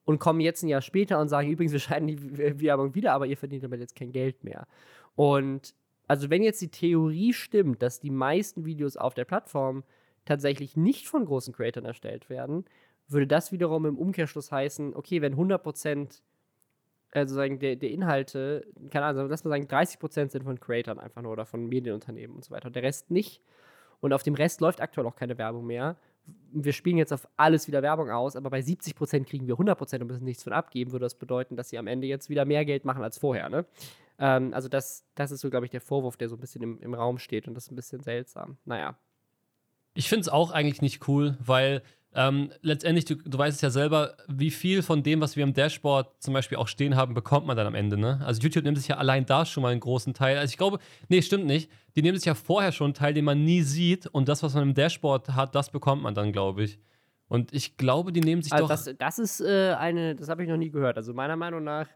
und 0.05 0.19
kommen 0.19 0.39
jetzt 0.39 0.63
ein 0.63 0.69
Jahr 0.69 0.81
später 0.81 1.19
und 1.19 1.27
sagen, 1.27 1.49
übrigens, 1.49 1.73
wir 1.73 1.79
schalten 1.79 2.07
die 2.07 2.61
Werbung 2.61 2.95
wieder, 2.95 3.13
aber 3.13 3.25
ihr 3.25 3.37
verdient 3.37 3.63
damit 3.63 3.79
jetzt 3.79 3.95
kein 3.95 4.11
Geld 4.11 4.43
mehr. 4.43 4.67
Und 5.15 5.73
also 6.07 6.29
wenn 6.29 6.43
jetzt 6.43 6.61
die 6.61 6.69
Theorie 6.69 7.33
stimmt, 7.33 7.81
dass 7.81 7.99
die 7.99 8.11
meisten 8.11 8.65
Videos 8.65 8.95
auf 8.95 9.15
der 9.15 9.25
Plattform 9.25 9.83
tatsächlich 10.25 10.75
nicht 10.75 11.07
von 11.07 11.25
großen 11.25 11.53
Creatoren 11.53 11.85
erstellt 11.85 12.29
werden, 12.29 12.65
würde 13.07 13.27
das 13.27 13.51
wiederum 13.51 13.85
im 13.85 13.97
Umkehrschluss 13.97 14.51
heißen, 14.51 14.95
okay, 14.95 15.21
wenn 15.21 15.35
100% 15.35 16.21
also 17.15 17.35
sagen, 17.35 17.59
der, 17.59 17.75
der 17.75 17.91
Inhalte, 17.91 18.67
keine 18.89 19.05
Ahnung, 19.05 19.29
lass 19.29 19.43
mal 19.43 19.51
sagen, 19.51 19.65
30% 19.65 20.31
sind 20.31 20.43
von 20.43 20.59
Creatoren 20.59 20.99
einfach 20.99 21.21
nur 21.21 21.31
oder 21.31 21.45
von 21.45 21.65
Medienunternehmen 21.65 22.35
und 22.35 22.43
so 22.43 22.51
weiter. 22.51 22.69
Der 22.69 22.83
Rest 22.83 23.09
nicht. 23.09 23.41
Und 24.01 24.11
auf 24.11 24.23
dem 24.23 24.35
Rest 24.35 24.59
läuft 24.59 24.81
aktuell 24.81 25.07
auch 25.07 25.15
keine 25.15 25.37
Werbung 25.37 25.65
mehr. 25.65 25.95
Wir 26.51 26.73
spielen 26.73 26.97
jetzt 26.97 27.13
auf 27.13 27.27
alles 27.37 27.67
wieder 27.67 27.81
Werbung 27.81 28.09
aus, 28.09 28.35
aber 28.35 28.49
bei 28.49 28.59
70% 28.59 29.25
kriegen 29.25 29.47
wir 29.47 29.55
100% 29.55 30.01
und 30.01 30.07
müssen 30.07 30.25
nichts 30.25 30.43
von 30.43 30.53
abgeben, 30.53 30.91
würde 30.91 31.05
das 31.05 31.15
bedeuten, 31.15 31.55
dass 31.55 31.69
sie 31.69 31.77
am 31.77 31.87
Ende 31.87 32.07
jetzt 32.07 32.29
wieder 32.29 32.45
mehr 32.45 32.65
Geld 32.65 32.83
machen 32.83 33.03
als 33.03 33.17
vorher. 33.17 33.47
Ne? 33.49 33.65
Ähm, 34.19 34.53
also 34.53 34.67
das, 34.67 35.05
das 35.15 35.31
ist 35.31 35.41
so, 35.41 35.49
glaube 35.49 35.65
ich, 35.65 35.71
der 35.71 35.81
Vorwurf, 35.81 36.17
der 36.17 36.27
so 36.27 36.35
ein 36.35 36.39
bisschen 36.39 36.63
im, 36.63 36.81
im 36.81 36.93
Raum 36.93 37.19
steht 37.19 37.47
und 37.47 37.53
das 37.53 37.65
ist 37.65 37.71
ein 37.71 37.75
bisschen 37.75 38.01
seltsam. 38.01 38.57
Naja. 38.65 38.97
Ich 39.95 40.07
finde 40.07 40.21
es 40.21 40.29
auch 40.29 40.51
eigentlich 40.51 40.81
nicht 40.81 41.07
cool, 41.07 41.37
weil 41.43 41.81
ähm, 42.13 42.51
letztendlich, 42.61 43.05
du, 43.05 43.15
du 43.15 43.37
weißt 43.37 43.55
es 43.55 43.61
ja 43.61 43.69
selber, 43.69 44.15
wie 44.27 44.51
viel 44.51 44.81
von 44.83 45.03
dem, 45.03 45.19
was 45.19 45.35
wir 45.35 45.43
im 45.43 45.53
Dashboard 45.53 46.21
zum 46.21 46.33
Beispiel 46.33 46.57
auch 46.57 46.69
stehen 46.69 46.95
haben, 46.95 47.13
bekommt 47.13 47.45
man 47.45 47.57
dann 47.57 47.67
am 47.67 47.75
Ende. 47.75 47.97
Ne? 47.97 48.21
Also 48.23 48.41
YouTube 48.41 48.63
nimmt 48.63 48.77
sich 48.77 48.87
ja 48.87 48.97
allein 48.97 49.25
da 49.25 49.45
schon 49.45 49.63
mal 49.63 49.71
einen 49.71 49.81
großen 49.81 50.13
Teil. 50.13 50.37
Also 50.37 50.51
ich 50.51 50.57
glaube, 50.57 50.79
nee, 51.09 51.21
stimmt 51.21 51.45
nicht. 51.45 51.69
Die 51.95 52.01
nehmen 52.01 52.17
sich 52.17 52.25
ja 52.25 52.33
vorher 52.33 52.71
schon 52.71 52.85
einen 52.85 52.93
Teil, 52.93 53.13
den 53.13 53.25
man 53.25 53.43
nie 53.43 53.63
sieht. 53.63 54.07
Und 54.07 54.29
das, 54.29 54.43
was 54.43 54.53
man 54.53 54.63
im 54.63 54.73
Dashboard 54.73 55.35
hat, 55.35 55.55
das 55.55 55.69
bekommt 55.71 56.03
man 56.03 56.15
dann, 56.15 56.31
glaube 56.31 56.63
ich. 56.63 56.79
Und 57.27 57.53
ich 57.53 57.75
glaube, 57.75 58.13
die 58.13 58.21
nehmen 58.21 58.41
sich 58.41 58.53
also 58.53 58.63
doch. 58.63 58.69
Das, 58.69 58.89
das 58.97 59.19
ist 59.19 59.41
äh, 59.41 59.73
eine, 59.77 60.15
das 60.15 60.29
habe 60.29 60.43
ich 60.43 60.49
noch 60.49 60.57
nie 60.57 60.69
gehört. 60.69 60.95
Also 60.95 61.13
meiner 61.13 61.35
Meinung 61.35 61.65
nach 61.65 61.87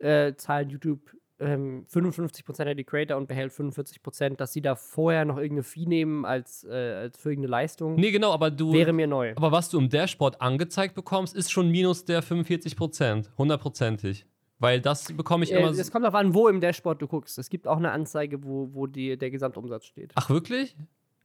äh, 0.00 0.34
zahlen 0.34 0.68
YouTube 0.68 1.00
ähm, 1.40 1.86
55% 1.92 2.64
der 2.64 2.74
die 2.74 2.84
Creator 2.84 3.16
und 3.16 3.26
behält 3.26 3.52
45%, 3.52 4.36
dass 4.36 4.52
sie 4.52 4.60
da 4.60 4.74
vorher 4.74 5.24
noch 5.24 5.36
irgendeine 5.36 5.62
Fee 5.62 5.86
nehmen 5.86 6.24
als, 6.24 6.64
äh, 6.64 6.70
als 6.70 7.18
für 7.18 7.30
irgendeine 7.30 7.50
Leistung. 7.50 7.94
Nee, 7.94 8.10
genau, 8.10 8.32
aber 8.32 8.50
du. 8.50 8.72
Wäre 8.72 8.92
mir 8.92 9.06
neu. 9.06 9.32
Aber 9.36 9.52
was 9.52 9.70
du 9.70 9.78
im 9.78 9.88
Dashboard 9.88 10.40
angezeigt 10.40 10.94
bekommst, 10.94 11.34
ist 11.34 11.50
schon 11.50 11.70
minus 11.70 12.04
der 12.04 12.22
45%. 12.22 13.30
Hundertprozentig. 13.36 14.26
Weil 14.58 14.80
das 14.80 15.12
bekomme 15.12 15.44
ich 15.44 15.52
äh, 15.52 15.58
immer. 15.58 15.70
Es 15.70 15.90
kommt 15.90 16.04
darauf 16.04 16.14
an, 16.14 16.34
wo 16.34 16.46
im 16.48 16.60
Dashboard 16.60 17.00
du 17.00 17.08
guckst. 17.08 17.38
Es 17.38 17.48
gibt 17.48 17.66
auch 17.66 17.78
eine 17.78 17.92
Anzeige, 17.92 18.44
wo, 18.44 18.68
wo 18.72 18.86
die, 18.86 19.16
der 19.16 19.30
Gesamtumsatz 19.30 19.86
steht. 19.86 20.12
Ach, 20.14 20.28
wirklich? 20.28 20.76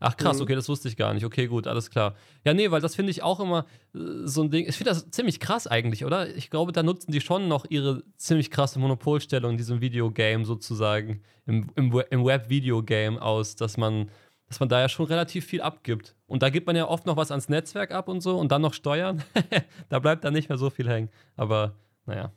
Ach 0.08 0.16
krass, 0.18 0.38
Mhm. 0.38 0.44
okay, 0.44 0.54
das 0.56 0.70
wusste 0.70 0.88
ich 0.88 0.98
gar 0.98 1.16
nicht. 1.16 1.26
Okay, 1.26 1.48
gut, 1.48 1.66
alles 1.66 1.90
klar. 1.90 2.14
Ja, 2.44 2.54
nee, 2.54 2.70
weil 2.70 2.80
das 2.80 2.94
finde 2.94 3.10
ich 3.10 3.24
auch 3.24 3.40
immer 3.40 3.66
äh, 3.96 4.00
so 4.26 4.44
ein 4.44 4.52
Ding. 4.52 4.68
Ich 4.68 4.76
finde 4.76 4.92
das 4.92 5.10
ziemlich 5.10 5.40
krass 5.40 5.66
eigentlich, 5.66 6.06
oder? 6.06 6.30
Ich 6.36 6.52
glaube, 6.52 6.72
da 6.72 6.84
nutzen 6.84 7.12
die 7.12 7.22
schon 7.22 7.48
noch 7.48 7.66
ihre 7.70 8.04
ziemlich 8.16 8.52
krasse 8.52 8.78
Monopolstellung 8.78 9.52
in 9.54 9.58
diesem 9.58 9.82
Videogame 9.82 10.46
sozusagen, 10.46 11.22
im, 11.48 11.72
im, 11.76 12.04
im 12.12 12.24
Web-Videogame 12.24 13.20
aus, 13.20 13.56
dass 13.56 13.78
man, 13.78 14.12
dass 14.48 14.60
man 14.60 14.70
da 14.70 14.80
ja 14.80 14.90
schon 14.90 15.08
relativ 15.08 15.46
viel 15.46 15.62
abgibt. 15.62 16.16
Und 16.28 16.44
da 16.44 16.50
gibt 16.52 16.68
man 16.68 16.76
ja 16.76 16.88
oft 16.88 17.08
noch 17.08 17.18
was 17.18 17.32
ans 17.32 17.50
Netzwerk 17.50 17.92
ab 17.92 18.08
und 18.08 18.22
so 18.22 18.38
und 18.38 18.52
dann 18.52 18.62
noch 18.62 18.76
Steuern. 18.76 19.24
da 19.90 19.98
bleibt 19.98 20.24
dann 20.24 20.34
nicht 20.34 20.50
mehr 20.50 20.60
so 20.60 20.70
viel 20.70 20.88
hängen. 20.88 21.10
Aber 21.36 21.74
naja. 22.06 22.32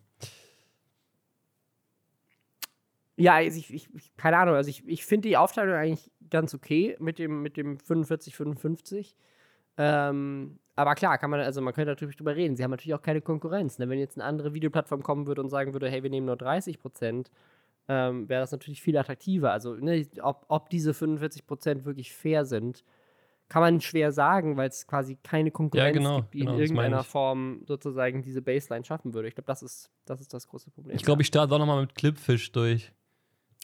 Ja, 3.19 3.35
also 3.35 3.59
ich, 3.59 3.73
ich, 3.73 4.17
keine 4.17 4.39
Ahnung, 4.39 4.55
also 4.55 4.71
ich, 4.71 4.87
ich 4.87 5.05
finde 5.05 5.29
die 5.29 5.37
Aufteilung 5.37 5.75
eigentlich 5.75 6.11
ganz 6.31 6.55
okay 6.55 6.97
mit 7.01 7.19
dem, 7.19 7.43
mit 7.43 7.57
dem 7.57 7.79
45, 7.79 8.37
55. 8.37 9.17
Ähm, 9.77 10.59
aber 10.77 10.95
klar, 10.95 11.19
kann 11.19 11.31
man, 11.31 11.41
also 11.41 11.61
man 11.61 11.75
könnte 11.75 11.91
natürlich 11.91 12.17
drüber 12.17 12.37
reden. 12.37 12.57
Sie 12.57 12.63
haben 12.63 12.71
natürlich 12.71 12.95
auch 12.95 13.03
keine 13.03 13.21
Konkurrenz. 13.21 13.79
Ne? 13.79 13.89
Wenn 13.89 13.99
jetzt 13.99 14.17
eine 14.17 14.25
andere 14.25 14.55
Videoplattform 14.55 15.03
kommen 15.03 15.27
würde 15.27 15.43
und 15.43 15.51
sagen 15.51 15.73
würde, 15.73 15.91
hey, 15.91 16.03
wir 16.03 16.11
nehmen 16.11 16.27
nur 16.27 16.37
30 16.37 16.79
Prozent, 16.79 17.31
ähm, 17.89 18.29
wäre 18.29 18.43
das 18.43 18.53
natürlich 18.53 18.83
viel 18.83 18.97
attraktiver. 18.97 19.51
Also, 19.51 19.75
ne, 19.75 20.07
ob, 20.23 20.45
ob 20.49 20.71
diese 20.71 20.95
45 20.95 21.47
Prozent 21.47 21.85
wirklich 21.85 22.13
fair 22.13 22.45
sind, 22.45 22.85
kann 23.49 23.63
man 23.63 23.81
schwer 23.81 24.13
sagen, 24.13 24.57
weil 24.57 24.69
es 24.69 24.87
quasi 24.87 25.17
keine 25.23 25.51
Konkurrenz 25.51 25.97
genau, 25.97 26.17
gibt, 26.19 26.35
die 26.35 26.39
genau, 26.41 26.53
in 26.53 26.59
irgendeiner. 26.61 27.03
Form 27.03 27.63
sozusagen 27.67 28.23
diese 28.23 28.43
Baseline 28.43 28.85
schaffen 28.85 29.15
würde. 29.15 29.29
Ich 29.29 29.35
glaube, 29.35 29.47
das 29.47 29.63
ist, 29.63 29.91
das 30.05 30.21
ist 30.21 30.35
das 30.35 30.47
große 30.47 30.71
Problem. 30.71 30.97
Ich 30.97 31.03
glaube, 31.03 31.23
ich 31.23 31.29
starte 31.29 31.55
auch 31.55 31.59
nochmal 31.59 31.81
mit 31.81 31.95
Clipfish 31.95 32.53
durch. 32.53 32.93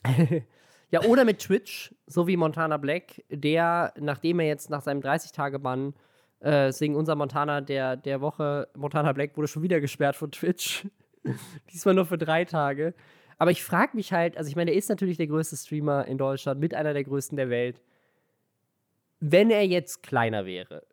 Ja, 0.91 1.03
oder 1.03 1.25
mit 1.25 1.41
Twitch, 1.41 1.93
so 2.07 2.29
wie 2.29 2.37
Montana 2.37 2.77
Black, 2.77 3.25
der, 3.29 3.93
nachdem 3.99 4.39
er 4.39 4.47
jetzt 4.47 4.71
nach 4.71 4.81
seinem 4.81 5.01
30-Tage-Bann, 5.01 5.93
äh, 6.39 6.67
deswegen 6.67 6.95
unser 6.95 7.17
Montana 7.17 7.61
der, 7.63 7.97
der 7.97 8.21
Woche, 8.21 8.69
Montana 8.77 9.13
Black 9.13 9.37
wurde 9.37 9.49
schon 9.49 9.65
wieder 9.65 9.81
gesperrt 9.81 10.15
von 10.15 10.31
Twitch. 10.31 10.87
Diesmal 11.73 11.97
nur 11.97 12.07
für 12.07 12.17
drei 12.17 12.45
Tage. 12.45 12.95
Aber 13.39 13.51
ich 13.51 13.65
frage 13.65 13.97
mich 13.97 14.13
halt, 14.13 14.37
also 14.37 14.49
ich 14.49 14.55
meine, 14.55 14.71
er 14.71 14.77
ist 14.77 14.89
natürlich 14.89 15.17
der 15.17 15.27
größte 15.27 15.57
Streamer 15.57 16.07
in 16.07 16.17
Deutschland, 16.17 16.61
mit 16.61 16.75
einer 16.75 16.93
der 16.93 17.03
größten 17.03 17.37
der 17.37 17.51
Welt. 17.51 17.83
Wenn 19.19 19.51
er 19.51 19.67
jetzt 19.67 20.03
kleiner 20.05 20.47
wäre, 20.47 20.87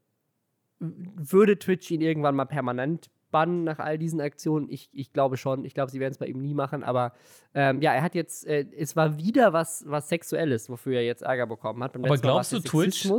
würde 0.79 1.59
Twitch 1.59 1.91
ihn 1.91 2.01
irgendwann 2.01 2.35
mal 2.35 2.45
permanent 2.45 3.11
bannen 3.31 3.63
nach 3.63 3.79
all 3.79 3.97
diesen 3.97 4.21
Aktionen? 4.21 4.69
Ich, 4.69 4.89
ich 4.93 5.13
glaube 5.13 5.37
schon. 5.37 5.65
Ich 5.65 5.73
glaube, 5.73 5.91
sie 5.91 5.99
werden 5.99 6.11
es 6.11 6.17
bei 6.17 6.27
ihm 6.27 6.41
nie 6.41 6.53
machen. 6.53 6.83
Aber 6.83 7.13
ähm, 7.53 7.81
ja, 7.81 7.93
er 7.93 8.03
hat 8.03 8.15
jetzt, 8.15 8.45
äh, 8.45 8.65
es 8.77 8.95
war 8.95 9.17
wieder 9.17 9.53
was, 9.53 9.83
was 9.87 10.09
Sexuelles, 10.09 10.69
wofür 10.69 10.95
er 10.95 11.05
jetzt 11.05 11.21
Ärger 11.21 11.47
bekommen 11.47 11.83
hat. 11.83 11.93
Beim 11.93 12.05
Aber 12.05 12.17
glaubst 12.17 12.51
du, 12.51 12.59
Twitch-. 12.59 13.09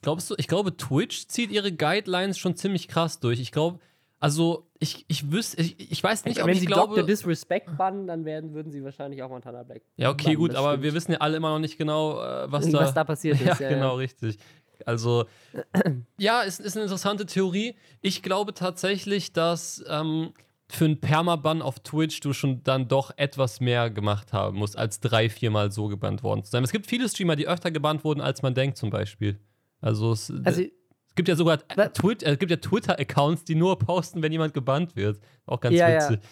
Glaubst 0.00 0.30
du, 0.30 0.34
ich 0.38 0.46
glaube, 0.46 0.76
Twitch 0.76 1.26
zieht 1.26 1.50
ihre 1.50 1.72
Guidelines 1.72 2.38
schon 2.38 2.54
ziemlich 2.54 2.86
krass 2.86 3.18
durch. 3.18 3.40
Ich 3.40 3.50
glaube, 3.50 3.80
also 4.20 4.66
ich, 4.80 5.04
ich 5.08 5.30
wüsste, 5.30 5.60
ich, 5.60 5.92
ich 5.92 6.02
weiß 6.02 6.24
nicht, 6.24 6.40
ob 6.40 6.46
Wenn 6.46 6.54
ich 6.54 6.60
sie 6.60 6.66
glaube. 6.66 6.94
Dr. 6.94 7.06
Disrespect 7.06 7.76
bannen, 7.76 8.06
dann 8.06 8.24
werden, 8.24 8.52
würden 8.52 8.72
sie 8.72 8.82
wahrscheinlich 8.82 9.22
auch 9.22 9.30
Montana 9.30 9.62
Black. 9.62 9.82
ja, 9.96 10.10
okay, 10.10 10.24
bannen, 10.24 10.36
gut, 10.36 10.54
aber 10.54 10.70
stimmt. 10.70 10.82
wir 10.84 10.94
wissen 10.94 11.12
ja 11.12 11.18
alle 11.18 11.36
immer 11.36 11.50
noch 11.50 11.58
nicht 11.60 11.78
genau, 11.78 12.20
äh, 12.20 12.50
was, 12.50 12.68
da, 12.68 12.78
was 12.80 12.94
da 12.94 13.04
passiert 13.04 13.40
ja, 13.44 13.52
ist. 13.52 13.58
genau, 13.58 13.96
richtig. 13.96 14.38
Also, 14.86 15.26
ja, 16.18 16.42
ist, 16.42 16.60
ist 16.60 16.76
eine 16.76 16.84
interessante 16.84 17.26
Theorie. 17.26 17.74
Ich 18.00 18.22
glaube 18.22 18.54
tatsächlich, 18.54 19.32
dass 19.32 19.84
ähm, 19.88 20.32
für 20.70 20.84
einen 20.84 21.00
Permaban 21.00 21.62
auf 21.62 21.80
Twitch 21.80 22.20
du 22.20 22.32
schon 22.32 22.62
dann 22.62 22.88
doch 22.88 23.10
etwas 23.16 23.60
mehr 23.60 23.90
gemacht 23.90 24.32
haben 24.32 24.58
musst, 24.58 24.76
als 24.76 25.00
drei, 25.00 25.30
viermal 25.30 25.72
so 25.72 25.88
gebannt 25.88 26.22
worden 26.22 26.44
zu 26.44 26.50
sein. 26.50 26.62
Es 26.62 26.72
gibt 26.72 26.86
viele 26.86 27.08
Streamer, 27.08 27.36
die 27.36 27.48
öfter 27.48 27.70
gebannt 27.70 28.04
wurden, 28.04 28.20
als 28.20 28.42
man 28.42 28.54
denkt, 28.54 28.76
zum 28.76 28.90
Beispiel. 28.90 29.38
Also, 29.80 30.12
es, 30.12 30.32
Also, 30.44 30.62
es 30.62 31.14
gibt 31.14 31.28
ja 31.28 31.36
sogar? 31.36 31.58
Twit 31.94 32.22
äh, 32.22 32.32
es 32.32 32.38
gibt 32.38 32.50
ja 32.50 32.58
Twitter-Accounts, 32.58 33.44
die 33.44 33.54
nur 33.54 33.78
posten, 33.78 34.22
wenn 34.22 34.32
jemand 34.32 34.54
gebannt 34.54 34.94
wird. 34.94 35.18
Auch 35.46 35.60
ganz 35.60 35.76
ja. 35.76 35.96
witzig. 35.96 36.20
Ja. 36.22 36.28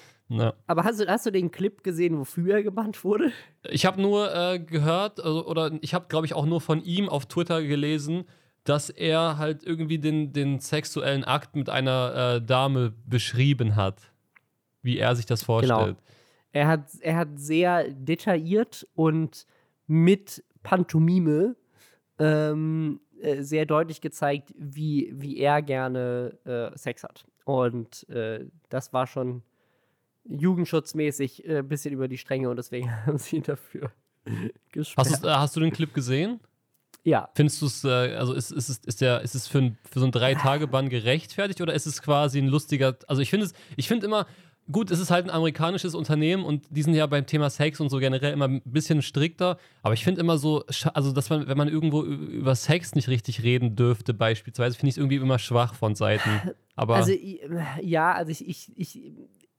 Aber 0.67 0.85
hast 0.85 1.01
du, 1.01 1.07
hast 1.07 1.27
du 1.27 1.31
den 1.31 1.51
Clip 1.51 1.83
gesehen, 1.85 2.19
wofür 2.19 2.57
er 2.57 2.63
gebannt 2.63 3.05
wurde? 3.05 3.31
Ich 3.71 3.87
habe 3.87 4.01
nur 4.03 4.35
äh, 4.35 4.59
gehört, 4.59 5.21
also, 5.21 5.47
oder 5.47 5.71
ich 5.81 5.95
habe, 5.95 6.07
glaube 6.09 6.27
ich, 6.27 6.35
auch 6.35 6.47
nur 6.47 6.61
von 6.61 6.83
ihm 6.83 7.09
auf 7.09 7.27
Twitter 7.27 7.63
gelesen, 7.63 8.25
dass 8.65 8.91
er 8.91 9.39
halt 9.39 9.63
irgendwie 9.63 9.99
den, 9.99 10.33
den 10.33 10.59
sexuellen 10.59 11.23
Akt 11.23 11.55
mit 11.55 11.69
einer 11.69 12.37
äh, 12.37 12.43
Dame 12.43 12.93
beschrieben 13.07 13.77
hat. 13.77 14.13
Wie 14.83 14.99
er 14.99 15.15
sich 15.17 15.27
das 15.27 15.43
vorstellt. 15.43 15.97
Er 16.53 16.69
hat, 16.69 16.89
er 17.01 17.17
hat 17.17 17.29
sehr 17.39 17.89
detailliert 17.91 18.87
und 18.95 19.47
mit 19.87 20.43
Pantomime 20.63 21.55
ähm, 22.19 23.01
äh, 23.21 23.43
sehr 23.43 23.67
deutlich 23.67 24.01
gezeigt, 24.01 24.53
wie, 24.57 25.13
wie 25.15 25.39
er 25.39 25.63
gerne 25.63 26.39
äh, 26.45 26.77
Sex 26.77 27.05
hat. 27.05 27.27
Und 27.45 28.09
äh, 28.09 28.47
das 28.69 28.93
war 28.93 29.07
schon 29.07 29.43
jugendschutzmäßig 30.29 31.49
ein 31.49 31.69
bisschen 31.69 31.93
über 31.93 32.09
die 32.09 32.19
Stränge 32.19 32.51
und 32.51 32.57
deswegen 32.57 32.91
haben 33.07 33.19
sie 33.19 33.37
ihn 33.37 33.43
dafür 33.43 33.91
gesperrt. 34.73 35.09
Hast, 35.09 35.25
äh, 35.25 35.29
hast 35.29 35.57
du 35.57 35.61
den 35.61 35.73
Clip 35.73 35.93
gesehen? 35.95 36.41
ja, 37.05 37.29
Findest 37.37 37.63
du 37.63 37.67
es, 37.67 37.85
äh, 37.85 37.89
also 38.17 38.33
ist, 38.33 38.51
ist, 38.51 38.69
es- 38.69 38.79
ist, 38.79 39.01
der, 39.01 39.21
ist 39.21 39.35
es 39.37 39.47
für, 39.47 39.59
ein, 39.59 39.79
für 39.89 40.01
so 40.01 40.07
einen 40.07 40.13
Drei-Tage-Bann 40.13 40.89
gerechtfertigt 40.89 41.61
oder 41.61 41.73
ist 41.73 41.87
es 41.87 42.03
quasi 42.03 42.39
ein 42.41 42.49
lustiger, 42.49 42.97
also 43.07 43.23
ich 43.23 43.31
finde 43.31 43.47
es, 43.47 43.53
ich 43.77 43.87
finde 43.87 44.07
immer, 44.07 44.27
gut, 44.73 44.91
es 44.91 44.99
ist 44.99 45.13
halt 45.13 45.25
ein 45.27 45.31
amerikanisches 45.31 45.95
Unternehmen 45.95 46.43
und 46.45 46.65
die 46.71 46.83
sind 46.83 46.95
ja 46.95 47.07
beim 47.07 47.25
Thema 47.25 47.49
Sex 47.49 47.79
und 47.79 47.91
so 47.91 47.99
generell 47.99 48.33
immer 48.33 48.49
ein 48.49 48.61
bisschen 48.65 49.03
strikter, 49.03 49.57
aber 49.83 49.95
ich 49.95 50.03
finde 50.03 50.21
immer 50.21 50.37
so, 50.39 50.65
also 50.95 51.13
dass 51.13 51.31
man, 51.31 51.47
wenn 51.47 51.57
man 51.57 51.69
irgendwo 51.69 52.03
über 52.03 52.57
Sex 52.57 52.97
nicht 52.97 53.07
richtig 53.07 53.45
reden 53.45 53.77
dürfte 53.77 54.13
beispielsweise, 54.13 54.75
finde 54.77 54.89
ich 54.89 54.95
es 54.95 54.99
irgendwie 54.99 55.17
immer 55.17 55.39
schwach 55.39 55.75
von 55.75 55.95
Seiten. 55.95 56.29
Aber 56.79 56.97
Also 56.97 57.13
ja, 57.81 58.13
also 58.13 58.33
ich, 58.33 58.47
ich, 58.49 58.71
ich 58.77 59.01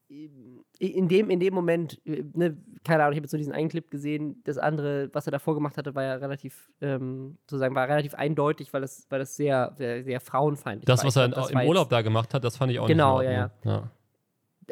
in 0.09 1.07
dem, 1.09 1.29
in 1.29 1.39
dem 1.39 1.53
Moment, 1.53 1.99
äh, 2.05 2.23
ne, 2.34 2.55
keine 2.84 3.03
Ahnung, 3.03 3.13
ich 3.13 3.17
habe 3.17 3.25
jetzt 3.25 3.34
nur 3.34 3.38
diesen 3.39 3.53
einen 3.53 3.67
Clip 3.69 3.89
gesehen. 3.91 4.41
Das 4.45 4.57
andere, 4.57 5.09
was 5.13 5.27
er 5.27 5.31
davor 5.31 5.53
gemacht 5.55 5.77
hatte, 5.77 5.95
war 5.95 6.03
ja 6.03 6.15
relativ, 6.15 6.71
ähm, 6.81 7.38
sozusagen, 7.41 7.75
war 7.75 7.88
relativ 7.89 8.13
eindeutig, 8.13 8.71
weil 8.73 8.81
das, 8.81 9.05
weil 9.09 9.19
das 9.19 9.35
sehr, 9.35 9.73
sehr, 9.75 10.03
sehr 10.03 10.21
frauenfeindlich 10.21 10.85
das, 10.85 10.99
war. 11.01 11.07
was 11.07 11.15
er 11.17 11.27
glaub, 11.27 11.35
das 11.41 11.49
im 11.49 11.55
war 11.55 11.61
jetzt- 11.63 11.69
Urlaub 11.69 11.89
da 11.89 12.01
gemacht 12.01 12.34
hat, 12.34 12.43
das 12.43 12.55
fand 12.57 12.71
ich 12.71 12.79
auch 12.79 12.88
Genau, 12.88 13.19
nicht 13.19 13.27
in 13.29 13.34
ja, 13.34 13.51
ja. 13.65 13.91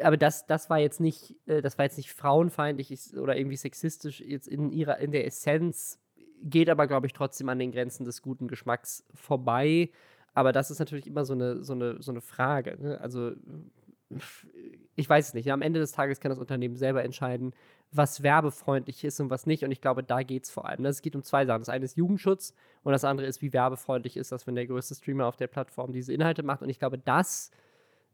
aber 0.02 0.16
das, 0.16 0.46
das 0.46 0.70
war 0.70 0.78
jetzt 0.78 1.00
nicht, 1.00 1.34
äh, 1.46 1.60
das 1.60 1.76
war 1.76 1.84
jetzt 1.84 1.98
nicht 1.98 2.12
frauenfeindlich 2.12 3.14
oder 3.18 3.36
irgendwie 3.36 3.56
sexistisch 3.56 4.20
jetzt 4.20 4.48
in 4.48 4.70
ihrer, 4.72 4.98
in 4.98 5.12
der 5.12 5.26
Essenz, 5.26 6.00
geht 6.42 6.70
aber, 6.70 6.86
glaube 6.86 7.06
ich, 7.06 7.12
trotzdem 7.12 7.48
an 7.50 7.58
den 7.58 7.72
Grenzen 7.72 8.04
des 8.04 8.22
guten 8.22 8.48
Geschmacks 8.48 9.04
vorbei. 9.14 9.90
Aber 10.34 10.52
das 10.52 10.70
ist 10.70 10.78
natürlich 10.78 11.06
immer 11.06 11.24
so 11.24 11.32
eine, 11.32 11.64
so 11.64 11.72
eine, 11.72 12.02
so 12.02 12.10
eine 12.12 12.20
Frage. 12.20 12.76
Ne? 12.80 13.00
Also, 13.00 13.32
ich 14.96 15.08
weiß 15.08 15.28
es 15.28 15.34
nicht. 15.34 15.52
Am 15.52 15.62
Ende 15.62 15.78
des 15.78 15.92
Tages 15.92 16.20
kann 16.20 16.30
das 16.30 16.38
Unternehmen 16.38 16.76
selber 16.76 17.04
entscheiden, 17.04 17.52
was 17.92 18.22
werbefreundlich 18.22 19.04
ist 19.04 19.20
und 19.20 19.30
was 19.30 19.46
nicht. 19.46 19.62
Und 19.62 19.70
ich 19.70 19.82
glaube, 19.82 20.02
da 20.02 20.22
geht 20.22 20.44
es 20.44 20.50
vor 20.50 20.66
allem. 20.66 20.84
Es 20.86 21.02
geht 21.02 21.14
um 21.14 21.22
zwei 21.22 21.44
Sachen. 21.44 21.60
Das 21.60 21.68
eine 21.68 21.84
ist 21.84 21.96
Jugendschutz 21.96 22.54
und 22.82 22.92
das 22.92 23.04
andere 23.04 23.26
ist, 23.26 23.42
wie 23.42 23.52
werbefreundlich 23.52 24.16
ist 24.16 24.32
das, 24.32 24.46
wenn 24.46 24.54
der 24.54 24.66
größte 24.66 24.94
Streamer 24.94 25.26
auf 25.26 25.36
der 25.36 25.48
Plattform 25.48 25.92
diese 25.92 26.14
Inhalte 26.14 26.42
macht. 26.42 26.62
Und 26.62 26.70
ich 26.70 26.78
glaube, 26.78 26.98
das 26.98 27.50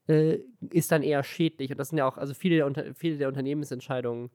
äh, 0.09 0.41
ist 0.71 0.91
dann 0.91 1.05
eher 1.05 1.23
schädlich. 1.23 1.71
Und 1.71 1.79
das 1.79 1.91
sind 1.91 1.99
ja 1.99 2.07
auch, 2.07 2.19
also 2.19 2.35
viele 2.35 2.57
der, 2.57 2.67
Unter 2.67 2.95
viele 2.95 3.17
der 3.17 3.29
Unternehmensentscheidungen 3.29 4.31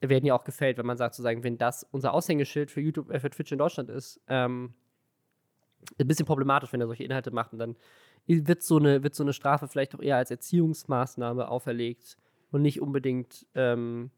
werden 0.00 0.26
ja 0.26 0.34
auch 0.34 0.44
gefällt, 0.44 0.78
wenn 0.78 0.86
man 0.86 0.96
sagt, 0.96 1.14
sozusagen, 1.14 1.42
wenn 1.44 1.58
das 1.58 1.84
unser 1.90 2.12
Aushängeschild 2.12 2.70
für 2.70 2.80
YouTube, 2.80 3.10
äh, 3.10 3.20
für 3.20 3.30
Twitch 3.30 3.52
in 3.52 3.58
Deutschland 3.58 3.88
ist, 3.88 4.20
ähm, 4.26 4.74
ein 5.98 6.06
bisschen 6.06 6.26
problematisch, 6.26 6.72
wenn 6.72 6.80
er 6.80 6.86
solche 6.86 7.04
Inhalte 7.04 7.30
macht. 7.30 7.52
Und 7.52 7.58
dann 7.58 7.76
wird 8.26 8.62
so 8.62 8.76
eine, 8.76 9.02
wird 9.02 9.14
so 9.14 9.22
eine 9.22 9.32
Strafe 9.32 9.68
vielleicht 9.68 9.94
auch 9.94 10.00
eher 10.00 10.16
als 10.16 10.30
Erziehungsmaßnahme 10.30 11.48
auferlegt 11.48 12.16
und 12.50 12.62
nicht 12.62 12.80
unbedingt, 12.80 13.46
ähm, 13.54 14.10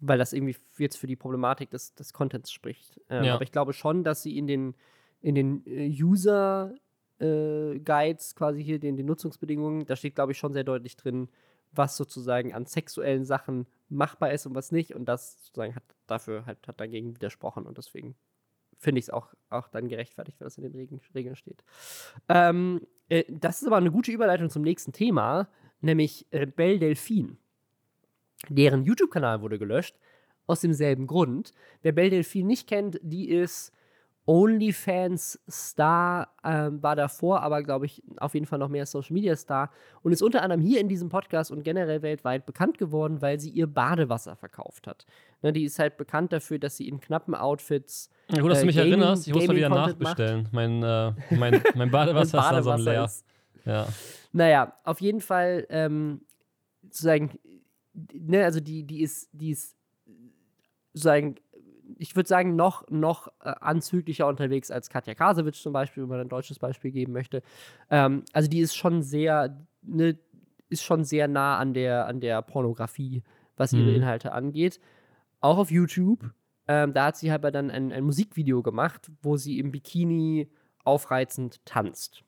weil 0.00 0.18
das 0.18 0.32
irgendwie 0.32 0.56
jetzt 0.78 0.96
für 0.96 1.06
die 1.06 1.16
Problematik 1.16 1.70
des, 1.70 1.94
des 1.94 2.12
Contents 2.12 2.52
spricht. 2.52 3.00
Ähm, 3.08 3.24
ja. 3.24 3.34
Aber 3.34 3.42
ich 3.42 3.52
glaube 3.52 3.72
schon, 3.72 4.04
dass 4.04 4.22
sie 4.22 4.36
in 4.36 4.46
den, 4.46 4.74
in 5.20 5.34
den 5.34 5.66
äh, 5.66 5.88
User 5.88 6.74
äh, 7.18 7.78
Guides, 7.80 8.34
quasi 8.34 8.62
hier 8.62 8.78
den, 8.78 8.96
den 8.96 9.06
Nutzungsbedingungen, 9.06 9.86
da 9.86 9.96
steht, 9.96 10.14
glaube 10.14 10.32
ich, 10.32 10.38
schon 10.38 10.52
sehr 10.52 10.64
deutlich 10.64 10.96
drin, 10.96 11.28
was 11.72 11.96
sozusagen 11.96 12.54
an 12.54 12.66
sexuellen 12.66 13.24
Sachen 13.24 13.66
machbar 13.88 14.32
ist 14.32 14.46
und 14.46 14.54
was 14.54 14.72
nicht. 14.72 14.94
Und 14.94 15.06
das 15.06 15.44
sozusagen 15.44 15.74
hat 15.74 15.82
dafür 16.06 16.46
halt 16.46 16.66
hat 16.66 16.80
dagegen 16.80 17.14
widersprochen 17.14 17.66
und 17.66 17.78
deswegen 17.78 18.14
finde 18.78 19.00
ich 19.00 19.06
es 19.06 19.10
auch, 19.10 19.34
auch 19.50 19.68
dann 19.68 19.88
gerechtfertigt, 19.88 20.40
wenn 20.40 20.46
das 20.46 20.56
in 20.56 20.64
den 20.64 20.74
Regeln, 20.74 21.00
Regeln 21.14 21.36
steht. 21.36 21.64
Ähm, 22.28 22.80
äh, 23.08 23.24
das 23.28 23.60
ist 23.60 23.66
aber 23.66 23.76
eine 23.76 23.90
gute 23.90 24.12
Überleitung 24.12 24.50
zum 24.50 24.62
nächsten 24.62 24.92
Thema, 24.92 25.48
nämlich 25.80 26.26
äh, 26.30 26.46
Belle 26.46 26.78
Delphine. 26.78 27.36
Deren 28.48 28.84
YouTube-Kanal 28.84 29.42
wurde 29.42 29.58
gelöscht, 29.58 29.96
aus 30.46 30.60
demselben 30.60 31.06
Grund. 31.06 31.52
Wer 31.82 31.92
Belle 31.92 32.10
Delphine 32.10 32.46
nicht 32.46 32.68
kennt, 32.68 32.98
die 33.02 33.28
ist 33.28 33.72
OnlyFans-Star, 34.28 36.28
ähm, 36.44 36.82
war 36.82 36.96
davor, 36.96 37.42
aber 37.42 37.62
glaube 37.62 37.86
ich 37.86 38.02
auf 38.18 38.34
jeden 38.34 38.44
Fall 38.44 38.58
noch 38.58 38.68
mehr 38.68 38.84
Social-Media-Star 38.84 39.70
und 40.02 40.12
ist 40.12 40.22
unter 40.22 40.42
anderem 40.42 40.60
hier 40.60 40.80
in 40.80 40.88
diesem 40.88 41.08
Podcast 41.08 41.50
und 41.50 41.62
generell 41.62 42.02
weltweit 42.02 42.44
bekannt 42.44 42.76
geworden, 42.76 43.22
weil 43.22 43.40
sie 43.40 43.48
ihr 43.48 43.66
Badewasser 43.66 44.36
verkauft 44.36 44.86
hat. 44.86 45.06
Ne, 45.42 45.52
die 45.52 45.64
ist 45.64 45.78
halt 45.78 45.96
bekannt 45.96 46.32
dafür, 46.32 46.58
dass 46.58 46.76
sie 46.76 46.88
in 46.88 47.00
knappen 47.00 47.34
Outfits. 47.34 48.10
Ja, 48.28 48.40
gut, 48.40 48.50
dass 48.50 48.58
äh, 48.58 48.62
du 48.62 48.66
mich 48.66 48.76
Gaming, 48.76 48.92
erinnerst, 48.92 49.28
ich 49.28 49.34
muss 49.34 49.46
mal 49.46 49.56
wieder 49.56 49.68
nachbestellen. 49.68 50.48
Mein, 50.50 50.82
äh, 50.82 51.12
mein, 51.30 51.62
mein 51.74 51.90
Badewasser, 51.90 52.38
Badewasser 52.38 52.58
ist 52.58 52.66
da 52.66 52.78
so 52.78 52.84
leer. 52.84 53.04
Ist. 53.04 53.24
Ja. 53.64 53.88
Naja, 54.32 54.72
auf 54.84 55.00
jeden 55.00 55.20
Fall 55.20 55.66
ähm, 55.70 56.22
sozusagen, 56.82 57.38
ne, 58.12 58.44
also 58.44 58.58
die, 58.60 58.84
die 58.84 59.02
ist, 59.02 59.28
die 59.32 59.50
ist 59.50 59.76
sozusagen 60.92 61.36
ich 61.96 62.14
würde 62.16 62.28
sagen, 62.28 62.56
noch, 62.56 62.88
noch 62.90 63.28
äh, 63.42 63.52
anzüglicher 63.60 64.26
unterwegs 64.26 64.70
als 64.70 64.90
Katja 64.90 65.14
Kasewitsch 65.14 65.62
zum 65.62 65.72
Beispiel, 65.72 66.02
wenn 66.02 66.10
man 66.10 66.20
ein 66.20 66.28
deutsches 66.28 66.58
Beispiel 66.58 66.90
geben 66.90 67.12
möchte. 67.12 67.42
Ähm, 67.90 68.24
also 68.32 68.48
die 68.48 68.60
ist 68.60 68.76
schon 68.76 69.02
sehr, 69.02 69.56
ne, 69.82 70.18
ist 70.68 70.82
schon 70.82 71.04
sehr 71.04 71.28
nah 71.28 71.58
an 71.58 71.72
der, 71.72 72.06
an 72.06 72.20
der 72.20 72.42
Pornografie, 72.42 73.22
was 73.56 73.72
ihre 73.72 73.90
mhm. 73.90 73.96
Inhalte 73.96 74.32
angeht. 74.32 74.80
Auch 75.40 75.58
auf 75.58 75.70
YouTube. 75.70 76.30
Ähm, 76.66 76.92
da 76.92 77.06
hat 77.06 77.16
sie 77.16 77.30
halt 77.32 77.44
dann 77.44 77.70
ein, 77.70 77.92
ein 77.92 78.04
Musikvideo 78.04 78.62
gemacht, 78.62 79.10
wo 79.22 79.36
sie 79.36 79.58
im 79.58 79.72
Bikini 79.72 80.50
aufreizend 80.84 81.64
tanzt. 81.64 82.24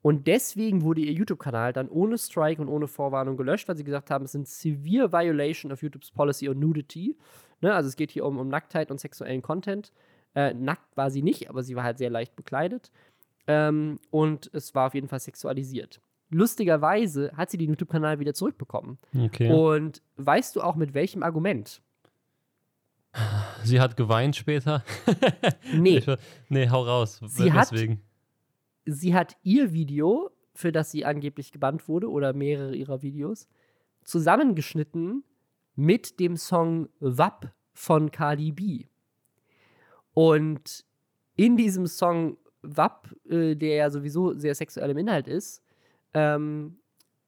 Und 0.00 0.26
deswegen 0.26 0.82
wurde 0.82 1.00
ihr 1.00 1.12
YouTube-Kanal 1.12 1.72
dann 1.72 1.88
ohne 1.88 2.18
Strike 2.18 2.62
und 2.62 2.68
ohne 2.68 2.86
Vorwarnung 2.86 3.36
gelöscht, 3.36 3.68
weil 3.68 3.76
sie 3.76 3.84
gesagt 3.84 4.10
haben, 4.10 4.24
es 4.24 4.32
sind 4.32 4.46
severe 4.46 5.12
Violation 5.12 5.72
of 5.72 5.82
YouTube's 5.82 6.12
Policy 6.12 6.48
on 6.48 6.58
Nudity. 6.58 7.16
Ne? 7.60 7.74
Also 7.74 7.88
es 7.88 7.96
geht 7.96 8.12
hier 8.12 8.24
um, 8.24 8.38
um 8.38 8.48
Nacktheit 8.48 8.90
und 8.90 9.00
sexuellen 9.00 9.42
Content. 9.42 9.92
Äh, 10.34 10.54
nackt 10.54 10.96
war 10.96 11.10
sie 11.10 11.22
nicht, 11.22 11.50
aber 11.50 11.62
sie 11.62 11.74
war 11.74 11.82
halt 11.82 11.98
sehr 11.98 12.10
leicht 12.10 12.36
bekleidet. 12.36 12.92
Ähm, 13.48 13.98
und 14.10 14.50
es 14.52 14.74
war 14.74 14.86
auf 14.86 14.94
jeden 14.94 15.08
Fall 15.08 15.20
sexualisiert. 15.20 16.00
Lustigerweise 16.30 17.32
hat 17.34 17.50
sie 17.50 17.56
den 17.56 17.70
YouTube-Kanal 17.70 18.20
wieder 18.20 18.34
zurückbekommen. 18.34 18.98
Okay. 19.18 19.50
Und 19.50 20.02
weißt 20.16 20.54
du 20.54 20.60
auch 20.60 20.76
mit 20.76 20.94
welchem 20.94 21.22
Argument? 21.22 21.82
Sie 23.64 23.80
hat 23.80 23.96
geweint 23.96 24.36
später. 24.36 24.84
nee. 25.74 26.02
nee, 26.48 26.68
hau 26.68 26.82
raus. 26.82 27.20
Sie 27.26 27.50
Deswegen. 27.50 27.94
hat, 27.94 28.00
sie 28.86 29.14
hat 29.14 29.36
ihr 29.42 29.72
Video, 29.72 30.30
für 30.54 30.72
das 30.72 30.90
sie 30.90 31.04
angeblich 31.04 31.52
gebannt 31.52 31.88
wurde, 31.88 32.10
oder 32.10 32.32
mehrere 32.32 32.74
ihrer 32.74 33.02
Videos, 33.02 33.48
zusammengeschnitten 34.04 35.24
mit 35.74 36.20
dem 36.20 36.36
Song 36.36 36.88
WAP 37.00 37.52
von 37.72 38.10
Cardi 38.10 38.52
B. 38.52 38.84
Und 40.14 40.84
in 41.36 41.56
diesem 41.56 41.86
Song 41.86 42.36
WAP, 42.62 43.14
äh, 43.28 43.54
der 43.54 43.76
ja 43.76 43.90
sowieso 43.90 44.34
sehr 44.34 44.54
sexuell 44.54 44.90
im 44.90 44.98
Inhalt 44.98 45.28
ist, 45.28 45.62
ähm, 46.14 46.78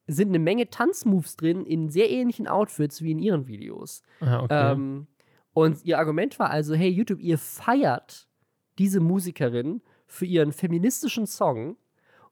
sind 0.07 0.31
eine 0.31 0.41
Menge 0.41 0.69
Tanzmoves 0.71 1.37
drin 1.37 1.65
in 1.65 1.89
sehr 1.89 2.11
ähnlichen 2.11 2.49
Outfits 2.49 3.03
wie 3.03 3.13
in 3.13 3.21
ihren 3.21 3.47
Videos. 3.47 4.03
Ah, 4.21 4.43
okay. 4.43 4.73
ähm, 4.73 5.07
und 5.53 5.85
ihr 5.85 5.99
Argument 5.99 6.39
war 6.39 6.51
also, 6.51 6.75
hey 6.75 6.89
YouTube, 6.89 7.21
ihr 7.21 7.39
feiert 7.39 8.29
diese 8.79 9.01
Musikerin 9.01 9.83
für 10.07 10.27
ihren 10.27 10.53
feministischen 10.53 11.27
Song 11.27 11.77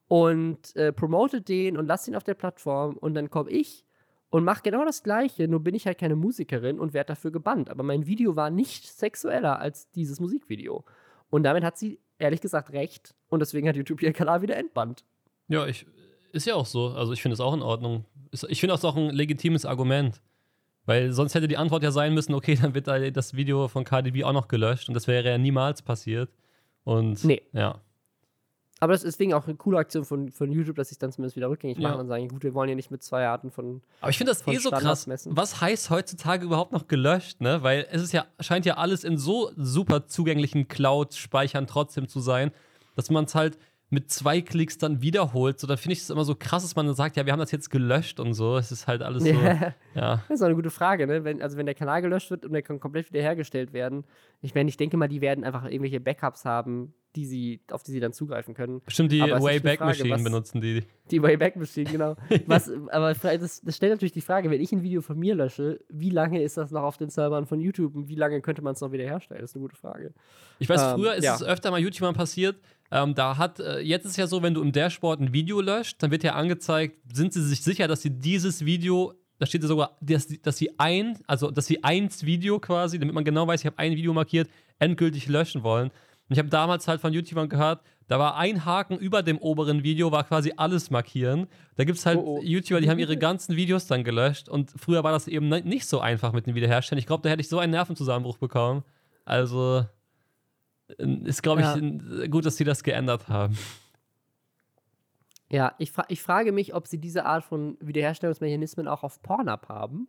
und 0.06 0.74
äh, 0.76 0.92
promotet 0.92 1.48
den 1.48 1.76
und 1.76 1.86
lasst 1.86 2.08
ihn 2.08 2.16
auf 2.16 2.24
der 2.24 2.34
Plattform 2.34 2.96
und 2.96 3.14
dann 3.14 3.30
komme 3.30 3.50
ich 3.50 3.84
und 4.30 4.44
mache 4.44 4.62
genau 4.62 4.84
das 4.84 5.02
Gleiche, 5.02 5.48
nur 5.48 5.60
bin 5.60 5.74
ich 5.74 5.86
halt 5.86 5.98
keine 5.98 6.16
Musikerin 6.16 6.78
und 6.78 6.92
werde 6.92 7.08
dafür 7.08 7.30
gebannt. 7.30 7.70
Aber 7.70 7.82
mein 7.82 8.06
Video 8.06 8.36
war 8.36 8.50
nicht 8.50 8.86
sexueller 8.86 9.58
als 9.58 9.90
dieses 9.90 10.20
Musikvideo. 10.20 10.84
Und 11.30 11.42
damit 11.42 11.64
hat 11.64 11.78
sie 11.78 12.00
ehrlich 12.18 12.40
gesagt 12.40 12.72
recht 12.72 13.14
und 13.28 13.40
deswegen 13.40 13.68
hat 13.68 13.76
YouTube 13.76 14.02
ihren 14.02 14.12
Kanal 14.12 14.42
wieder 14.42 14.56
entbannt. 14.56 15.04
Ja, 15.48 15.66
ich, 15.66 15.86
ist 16.32 16.46
ja 16.46 16.54
auch 16.54 16.66
so. 16.66 16.88
Also 16.88 17.12
ich 17.12 17.22
finde 17.22 17.34
es 17.34 17.40
auch 17.40 17.54
in 17.54 17.62
Ordnung. 17.62 18.04
Ich 18.48 18.60
finde 18.60 18.74
das 18.74 18.84
auch 18.84 18.96
ein 18.96 19.10
legitimes 19.10 19.64
Argument. 19.64 20.20
Weil 20.88 21.12
sonst 21.12 21.34
hätte 21.34 21.48
die 21.48 21.58
Antwort 21.58 21.82
ja 21.82 21.90
sein 21.90 22.14
müssen, 22.14 22.32
okay, 22.32 22.54
dann 22.62 22.72
wird 22.72 22.88
das 23.14 23.34
Video 23.34 23.68
von 23.68 23.84
KDB 23.84 24.24
auch 24.24 24.32
noch 24.32 24.48
gelöscht 24.48 24.88
und 24.88 24.94
das 24.94 25.06
wäre 25.06 25.28
ja 25.28 25.36
niemals 25.36 25.82
passiert. 25.82 26.30
Und 26.82 27.22
nee. 27.24 27.42
ja. 27.52 27.82
Aber 28.80 28.94
das 28.94 29.02
ist 29.02 29.16
deswegen 29.16 29.34
auch 29.34 29.46
eine 29.46 29.56
coole 29.56 29.76
Aktion 29.76 30.06
von, 30.06 30.30
von 30.30 30.50
YouTube, 30.50 30.76
dass 30.76 30.88
sie 30.88 30.94
es 30.94 30.98
dann 30.98 31.12
zumindest 31.12 31.36
wieder 31.36 31.50
rückgängig 31.50 31.76
machen 31.78 31.94
ja. 31.94 32.00
und 32.00 32.06
sagen, 32.08 32.28
gut, 32.28 32.42
wir 32.42 32.54
wollen 32.54 32.70
ja 32.70 32.74
nicht 32.74 32.90
mit 32.90 33.02
zwei 33.02 33.26
Arten 33.26 33.50
von. 33.50 33.82
Aber 34.00 34.10
ich 34.10 34.16
finde 34.16 34.32
das 34.32 34.46
eh 34.46 34.56
so 34.56 34.70
krass. 34.70 35.06
Messen. 35.06 35.36
Was 35.36 35.60
heißt 35.60 35.90
heutzutage 35.90 36.46
überhaupt 36.46 36.72
noch 36.72 36.88
gelöscht, 36.88 37.42
ne? 37.42 37.62
Weil 37.62 37.86
es 37.90 38.00
ist 38.00 38.12
ja, 38.12 38.24
scheint 38.40 38.64
ja 38.64 38.78
alles 38.78 39.04
in 39.04 39.18
so 39.18 39.50
super 39.56 40.06
zugänglichen 40.06 40.68
Cloud-Speichern 40.68 41.66
trotzdem 41.66 42.08
zu 42.08 42.20
sein, 42.20 42.50
dass 42.96 43.10
man 43.10 43.26
es 43.26 43.34
halt 43.34 43.58
mit 43.90 44.10
zwei 44.10 44.42
Klicks 44.42 44.76
dann 44.76 45.00
wiederholt. 45.00 45.58
So, 45.58 45.66
da 45.66 45.76
finde 45.76 45.94
ich 45.94 46.00
es 46.00 46.10
immer 46.10 46.24
so 46.24 46.34
krass, 46.34 46.62
dass 46.62 46.76
man 46.76 46.86
dann 46.86 46.94
sagt, 46.94 47.16
ja, 47.16 47.24
wir 47.24 47.32
haben 47.32 47.40
das 47.40 47.50
jetzt 47.50 47.70
gelöscht 47.70 48.20
und 48.20 48.34
so. 48.34 48.56
Es 48.56 48.70
ist 48.70 48.86
halt 48.86 49.02
alles 49.02 49.22
so. 49.22 49.30
ja. 49.30 49.74
Das 49.94 50.30
ist 50.30 50.42
auch 50.42 50.46
eine 50.46 50.54
gute 50.54 50.70
Frage, 50.70 51.06
ne? 51.06 51.24
Wenn, 51.24 51.40
also 51.40 51.56
wenn 51.56 51.66
der 51.66 51.74
Kanal 51.74 52.02
gelöscht 52.02 52.30
wird 52.30 52.44
und 52.44 52.52
der 52.52 52.62
kann 52.62 52.80
komplett 52.80 53.10
wiederhergestellt 53.10 53.72
werden. 53.72 54.04
Ich 54.42 54.54
meine, 54.54 54.68
ich 54.68 54.76
denke 54.76 54.96
mal, 54.96 55.08
die 55.08 55.20
werden 55.20 55.42
einfach 55.44 55.64
irgendwelche 55.64 56.00
Backups 56.00 56.44
haben, 56.44 56.92
die 57.16 57.26
sie, 57.26 57.60
auf 57.70 57.82
die 57.82 57.90
sie 57.90 58.00
dann 58.00 58.12
zugreifen 58.12 58.54
können. 58.54 58.82
Bestimmt 58.84 59.10
die 59.10 59.20
Wayback 59.20 59.80
Machine 59.80 60.22
benutzen 60.22 60.60
die. 60.60 60.84
Die 61.10 61.22
Wayback 61.22 61.56
Machine, 61.56 61.90
genau. 61.90 62.16
was, 62.46 62.70
aber 62.90 63.14
das, 63.14 63.62
das, 63.62 63.76
stellt 63.76 63.92
natürlich 63.92 64.12
die 64.12 64.20
Frage, 64.20 64.50
wenn 64.50 64.60
ich 64.60 64.70
ein 64.72 64.82
Video 64.82 65.00
von 65.00 65.18
mir 65.18 65.34
lösche, 65.34 65.80
wie 65.88 66.10
lange 66.10 66.42
ist 66.42 66.58
das 66.58 66.70
noch 66.70 66.82
auf 66.82 66.98
den 66.98 67.08
Servern 67.08 67.46
von 67.46 67.60
YouTube 67.60 67.94
und 67.96 68.08
wie 68.08 68.14
lange 68.14 68.40
könnte 68.42 68.62
man 68.62 68.74
es 68.74 68.80
noch 68.80 68.92
wieder 68.92 69.04
herstellen? 69.04 69.40
Das 69.40 69.50
ist 69.50 69.56
eine 69.56 69.62
gute 69.62 69.76
Frage. 69.76 70.12
Ich 70.58 70.68
weiß, 70.68 70.82
ähm, 70.82 70.94
früher 70.96 71.14
ist 71.14 71.24
ja. 71.24 71.34
es 71.34 71.42
öfter 71.42 71.70
mal 71.70 71.80
YouTubern 71.80 72.14
passiert. 72.14 72.56
Ähm, 72.90 73.14
da 73.14 73.36
hat, 73.36 73.60
äh, 73.60 73.80
jetzt 73.80 74.06
ist 74.06 74.16
ja 74.16 74.26
so, 74.26 74.42
wenn 74.42 74.54
du 74.54 74.62
im 74.62 74.72
Dashboard 74.72 75.20
ein 75.20 75.32
Video 75.32 75.60
löscht, 75.60 76.02
dann 76.02 76.10
wird 76.10 76.24
ja 76.24 76.34
angezeigt, 76.34 76.96
sind 77.12 77.32
sie 77.32 77.42
sich 77.42 77.62
sicher, 77.62 77.86
dass 77.86 78.02
sie 78.02 78.10
dieses 78.10 78.64
Video 78.64 79.14
da 79.38 79.46
steht 79.46 79.62
ja 79.62 79.68
sogar, 79.68 79.96
dass, 80.00 80.26
dass 80.42 80.58
sie 80.58 80.78
ein, 80.78 81.18
also 81.26 81.50
dass 81.50 81.66
sie 81.66 81.84
eins 81.84 82.24
Video 82.24 82.58
quasi, 82.58 82.98
damit 82.98 83.14
man 83.14 83.24
genau 83.24 83.46
weiß, 83.46 83.60
ich 83.60 83.66
habe 83.66 83.78
ein 83.78 83.94
Video 83.94 84.12
markiert, 84.12 84.48
endgültig 84.78 85.28
löschen 85.28 85.62
wollen. 85.62 85.88
Und 85.90 86.32
ich 86.34 86.38
habe 86.38 86.48
damals 86.48 86.88
halt 86.88 87.00
von 87.00 87.12
YouTubern 87.12 87.48
gehört, 87.48 87.80
da 88.08 88.18
war 88.18 88.36
ein 88.36 88.64
Haken 88.64 88.98
über 88.98 89.22
dem 89.22 89.38
oberen 89.38 89.82
Video, 89.82 90.10
war 90.12 90.24
quasi 90.24 90.52
alles 90.56 90.90
markieren. 90.90 91.46
Da 91.76 91.84
gibt 91.84 91.98
es 91.98 92.06
halt 92.06 92.18
oh, 92.18 92.38
oh. 92.38 92.42
YouTuber, 92.42 92.80
die 92.80 92.90
haben 92.90 92.98
ihre 92.98 93.16
ganzen 93.18 93.56
Videos 93.56 93.86
dann 93.86 94.02
gelöscht. 94.02 94.48
Und 94.48 94.72
früher 94.76 95.04
war 95.04 95.12
das 95.12 95.28
eben 95.28 95.48
nicht 95.48 95.86
so 95.86 96.00
einfach 96.00 96.32
mit 96.32 96.46
dem 96.46 96.54
Wiederherstellen. 96.54 96.98
Ich 96.98 97.06
glaube, 97.06 97.22
da 97.22 97.28
hätte 97.28 97.40
ich 97.40 97.48
so 97.48 97.58
einen 97.58 97.72
Nervenzusammenbruch 97.72 98.38
bekommen. 98.38 98.82
Also 99.24 99.86
ist, 100.96 101.42
glaube 101.42 101.60
ich, 101.60 101.66
ja. 101.66 102.26
gut, 102.28 102.46
dass 102.46 102.56
sie 102.56 102.64
das 102.64 102.82
geändert 102.82 103.28
haben. 103.28 103.56
Ja, 105.50 105.74
ich, 105.78 105.92
fra 105.92 106.04
ich 106.08 106.22
frage 106.22 106.52
mich, 106.52 106.74
ob 106.74 106.86
sie 106.86 106.98
diese 106.98 107.24
Art 107.24 107.44
von 107.44 107.78
Wiederherstellungsmechanismen 107.80 108.86
auch 108.86 109.02
auf 109.02 109.22
Pornhub 109.22 109.68
haben. 109.68 110.08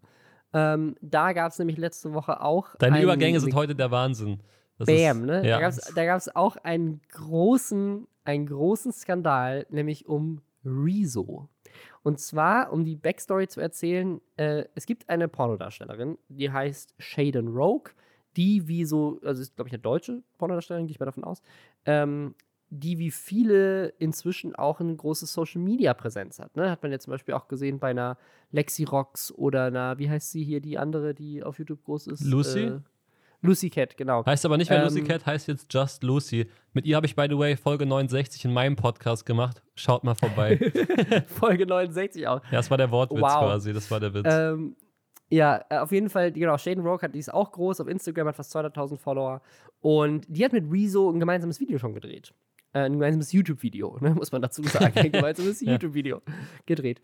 Ähm, 0.53 0.95
da 1.01 1.34
gab 1.34 1.51
es 1.51 1.60
nämlich 1.60 1.77
letzte 1.77 2.14
Woche 2.14 2.41
auch. 2.41 2.76
Deine 2.77 3.01
Übergänge 3.01 3.39
sind 3.39 3.53
heute 3.53 3.76
der 3.76 3.91
Wahnsinn. 3.91 4.41
Das 4.77 4.88
Bam, 4.88 5.22
ist, 5.22 5.26
ne? 5.26 5.47
Ja. 5.47 5.60
Da 5.60 6.06
gab 6.06 6.18
es 6.18 6.35
auch 6.35 6.56
einen 6.57 7.01
großen, 7.11 8.07
einen 8.23 8.45
großen 8.47 8.91
Skandal, 8.91 9.65
nämlich 9.69 10.07
um 10.07 10.41
Rezo. 10.65 11.49
Und 12.01 12.19
zwar, 12.19 12.72
um 12.72 12.85
die 12.85 12.95
Backstory 12.95 13.47
zu 13.47 13.60
erzählen, 13.60 14.22
äh, 14.38 14.65
es 14.76 14.85
gibt 14.85 15.10
eine 15.10 15.27
Pornodarstellerin, 15.27 16.18
die 16.30 16.51
heißt 16.51 16.95
Shaden 16.97 17.49
Rogue, 17.49 17.91
die 18.40 18.68
wie 18.68 18.86
so, 18.86 19.20
also 19.24 19.41
ist, 19.41 19.56
glaube 19.56 19.68
ich, 19.68 19.74
eine 19.74 19.82
deutsche 19.82 20.24
Pornodarstellerin, 20.38 20.88
gehe 20.88 20.94
ich 20.94 20.99
mal 20.99 21.06
davon 21.06 21.24
aus, 21.26 21.41
ähm, 21.86 22.34
die 22.72 22.98
wie 22.99 23.11
viele 23.11 23.88
inzwischen 23.98 24.56
auch 24.56 24.80
eine 24.80 24.95
große 24.95 25.26
Social 25.26 25.60
Media 25.61 25.94
Präsenz 25.94 26.40
hat. 26.40 26.56
Ne? 26.56 26.70
Hat 26.70 26.82
man 26.84 26.91
ja 26.91 26.99
zum 26.99 27.11
Beispiel 27.11 27.34
auch 27.34 27.48
gesehen 27.48 27.80
bei 27.80 27.90
einer 27.90 28.18
Lexi 28.52 28.84
Rocks 28.84 29.32
oder 29.32 29.66
einer, 29.66 29.98
wie 29.98 30.10
heißt 30.10 30.32
sie 30.32 30.44
hier, 30.44 30.61
die 30.61 30.78
andere, 30.78 31.14
die 31.14 31.44
auf 31.44 31.57
YouTube 31.60 31.84
groß 31.84 32.07
ist? 32.07 32.24
Lucy? 32.24 32.60
Äh, 32.66 32.80
Lucy 33.41 33.70
Cat, 33.70 33.95
genau. 33.98 34.26
Heißt 34.26 34.45
aber 34.45 34.57
nicht 34.57 34.70
mehr 34.70 34.80
Ähm, 34.80 34.86
Lucy 34.86 35.02
Cat, 35.03 35.26
heißt 35.26 35.48
jetzt 35.48 35.74
Just 35.74 36.03
Lucy. 36.03 36.48
Mit 36.74 36.86
ihr 36.86 36.95
habe 36.98 37.06
ich, 37.07 37.16
by 37.16 37.26
the 37.30 37.38
way, 37.38 37.56
Folge 37.57 37.86
69 37.86 38.44
in 38.45 38.53
meinem 38.53 38.76
Podcast 38.76 39.26
gemacht. 39.26 39.64
Schaut 39.76 40.03
mal 40.03 40.14
vorbei. 40.16 40.57
Folge 41.28 41.66
69 41.66 42.28
auch. 42.28 42.44
ja, 42.45 42.52
das 42.52 42.70
war 42.70 42.78
der 42.78 42.91
Wortwitz 42.91 43.22
Wow. 43.22 43.40
quasi, 43.40 43.72
das 43.74 43.90
war 43.90 43.99
der 44.02 44.14
Witz. 44.14 44.26
Ähm, 44.30 44.76
ja, 45.30 45.64
äh, 45.69 45.77
auf 45.77 45.91
jeden 45.91 46.10
Fall, 46.10 46.31
genau, 46.31 46.57
Shaden 46.57 46.84
Rogue 46.85 47.01
hat, 47.01 47.15
die 47.15 47.19
ist 47.19 47.34
auch 47.34 47.51
groß, 47.51 47.81
auf 47.81 47.88
Instagram 47.88 48.27
hat 48.27 48.35
fast 48.35 48.56
200.000 48.56 48.97
Follower 48.97 49.41
und 49.81 50.26
die 50.27 50.43
hat 50.43 50.53
mit 50.53 50.72
Rezo 50.72 51.10
ein 51.10 51.19
gemeinsames 51.19 51.60
Video 51.60 51.77
schon 51.77 51.93
gedreht. 51.93 52.34
Äh, 52.73 52.81
ein 52.81 52.93
gemeinsames 52.93 53.31
YouTube-Video, 53.31 53.97
ne, 54.01 54.14
muss 54.14 54.31
man 54.31 54.41
dazu 54.41 54.64
sagen. 54.64 54.97
Ein 54.97 55.11
gemeinsames 55.11 55.61
Ja. 55.61 55.73
YouTube-Video 55.73 56.22
gedreht. 56.65 57.01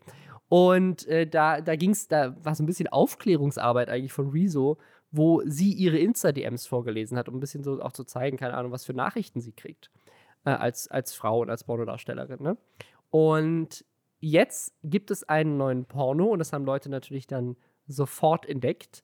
Und 0.48 1.06
äh, 1.08 1.26
da, 1.26 1.60
da 1.60 1.74
ging 1.74 1.90
es, 1.90 2.06
da 2.08 2.36
war 2.44 2.54
so 2.54 2.62
ein 2.62 2.66
bisschen 2.66 2.88
Aufklärungsarbeit 2.88 3.88
eigentlich 3.88 4.12
von 4.12 4.30
Rezo, 4.30 4.78
wo 5.10 5.42
sie 5.44 5.72
ihre 5.72 5.98
Insta-DMs 5.98 6.66
vorgelesen 6.66 7.18
hat, 7.18 7.28
um 7.28 7.36
ein 7.36 7.40
bisschen 7.40 7.64
so 7.64 7.80
auch 7.80 7.92
zu 7.92 8.04
zeigen, 8.04 8.36
keine 8.36 8.54
Ahnung, 8.54 8.70
was 8.70 8.84
für 8.84 8.94
Nachrichten 8.94 9.40
sie 9.40 9.52
kriegt. 9.52 9.90
Äh, 10.44 10.50
als, 10.50 10.88
als 10.88 11.14
Frau 11.14 11.40
und 11.40 11.50
als 11.50 11.64
Pornodarstellerin. 11.64 12.40
Ne? 12.40 12.56
Und 13.10 13.84
jetzt 14.20 14.72
gibt 14.84 15.10
es 15.10 15.28
einen 15.28 15.56
neuen 15.56 15.84
Porno 15.84 16.26
und 16.26 16.38
das 16.38 16.52
haben 16.52 16.64
Leute 16.64 16.88
natürlich 16.88 17.26
dann 17.26 17.56
sofort 17.86 18.46
entdeckt, 18.46 19.02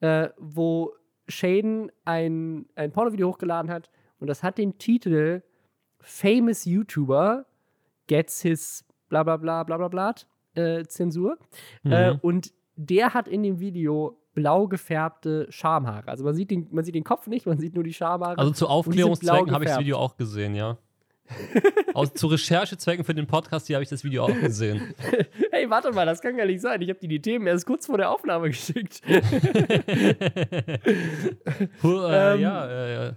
äh, 0.00 0.28
wo 0.38 0.92
Shaden 1.28 1.90
ein, 2.04 2.66
ein 2.74 2.92
Pornovideo 2.92 3.28
hochgeladen 3.28 3.70
hat 3.70 3.90
und 4.18 4.26
das 4.28 4.42
hat 4.42 4.58
den 4.58 4.78
Titel 4.78 5.42
Famous 6.00 6.64
YouTuber 6.64 7.44
gets 8.06 8.40
his 8.42 8.84
bla 9.08 9.22
bla 9.22 9.36
bla 9.36 9.64
bla 9.64 9.76
bla 9.76 9.88
bla 9.88 10.14
äh, 10.54 10.84
Zensur. 10.84 11.38
Äh, 11.84 12.12
Mhm. 12.14 12.18
und 12.22 12.52
der 12.76 13.12
hat 13.14 13.28
in 13.28 13.42
dem 13.42 13.58
Video 13.60 14.20
blau 14.34 14.68
gefärbte 14.68 15.46
Schamhaare. 15.50 16.06
Also 16.08 16.24
man 16.24 16.34
sieht 16.34 16.50
den, 16.50 16.68
man 16.70 16.84
sieht 16.84 16.94
den 16.94 17.02
Kopf 17.04 17.26
nicht, 17.26 17.44
man 17.46 17.58
sieht 17.58 17.74
nur 17.74 17.82
die 17.84 17.92
Schamhaare. 17.92 18.38
Also 18.38 18.52
zu 18.52 18.68
Aufklärungszwecken 18.68 19.50
habe 19.50 19.64
ich 19.64 19.70
das. 19.70 19.80
Video 19.80 19.98
auch 19.98 20.16
gesehen, 20.16 20.54
ja. 20.54 20.78
Aus, 21.94 22.12
zu 22.14 22.26
Recherchezwecken 22.28 23.04
für 23.04 23.14
den 23.14 23.26
Podcast 23.26 23.66
hier 23.66 23.76
habe 23.76 23.82
ich 23.82 23.88
das 23.88 24.04
Video 24.04 24.24
auch 24.24 24.40
gesehen. 24.40 24.94
Hey, 25.50 25.68
warte 25.68 25.90
mal, 25.92 26.06
das 26.06 26.20
kann 26.20 26.36
gar 26.36 26.46
nicht 26.46 26.60
sein. 26.60 26.80
Ich 26.82 26.88
habe 26.88 27.00
dir 27.00 27.08
die 27.08 27.20
Themen 27.20 27.46
erst 27.48 27.66
kurz 27.66 27.86
vor 27.86 27.98
der 27.98 28.10
Aufnahme 28.10 28.48
geschickt. 28.48 29.00
Puh, 31.80 32.02
äh, 32.06 32.34
Ähm, 32.34 32.40
ja, 32.40 32.66
äh, 32.66 32.94
ja. 32.94 33.12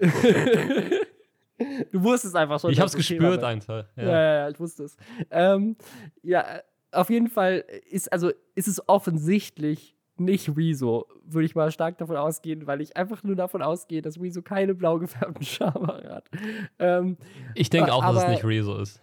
Du 1.91 2.03
wusstest 2.03 2.35
einfach 2.35 2.59
schon. 2.59 2.71
Ich 2.71 2.79
habe 2.79 2.87
es 2.87 2.95
gespürt 2.95 3.21
wird. 3.21 3.43
einfach. 3.43 3.85
Ja. 3.95 4.03
Ja. 4.03 4.33
ja, 4.37 4.49
ich 4.49 4.59
wusste 4.59 4.85
es. 4.85 4.97
Ähm, 5.29 5.75
ja, 6.23 6.61
auf 6.91 7.09
jeden 7.11 7.27
Fall 7.29 7.63
ist, 7.89 8.11
also, 8.11 8.31
ist 8.55 8.67
es 8.67 8.87
offensichtlich 8.89 9.95
nicht 10.23 10.55
Rezo, 10.55 11.05
würde 11.25 11.45
ich 11.45 11.55
mal 11.55 11.71
stark 11.71 11.97
davon 11.97 12.15
ausgehen, 12.17 12.67
weil 12.67 12.81
ich 12.81 12.95
einfach 12.97 13.23
nur 13.23 13.35
davon 13.35 13.61
ausgehe, 13.61 14.01
dass 14.01 14.19
Rezo 14.19 14.41
keine 14.41 14.73
blau 14.75 14.99
gefärbten 14.99 15.43
Schamhaare 15.45 16.09
hat. 16.15 16.29
Ähm, 16.79 17.17
Ich 17.55 17.69
denke 17.69 17.93
auch, 17.93 18.01
dass 18.03 18.17
es 18.17 18.21
Aber- 18.23 18.31
nicht 18.31 18.43
Rezo 18.45 18.77
ist. 18.79 19.01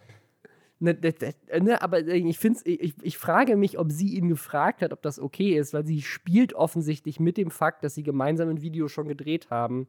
Ne, 0.80 0.96
ne, 1.02 1.12
ne, 1.52 1.60
ne, 1.60 1.82
aber 1.82 2.06
ich, 2.06 2.38
find's, 2.38 2.62
ich, 2.64 2.94
ich 3.02 3.18
frage 3.18 3.56
mich, 3.56 3.80
ob 3.80 3.90
sie 3.90 4.14
ihn 4.16 4.28
gefragt 4.28 4.80
hat, 4.80 4.92
ob 4.92 5.02
das 5.02 5.18
okay 5.18 5.58
ist, 5.58 5.74
weil 5.74 5.84
sie 5.84 6.02
spielt 6.02 6.54
offensichtlich 6.54 7.18
mit 7.18 7.36
dem 7.36 7.50
Fakt, 7.50 7.82
dass 7.82 7.96
sie 7.96 8.04
gemeinsam 8.04 8.48
ein 8.48 8.62
Video 8.62 8.86
schon 8.86 9.08
gedreht 9.08 9.50
haben. 9.50 9.88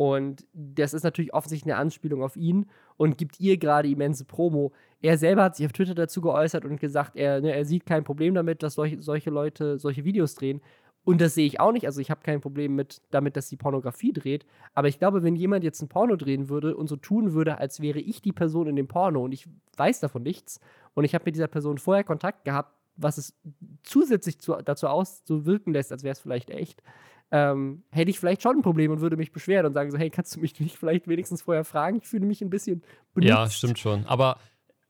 Und 0.00 0.46
das 0.54 0.94
ist 0.94 1.02
natürlich 1.02 1.34
offensichtlich 1.34 1.70
eine 1.70 1.78
Anspielung 1.78 2.22
auf 2.22 2.34
ihn 2.34 2.64
und 2.96 3.18
gibt 3.18 3.38
ihr 3.38 3.58
gerade 3.58 3.86
immense 3.86 4.24
Promo. 4.24 4.72
Er 5.02 5.18
selber 5.18 5.44
hat 5.44 5.56
sich 5.56 5.66
auf 5.66 5.72
Twitter 5.72 5.94
dazu 5.94 6.22
geäußert 6.22 6.64
und 6.64 6.80
gesagt, 6.80 7.16
er, 7.16 7.42
ne, 7.42 7.54
er 7.54 7.66
sieht 7.66 7.84
kein 7.84 8.02
Problem 8.02 8.32
damit, 8.32 8.62
dass 8.62 8.72
solche, 8.76 9.02
solche 9.02 9.28
Leute 9.28 9.78
solche 9.78 10.02
Videos 10.02 10.36
drehen. 10.36 10.62
Und 11.04 11.20
das 11.20 11.34
sehe 11.34 11.44
ich 11.44 11.60
auch 11.60 11.72
nicht. 11.72 11.84
Also 11.84 12.00
ich 12.00 12.10
habe 12.10 12.22
kein 12.22 12.40
Problem 12.40 12.76
mit, 12.76 13.02
damit, 13.10 13.36
dass 13.36 13.50
sie 13.50 13.58
Pornografie 13.58 14.14
dreht. 14.14 14.46
Aber 14.72 14.88
ich 14.88 14.98
glaube, 14.98 15.22
wenn 15.22 15.36
jemand 15.36 15.64
jetzt 15.64 15.82
ein 15.82 15.88
Porno 15.88 16.16
drehen 16.16 16.48
würde 16.48 16.78
und 16.78 16.86
so 16.86 16.96
tun 16.96 17.34
würde, 17.34 17.58
als 17.58 17.80
wäre 17.80 18.00
ich 18.00 18.22
die 18.22 18.32
Person 18.32 18.68
in 18.68 18.76
dem 18.76 18.88
Porno 18.88 19.22
und 19.22 19.32
ich 19.32 19.50
weiß 19.76 20.00
davon 20.00 20.22
nichts 20.22 20.60
und 20.94 21.04
ich 21.04 21.14
habe 21.14 21.24
mit 21.26 21.34
dieser 21.34 21.48
Person 21.48 21.76
vorher 21.76 22.04
Kontakt 22.04 22.46
gehabt, 22.46 22.74
was 22.96 23.18
es 23.18 23.38
zusätzlich 23.82 24.40
zu, 24.40 24.54
dazu 24.64 24.86
auszuwirken 24.86 25.74
lässt, 25.74 25.92
als 25.92 26.04
wäre 26.04 26.12
es 26.12 26.20
vielleicht 26.20 26.48
echt, 26.48 26.82
ähm, 27.30 27.84
hätte 27.90 28.10
ich 28.10 28.18
vielleicht 28.18 28.42
schon 28.42 28.56
ein 28.56 28.62
Problem 28.62 28.90
und 28.90 29.00
würde 29.00 29.16
mich 29.16 29.32
beschweren 29.32 29.66
und 29.66 29.72
sagen 29.72 29.90
so, 29.90 29.98
hey, 29.98 30.10
kannst 30.10 30.34
du 30.36 30.40
mich 30.40 30.58
nicht 30.60 30.76
vielleicht 30.76 31.06
wenigstens 31.08 31.42
vorher 31.42 31.64
fragen? 31.64 31.98
Ich 31.98 32.06
fühle 32.06 32.26
mich 32.26 32.40
ein 32.42 32.50
bisschen 32.50 32.82
benutzt. 33.14 33.28
Ja, 33.28 33.48
stimmt 33.50 33.78
schon. 33.78 34.04
Aber 34.06 34.38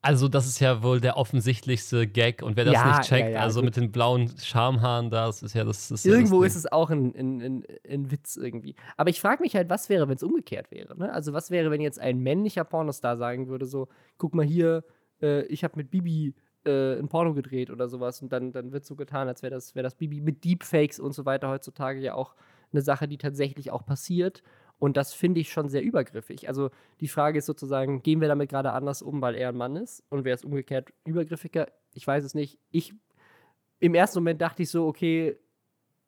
also 0.02 0.28
das 0.28 0.46
ist 0.46 0.60
ja 0.60 0.82
wohl 0.82 0.98
der 1.00 1.18
offensichtlichste 1.18 2.06
Gag 2.06 2.42
und 2.42 2.56
wer 2.56 2.64
das 2.64 2.72
Ja, 2.72 2.88
nicht 2.88 3.02
checkt, 3.02 3.28
ja, 3.28 3.34
ja, 3.34 3.40
also 3.40 3.60
gut. 3.60 3.66
mit 3.66 3.76
den 3.76 3.92
blauen 3.92 4.32
Schamhaaren 4.38 5.10
da, 5.10 5.26
das 5.26 5.42
ist 5.42 5.52
ja 5.54 5.62
das. 5.64 5.88
das 5.88 6.06
ist 6.06 6.06
Irgendwo 6.06 6.40
ja 6.42 6.46
ist 6.46 6.56
es 6.56 6.72
auch 6.72 6.88
ein, 6.88 7.14
ein, 7.14 7.40
ein, 7.42 7.64
ein 7.86 8.10
Witz 8.10 8.36
irgendwie. 8.36 8.76
Aber 8.96 9.10
ich 9.10 9.20
frage 9.20 9.42
mich 9.42 9.54
halt, 9.54 9.68
was 9.68 9.90
wäre, 9.90 10.08
wenn 10.08 10.16
es 10.16 10.22
umgekehrt 10.22 10.70
wäre? 10.70 10.96
Ne? 10.96 11.12
Also, 11.12 11.34
was 11.34 11.50
wäre, 11.50 11.70
wenn 11.70 11.82
jetzt 11.82 12.00
ein 12.00 12.18
männlicher 12.20 12.64
Pornostar 12.64 13.18
sagen 13.18 13.48
würde: 13.48 13.66
so, 13.66 13.88
guck 14.16 14.34
mal 14.34 14.46
hier, 14.46 14.84
äh, 15.20 15.42
ich 15.46 15.64
habe 15.64 15.74
mit 15.76 15.90
Bibi 15.90 16.34
äh, 16.64 16.98
ein 16.98 17.08
Porno 17.08 17.34
gedreht 17.34 17.70
oder 17.70 17.88
sowas. 17.88 18.22
Und 18.22 18.32
dann, 18.32 18.52
dann 18.52 18.72
wird 18.72 18.84
so 18.84 18.96
getan, 18.96 19.28
als 19.28 19.42
wäre 19.42 19.54
das, 19.54 19.74
wär 19.74 19.82
das 19.82 19.94
Bibi 19.94 20.20
mit 20.20 20.44
Deepfakes 20.44 21.00
und 21.00 21.12
so 21.12 21.24
weiter 21.24 21.48
heutzutage 21.48 22.00
ja 22.00 22.14
auch 22.14 22.34
eine 22.72 22.82
Sache, 22.82 23.08
die 23.08 23.18
tatsächlich 23.18 23.70
auch 23.70 23.84
passiert. 23.84 24.42
Und 24.78 24.96
das 24.96 25.12
finde 25.12 25.40
ich 25.40 25.52
schon 25.52 25.68
sehr 25.68 25.82
übergriffig. 25.82 26.48
Also 26.48 26.70
die 27.00 27.08
Frage 27.08 27.38
ist 27.38 27.46
sozusagen, 27.46 28.02
gehen 28.02 28.20
wir 28.20 28.28
damit 28.28 28.48
gerade 28.48 28.72
anders 28.72 29.02
um, 29.02 29.20
weil 29.20 29.34
er 29.34 29.50
ein 29.50 29.56
Mann 29.56 29.76
ist? 29.76 30.02
Und 30.08 30.24
wäre 30.24 30.34
es 30.34 30.44
umgekehrt 30.44 30.92
übergriffiger? 31.04 31.68
Ich 31.92 32.06
weiß 32.06 32.24
es 32.24 32.34
nicht. 32.34 32.58
Ich, 32.70 32.94
im 33.78 33.94
ersten 33.94 34.20
Moment 34.20 34.40
dachte 34.40 34.62
ich 34.62 34.70
so, 34.70 34.86
okay, 34.86 35.38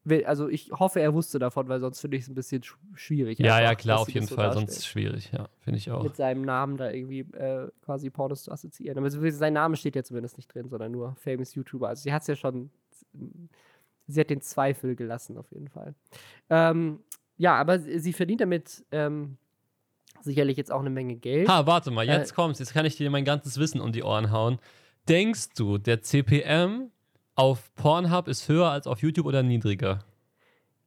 will- 0.05 0.25
also 0.25 0.49
ich 0.49 0.71
hoffe, 0.73 1.01
er 1.01 1.15
wusste 1.15 1.39
davon, 1.39 1.69
weil 1.69 1.81
sonst 1.81 2.01
finde 2.01 2.17
ich 2.17 2.25
es 2.25 2.29
ein 2.29 2.35
bisschen 2.35 2.63
sch 2.63 2.77
schwierig. 2.95 3.39
Ja, 3.39 3.57
einfach, 3.57 3.71
ja, 3.71 3.75
klar, 3.75 3.99
auf 4.01 4.09
jeden 4.11 4.27
so 4.27 4.35
Fall, 4.35 4.47
darstellen. 4.47 4.69
sonst 4.69 4.87
schwierig, 4.87 5.31
ja, 5.33 5.49
finde 5.61 5.79
ich 5.79 5.91
auch. 5.91 6.03
Mit 6.03 6.17
seinem 6.17 6.43
Namen 6.43 6.77
da 6.77 6.91
irgendwie 6.91 7.21
äh, 7.21 7.69
quasi 7.85 8.11
Pornos 8.11 8.43
zu 8.45 8.53
assoziieren. 8.53 8.99
Aber 8.99 9.11
sein 9.11 9.53
Name 9.53 9.77
steht 9.77 9.97
ja 9.97 10.03
zumindest 10.03 10.37
nicht 10.37 10.53
drin, 10.53 10.69
sondern 10.69 10.93
nur 10.93 11.15
Famous 11.17 11.55
YouTuber. 11.55 11.89
Also 11.89 12.03
sie 12.03 12.13
hat 12.13 12.23
es 12.23 12.29
ja 12.29 12.37
schon, 12.37 12.71
sie 14.07 14.21
hat 14.21 14.31
den 14.31 14.41
Zweifel 14.41 14.97
gelassen 14.97 15.37
auf 15.39 15.51
jeden 15.53 15.69
Fall. 15.69 15.95
Ähm, 16.51 17.01
ja, 17.37 17.55
aber 17.57 17.79
sie 17.81 18.13
verdient 18.13 18.41
damit 18.41 18.85
ähm, 18.93 19.37
sicherlich 20.21 20.57
jetzt 20.57 20.71
auch 20.71 20.81
eine 20.81 20.91
Menge 20.91 21.17
Geld. 21.17 21.49
Ha, 21.49 21.67
warte 21.67 21.91
mal, 21.91 22.07
jetzt 22.07 22.33
Äh, 22.33 22.35
kommt's, 22.35 22.59
jetzt 22.59 22.73
kann 22.73 22.85
ich 22.87 22.97
dir 22.97 23.11
mein 23.11 23.25
ganzes 23.25 23.59
Wissen 23.59 23.81
um 23.81 23.93
die 23.93 24.03
Ohren 24.03 24.31
hauen. 24.31 24.59
Denkst 25.09 25.51
du, 25.57 25.79
der 25.79 26.03
CPM 26.03 26.91
auf 27.35 27.75
Pornhub 27.75 28.29
ist 28.29 28.49
höher 28.49 28.71
als 28.71 28.87
auf 28.87 29.01
YouTube 29.01 29.27
oder 29.27 29.43
niedriger? 29.43 30.05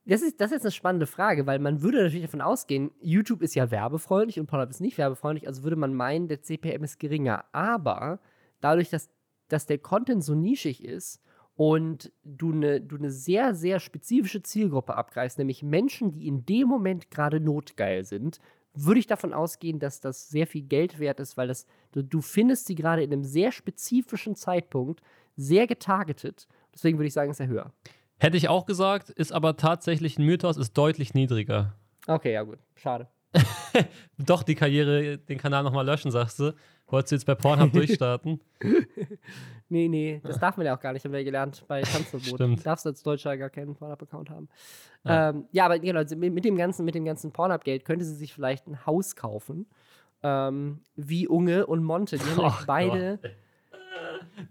Das 0.06 0.22
ist, 0.22 0.40
das 0.40 0.48
ist 0.48 0.58
jetzt 0.58 0.66
eine 0.66 0.72
spannende 0.72 1.08
Frage, 1.08 1.48
weil 1.48 1.58
man 1.58 1.82
würde 1.82 2.04
natürlich 2.04 2.26
davon 2.26 2.42
ausgehen, 2.42 2.92
YouTube 3.02 3.42
ist 3.42 3.56
ja 3.56 3.72
werbefreundlich 3.72 4.40
und 4.40 4.46
Pornhub 4.46 4.70
ist 4.70 4.82
nicht 4.82 4.98
werbefreundlich, 4.98 5.48
also 5.48 5.64
würde 5.64 5.76
man 5.76 5.96
meinen, 5.96 6.28
der 6.28 6.44
CPM 6.44 6.84
ist 6.84 7.00
geringer. 7.00 7.46
Aber 7.54 8.20
dadurch, 8.62 8.90
dass, 8.90 9.10
dass 9.48 9.66
der 9.66 9.80
Content 9.80 10.24
so 10.24 10.36
nischig 10.36 10.84
ist 10.84 11.22
und 11.56 12.12
du 12.24 12.52
eine 12.52 12.82
du 12.82 12.98
ne 12.98 13.10
sehr, 13.10 13.56
sehr 13.56 13.80
spezifische 13.80 14.44
Zielgruppe 14.44 14.96
abgreifst, 14.96 15.40
nämlich 15.40 15.64
Menschen, 15.64 16.12
die 16.12 16.28
in 16.28 16.46
dem 16.46 16.68
Moment 16.68 17.10
gerade 17.10 17.40
notgeil 17.40 18.04
sind, 18.04 18.40
würde 18.76 19.00
ich 19.00 19.08
davon 19.08 19.34
ausgehen, 19.34 19.80
dass 19.80 20.02
das 20.02 20.30
sehr 20.30 20.48
viel 20.48 20.64
Geld 20.64 21.00
wert 21.00 21.20
ist, 21.20 21.38
weil 21.38 21.48
das, 21.48 21.66
du, 21.94 22.04
du 22.04 22.22
findest 22.22 22.68
sie 22.68 22.76
gerade 22.76 23.04
in 23.04 23.12
einem 23.12 23.24
sehr 23.24 23.52
spezifischen 23.52 24.36
Zeitpunkt, 24.36 25.02
sehr 25.36 25.68
getargetet. 25.68 26.48
Deswegen 26.74 26.98
würde 26.98 27.08
ich 27.08 27.14
sagen, 27.14 27.32
ist 27.32 27.40
er 27.40 27.48
höher. 27.48 27.72
Hätte 28.18 28.38
ich 28.38 28.48
auch 28.48 28.66
gesagt, 28.66 29.10
ist 29.10 29.32
aber 29.32 29.58
tatsächlich 29.58 30.18
ein 30.18 30.26
Mythos, 30.26 30.58
ist 30.58 30.74
deutlich 30.78 31.14
niedriger. 31.14 31.74
Okay, 32.08 32.34
ja 32.34 32.44
gut. 32.44 32.60
Schade. 32.76 33.08
Doch 34.18 34.44
die 34.44 34.56
Karriere, 34.56 35.18
den 35.18 35.38
Kanal 35.38 35.64
nochmal 35.64 35.86
löschen, 35.86 36.12
sagst 36.12 36.40
du. 36.40 36.54
Wolltest 36.88 37.12
du 37.12 37.16
jetzt 37.16 37.26
bei 37.26 37.36
Pornhub 37.36 37.72
durchstarten? 37.74 38.42
Nee, 39.68 39.88
nee, 39.88 40.22
das 40.24 40.38
darf 40.38 40.58
man 40.58 40.68
ja 40.68 40.76
auch 40.78 40.80
gar 40.80 40.94
nicht, 40.94 41.04
haben 41.04 41.12
wir 41.12 41.22
ja 41.22 41.26
gelernt 41.26 41.66
bei 41.68 41.82
Tanzverbot. 41.82 42.36
Stimmt. 42.36 42.60
Du 42.60 42.64
darfst 42.64 42.86
als 42.86 43.02
Deutscher 43.02 43.36
gar 43.36 43.50
keinen 43.50 43.74
Pornhub-Account 43.74 44.30
haben. 44.30 44.48
Ja. 45.04 45.12
Ja. 45.12 45.30
Ähm, 45.32 45.46
ja, 45.52 45.66
aber 45.66 45.80
genau, 45.80 46.02
mit, 46.16 46.34
mit 46.36 46.46
dem 46.46 46.56
ganzen, 46.56 46.86
mit 46.86 46.94
dem 46.94 47.04
ganzen 47.04 47.32
Pornhub-Geld 47.32 47.84
könnte 47.84 48.06
sie 48.06 48.14
sich 48.14 48.32
vielleicht 48.32 48.68
ein 48.68 48.86
Haus 48.86 49.16
kaufen. 49.16 49.66
Ähm, 50.22 50.82
wie 50.96 51.28
Unge 51.28 51.66
und 51.66 51.84
Monte. 51.84 52.20
Die 52.20 52.24
haben 52.26 52.40
Oh 52.46 52.54
beide. 52.68 53.20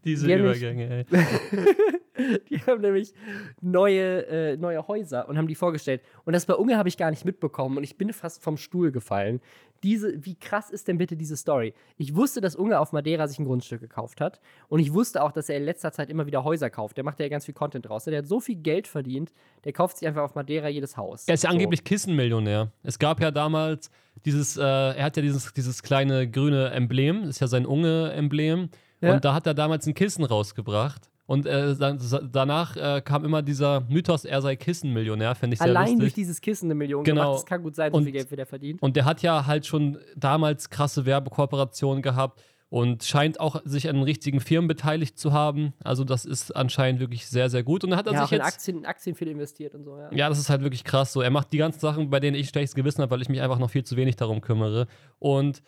Diese 0.05 0.27
Die 0.27 0.35
haben 0.35 0.41
Übergänge, 0.43 0.89
ey. 0.91 1.07
die 2.51 2.59
haben 2.61 2.81
nämlich 2.81 3.13
neue, 3.61 4.27
äh, 4.27 4.57
neue 4.57 4.87
Häuser 4.87 5.29
und 5.29 5.37
haben 5.37 5.49
die 5.49 5.55
vorgestellt. 5.55 6.03
Und 6.25 6.33
das 6.33 6.47
bei 6.47 6.55
Unge 6.55 6.77
habe 6.77 6.89
ich 6.89 6.97
gar 6.97 7.11
nicht 7.11 7.25
mitbekommen 7.25 7.77
und 7.77 7.85
ich 7.85 7.97
bin 7.97 8.13
fast 8.13 8.43
vom 8.43 8.57
Stuhl 8.57 8.93
gefallen. 8.93 9.41
Diese, 9.83 10.25
wie 10.25 10.35
krass 10.37 10.71
ist 10.71 10.89
denn 10.89 10.97
bitte 10.97 11.17
diese 11.17 11.37
Story? 11.37 11.75
Ich 11.99 12.15
wusste, 12.15 12.41
dass 12.41 12.57
Unge 12.57 12.79
auf 12.79 12.93
Madeira 12.93 13.29
sich 13.29 13.39
ein 13.39 13.45
Grundstück 13.45 13.81
gekauft 13.81 14.21
hat 14.21 14.41
und 14.69 14.81
ich 14.81 14.95
wusste 14.95 15.23
auch, 15.23 15.33
dass 15.33 15.49
er 15.49 15.57
in 15.59 15.65
letzter 15.65 15.93
Zeit 15.93 16.09
immer 16.09 16.27
wieder 16.27 16.43
Häuser 16.45 16.71
kauft. 16.71 16.97
Der 16.97 17.05
macht 17.05 17.21
ja 17.21 17.29
ganz 17.29 17.45
viel 17.45 17.55
Content 17.55 17.87
draus. 17.89 18.05
Der 18.05 18.19
hat 18.19 18.27
so 18.27 18.41
viel 18.41 18.57
Geld 18.57 18.87
verdient, 18.87 19.33
der 19.65 19.73
kauft 19.73 19.99
sich 19.99 20.09
einfach 20.09 20.23
auf 20.23 20.35
Madeira 20.35 20.69
jedes 20.69 20.97
Haus. 20.97 21.29
Er 21.29 21.35
ist 21.35 21.43
ja 21.45 21.51
So. 21.51 21.55
angeblich 21.55 21.85
Kissenmillionär. 21.85 22.73
Es 22.83 22.99
gab 22.99 23.21
ja 23.21 23.31
damals 23.31 23.91
dieses, 24.25 24.57
äh, 24.57 24.63
er 24.63 25.05
hat 25.05 25.17
ja 25.17 25.23
dieses, 25.23 25.53
dieses 25.53 25.83
kleine 25.83 26.31
grüne 26.31 26.71
Emblem, 26.71 27.23
das 27.23 27.31
ist 27.31 27.41
ja 27.41 27.47
sein 27.49 27.67
Unge-Emblem. 27.67 28.71
Ja. 29.05 29.15
Und 29.15 29.25
da 29.25 29.35
hat 29.35 29.47
er 29.47 29.55
damals 29.55 29.87
ein 29.87 29.95
Kissen 29.95 30.25
rausgebracht. 30.25 31.11
Und 31.27 31.47
äh, 31.47 31.75
dann, 31.77 31.99
danach 32.33 32.77
äh, 32.77 33.01
kam 33.03 33.25
immer 33.25 33.41
dieser 33.41 33.81
Mythos, 33.89 34.27
er 34.27 34.43
sei 34.43 34.57
Kissenmillionär, 34.57 35.35
fände 35.35 35.55
ich 35.55 35.59
sehr 35.59 35.69
Allein 35.69 35.87
durch 35.99 36.11
lustig. 36.11 36.15
dieses 36.15 36.41
Kissen 36.43 36.67
eine 36.67 36.75
Million 36.75 37.03
Genau. 37.03 37.23
gemacht. 37.23 37.35
Das 37.39 37.47
kann 37.47 37.63
gut 37.63 37.75
sein, 37.75 37.93
so 37.93 37.97
Und- 37.97 38.05
viel 38.05 38.13
Geld 38.13 38.31
wie 38.31 38.37
der 38.37 38.45
verdient. 38.47 38.83
Und 38.83 38.95
der 38.97 39.07
hat 39.07 39.23
ja 39.23 39.47
halt 39.47 39.65
schon 39.65 39.97
damals 40.17 40.69
krasse 40.69 41.07
Werbekooperationen 41.07 42.03
gehabt 42.03 42.43
und 42.69 43.05
scheint 43.05 43.41
auch 43.41 43.63
sich 43.65 43.89
an 43.89 44.03
richtigen 44.03 44.41
Firmen 44.41 44.69
beteiligt 44.69 45.19
zu 45.19 45.33
haben. 45.33 45.73
Also 45.83 46.05
das 46.05 46.27
ist 46.27 46.55
anscheinend 46.55 47.01
wirklich 47.01 47.27
sehr, 47.27 47.49
sehr 47.49 47.63
gut. 47.63 47.85
Und 47.85 47.91
dann 47.91 47.99
hat 47.99 48.07
er 48.07 48.13
Ja, 48.13 48.25
auch 48.25 48.29
sich 48.29 48.39
in 48.39 48.45
jetzt 48.45 48.55
Aktien, 48.55 48.85
Aktien 48.85 49.17
viel 49.17 49.29
investiert 49.29 49.75
und 49.75 49.85
so, 49.85 49.97
ja. 49.97 50.11
Ja, 50.13 50.29
das 50.29 50.39
ist 50.39 50.51
halt 50.51 50.61
wirklich 50.63 50.85
krass 50.85 51.13
so. 51.15 51.23
Er 51.23 51.31
macht 51.31 51.53
die 51.55 51.59
ganzen 51.59 51.81
Sachen, 51.81 52.11
bei 52.11 52.21
denen 52.21 52.37
ich 52.37 52.49
schlechtes 52.51 52.75
Gewissen 52.75 53.01
habe, 53.01 53.11
weil 53.13 53.23
ich 53.23 53.31
mich 53.31 53.41
einfach 53.41 53.59
noch 53.59 53.71
viel 53.71 53.85
zu 53.85 53.97
wenig 53.97 54.17
darum 54.17 54.43
kümmere. 54.43 54.89
Und 55.21 55.63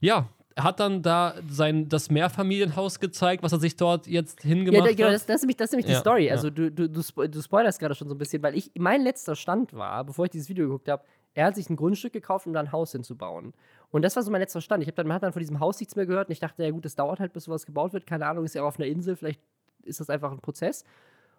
ja, 0.00 0.16
er 0.18 0.28
hat 0.58 0.80
dann 0.80 1.02
da 1.02 1.34
sein, 1.48 1.88
das 1.88 2.10
Mehrfamilienhaus 2.10 2.98
gezeigt, 3.00 3.42
was 3.42 3.52
er 3.52 3.60
sich 3.60 3.76
dort 3.76 4.06
jetzt 4.06 4.42
Ja, 4.44 4.48
hingemacht 4.48 4.96
genau, 4.96 5.08
hat. 5.08 5.14
das, 5.14 5.26
das 5.26 5.36
ist 5.36 5.42
nämlich, 5.42 5.56
das 5.56 5.66
ist 5.66 5.72
nämlich 5.72 5.86
die 5.86 5.92
Ja, 5.92 6.00
Story. 6.00 6.26
ja. 6.26 6.32
Also 6.32 6.50
du, 6.50 6.70
du, 6.70 6.88
du, 6.88 7.00
spo- 7.00 7.26
du 7.28 7.40
spoilerst 7.40 7.78
gerade 7.78 7.94
schon 7.94 8.08
so 8.08 8.14
ein 8.14 8.18
bisschen, 8.18 8.42
weil 8.42 8.56
ich, 8.56 8.70
mein 8.76 9.02
letzter 9.02 9.36
Stand 9.36 9.74
war, 9.74 10.04
bevor 10.04 10.24
ich 10.24 10.30
dieses 10.32 10.48
Video 10.48 10.66
geguckt 10.66 10.88
habe, 10.88 11.04
er 11.34 11.46
hat 11.46 11.54
sich 11.54 11.70
ein 11.70 11.76
Grundstück 11.76 12.12
gekauft, 12.12 12.46
um 12.46 12.52
da 12.52 12.60
ein 12.60 12.72
Haus 12.72 12.90
hinzubauen. 12.92 13.54
Und 13.92 14.02
das 14.02 14.16
war 14.16 14.22
so 14.24 14.30
mein 14.32 14.40
letzter 14.40 14.60
Stand. 14.60 14.82
Ich 14.82 14.88
hab 14.88 14.96
dann, 14.96 15.06
man 15.06 15.14
hat 15.14 15.22
dann 15.22 15.32
von 15.32 15.40
diesem 15.40 15.60
Haus 15.60 15.78
nichts 15.78 15.94
mehr 15.94 16.06
gehört 16.06 16.28
und 16.28 16.32
ich 16.32 16.40
dachte, 16.40 16.64
ja 16.64 16.70
gut, 16.70 16.84
das 16.84 16.96
dauert 16.96 17.20
halt, 17.20 17.32
bis 17.32 17.44
sowas 17.44 17.66
gebaut 17.66 17.92
wird. 17.92 18.06
Keine 18.06 18.26
Ahnung, 18.26 18.44
ist 18.44 18.54
ja 18.54 18.62
auch 18.62 18.68
auf 18.68 18.78
einer 18.78 18.88
Insel, 18.88 19.14
vielleicht 19.16 19.40
ist 19.84 20.00
das 20.00 20.10
einfach 20.10 20.32
ein 20.32 20.40
Prozess. 20.40 20.84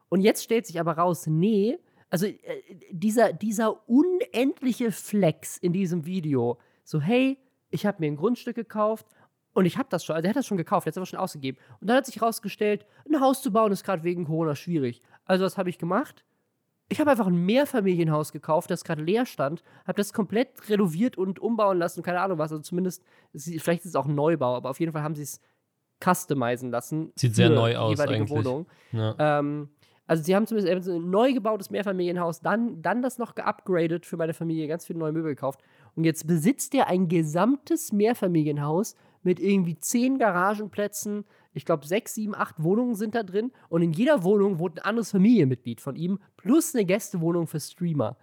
Und 0.07 0.21
jetzt 0.21 0.43
stellt 0.43 0.65
sich 0.65 0.79
aber 0.79 0.93
raus, 0.97 1.27
nee, 1.27 1.77
also 2.09 2.25
äh, 2.25 2.37
dieser, 2.91 3.33
dieser 3.33 3.87
unendliche 3.89 4.91
Flex 4.91 5.57
in 5.57 5.73
diesem 5.73 6.05
Video, 6.05 6.57
so 6.83 6.99
hey, 7.01 7.37
ich 7.71 7.85
habe 7.85 7.97
mir 7.99 8.07
ein 8.07 8.17
Grundstück 8.17 8.55
gekauft 8.55 9.07
und 9.53 9.65
ich 9.65 9.77
habe 9.77 9.89
das 9.89 10.05
schon, 10.05 10.15
also 10.15 10.25
er 10.25 10.29
hat 10.29 10.35
das 10.37 10.47
schon 10.47 10.57
gekauft, 10.57 10.85
hat 10.85 10.91
es 10.91 10.97
aber 10.97 11.05
schon 11.05 11.19
ausgegeben. 11.19 11.57
Und 11.79 11.89
dann 11.89 11.97
hat 11.97 12.05
sich 12.05 12.17
herausgestellt, 12.17 12.85
ein 13.09 13.19
Haus 13.19 13.41
zu 13.41 13.51
bauen 13.51 13.71
ist 13.71 13.83
gerade 13.83 14.03
wegen 14.03 14.25
Corona 14.25 14.55
schwierig. 14.55 15.01
Also 15.25 15.43
was 15.43 15.57
habe 15.57 15.69
ich 15.69 15.77
gemacht? 15.77 16.23
Ich 16.89 16.99
habe 16.99 17.09
einfach 17.09 17.27
ein 17.27 17.45
Mehrfamilienhaus 17.45 18.33
gekauft, 18.33 18.69
das 18.69 18.83
gerade 18.83 19.01
leer 19.01 19.25
stand, 19.25 19.63
habe 19.87 19.97
das 19.97 20.11
komplett 20.11 20.69
renoviert 20.69 21.17
und 21.17 21.39
umbauen 21.39 21.77
lassen, 21.77 22.03
keine 22.03 22.19
Ahnung 22.19 22.37
was. 22.37 22.51
Also 22.51 22.61
zumindest, 22.61 23.03
vielleicht 23.33 23.85
ist 23.85 23.91
es 23.91 23.95
auch 23.95 24.07
ein 24.07 24.15
Neubau, 24.15 24.55
aber 24.55 24.69
auf 24.69 24.79
jeden 24.79 24.91
Fall 24.91 25.01
haben 25.01 25.15
sie 25.15 25.23
es 25.23 25.39
customizen 26.03 26.69
lassen. 26.69 27.13
Sieht 27.15 27.35
sehr 27.35 27.49
neu 27.49 27.77
aus 27.77 27.99
eigentlich. 27.99 28.29
Wohnung. 28.29 28.67
Ja. 28.91 29.15
Ähm, 29.39 29.69
also 30.11 30.23
sie 30.23 30.35
haben 30.35 30.45
zumindest 30.45 30.89
ein 30.89 31.09
neu 31.09 31.31
gebautes 31.31 31.69
Mehrfamilienhaus, 31.69 32.41
dann, 32.41 32.81
dann 32.81 33.01
das 33.01 33.17
noch 33.17 33.35
geupgradet 33.35 34.05
für 34.05 34.17
meine 34.17 34.33
Familie, 34.33 34.67
ganz 34.67 34.85
viele 34.85 34.99
neue 34.99 35.13
Möbel 35.13 35.33
gekauft. 35.35 35.61
Und 35.95 36.03
jetzt 36.03 36.27
besitzt 36.27 36.73
er 36.73 36.87
ein 36.87 37.07
gesamtes 37.07 37.91
Mehrfamilienhaus 37.91 38.95
mit 39.23 39.39
irgendwie 39.39 39.77
zehn 39.79 40.17
Garagenplätzen. 40.17 41.25
Ich 41.53 41.65
glaube, 41.65 41.85
sechs, 41.85 42.15
sieben, 42.15 42.33
acht 42.33 42.63
Wohnungen 42.63 42.95
sind 42.95 43.15
da 43.15 43.23
drin. 43.23 43.51
Und 43.69 43.81
in 43.81 43.93
jeder 43.93 44.23
Wohnung 44.23 44.59
wohnt 44.59 44.79
ein 44.79 44.85
anderes 44.85 45.11
Familienmitglied 45.11 45.81
von 45.81 45.95
ihm, 45.95 46.19
plus 46.37 46.73
eine 46.73 46.85
Gästewohnung 46.85 47.47
für 47.47 47.59
Streamer. 47.59 48.17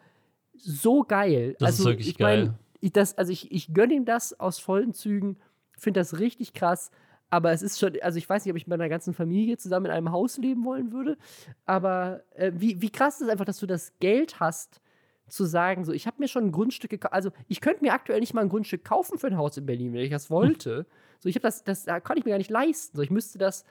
So 0.55 1.03
geil. 1.03 1.57
Das 1.59 1.75
ist 1.75 1.81
also, 1.81 1.91
wirklich 1.91 2.09
ich 2.09 2.19
mein, 2.19 2.47
geil. 2.47 2.59
Ich, 2.81 2.93
das, 2.93 3.17
also 3.17 3.33
ich, 3.33 3.53
ich 3.53 3.75
gönne 3.75 3.95
ihm 3.95 4.05
das 4.05 4.39
aus 4.39 4.59
vollen 4.59 4.95
Zügen, 4.95 5.37
finde 5.77 6.01
das 6.01 6.19
richtig 6.19 6.55
krass. 6.55 6.91
Aber 7.31 7.53
es 7.53 7.63
ist 7.63 7.79
schon, 7.79 7.93
also 8.01 8.17
ich 8.17 8.29
weiß 8.29 8.45
nicht, 8.45 8.53
ob 8.53 8.57
ich 8.57 8.67
mit 8.67 8.79
meiner 8.79 8.89
ganzen 8.89 9.13
Familie 9.13 9.59
zusammen 9.59 9.87
in 9.87 9.93
einem 9.93 10.11
Haus 10.11 10.39
leben 10.39 10.65
wollen 10.65 10.93
würde. 10.93 11.19
Aber 11.67 12.23
äh, 12.35 12.53
wie, 12.55 12.81
wie 12.81 12.91
krass 12.91 13.17
ist 13.17 13.27
es 13.27 13.29
einfach, 13.29 13.45
dass 13.45 13.59
du 13.59 13.67
das 13.67 13.93
Geld 14.01 14.41
hast, 14.41 14.81
zu 15.29 15.45
sagen, 15.45 15.85
so, 15.85 15.93
ich 15.93 16.07
habe 16.07 16.17
mir 16.19 16.29
schon 16.29 16.47
ein 16.47 16.53
Grundstück 16.53 16.91
gekauft. 16.91 17.15
Also, 17.15 17.31
ich 17.49 17.61
könnte 17.61 17.83
mir 17.83 17.93
aktuell 17.93 18.21
nicht 18.21 18.35
mal 18.35 18.43
ein 18.43 18.49
Grundstück 18.49 18.85
kaufen 18.85 19.19
für 19.19 19.29
ein 19.29 19.37
Haus 19.37 19.57
in 19.57 19.67
Berlin, 19.67 19.93
wenn 19.93 20.01
ich 20.01 20.11
das 20.11 20.31
wollte. 20.31 20.87
So, 21.21 21.29
ich 21.29 21.35
habe 21.35 21.43
das, 21.43 21.65
das 21.65 21.85
da 21.85 22.01
kann 22.01 22.17
ich 22.17 22.25
mir 22.25 22.31
gar 22.31 22.39
nicht 22.39 22.51
leisten. 22.51 22.97
So, 22.97 23.03
ich 23.03 23.11
müsste 23.11 23.39
das, 23.39 23.65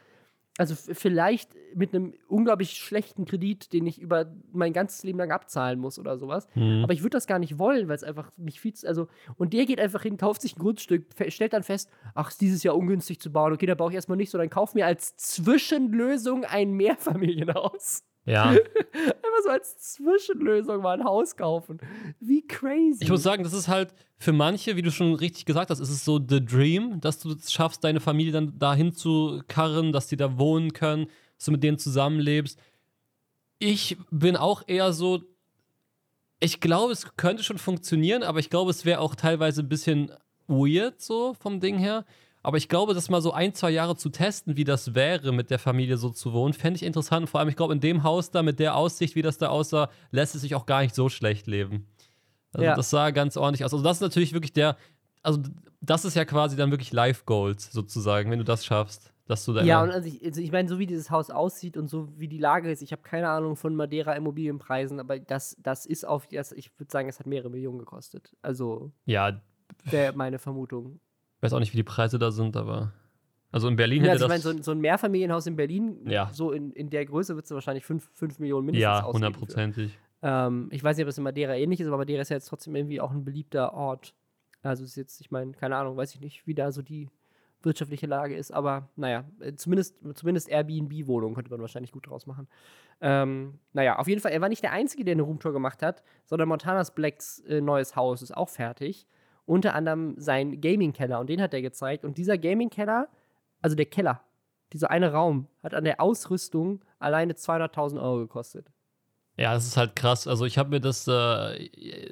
also 0.58 0.76
vielleicht 0.76 1.52
mit 1.76 1.94
einem 1.94 2.14
unglaublich 2.28 2.72
schlechten 2.72 3.26
Kredit, 3.26 3.74
den 3.74 3.86
ich 3.86 4.02
über 4.02 4.34
mein 4.52 4.74
ganzes 4.74 5.04
Leben 5.04 5.20
lang 5.20 5.32
abzahlen 5.32 5.80
muss 5.80 6.00
oder 6.00 6.18
sowas. 6.18 6.48
Mhm. 6.56 6.82
Aber 6.84 6.94
ich 6.94 7.02
würde 7.02 7.12
das 7.12 7.28
gar 7.28 7.40
nicht 7.40 7.60
wollen, 7.60 7.88
weil 7.88 7.96
es 7.96 8.04
einfach 8.04 8.32
mich 8.38 8.60
viel 8.60 8.74
zu, 8.74 8.88
also, 8.88 9.08
und 9.38 9.54
der 9.54 9.66
geht 9.66 9.80
einfach 9.80 10.02
hin, 10.02 10.18
kauft 10.18 10.42
sich 10.42 10.58
ein 10.58 10.60
Grundstück, 10.60 11.06
stellt 11.28 11.54
dann 11.54 11.64
fest, 11.64 11.90
ach, 12.16 12.30
ist 12.30 12.42
dieses 12.42 12.64
Jahr 12.64 12.76
ungünstig 12.76 13.20
zu 13.20 13.32
bauen, 13.32 13.54
okay, 13.54 13.68
da 13.68 13.76
baue 13.76 13.92
ich 13.92 13.96
erstmal 13.96 14.18
nicht 14.18 14.32
so, 14.32 14.38
dann 14.38 14.50
kauf 14.50 14.74
mir 14.74 14.86
als 14.86 15.16
Zwischenlösung 15.18 16.44
ein 16.44 16.72
Mehrfamilienhaus. 16.72 18.04
Ja. 18.28 18.50
Einfach 18.52 19.44
so 19.44 19.50
als 19.50 19.78
Zwischenlösung 19.78 20.82
mal 20.82 21.00
ein 21.00 21.04
Haus 21.04 21.36
kaufen. 21.36 21.80
Wie 22.20 22.46
crazy. 22.46 23.04
Ich 23.04 23.10
muss 23.10 23.24
sagen, 23.24 23.44
das 23.44 23.54
ist 23.54 23.68
halt 23.68 23.94
für 24.18 24.34
manche, 24.34 24.76
wie 24.76 24.82
du 24.82 24.92
schon 24.92 25.14
richtig 25.14 25.46
gesagt 25.46 25.70
hast, 25.70 25.80
ist 25.80 25.90
es 25.90 26.04
so 26.04 26.20
the 26.20 26.44
dream, 26.44 27.00
dass 27.00 27.20
du 27.20 27.32
es 27.32 27.52
schaffst, 27.52 27.84
deine 27.84 28.00
Familie 28.00 28.34
dann 28.34 28.60
dahin 28.60 28.94
zu 28.94 29.42
karren, 29.48 29.94
dass 29.94 30.08
die 30.08 30.18
da 30.18 30.38
wohnen 30.38 30.74
können, 30.74 31.08
dass 31.38 31.46
du 31.46 31.52
mit 31.52 31.64
denen 31.64 31.78
zusammenlebst. 31.78 32.60
Ich 33.60 33.98
bin 34.12 34.36
auch 34.36 34.64
eher 34.68 34.92
so, 34.92 35.24
ich 36.40 36.60
glaube, 36.60 36.92
es 36.92 37.16
könnte 37.16 37.44
schon 37.44 37.58
funktionieren, 37.58 38.24
aber 38.24 38.40
ich 38.40 38.50
glaube, 38.50 38.72
es 38.72 38.86
wäre 38.86 39.00
auch 39.00 39.16
teilweise 39.16 39.62
ein 39.62 39.70
bisschen 39.70 40.12
weird 40.48 41.02
so 41.02 41.34
vom 41.34 41.60
Ding 41.60 41.78
her. 41.78 42.06
Aber 42.48 42.56
ich 42.56 42.70
glaube, 42.70 42.94
das 42.94 43.10
mal 43.10 43.22
so 43.22 43.34
ein, 43.34 43.54
zwei 43.54 43.72
Jahre 43.72 43.98
zu 43.98 44.08
testen, 44.08 44.56
wie 44.56 44.64
das 44.64 44.96
wäre, 44.96 45.34
mit 45.34 45.50
der 45.50 45.60
Familie 45.60 45.98
so 45.98 46.12
zu 46.12 46.32
wohnen, 46.32 46.54
fände 46.54 46.78
ich 46.78 46.84
interessant. 46.84 47.30
Vor 47.30 47.42
allem, 47.42 47.50
ich 47.50 47.58
glaube, 47.58 47.74
in 47.74 47.82
dem 47.82 48.04
Haus 48.04 48.32
da, 48.32 48.42
mit 48.42 48.60
der 48.60 48.78
Aussicht, 48.78 49.16
wie 49.16 49.22
das 49.22 49.38
da 49.38 49.50
aussah, 49.50 49.90
lässt 50.12 50.34
es 50.34 50.44
sich 50.44 50.56
auch 50.56 50.66
gar 50.66 50.82
nicht 50.82 50.96
so 50.96 51.10
schlecht 51.10 51.46
leben. 51.46 51.88
Also 52.54 52.64
Ja. 52.64 52.74
das 52.74 52.90
sah 52.90 53.10
ganz 53.10 53.36
ordentlich 53.36 53.66
aus. 53.66 53.74
Also 53.74 53.84
das 53.84 53.98
ist 53.98 54.02
natürlich 54.02 54.32
wirklich 54.32 54.54
der, 54.54 54.78
also 55.24 55.42
das 55.82 56.06
ist 56.06 56.16
ja 56.16 56.24
quasi 56.24 56.56
dann 56.56 56.72
wirklich 56.72 56.94
Life 56.94 57.24
Goals 57.26 57.70
sozusagen, 57.70 58.32
wenn 58.32 58.40
du 58.40 58.46
das 58.46 58.66
schaffst, 58.66 59.12
dass 59.26 59.44
du 59.44 59.52
da 59.52 59.64
ja, 59.64 59.84
und 59.84 59.92
also 59.92 60.08
ich, 60.08 60.24
also 60.24 60.40
ich 60.40 60.54
meine, 60.54 60.70
so 60.70 60.80
wie 60.80 60.86
dieses 60.86 61.12
Haus 61.12 61.30
aussieht 61.30 61.76
und 61.76 61.90
so 61.90 62.08
wie 62.18 62.30
die 62.30 62.38
Lage 62.38 62.72
ist, 62.72 62.82
ich 62.82 62.94
habe 62.94 63.02
keine 63.02 63.28
Ahnung 63.28 63.58
von 63.58 63.76
Madeira 63.76 64.14
Immobilienpreisen, 64.14 65.02
aber 65.02 65.20
das, 65.20 65.58
das 65.60 65.86
ist 65.86 66.08
auf, 66.08 66.28
das, 66.28 66.54
ich 66.54 66.72
würde 66.80 66.94
sagen, 66.94 67.10
es 67.10 67.20
hat 67.20 67.28
mehrere 67.28 67.50
Millionen 67.50 67.80
gekostet. 67.80 68.38
Also 68.42 68.94
ja, 69.06 69.42
wäre 69.84 70.14
meine 70.16 70.40
Vermutung. 70.40 71.02
Weiß 71.42 71.54
auch 71.54 71.60
nicht, 71.60 71.74
wie 71.74 71.78
die 71.78 71.84
Preise 71.84 72.20
da 72.20 72.32
sind, 72.32 72.56
aber 72.58 72.94
also 73.52 73.68
in 73.68 73.76
Berlin 73.76 74.04
Ja, 74.04 74.12
hätte 74.12 74.24
also 74.24 74.26
ich 74.26 74.30
meine, 74.30 74.42
so, 74.42 74.50
ein- 74.50 74.64
so 74.64 74.72
ein 74.72 74.80
Mehrfamilienhaus 74.80 75.48
in 75.48 75.56
Berlin, 75.56 76.10
Ja. 76.10 76.30
so 76.34 76.52
in, 76.52 76.72
in 76.74 76.90
der 76.90 77.06
Größe 77.06 77.36
wird 77.36 77.46
es 77.46 77.52
wahrscheinlich 77.52 77.86
5 77.86 78.10
Millionen 78.40 78.66
mindestens 78.66 78.84
ja 79.00 79.06
hundertprozentig. 79.06 79.98
Ähm, 80.22 80.68
ich 80.72 80.84
weiß 80.84 80.98
nicht, 80.98 81.06
ob 81.06 81.10
es 81.10 81.18
in 81.18 81.24
Madeira 81.24 81.56
ähnlich 81.56 81.80
ist, 81.80 81.88
aber 81.88 81.98
Madeira 81.98 82.22
ist 82.22 82.30
ja 82.30 82.36
jetzt 82.38 82.48
trotzdem 82.50 82.76
irgendwie 82.76 83.00
auch 83.00 83.12
ein 83.12 83.24
beliebter 83.24 83.74
Ort. 83.74 84.14
Also 84.64 84.84
ist 84.84 84.96
jetzt, 84.96 85.22
ich 85.22 85.32
meine, 85.32 85.52
keine 85.54 85.78
Ahnung, 85.78 85.96
weiß 85.96 86.14
ich 86.16 86.20
nicht, 86.22 86.46
wie 86.48 86.56
da 86.56 86.72
so 86.72 86.82
die 86.82 87.10
wirtschaftliche 87.62 88.06
Lage 88.08 88.36
ist, 88.36 88.52
aber 88.52 88.90
naja, 88.96 89.24
äh, 89.40 89.54
zumindest, 89.54 89.96
zumindest 90.16 90.50
Airbnb-Wohnungen 90.50 91.36
könnte 91.36 91.52
man 91.52 91.60
wahrscheinlich 91.62 91.92
gut 91.92 92.08
draus 92.08 92.26
machen. 92.28 92.48
Ähm, 93.02 93.60
naja, 93.74 93.98
auf 94.00 94.08
jeden 94.08 94.22
Fall, 94.22 94.32
er 94.32 94.42
war 94.42 94.50
nicht 94.50 94.64
der 94.64 94.72
Einzige, 94.72 95.04
der 95.06 95.14
eine 95.14 95.22
Roomtour 95.24 95.54
gemacht 95.54 95.82
hat, 95.84 96.04
sondern 96.26 96.50
Montanas 96.50 96.94
Blacks 96.94 97.40
äh, 97.42 97.62
neues 97.62 97.96
Haus 97.96 98.22
ist 98.22 98.36
auch 98.36 98.50
fertig. 98.50 99.08
Unter 99.48 99.74
anderem 99.74 100.14
sein 100.18 100.62
Gaming-Keller 100.62 101.20
und 101.20 101.28
den 101.30 101.42
hat 101.42 101.54
er 101.54 101.64
gezeigt. 101.64 102.06
Und 102.06 102.20
dieser 102.20 102.38
Gaming-Keller, 102.38 103.08
also 103.64 103.76
der 103.76 103.88
Keller, 103.88 104.22
dieser 104.74 104.92
eine 104.92 105.12
Raum, 105.12 105.48
hat 105.64 105.74
an 105.74 105.86
der 105.86 106.00
Ausrüstung 106.00 106.82
alleine 107.00 107.34
200.000 107.34 108.00
Euro 108.00 108.20
gekostet. 108.20 108.68
Ja, 109.38 109.54
das 109.54 109.66
ist 109.66 109.78
halt 109.78 109.96
krass. 109.96 110.28
Also 110.28 110.46
ich 110.46 110.58
habe 110.58 110.72
mir 110.72 110.80
das, 110.80 111.08
äh, 111.08 111.12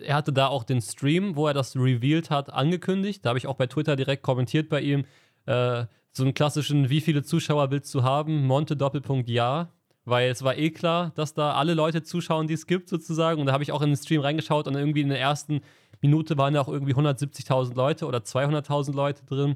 er 0.06 0.16
hatte 0.16 0.32
da 0.32 0.48
auch 0.48 0.64
den 0.64 0.82
Stream, 0.82 1.36
wo 1.36 1.48
er 1.48 1.54
das 1.54 1.76
revealed 1.76 2.30
hat, 2.30 2.54
angekündigt. 2.54 3.26
Da 3.26 3.30
habe 3.30 3.40
ich 3.40 3.48
auch 3.48 3.56
bei 3.56 3.68
Twitter 3.68 3.96
direkt 3.96 4.24
kommentiert 4.24 4.70
bei 4.70 4.82
ihm, 4.82 5.06
äh, 5.46 5.86
so 6.12 6.24
einen 6.24 6.34
klassischen, 6.34 6.90
wie 6.90 7.02
viele 7.02 7.24
Zuschauer 7.24 7.72
willst 7.72 7.94
du 7.94 8.04
haben? 8.04 8.46
Monte 8.46 8.78
Doppelpunkt 8.78 9.30
ja. 9.30 9.72
Weil 10.06 10.30
es 10.30 10.44
war 10.44 10.56
eh 10.56 10.70
klar, 10.70 11.12
dass 11.16 11.34
da 11.34 11.54
alle 11.54 11.74
Leute 11.74 12.04
zuschauen, 12.04 12.46
die 12.46 12.54
es 12.54 12.68
gibt, 12.68 12.90
sozusagen. 12.90 13.42
Und 13.42 13.48
da 13.48 13.54
habe 13.54 13.64
ich 13.64 13.72
auch 13.72 13.82
in 13.82 13.90
den 13.90 13.98
Stream 13.98 14.22
reingeschaut 14.22 14.68
und 14.68 14.76
irgendwie 14.76 15.02
in 15.02 15.10
der 15.10 15.20
ersten 15.20 15.62
Minute 16.02 16.38
waren 16.38 16.54
da 16.54 16.62
auch 16.62 16.68
irgendwie 16.68 16.94
170.000 16.94 17.76
Leute 17.76 18.06
oder 18.06 18.20
200.000 18.20 18.94
Leute 18.94 19.26
drin, 19.26 19.56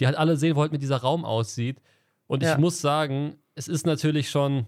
die 0.00 0.06
halt 0.06 0.16
alle 0.16 0.36
sehen 0.36 0.56
wollten, 0.56 0.74
wie 0.74 0.78
dieser 0.78 0.98
Raum 0.98 1.24
aussieht. 1.24 1.80
Und 2.26 2.42
Ja. 2.42 2.52
ich 2.52 2.58
muss 2.58 2.80
sagen, 2.80 3.36
es 3.54 3.68
ist 3.68 3.86
natürlich 3.86 4.30
schon 4.30 4.66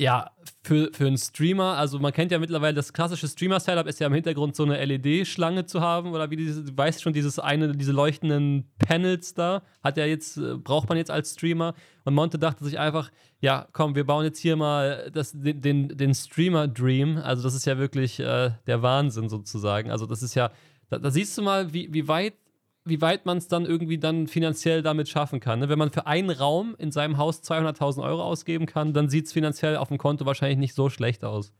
Ja, 0.00 0.30
für, 0.62 0.90
für 0.92 1.08
einen 1.08 1.18
Streamer, 1.18 1.76
also 1.76 1.98
man 1.98 2.12
kennt 2.12 2.30
ja 2.30 2.38
mittlerweile, 2.38 2.74
das 2.74 2.92
klassische 2.92 3.26
Streamer-Setup 3.26 3.86
ist 3.88 3.98
ja 3.98 4.06
im 4.06 4.12
Hintergrund 4.12 4.54
so 4.54 4.62
eine 4.62 4.84
LED-Schlange 4.84 5.66
zu 5.66 5.80
haben 5.80 6.12
oder 6.12 6.30
wie 6.30 6.36
diese, 6.36 6.62
du 6.62 6.76
weißt 6.76 7.02
schon, 7.02 7.12
dieses 7.12 7.40
eine, 7.40 7.72
diese 7.72 7.90
leuchtenden 7.90 8.70
Panels 8.78 9.34
da, 9.34 9.62
hat 9.82 9.96
ja 9.96 10.04
jetzt, 10.04 10.36
äh, 10.36 10.54
braucht 10.54 10.88
man 10.88 10.98
jetzt 10.98 11.10
als 11.10 11.32
Streamer. 11.32 11.74
Und 12.04 12.14
Monte 12.14 12.38
dachte 12.38 12.64
sich 12.64 12.78
einfach, 12.78 13.10
ja, 13.40 13.66
komm, 13.72 13.96
wir 13.96 14.04
bauen 14.06 14.24
jetzt 14.24 14.38
hier 14.38 14.54
mal 14.54 15.10
das, 15.12 15.32
den, 15.32 15.60
den, 15.60 15.88
den 15.88 16.14
Streamer-Dream. 16.14 17.18
Also, 17.18 17.42
das 17.42 17.54
ist 17.54 17.66
ja 17.66 17.78
wirklich 17.78 18.20
äh, 18.20 18.52
der 18.68 18.82
Wahnsinn 18.82 19.28
sozusagen. 19.28 19.90
Also, 19.90 20.06
das 20.06 20.22
ist 20.22 20.36
ja, 20.36 20.52
da, 20.90 20.98
da 20.98 21.10
siehst 21.10 21.36
du 21.36 21.42
mal, 21.42 21.72
wie, 21.72 21.92
wie 21.92 22.06
weit 22.06 22.34
wie 22.88 23.00
weit 23.00 23.26
man 23.26 23.38
es 23.38 23.48
dann 23.48 23.64
irgendwie 23.64 23.98
dann 23.98 24.26
finanziell 24.26 24.82
damit 24.82 25.08
schaffen 25.08 25.40
kann. 25.40 25.60
Ne? 25.60 25.68
Wenn 25.68 25.78
man 25.78 25.90
für 25.90 26.06
einen 26.06 26.30
Raum 26.30 26.74
in 26.78 26.90
seinem 26.90 27.18
Haus 27.18 27.42
200.000 27.42 28.02
Euro 28.02 28.22
ausgeben 28.22 28.66
kann, 28.66 28.92
dann 28.92 29.08
sieht 29.08 29.26
es 29.26 29.32
finanziell 29.32 29.76
auf 29.76 29.88
dem 29.88 29.98
Konto 29.98 30.26
wahrscheinlich 30.26 30.58
nicht 30.58 30.74
so 30.74 30.88
schlecht 30.88 31.24
aus. 31.24 31.52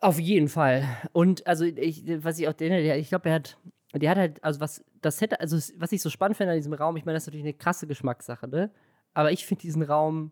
Auf 0.00 0.18
jeden 0.18 0.48
Fall. 0.48 0.84
Und 1.12 1.46
also 1.46 1.64
ich, 1.64 2.04
was 2.22 2.38
ich 2.38 2.48
auch 2.48 2.52
denke, 2.52 2.96
ich 2.96 3.08
glaube, 3.08 3.28
er 3.28 3.34
hat, 3.36 3.58
der 3.94 4.10
hat 4.10 4.18
halt, 4.18 4.44
also 4.44 4.60
was, 4.60 4.84
das 5.00 5.20
hätte, 5.20 5.40
also 5.40 5.56
was 5.76 5.92
ich 5.92 6.02
so 6.02 6.10
spannend 6.10 6.36
finde 6.36 6.52
an 6.52 6.58
diesem 6.58 6.72
Raum, 6.72 6.96
ich 6.96 7.04
meine, 7.04 7.16
das 7.16 7.24
ist 7.24 7.28
natürlich 7.28 7.46
eine 7.46 7.54
krasse 7.54 7.86
Geschmackssache, 7.86 8.46
ne? 8.48 8.70
Aber 9.14 9.32
ich 9.32 9.46
finde 9.46 9.62
diesen 9.62 9.82
Raum 9.82 10.30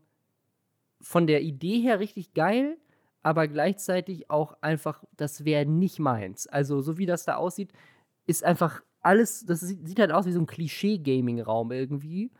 von 1.00 1.26
der 1.26 1.42
Idee 1.42 1.80
her 1.80 1.98
richtig 1.98 2.34
geil, 2.34 2.76
aber 3.22 3.48
gleichzeitig 3.48 4.30
auch 4.30 4.56
einfach, 4.60 5.02
das 5.16 5.44
wäre 5.44 5.66
nicht 5.66 5.98
meins. 5.98 6.46
Also 6.46 6.80
so 6.80 6.96
wie 6.98 7.06
das 7.06 7.24
da 7.24 7.36
aussieht, 7.36 7.72
ist 8.26 8.44
einfach 8.44 8.82
alles, 9.06 9.46
das 9.46 9.60
sieht 9.60 9.98
halt 9.98 10.10
aus 10.10 10.26
wie 10.26 10.32
so 10.32 10.40
ein 10.40 10.46
Klischee-Gaming-Raum 10.46 11.70
irgendwie 11.70 12.32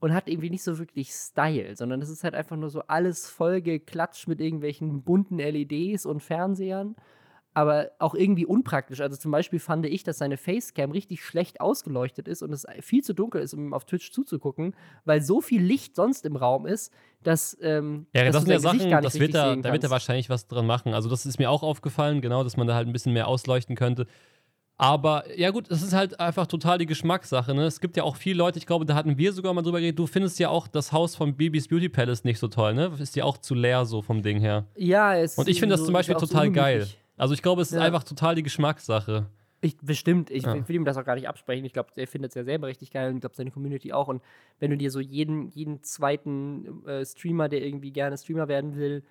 und 0.00 0.14
hat 0.14 0.28
irgendwie 0.28 0.50
nicht 0.50 0.64
so 0.64 0.78
wirklich 0.78 1.10
Style, 1.12 1.76
sondern 1.76 2.00
es 2.00 2.08
ist 2.08 2.24
halt 2.24 2.34
einfach 2.34 2.56
nur 2.56 2.70
so 2.70 2.80
alles 2.82 3.28
vollgeklatscht 3.28 4.26
mit 4.26 4.40
irgendwelchen 4.40 5.02
bunten 5.02 5.38
LEDs 5.38 6.06
und 6.06 6.20
Fernsehern, 6.20 6.96
aber 7.52 7.90
auch 7.98 8.14
irgendwie 8.14 8.46
unpraktisch. 8.46 9.00
Also 9.00 9.16
zum 9.16 9.30
Beispiel 9.30 9.60
fand 9.60 9.86
ich, 9.86 10.02
dass 10.02 10.18
seine 10.18 10.38
Facecam 10.38 10.90
richtig 10.90 11.24
schlecht 11.24 11.60
ausgeleuchtet 11.60 12.26
ist 12.26 12.42
und 12.42 12.52
es 12.52 12.66
viel 12.80 13.04
zu 13.04 13.12
dunkel 13.12 13.42
ist, 13.42 13.52
um 13.52 13.74
auf 13.74 13.84
Twitch 13.84 14.10
zuzugucken, 14.10 14.74
weil 15.04 15.22
so 15.22 15.42
viel 15.42 15.62
Licht 15.62 15.94
sonst 15.94 16.24
im 16.24 16.36
Raum 16.36 16.66
ist, 16.66 16.92
dass 17.22 17.56
ähm, 17.60 18.06
ja, 18.14 18.24
das 18.24 18.42
sind 18.42 18.50
ja 18.50 18.58
Sachen, 18.58 18.90
das 18.90 19.20
wird 19.20 19.34
da, 19.34 19.56
da 19.56 19.72
wird 19.72 19.84
er 19.84 19.90
wahrscheinlich 19.90 20.30
was 20.30 20.48
dran 20.48 20.66
machen. 20.66 20.94
Also 20.94 21.08
das 21.10 21.26
ist 21.26 21.38
mir 21.38 21.50
auch 21.50 21.62
aufgefallen, 21.62 22.22
genau, 22.22 22.44
dass 22.44 22.56
man 22.56 22.66
da 22.66 22.74
halt 22.74 22.88
ein 22.88 22.92
bisschen 22.92 23.12
mehr 23.12 23.28
ausleuchten 23.28 23.76
könnte. 23.76 24.06
Aber 24.76 25.24
ja 25.38 25.50
gut, 25.50 25.70
es 25.70 25.82
ist 25.82 25.92
halt 25.92 26.18
einfach 26.18 26.46
total 26.46 26.78
die 26.78 26.86
Geschmackssache. 26.86 27.54
Ne? 27.54 27.64
Es 27.64 27.80
gibt 27.80 27.96
ja 27.96 28.02
auch 28.02 28.16
viele 28.16 28.38
Leute, 28.38 28.58
ich 28.58 28.66
glaube, 28.66 28.84
da 28.84 28.94
hatten 28.94 29.16
wir 29.16 29.32
sogar 29.32 29.54
mal 29.54 29.62
drüber 29.62 29.78
geredet, 29.78 29.98
du 29.98 30.06
findest 30.06 30.38
ja 30.40 30.48
auch 30.48 30.66
das 30.66 30.92
Haus 30.92 31.14
von 31.14 31.36
Bibis 31.36 31.68
Beauty 31.68 31.88
Palace 31.88 32.24
nicht 32.24 32.40
so 32.40 32.48
toll, 32.48 32.74
ne? 32.74 32.92
Ist 32.98 33.14
ja 33.14 33.24
auch 33.24 33.38
zu 33.38 33.54
leer 33.54 33.84
so 33.84 34.02
vom 34.02 34.22
Ding 34.22 34.40
her. 34.40 34.66
Ja, 34.74 35.16
es 35.16 35.38
Und 35.38 35.48
ich 35.48 35.60
finde 35.60 35.76
so, 35.76 35.82
das 35.82 35.86
zum 35.86 35.92
Beispiel 35.92 36.16
total 36.16 36.46
so 36.46 36.52
geil. 36.52 36.88
Also 37.16 37.34
ich 37.34 37.42
glaube, 37.42 37.62
es 37.62 37.70
ist 37.70 37.78
einfach 37.78 38.02
total 38.02 38.34
die 38.34 38.42
Geschmackssache. 38.42 39.26
Ich, 39.60 39.78
bestimmt, 39.78 40.30
ich, 40.30 40.42
ja. 40.42 40.68
will 40.68 40.76
ihm 40.76 40.84
das 40.84 40.96
auch 40.96 41.04
gar 41.04 41.14
nicht 41.14 41.28
absprechen. 41.28 41.64
Ich 41.64 41.72
glaube, 41.72 41.88
er 41.96 42.06
findet 42.06 42.32
es 42.32 42.34
ja 42.34 42.44
selber 42.44 42.66
richtig 42.66 42.90
geil 42.90 43.08
und 43.08 43.16
ich 43.16 43.20
glaube, 43.20 43.36
seine 43.36 43.50
Community 43.50 43.92
auch. 43.92 44.08
Und 44.08 44.22
wenn 44.58 44.70
du 44.70 44.76
dir 44.76 44.90
so 44.90 45.00
jeden, 45.00 45.48
jeden 45.48 45.82
zweiten 45.82 46.84
äh, 46.86 47.06
Streamer, 47.06 47.48
der 47.48 47.64
irgendwie 47.64 47.92
gerne 47.92 48.18
Streamer 48.18 48.48
werden 48.48 48.76
will, 48.76 49.04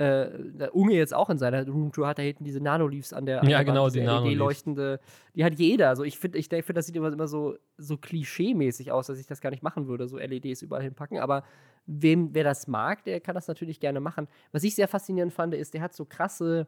äh, 0.00 0.68
Unge 0.72 0.94
jetzt 0.94 1.14
auch 1.14 1.28
in 1.28 1.36
seiner 1.36 1.68
Roomtour 1.68 2.06
hat, 2.06 2.18
da 2.18 2.22
hinten 2.22 2.42
diese 2.42 2.60
Nanoleafs 2.60 3.12
an 3.12 3.26
der, 3.26 3.42
an 3.42 3.48
ja, 3.48 3.58
der 3.58 3.66
genau, 3.66 3.84
Wand, 3.84 3.94
die 3.94 4.00
LED-leuchtende, 4.00 4.98
die 5.34 5.44
hat 5.44 5.54
jeder. 5.54 5.90
Also 5.90 6.04
ich 6.04 6.18
finde, 6.18 6.38
ich 6.38 6.48
denke, 6.48 6.72
das 6.72 6.86
sieht 6.86 6.96
immer, 6.96 7.12
immer 7.12 7.28
so, 7.28 7.56
so 7.76 7.98
klischee-mäßig 7.98 8.92
aus, 8.92 9.08
dass 9.08 9.18
ich 9.18 9.26
das 9.26 9.42
gar 9.42 9.50
nicht 9.50 9.62
machen 9.62 9.88
würde, 9.88 10.08
so 10.08 10.16
LEDs 10.16 10.62
überall 10.62 10.82
hinpacken. 10.82 11.18
Aber 11.18 11.44
wem, 11.84 12.30
wer 12.32 12.44
das 12.44 12.66
mag, 12.66 13.04
der 13.04 13.20
kann 13.20 13.34
das 13.34 13.46
natürlich 13.46 13.78
gerne 13.78 14.00
machen. 14.00 14.26
Was 14.52 14.64
ich 14.64 14.74
sehr 14.74 14.88
faszinierend 14.88 15.34
fand, 15.34 15.52
ist, 15.52 15.74
der 15.74 15.82
hat 15.82 15.92
so 15.92 16.06
krasse 16.06 16.66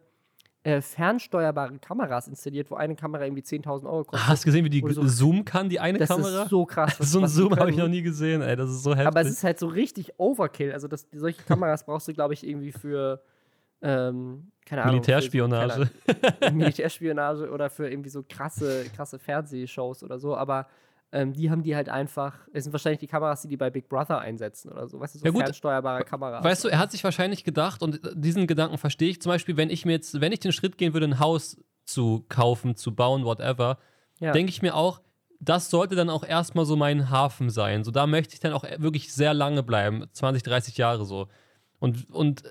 äh, 0.65 0.81
fernsteuerbare 0.81 1.79
Kameras 1.79 2.29
installiert, 2.29 2.71
wo 2.71 2.77
eine 2.77 2.95
Kamera 2.95 3.25
irgendwie 3.25 3.43
10.000 3.43 3.85
Euro 3.85 4.05
kostet. 4.05 4.29
Hast 4.29 4.45
du 4.45 4.47
gesehen, 4.47 4.65
wie 4.65 4.71
die 4.71 4.85
so, 4.93 5.03
zoomen 5.07 5.45
kann, 5.45 5.69
die 5.69 5.81
eine 5.81 5.99
das 5.99 6.09
Kamera? 6.09 6.31
Das 6.31 6.45
ist 6.45 6.51
so 6.51 6.67
krass. 6.67 6.97
so 7.01 7.21
ein 7.21 7.29
Zoom 7.29 7.57
habe 7.57 7.71
ich 7.71 7.77
noch 7.77 7.89
nie 7.89 8.03
gesehen, 8.03 8.43
ey. 8.43 8.55
Das 8.55 8.71
ist 8.71 8.83
so 8.83 8.93
heftig. 8.93 9.07
Aber 9.07 9.21
es 9.21 9.31
ist 9.31 9.45
halt 9.45 9.59
so 9.59 9.67
richtig 9.67 10.13
Overkill. 10.19 10.73
Also 10.73 10.89
das, 10.89 11.07
solche 11.13 11.43
Kameras 11.43 11.85
brauchst 11.85 12.09
du, 12.09 12.13
glaube 12.13 12.35
ich, 12.35 12.47
irgendwie 12.47 12.73
für 12.73 13.23
ähm, 13.83 14.53
keine 14.65 14.83
Ahnung. 14.83 14.97
Militärspionage. 14.97 15.91
Für, 16.07 16.15
keine, 16.15 16.53
Militärspionage 16.57 17.51
oder 17.51 17.69
für 17.69 17.91
irgendwie 17.91 18.11
so 18.11 18.25
krasse, 18.29 18.85
krasse 18.95 19.19
Fernsehshows 19.19 20.05
oder 20.05 20.19
so, 20.19 20.37
aber 20.37 20.69
ähm, 21.13 21.35
die 21.35 21.51
haben 21.51 21.63
die 21.63 21.77
halt 21.77 21.91
einfach, 21.91 22.39
es 22.53 22.65
sind 22.65 22.73
wahrscheinlich 22.73 23.01
die 23.01 23.07
Kameras, 23.07 23.43
die 23.43 23.49
die 23.49 23.59
bei 23.59 23.69
Big 23.69 23.89
Brother 23.89 24.21
einsetzen 24.21 24.73
oder 24.73 24.89
so, 24.89 24.99
weißt 24.99 25.15
du, 25.15 25.19
so 25.19 25.25
ja, 25.27 25.31
gut. 25.31 25.43
fernsteuerbare 25.43 26.05
Kameras. 26.05 26.43
Weißt 26.43 26.65
du, 26.65 26.69
er 26.69 26.79
hat 26.79 26.91
sich 26.91 27.05
wahrscheinlich 27.05 27.45
gedacht, 27.45 27.83
und 27.83 28.01
diesen 28.15 28.47
Gedanken 28.47 28.79
verstehe 28.79 29.11
ich, 29.11 29.21
zum 29.21 29.31
Beispiel, 29.31 29.57
wenn 29.59 29.69
ich 29.69 29.85
mir 29.85 29.93
jetzt, 29.93 30.21
wenn 30.21 30.33
ich 30.33 30.41
den 30.41 30.53
Schritt 30.53 30.79
gehen 30.79 30.95
würde, 30.95 31.07
ein 31.07 31.19
Haus 31.19 31.59
zu 31.85 32.25
kaufen, 32.29 32.77
zu 32.77 32.95
bauen, 32.95 33.25
whatever, 33.25 33.79
ja. 34.21 34.33
denke 34.33 34.51
ich 34.51 34.63
mir 34.63 34.75
auch, 34.75 35.01
das 35.39 35.69
sollte 35.69 35.97
dann 35.97 36.09
auch 36.09 36.25
erstmal 36.25 36.65
so 36.65 36.77
mein 36.77 37.11
Hafen 37.11 37.51
sein. 37.51 37.85
So, 37.85 37.91
da 37.91 38.07
möchte 38.07 38.35
ich 38.35 38.41
dann 38.41 38.53
auch 38.53 38.65
wirklich 38.79 39.13
sehr 39.13 39.35
lange 39.35 39.63
bleiben, 39.63 40.07
20, 40.13 40.43
30 40.45 40.79
Jahre 40.79 41.05
so. 41.05 41.29
Und, 41.79 42.09
und 42.11 42.45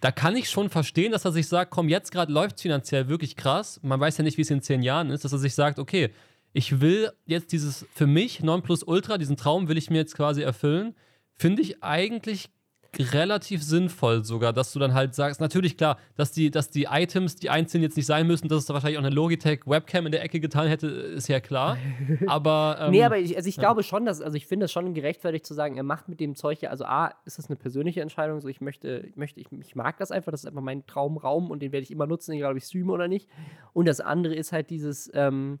da 0.00 0.10
kann 0.10 0.34
ich 0.34 0.48
schon 0.48 0.70
verstehen, 0.70 1.12
dass 1.12 1.24
er 1.26 1.32
sich 1.32 1.46
sagt, 1.46 1.70
komm, 1.70 1.88
jetzt 1.88 2.10
gerade 2.10 2.32
läuft 2.32 2.56
es 2.56 2.62
finanziell 2.62 3.08
wirklich 3.08 3.36
krass. 3.36 3.78
Man 3.82 4.00
weiß 4.00 4.16
ja 4.16 4.24
nicht, 4.24 4.38
wie 4.38 4.42
es 4.42 4.50
in 4.50 4.62
zehn 4.62 4.82
Jahren 4.82 5.10
ist, 5.10 5.24
dass 5.24 5.32
er 5.32 5.38
sich 5.38 5.54
sagt, 5.54 5.78
okay, 5.78 6.10
ich 6.52 6.80
will 6.80 7.10
jetzt 7.24 7.52
dieses 7.52 7.86
für 7.94 8.06
mich 8.06 8.42
9 8.42 8.62
Plus 8.62 8.82
Ultra, 8.82 9.18
diesen 9.18 9.36
Traum 9.36 9.68
will 9.68 9.78
ich 9.78 9.90
mir 9.90 9.98
jetzt 9.98 10.14
quasi 10.14 10.42
erfüllen. 10.42 10.94
Finde 11.34 11.62
ich 11.62 11.82
eigentlich 11.82 12.50
relativ 12.98 13.62
sinnvoll 13.62 14.24
sogar, 14.24 14.52
dass 14.52 14.72
du 14.72 14.78
dann 14.78 14.92
halt 14.92 15.14
sagst, 15.14 15.40
natürlich 15.40 15.78
klar, 15.78 15.98
dass 16.14 16.32
die, 16.32 16.50
dass 16.50 16.68
die 16.68 16.88
Items, 16.90 17.36
die 17.36 17.48
einzeln 17.48 17.82
jetzt 17.82 17.96
nicht 17.96 18.06
sein 18.06 18.26
müssen, 18.26 18.48
dass 18.48 18.58
es 18.58 18.66
da 18.66 18.74
wahrscheinlich 18.74 18.98
auch 18.98 19.04
eine 19.04 19.14
Logitech 19.14 19.60
Webcam 19.66 20.06
in 20.06 20.12
der 20.12 20.22
Ecke 20.22 20.40
getan 20.40 20.68
hätte, 20.68 20.88
ist 20.88 21.28
ja 21.28 21.40
klar. 21.40 21.78
Aber. 22.26 22.76
Ähm, 22.80 22.90
nee, 22.90 23.02
aber 23.02 23.18
ich, 23.18 23.36
also 23.36 23.48
ich 23.48 23.56
ja. 23.56 23.62
glaube 23.62 23.82
schon, 23.82 24.04
dass, 24.04 24.20
also 24.20 24.36
ich 24.36 24.46
finde 24.46 24.66
es 24.66 24.72
schon 24.72 24.92
gerechtfertigt 24.92 25.46
zu 25.46 25.54
sagen, 25.54 25.76
er 25.76 25.82
macht 25.82 26.08
mit 26.08 26.20
dem 26.20 26.34
Zeug 26.34 26.60
ja, 26.60 26.70
also 26.70 26.84
A, 26.84 27.14
ist 27.24 27.38
das 27.38 27.46
eine 27.46 27.56
persönliche 27.56 28.02
Entscheidung, 28.02 28.40
so 28.40 28.48
ich 28.48 28.60
möchte, 28.60 29.04
ich 29.08 29.16
möchte, 29.16 29.40
ich, 29.40 29.46
ich 29.50 29.74
mag 29.74 29.96
das 29.96 30.10
einfach, 30.10 30.30
das 30.30 30.42
ist 30.42 30.46
einfach 30.46 30.60
mein 30.60 30.86
Traumraum 30.86 31.50
und 31.50 31.62
den 31.62 31.72
werde 31.72 31.84
ich 31.84 31.90
immer 31.90 32.06
nutzen, 32.06 32.32
egal 32.32 32.52
ob 32.52 32.58
ich 32.58 32.64
streame 32.64 32.92
oder 32.92 33.08
nicht. 33.08 33.28
Und 33.72 33.88
das 33.88 34.00
andere 34.00 34.34
ist 34.34 34.52
halt 34.52 34.68
dieses, 34.68 35.10
ähm, 35.14 35.58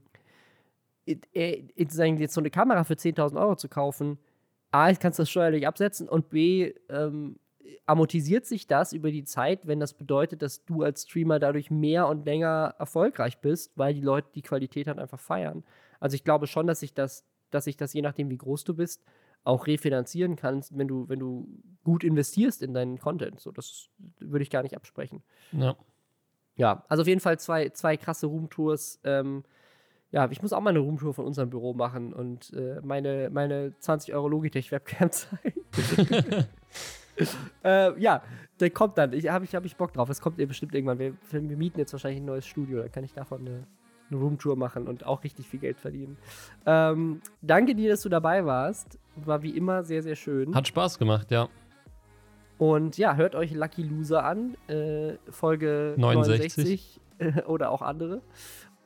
jetzt 1.06 2.34
so 2.34 2.40
eine 2.40 2.50
Kamera 2.50 2.84
für 2.84 2.94
10.000 2.94 3.40
Euro 3.40 3.56
zu 3.56 3.68
kaufen, 3.68 4.18
A, 4.70 4.92
kannst 4.94 5.18
du 5.18 5.22
das 5.22 5.30
steuerlich 5.30 5.66
absetzen 5.66 6.08
und 6.08 6.30
B, 6.30 6.72
ähm, 6.88 7.38
amortisiert 7.86 8.46
sich 8.46 8.66
das 8.66 8.92
über 8.92 9.10
die 9.10 9.24
Zeit, 9.24 9.66
wenn 9.66 9.80
das 9.80 9.94
bedeutet, 9.94 10.42
dass 10.42 10.64
du 10.64 10.82
als 10.82 11.02
Streamer 11.02 11.38
dadurch 11.38 11.70
mehr 11.70 12.08
und 12.08 12.24
länger 12.24 12.74
erfolgreich 12.78 13.38
bist, 13.38 13.76
weil 13.76 13.94
die 13.94 14.00
Leute 14.00 14.28
die 14.34 14.42
Qualität 14.42 14.86
halt 14.86 14.98
einfach 14.98 15.20
feiern. 15.20 15.64
Also 16.00 16.14
ich 16.14 16.24
glaube 16.24 16.46
schon, 16.46 16.66
dass 16.66 16.80
sich 16.80 16.94
das, 16.94 17.24
dass 17.50 17.64
sich 17.64 17.76
das, 17.76 17.92
je 17.92 18.02
nachdem 18.02 18.30
wie 18.30 18.38
groß 18.38 18.64
du 18.64 18.74
bist, 18.74 19.04
auch 19.44 19.66
refinanzieren 19.66 20.36
kannst, 20.36 20.76
wenn 20.78 20.88
du, 20.88 21.08
wenn 21.08 21.18
du 21.18 21.48
gut 21.84 22.04
investierst 22.04 22.62
in 22.62 22.74
deinen 22.74 22.98
Content. 22.98 23.40
So, 23.40 23.50
das 23.50 23.88
würde 24.18 24.42
ich 24.42 24.50
gar 24.50 24.62
nicht 24.62 24.76
absprechen. 24.76 25.22
Ja. 25.52 25.76
Ja, 26.54 26.84
also 26.88 27.02
auf 27.02 27.08
jeden 27.08 27.20
Fall 27.20 27.38
zwei, 27.40 27.70
zwei 27.70 27.96
krasse 27.96 28.26
Roomtours. 28.26 29.00
Ähm, 29.04 29.42
ja, 30.12 30.30
ich 30.30 30.42
muss 30.42 30.52
auch 30.52 30.60
mal 30.60 30.70
eine 30.70 30.78
Roomtour 30.78 31.14
von 31.14 31.24
unserem 31.24 31.48
Büro 31.48 31.72
machen 31.72 32.12
und 32.12 32.52
äh, 32.52 32.80
meine, 32.82 33.30
meine 33.32 33.72
20 33.78 34.14
Euro 34.14 34.28
Logitech-Webcam 34.28 35.10
zeigen. 35.10 36.46
äh, 37.64 37.98
ja, 37.98 38.22
der 38.60 38.70
kommt 38.70 38.98
dann. 38.98 39.14
Ich 39.14 39.28
habe 39.28 39.46
ich, 39.46 39.54
hab 39.54 39.64
ich 39.64 39.76
Bock 39.76 39.94
drauf. 39.94 40.10
Es 40.10 40.20
kommt 40.20 40.38
ihr 40.38 40.46
bestimmt 40.46 40.74
irgendwann. 40.74 40.98
Wir, 40.98 41.14
wir, 41.30 41.56
mieten 41.56 41.78
jetzt 41.78 41.92
wahrscheinlich 41.94 42.20
ein 42.20 42.26
neues 42.26 42.46
Studio. 42.46 42.82
Da 42.82 42.88
kann 42.88 43.04
ich 43.04 43.14
davon 43.14 43.40
eine, 43.40 43.66
eine 44.10 44.20
Roomtour 44.20 44.54
machen 44.54 44.86
und 44.86 45.06
auch 45.06 45.24
richtig 45.24 45.48
viel 45.48 45.60
Geld 45.60 45.80
verdienen. 45.80 46.18
Ähm, 46.66 47.22
danke 47.40 47.74
dir, 47.74 47.90
dass 47.90 48.02
du 48.02 48.10
dabei 48.10 48.44
warst. 48.44 48.98
War 49.16 49.42
wie 49.42 49.56
immer 49.56 49.82
sehr, 49.82 50.02
sehr 50.02 50.16
schön. 50.16 50.54
Hat 50.54 50.68
Spaß 50.68 50.98
gemacht, 50.98 51.30
ja. 51.30 51.48
Und 52.58 52.98
ja, 52.98 53.16
hört 53.16 53.34
euch 53.34 53.54
Lucky 53.54 53.82
Loser 53.82 54.24
an. 54.24 54.56
Äh, 54.68 55.14
Folge 55.30 55.94
69, 55.96 57.00
69 57.18 57.46
oder 57.46 57.70
auch 57.70 57.80
andere. 57.80 58.20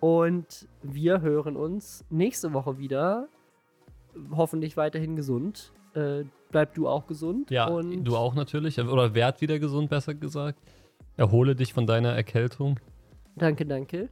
Und 0.06 0.68
wir 0.84 1.20
hören 1.20 1.56
uns 1.56 2.04
nächste 2.10 2.52
Woche 2.52 2.78
wieder. 2.78 3.26
Hoffentlich 4.30 4.76
weiterhin 4.76 5.16
gesund. 5.16 5.72
Äh, 5.94 6.22
bleib 6.52 6.74
du 6.74 6.86
auch 6.86 7.08
gesund. 7.08 7.50
Ja, 7.50 7.68
du 7.82 8.16
auch 8.16 8.36
natürlich. 8.36 8.78
Oder 8.78 9.16
werd 9.16 9.40
wieder 9.40 9.58
gesund, 9.58 9.90
besser 9.90 10.14
gesagt. 10.14 10.60
Erhole 11.16 11.56
dich 11.56 11.74
von 11.74 11.88
deiner 11.88 12.12
Erkältung. 12.12 12.78
Danke, 13.34 13.66
danke. 13.66 14.08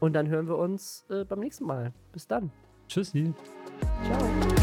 Und 0.00 0.14
dann 0.14 0.26
hören 0.26 0.48
wir 0.48 0.58
uns 0.58 1.06
äh, 1.08 1.24
beim 1.24 1.38
nächsten 1.38 1.66
Mal. 1.66 1.92
Bis 2.12 2.26
dann. 2.26 2.50
Tschüssi. 2.88 3.32
Ciao. 4.02 4.57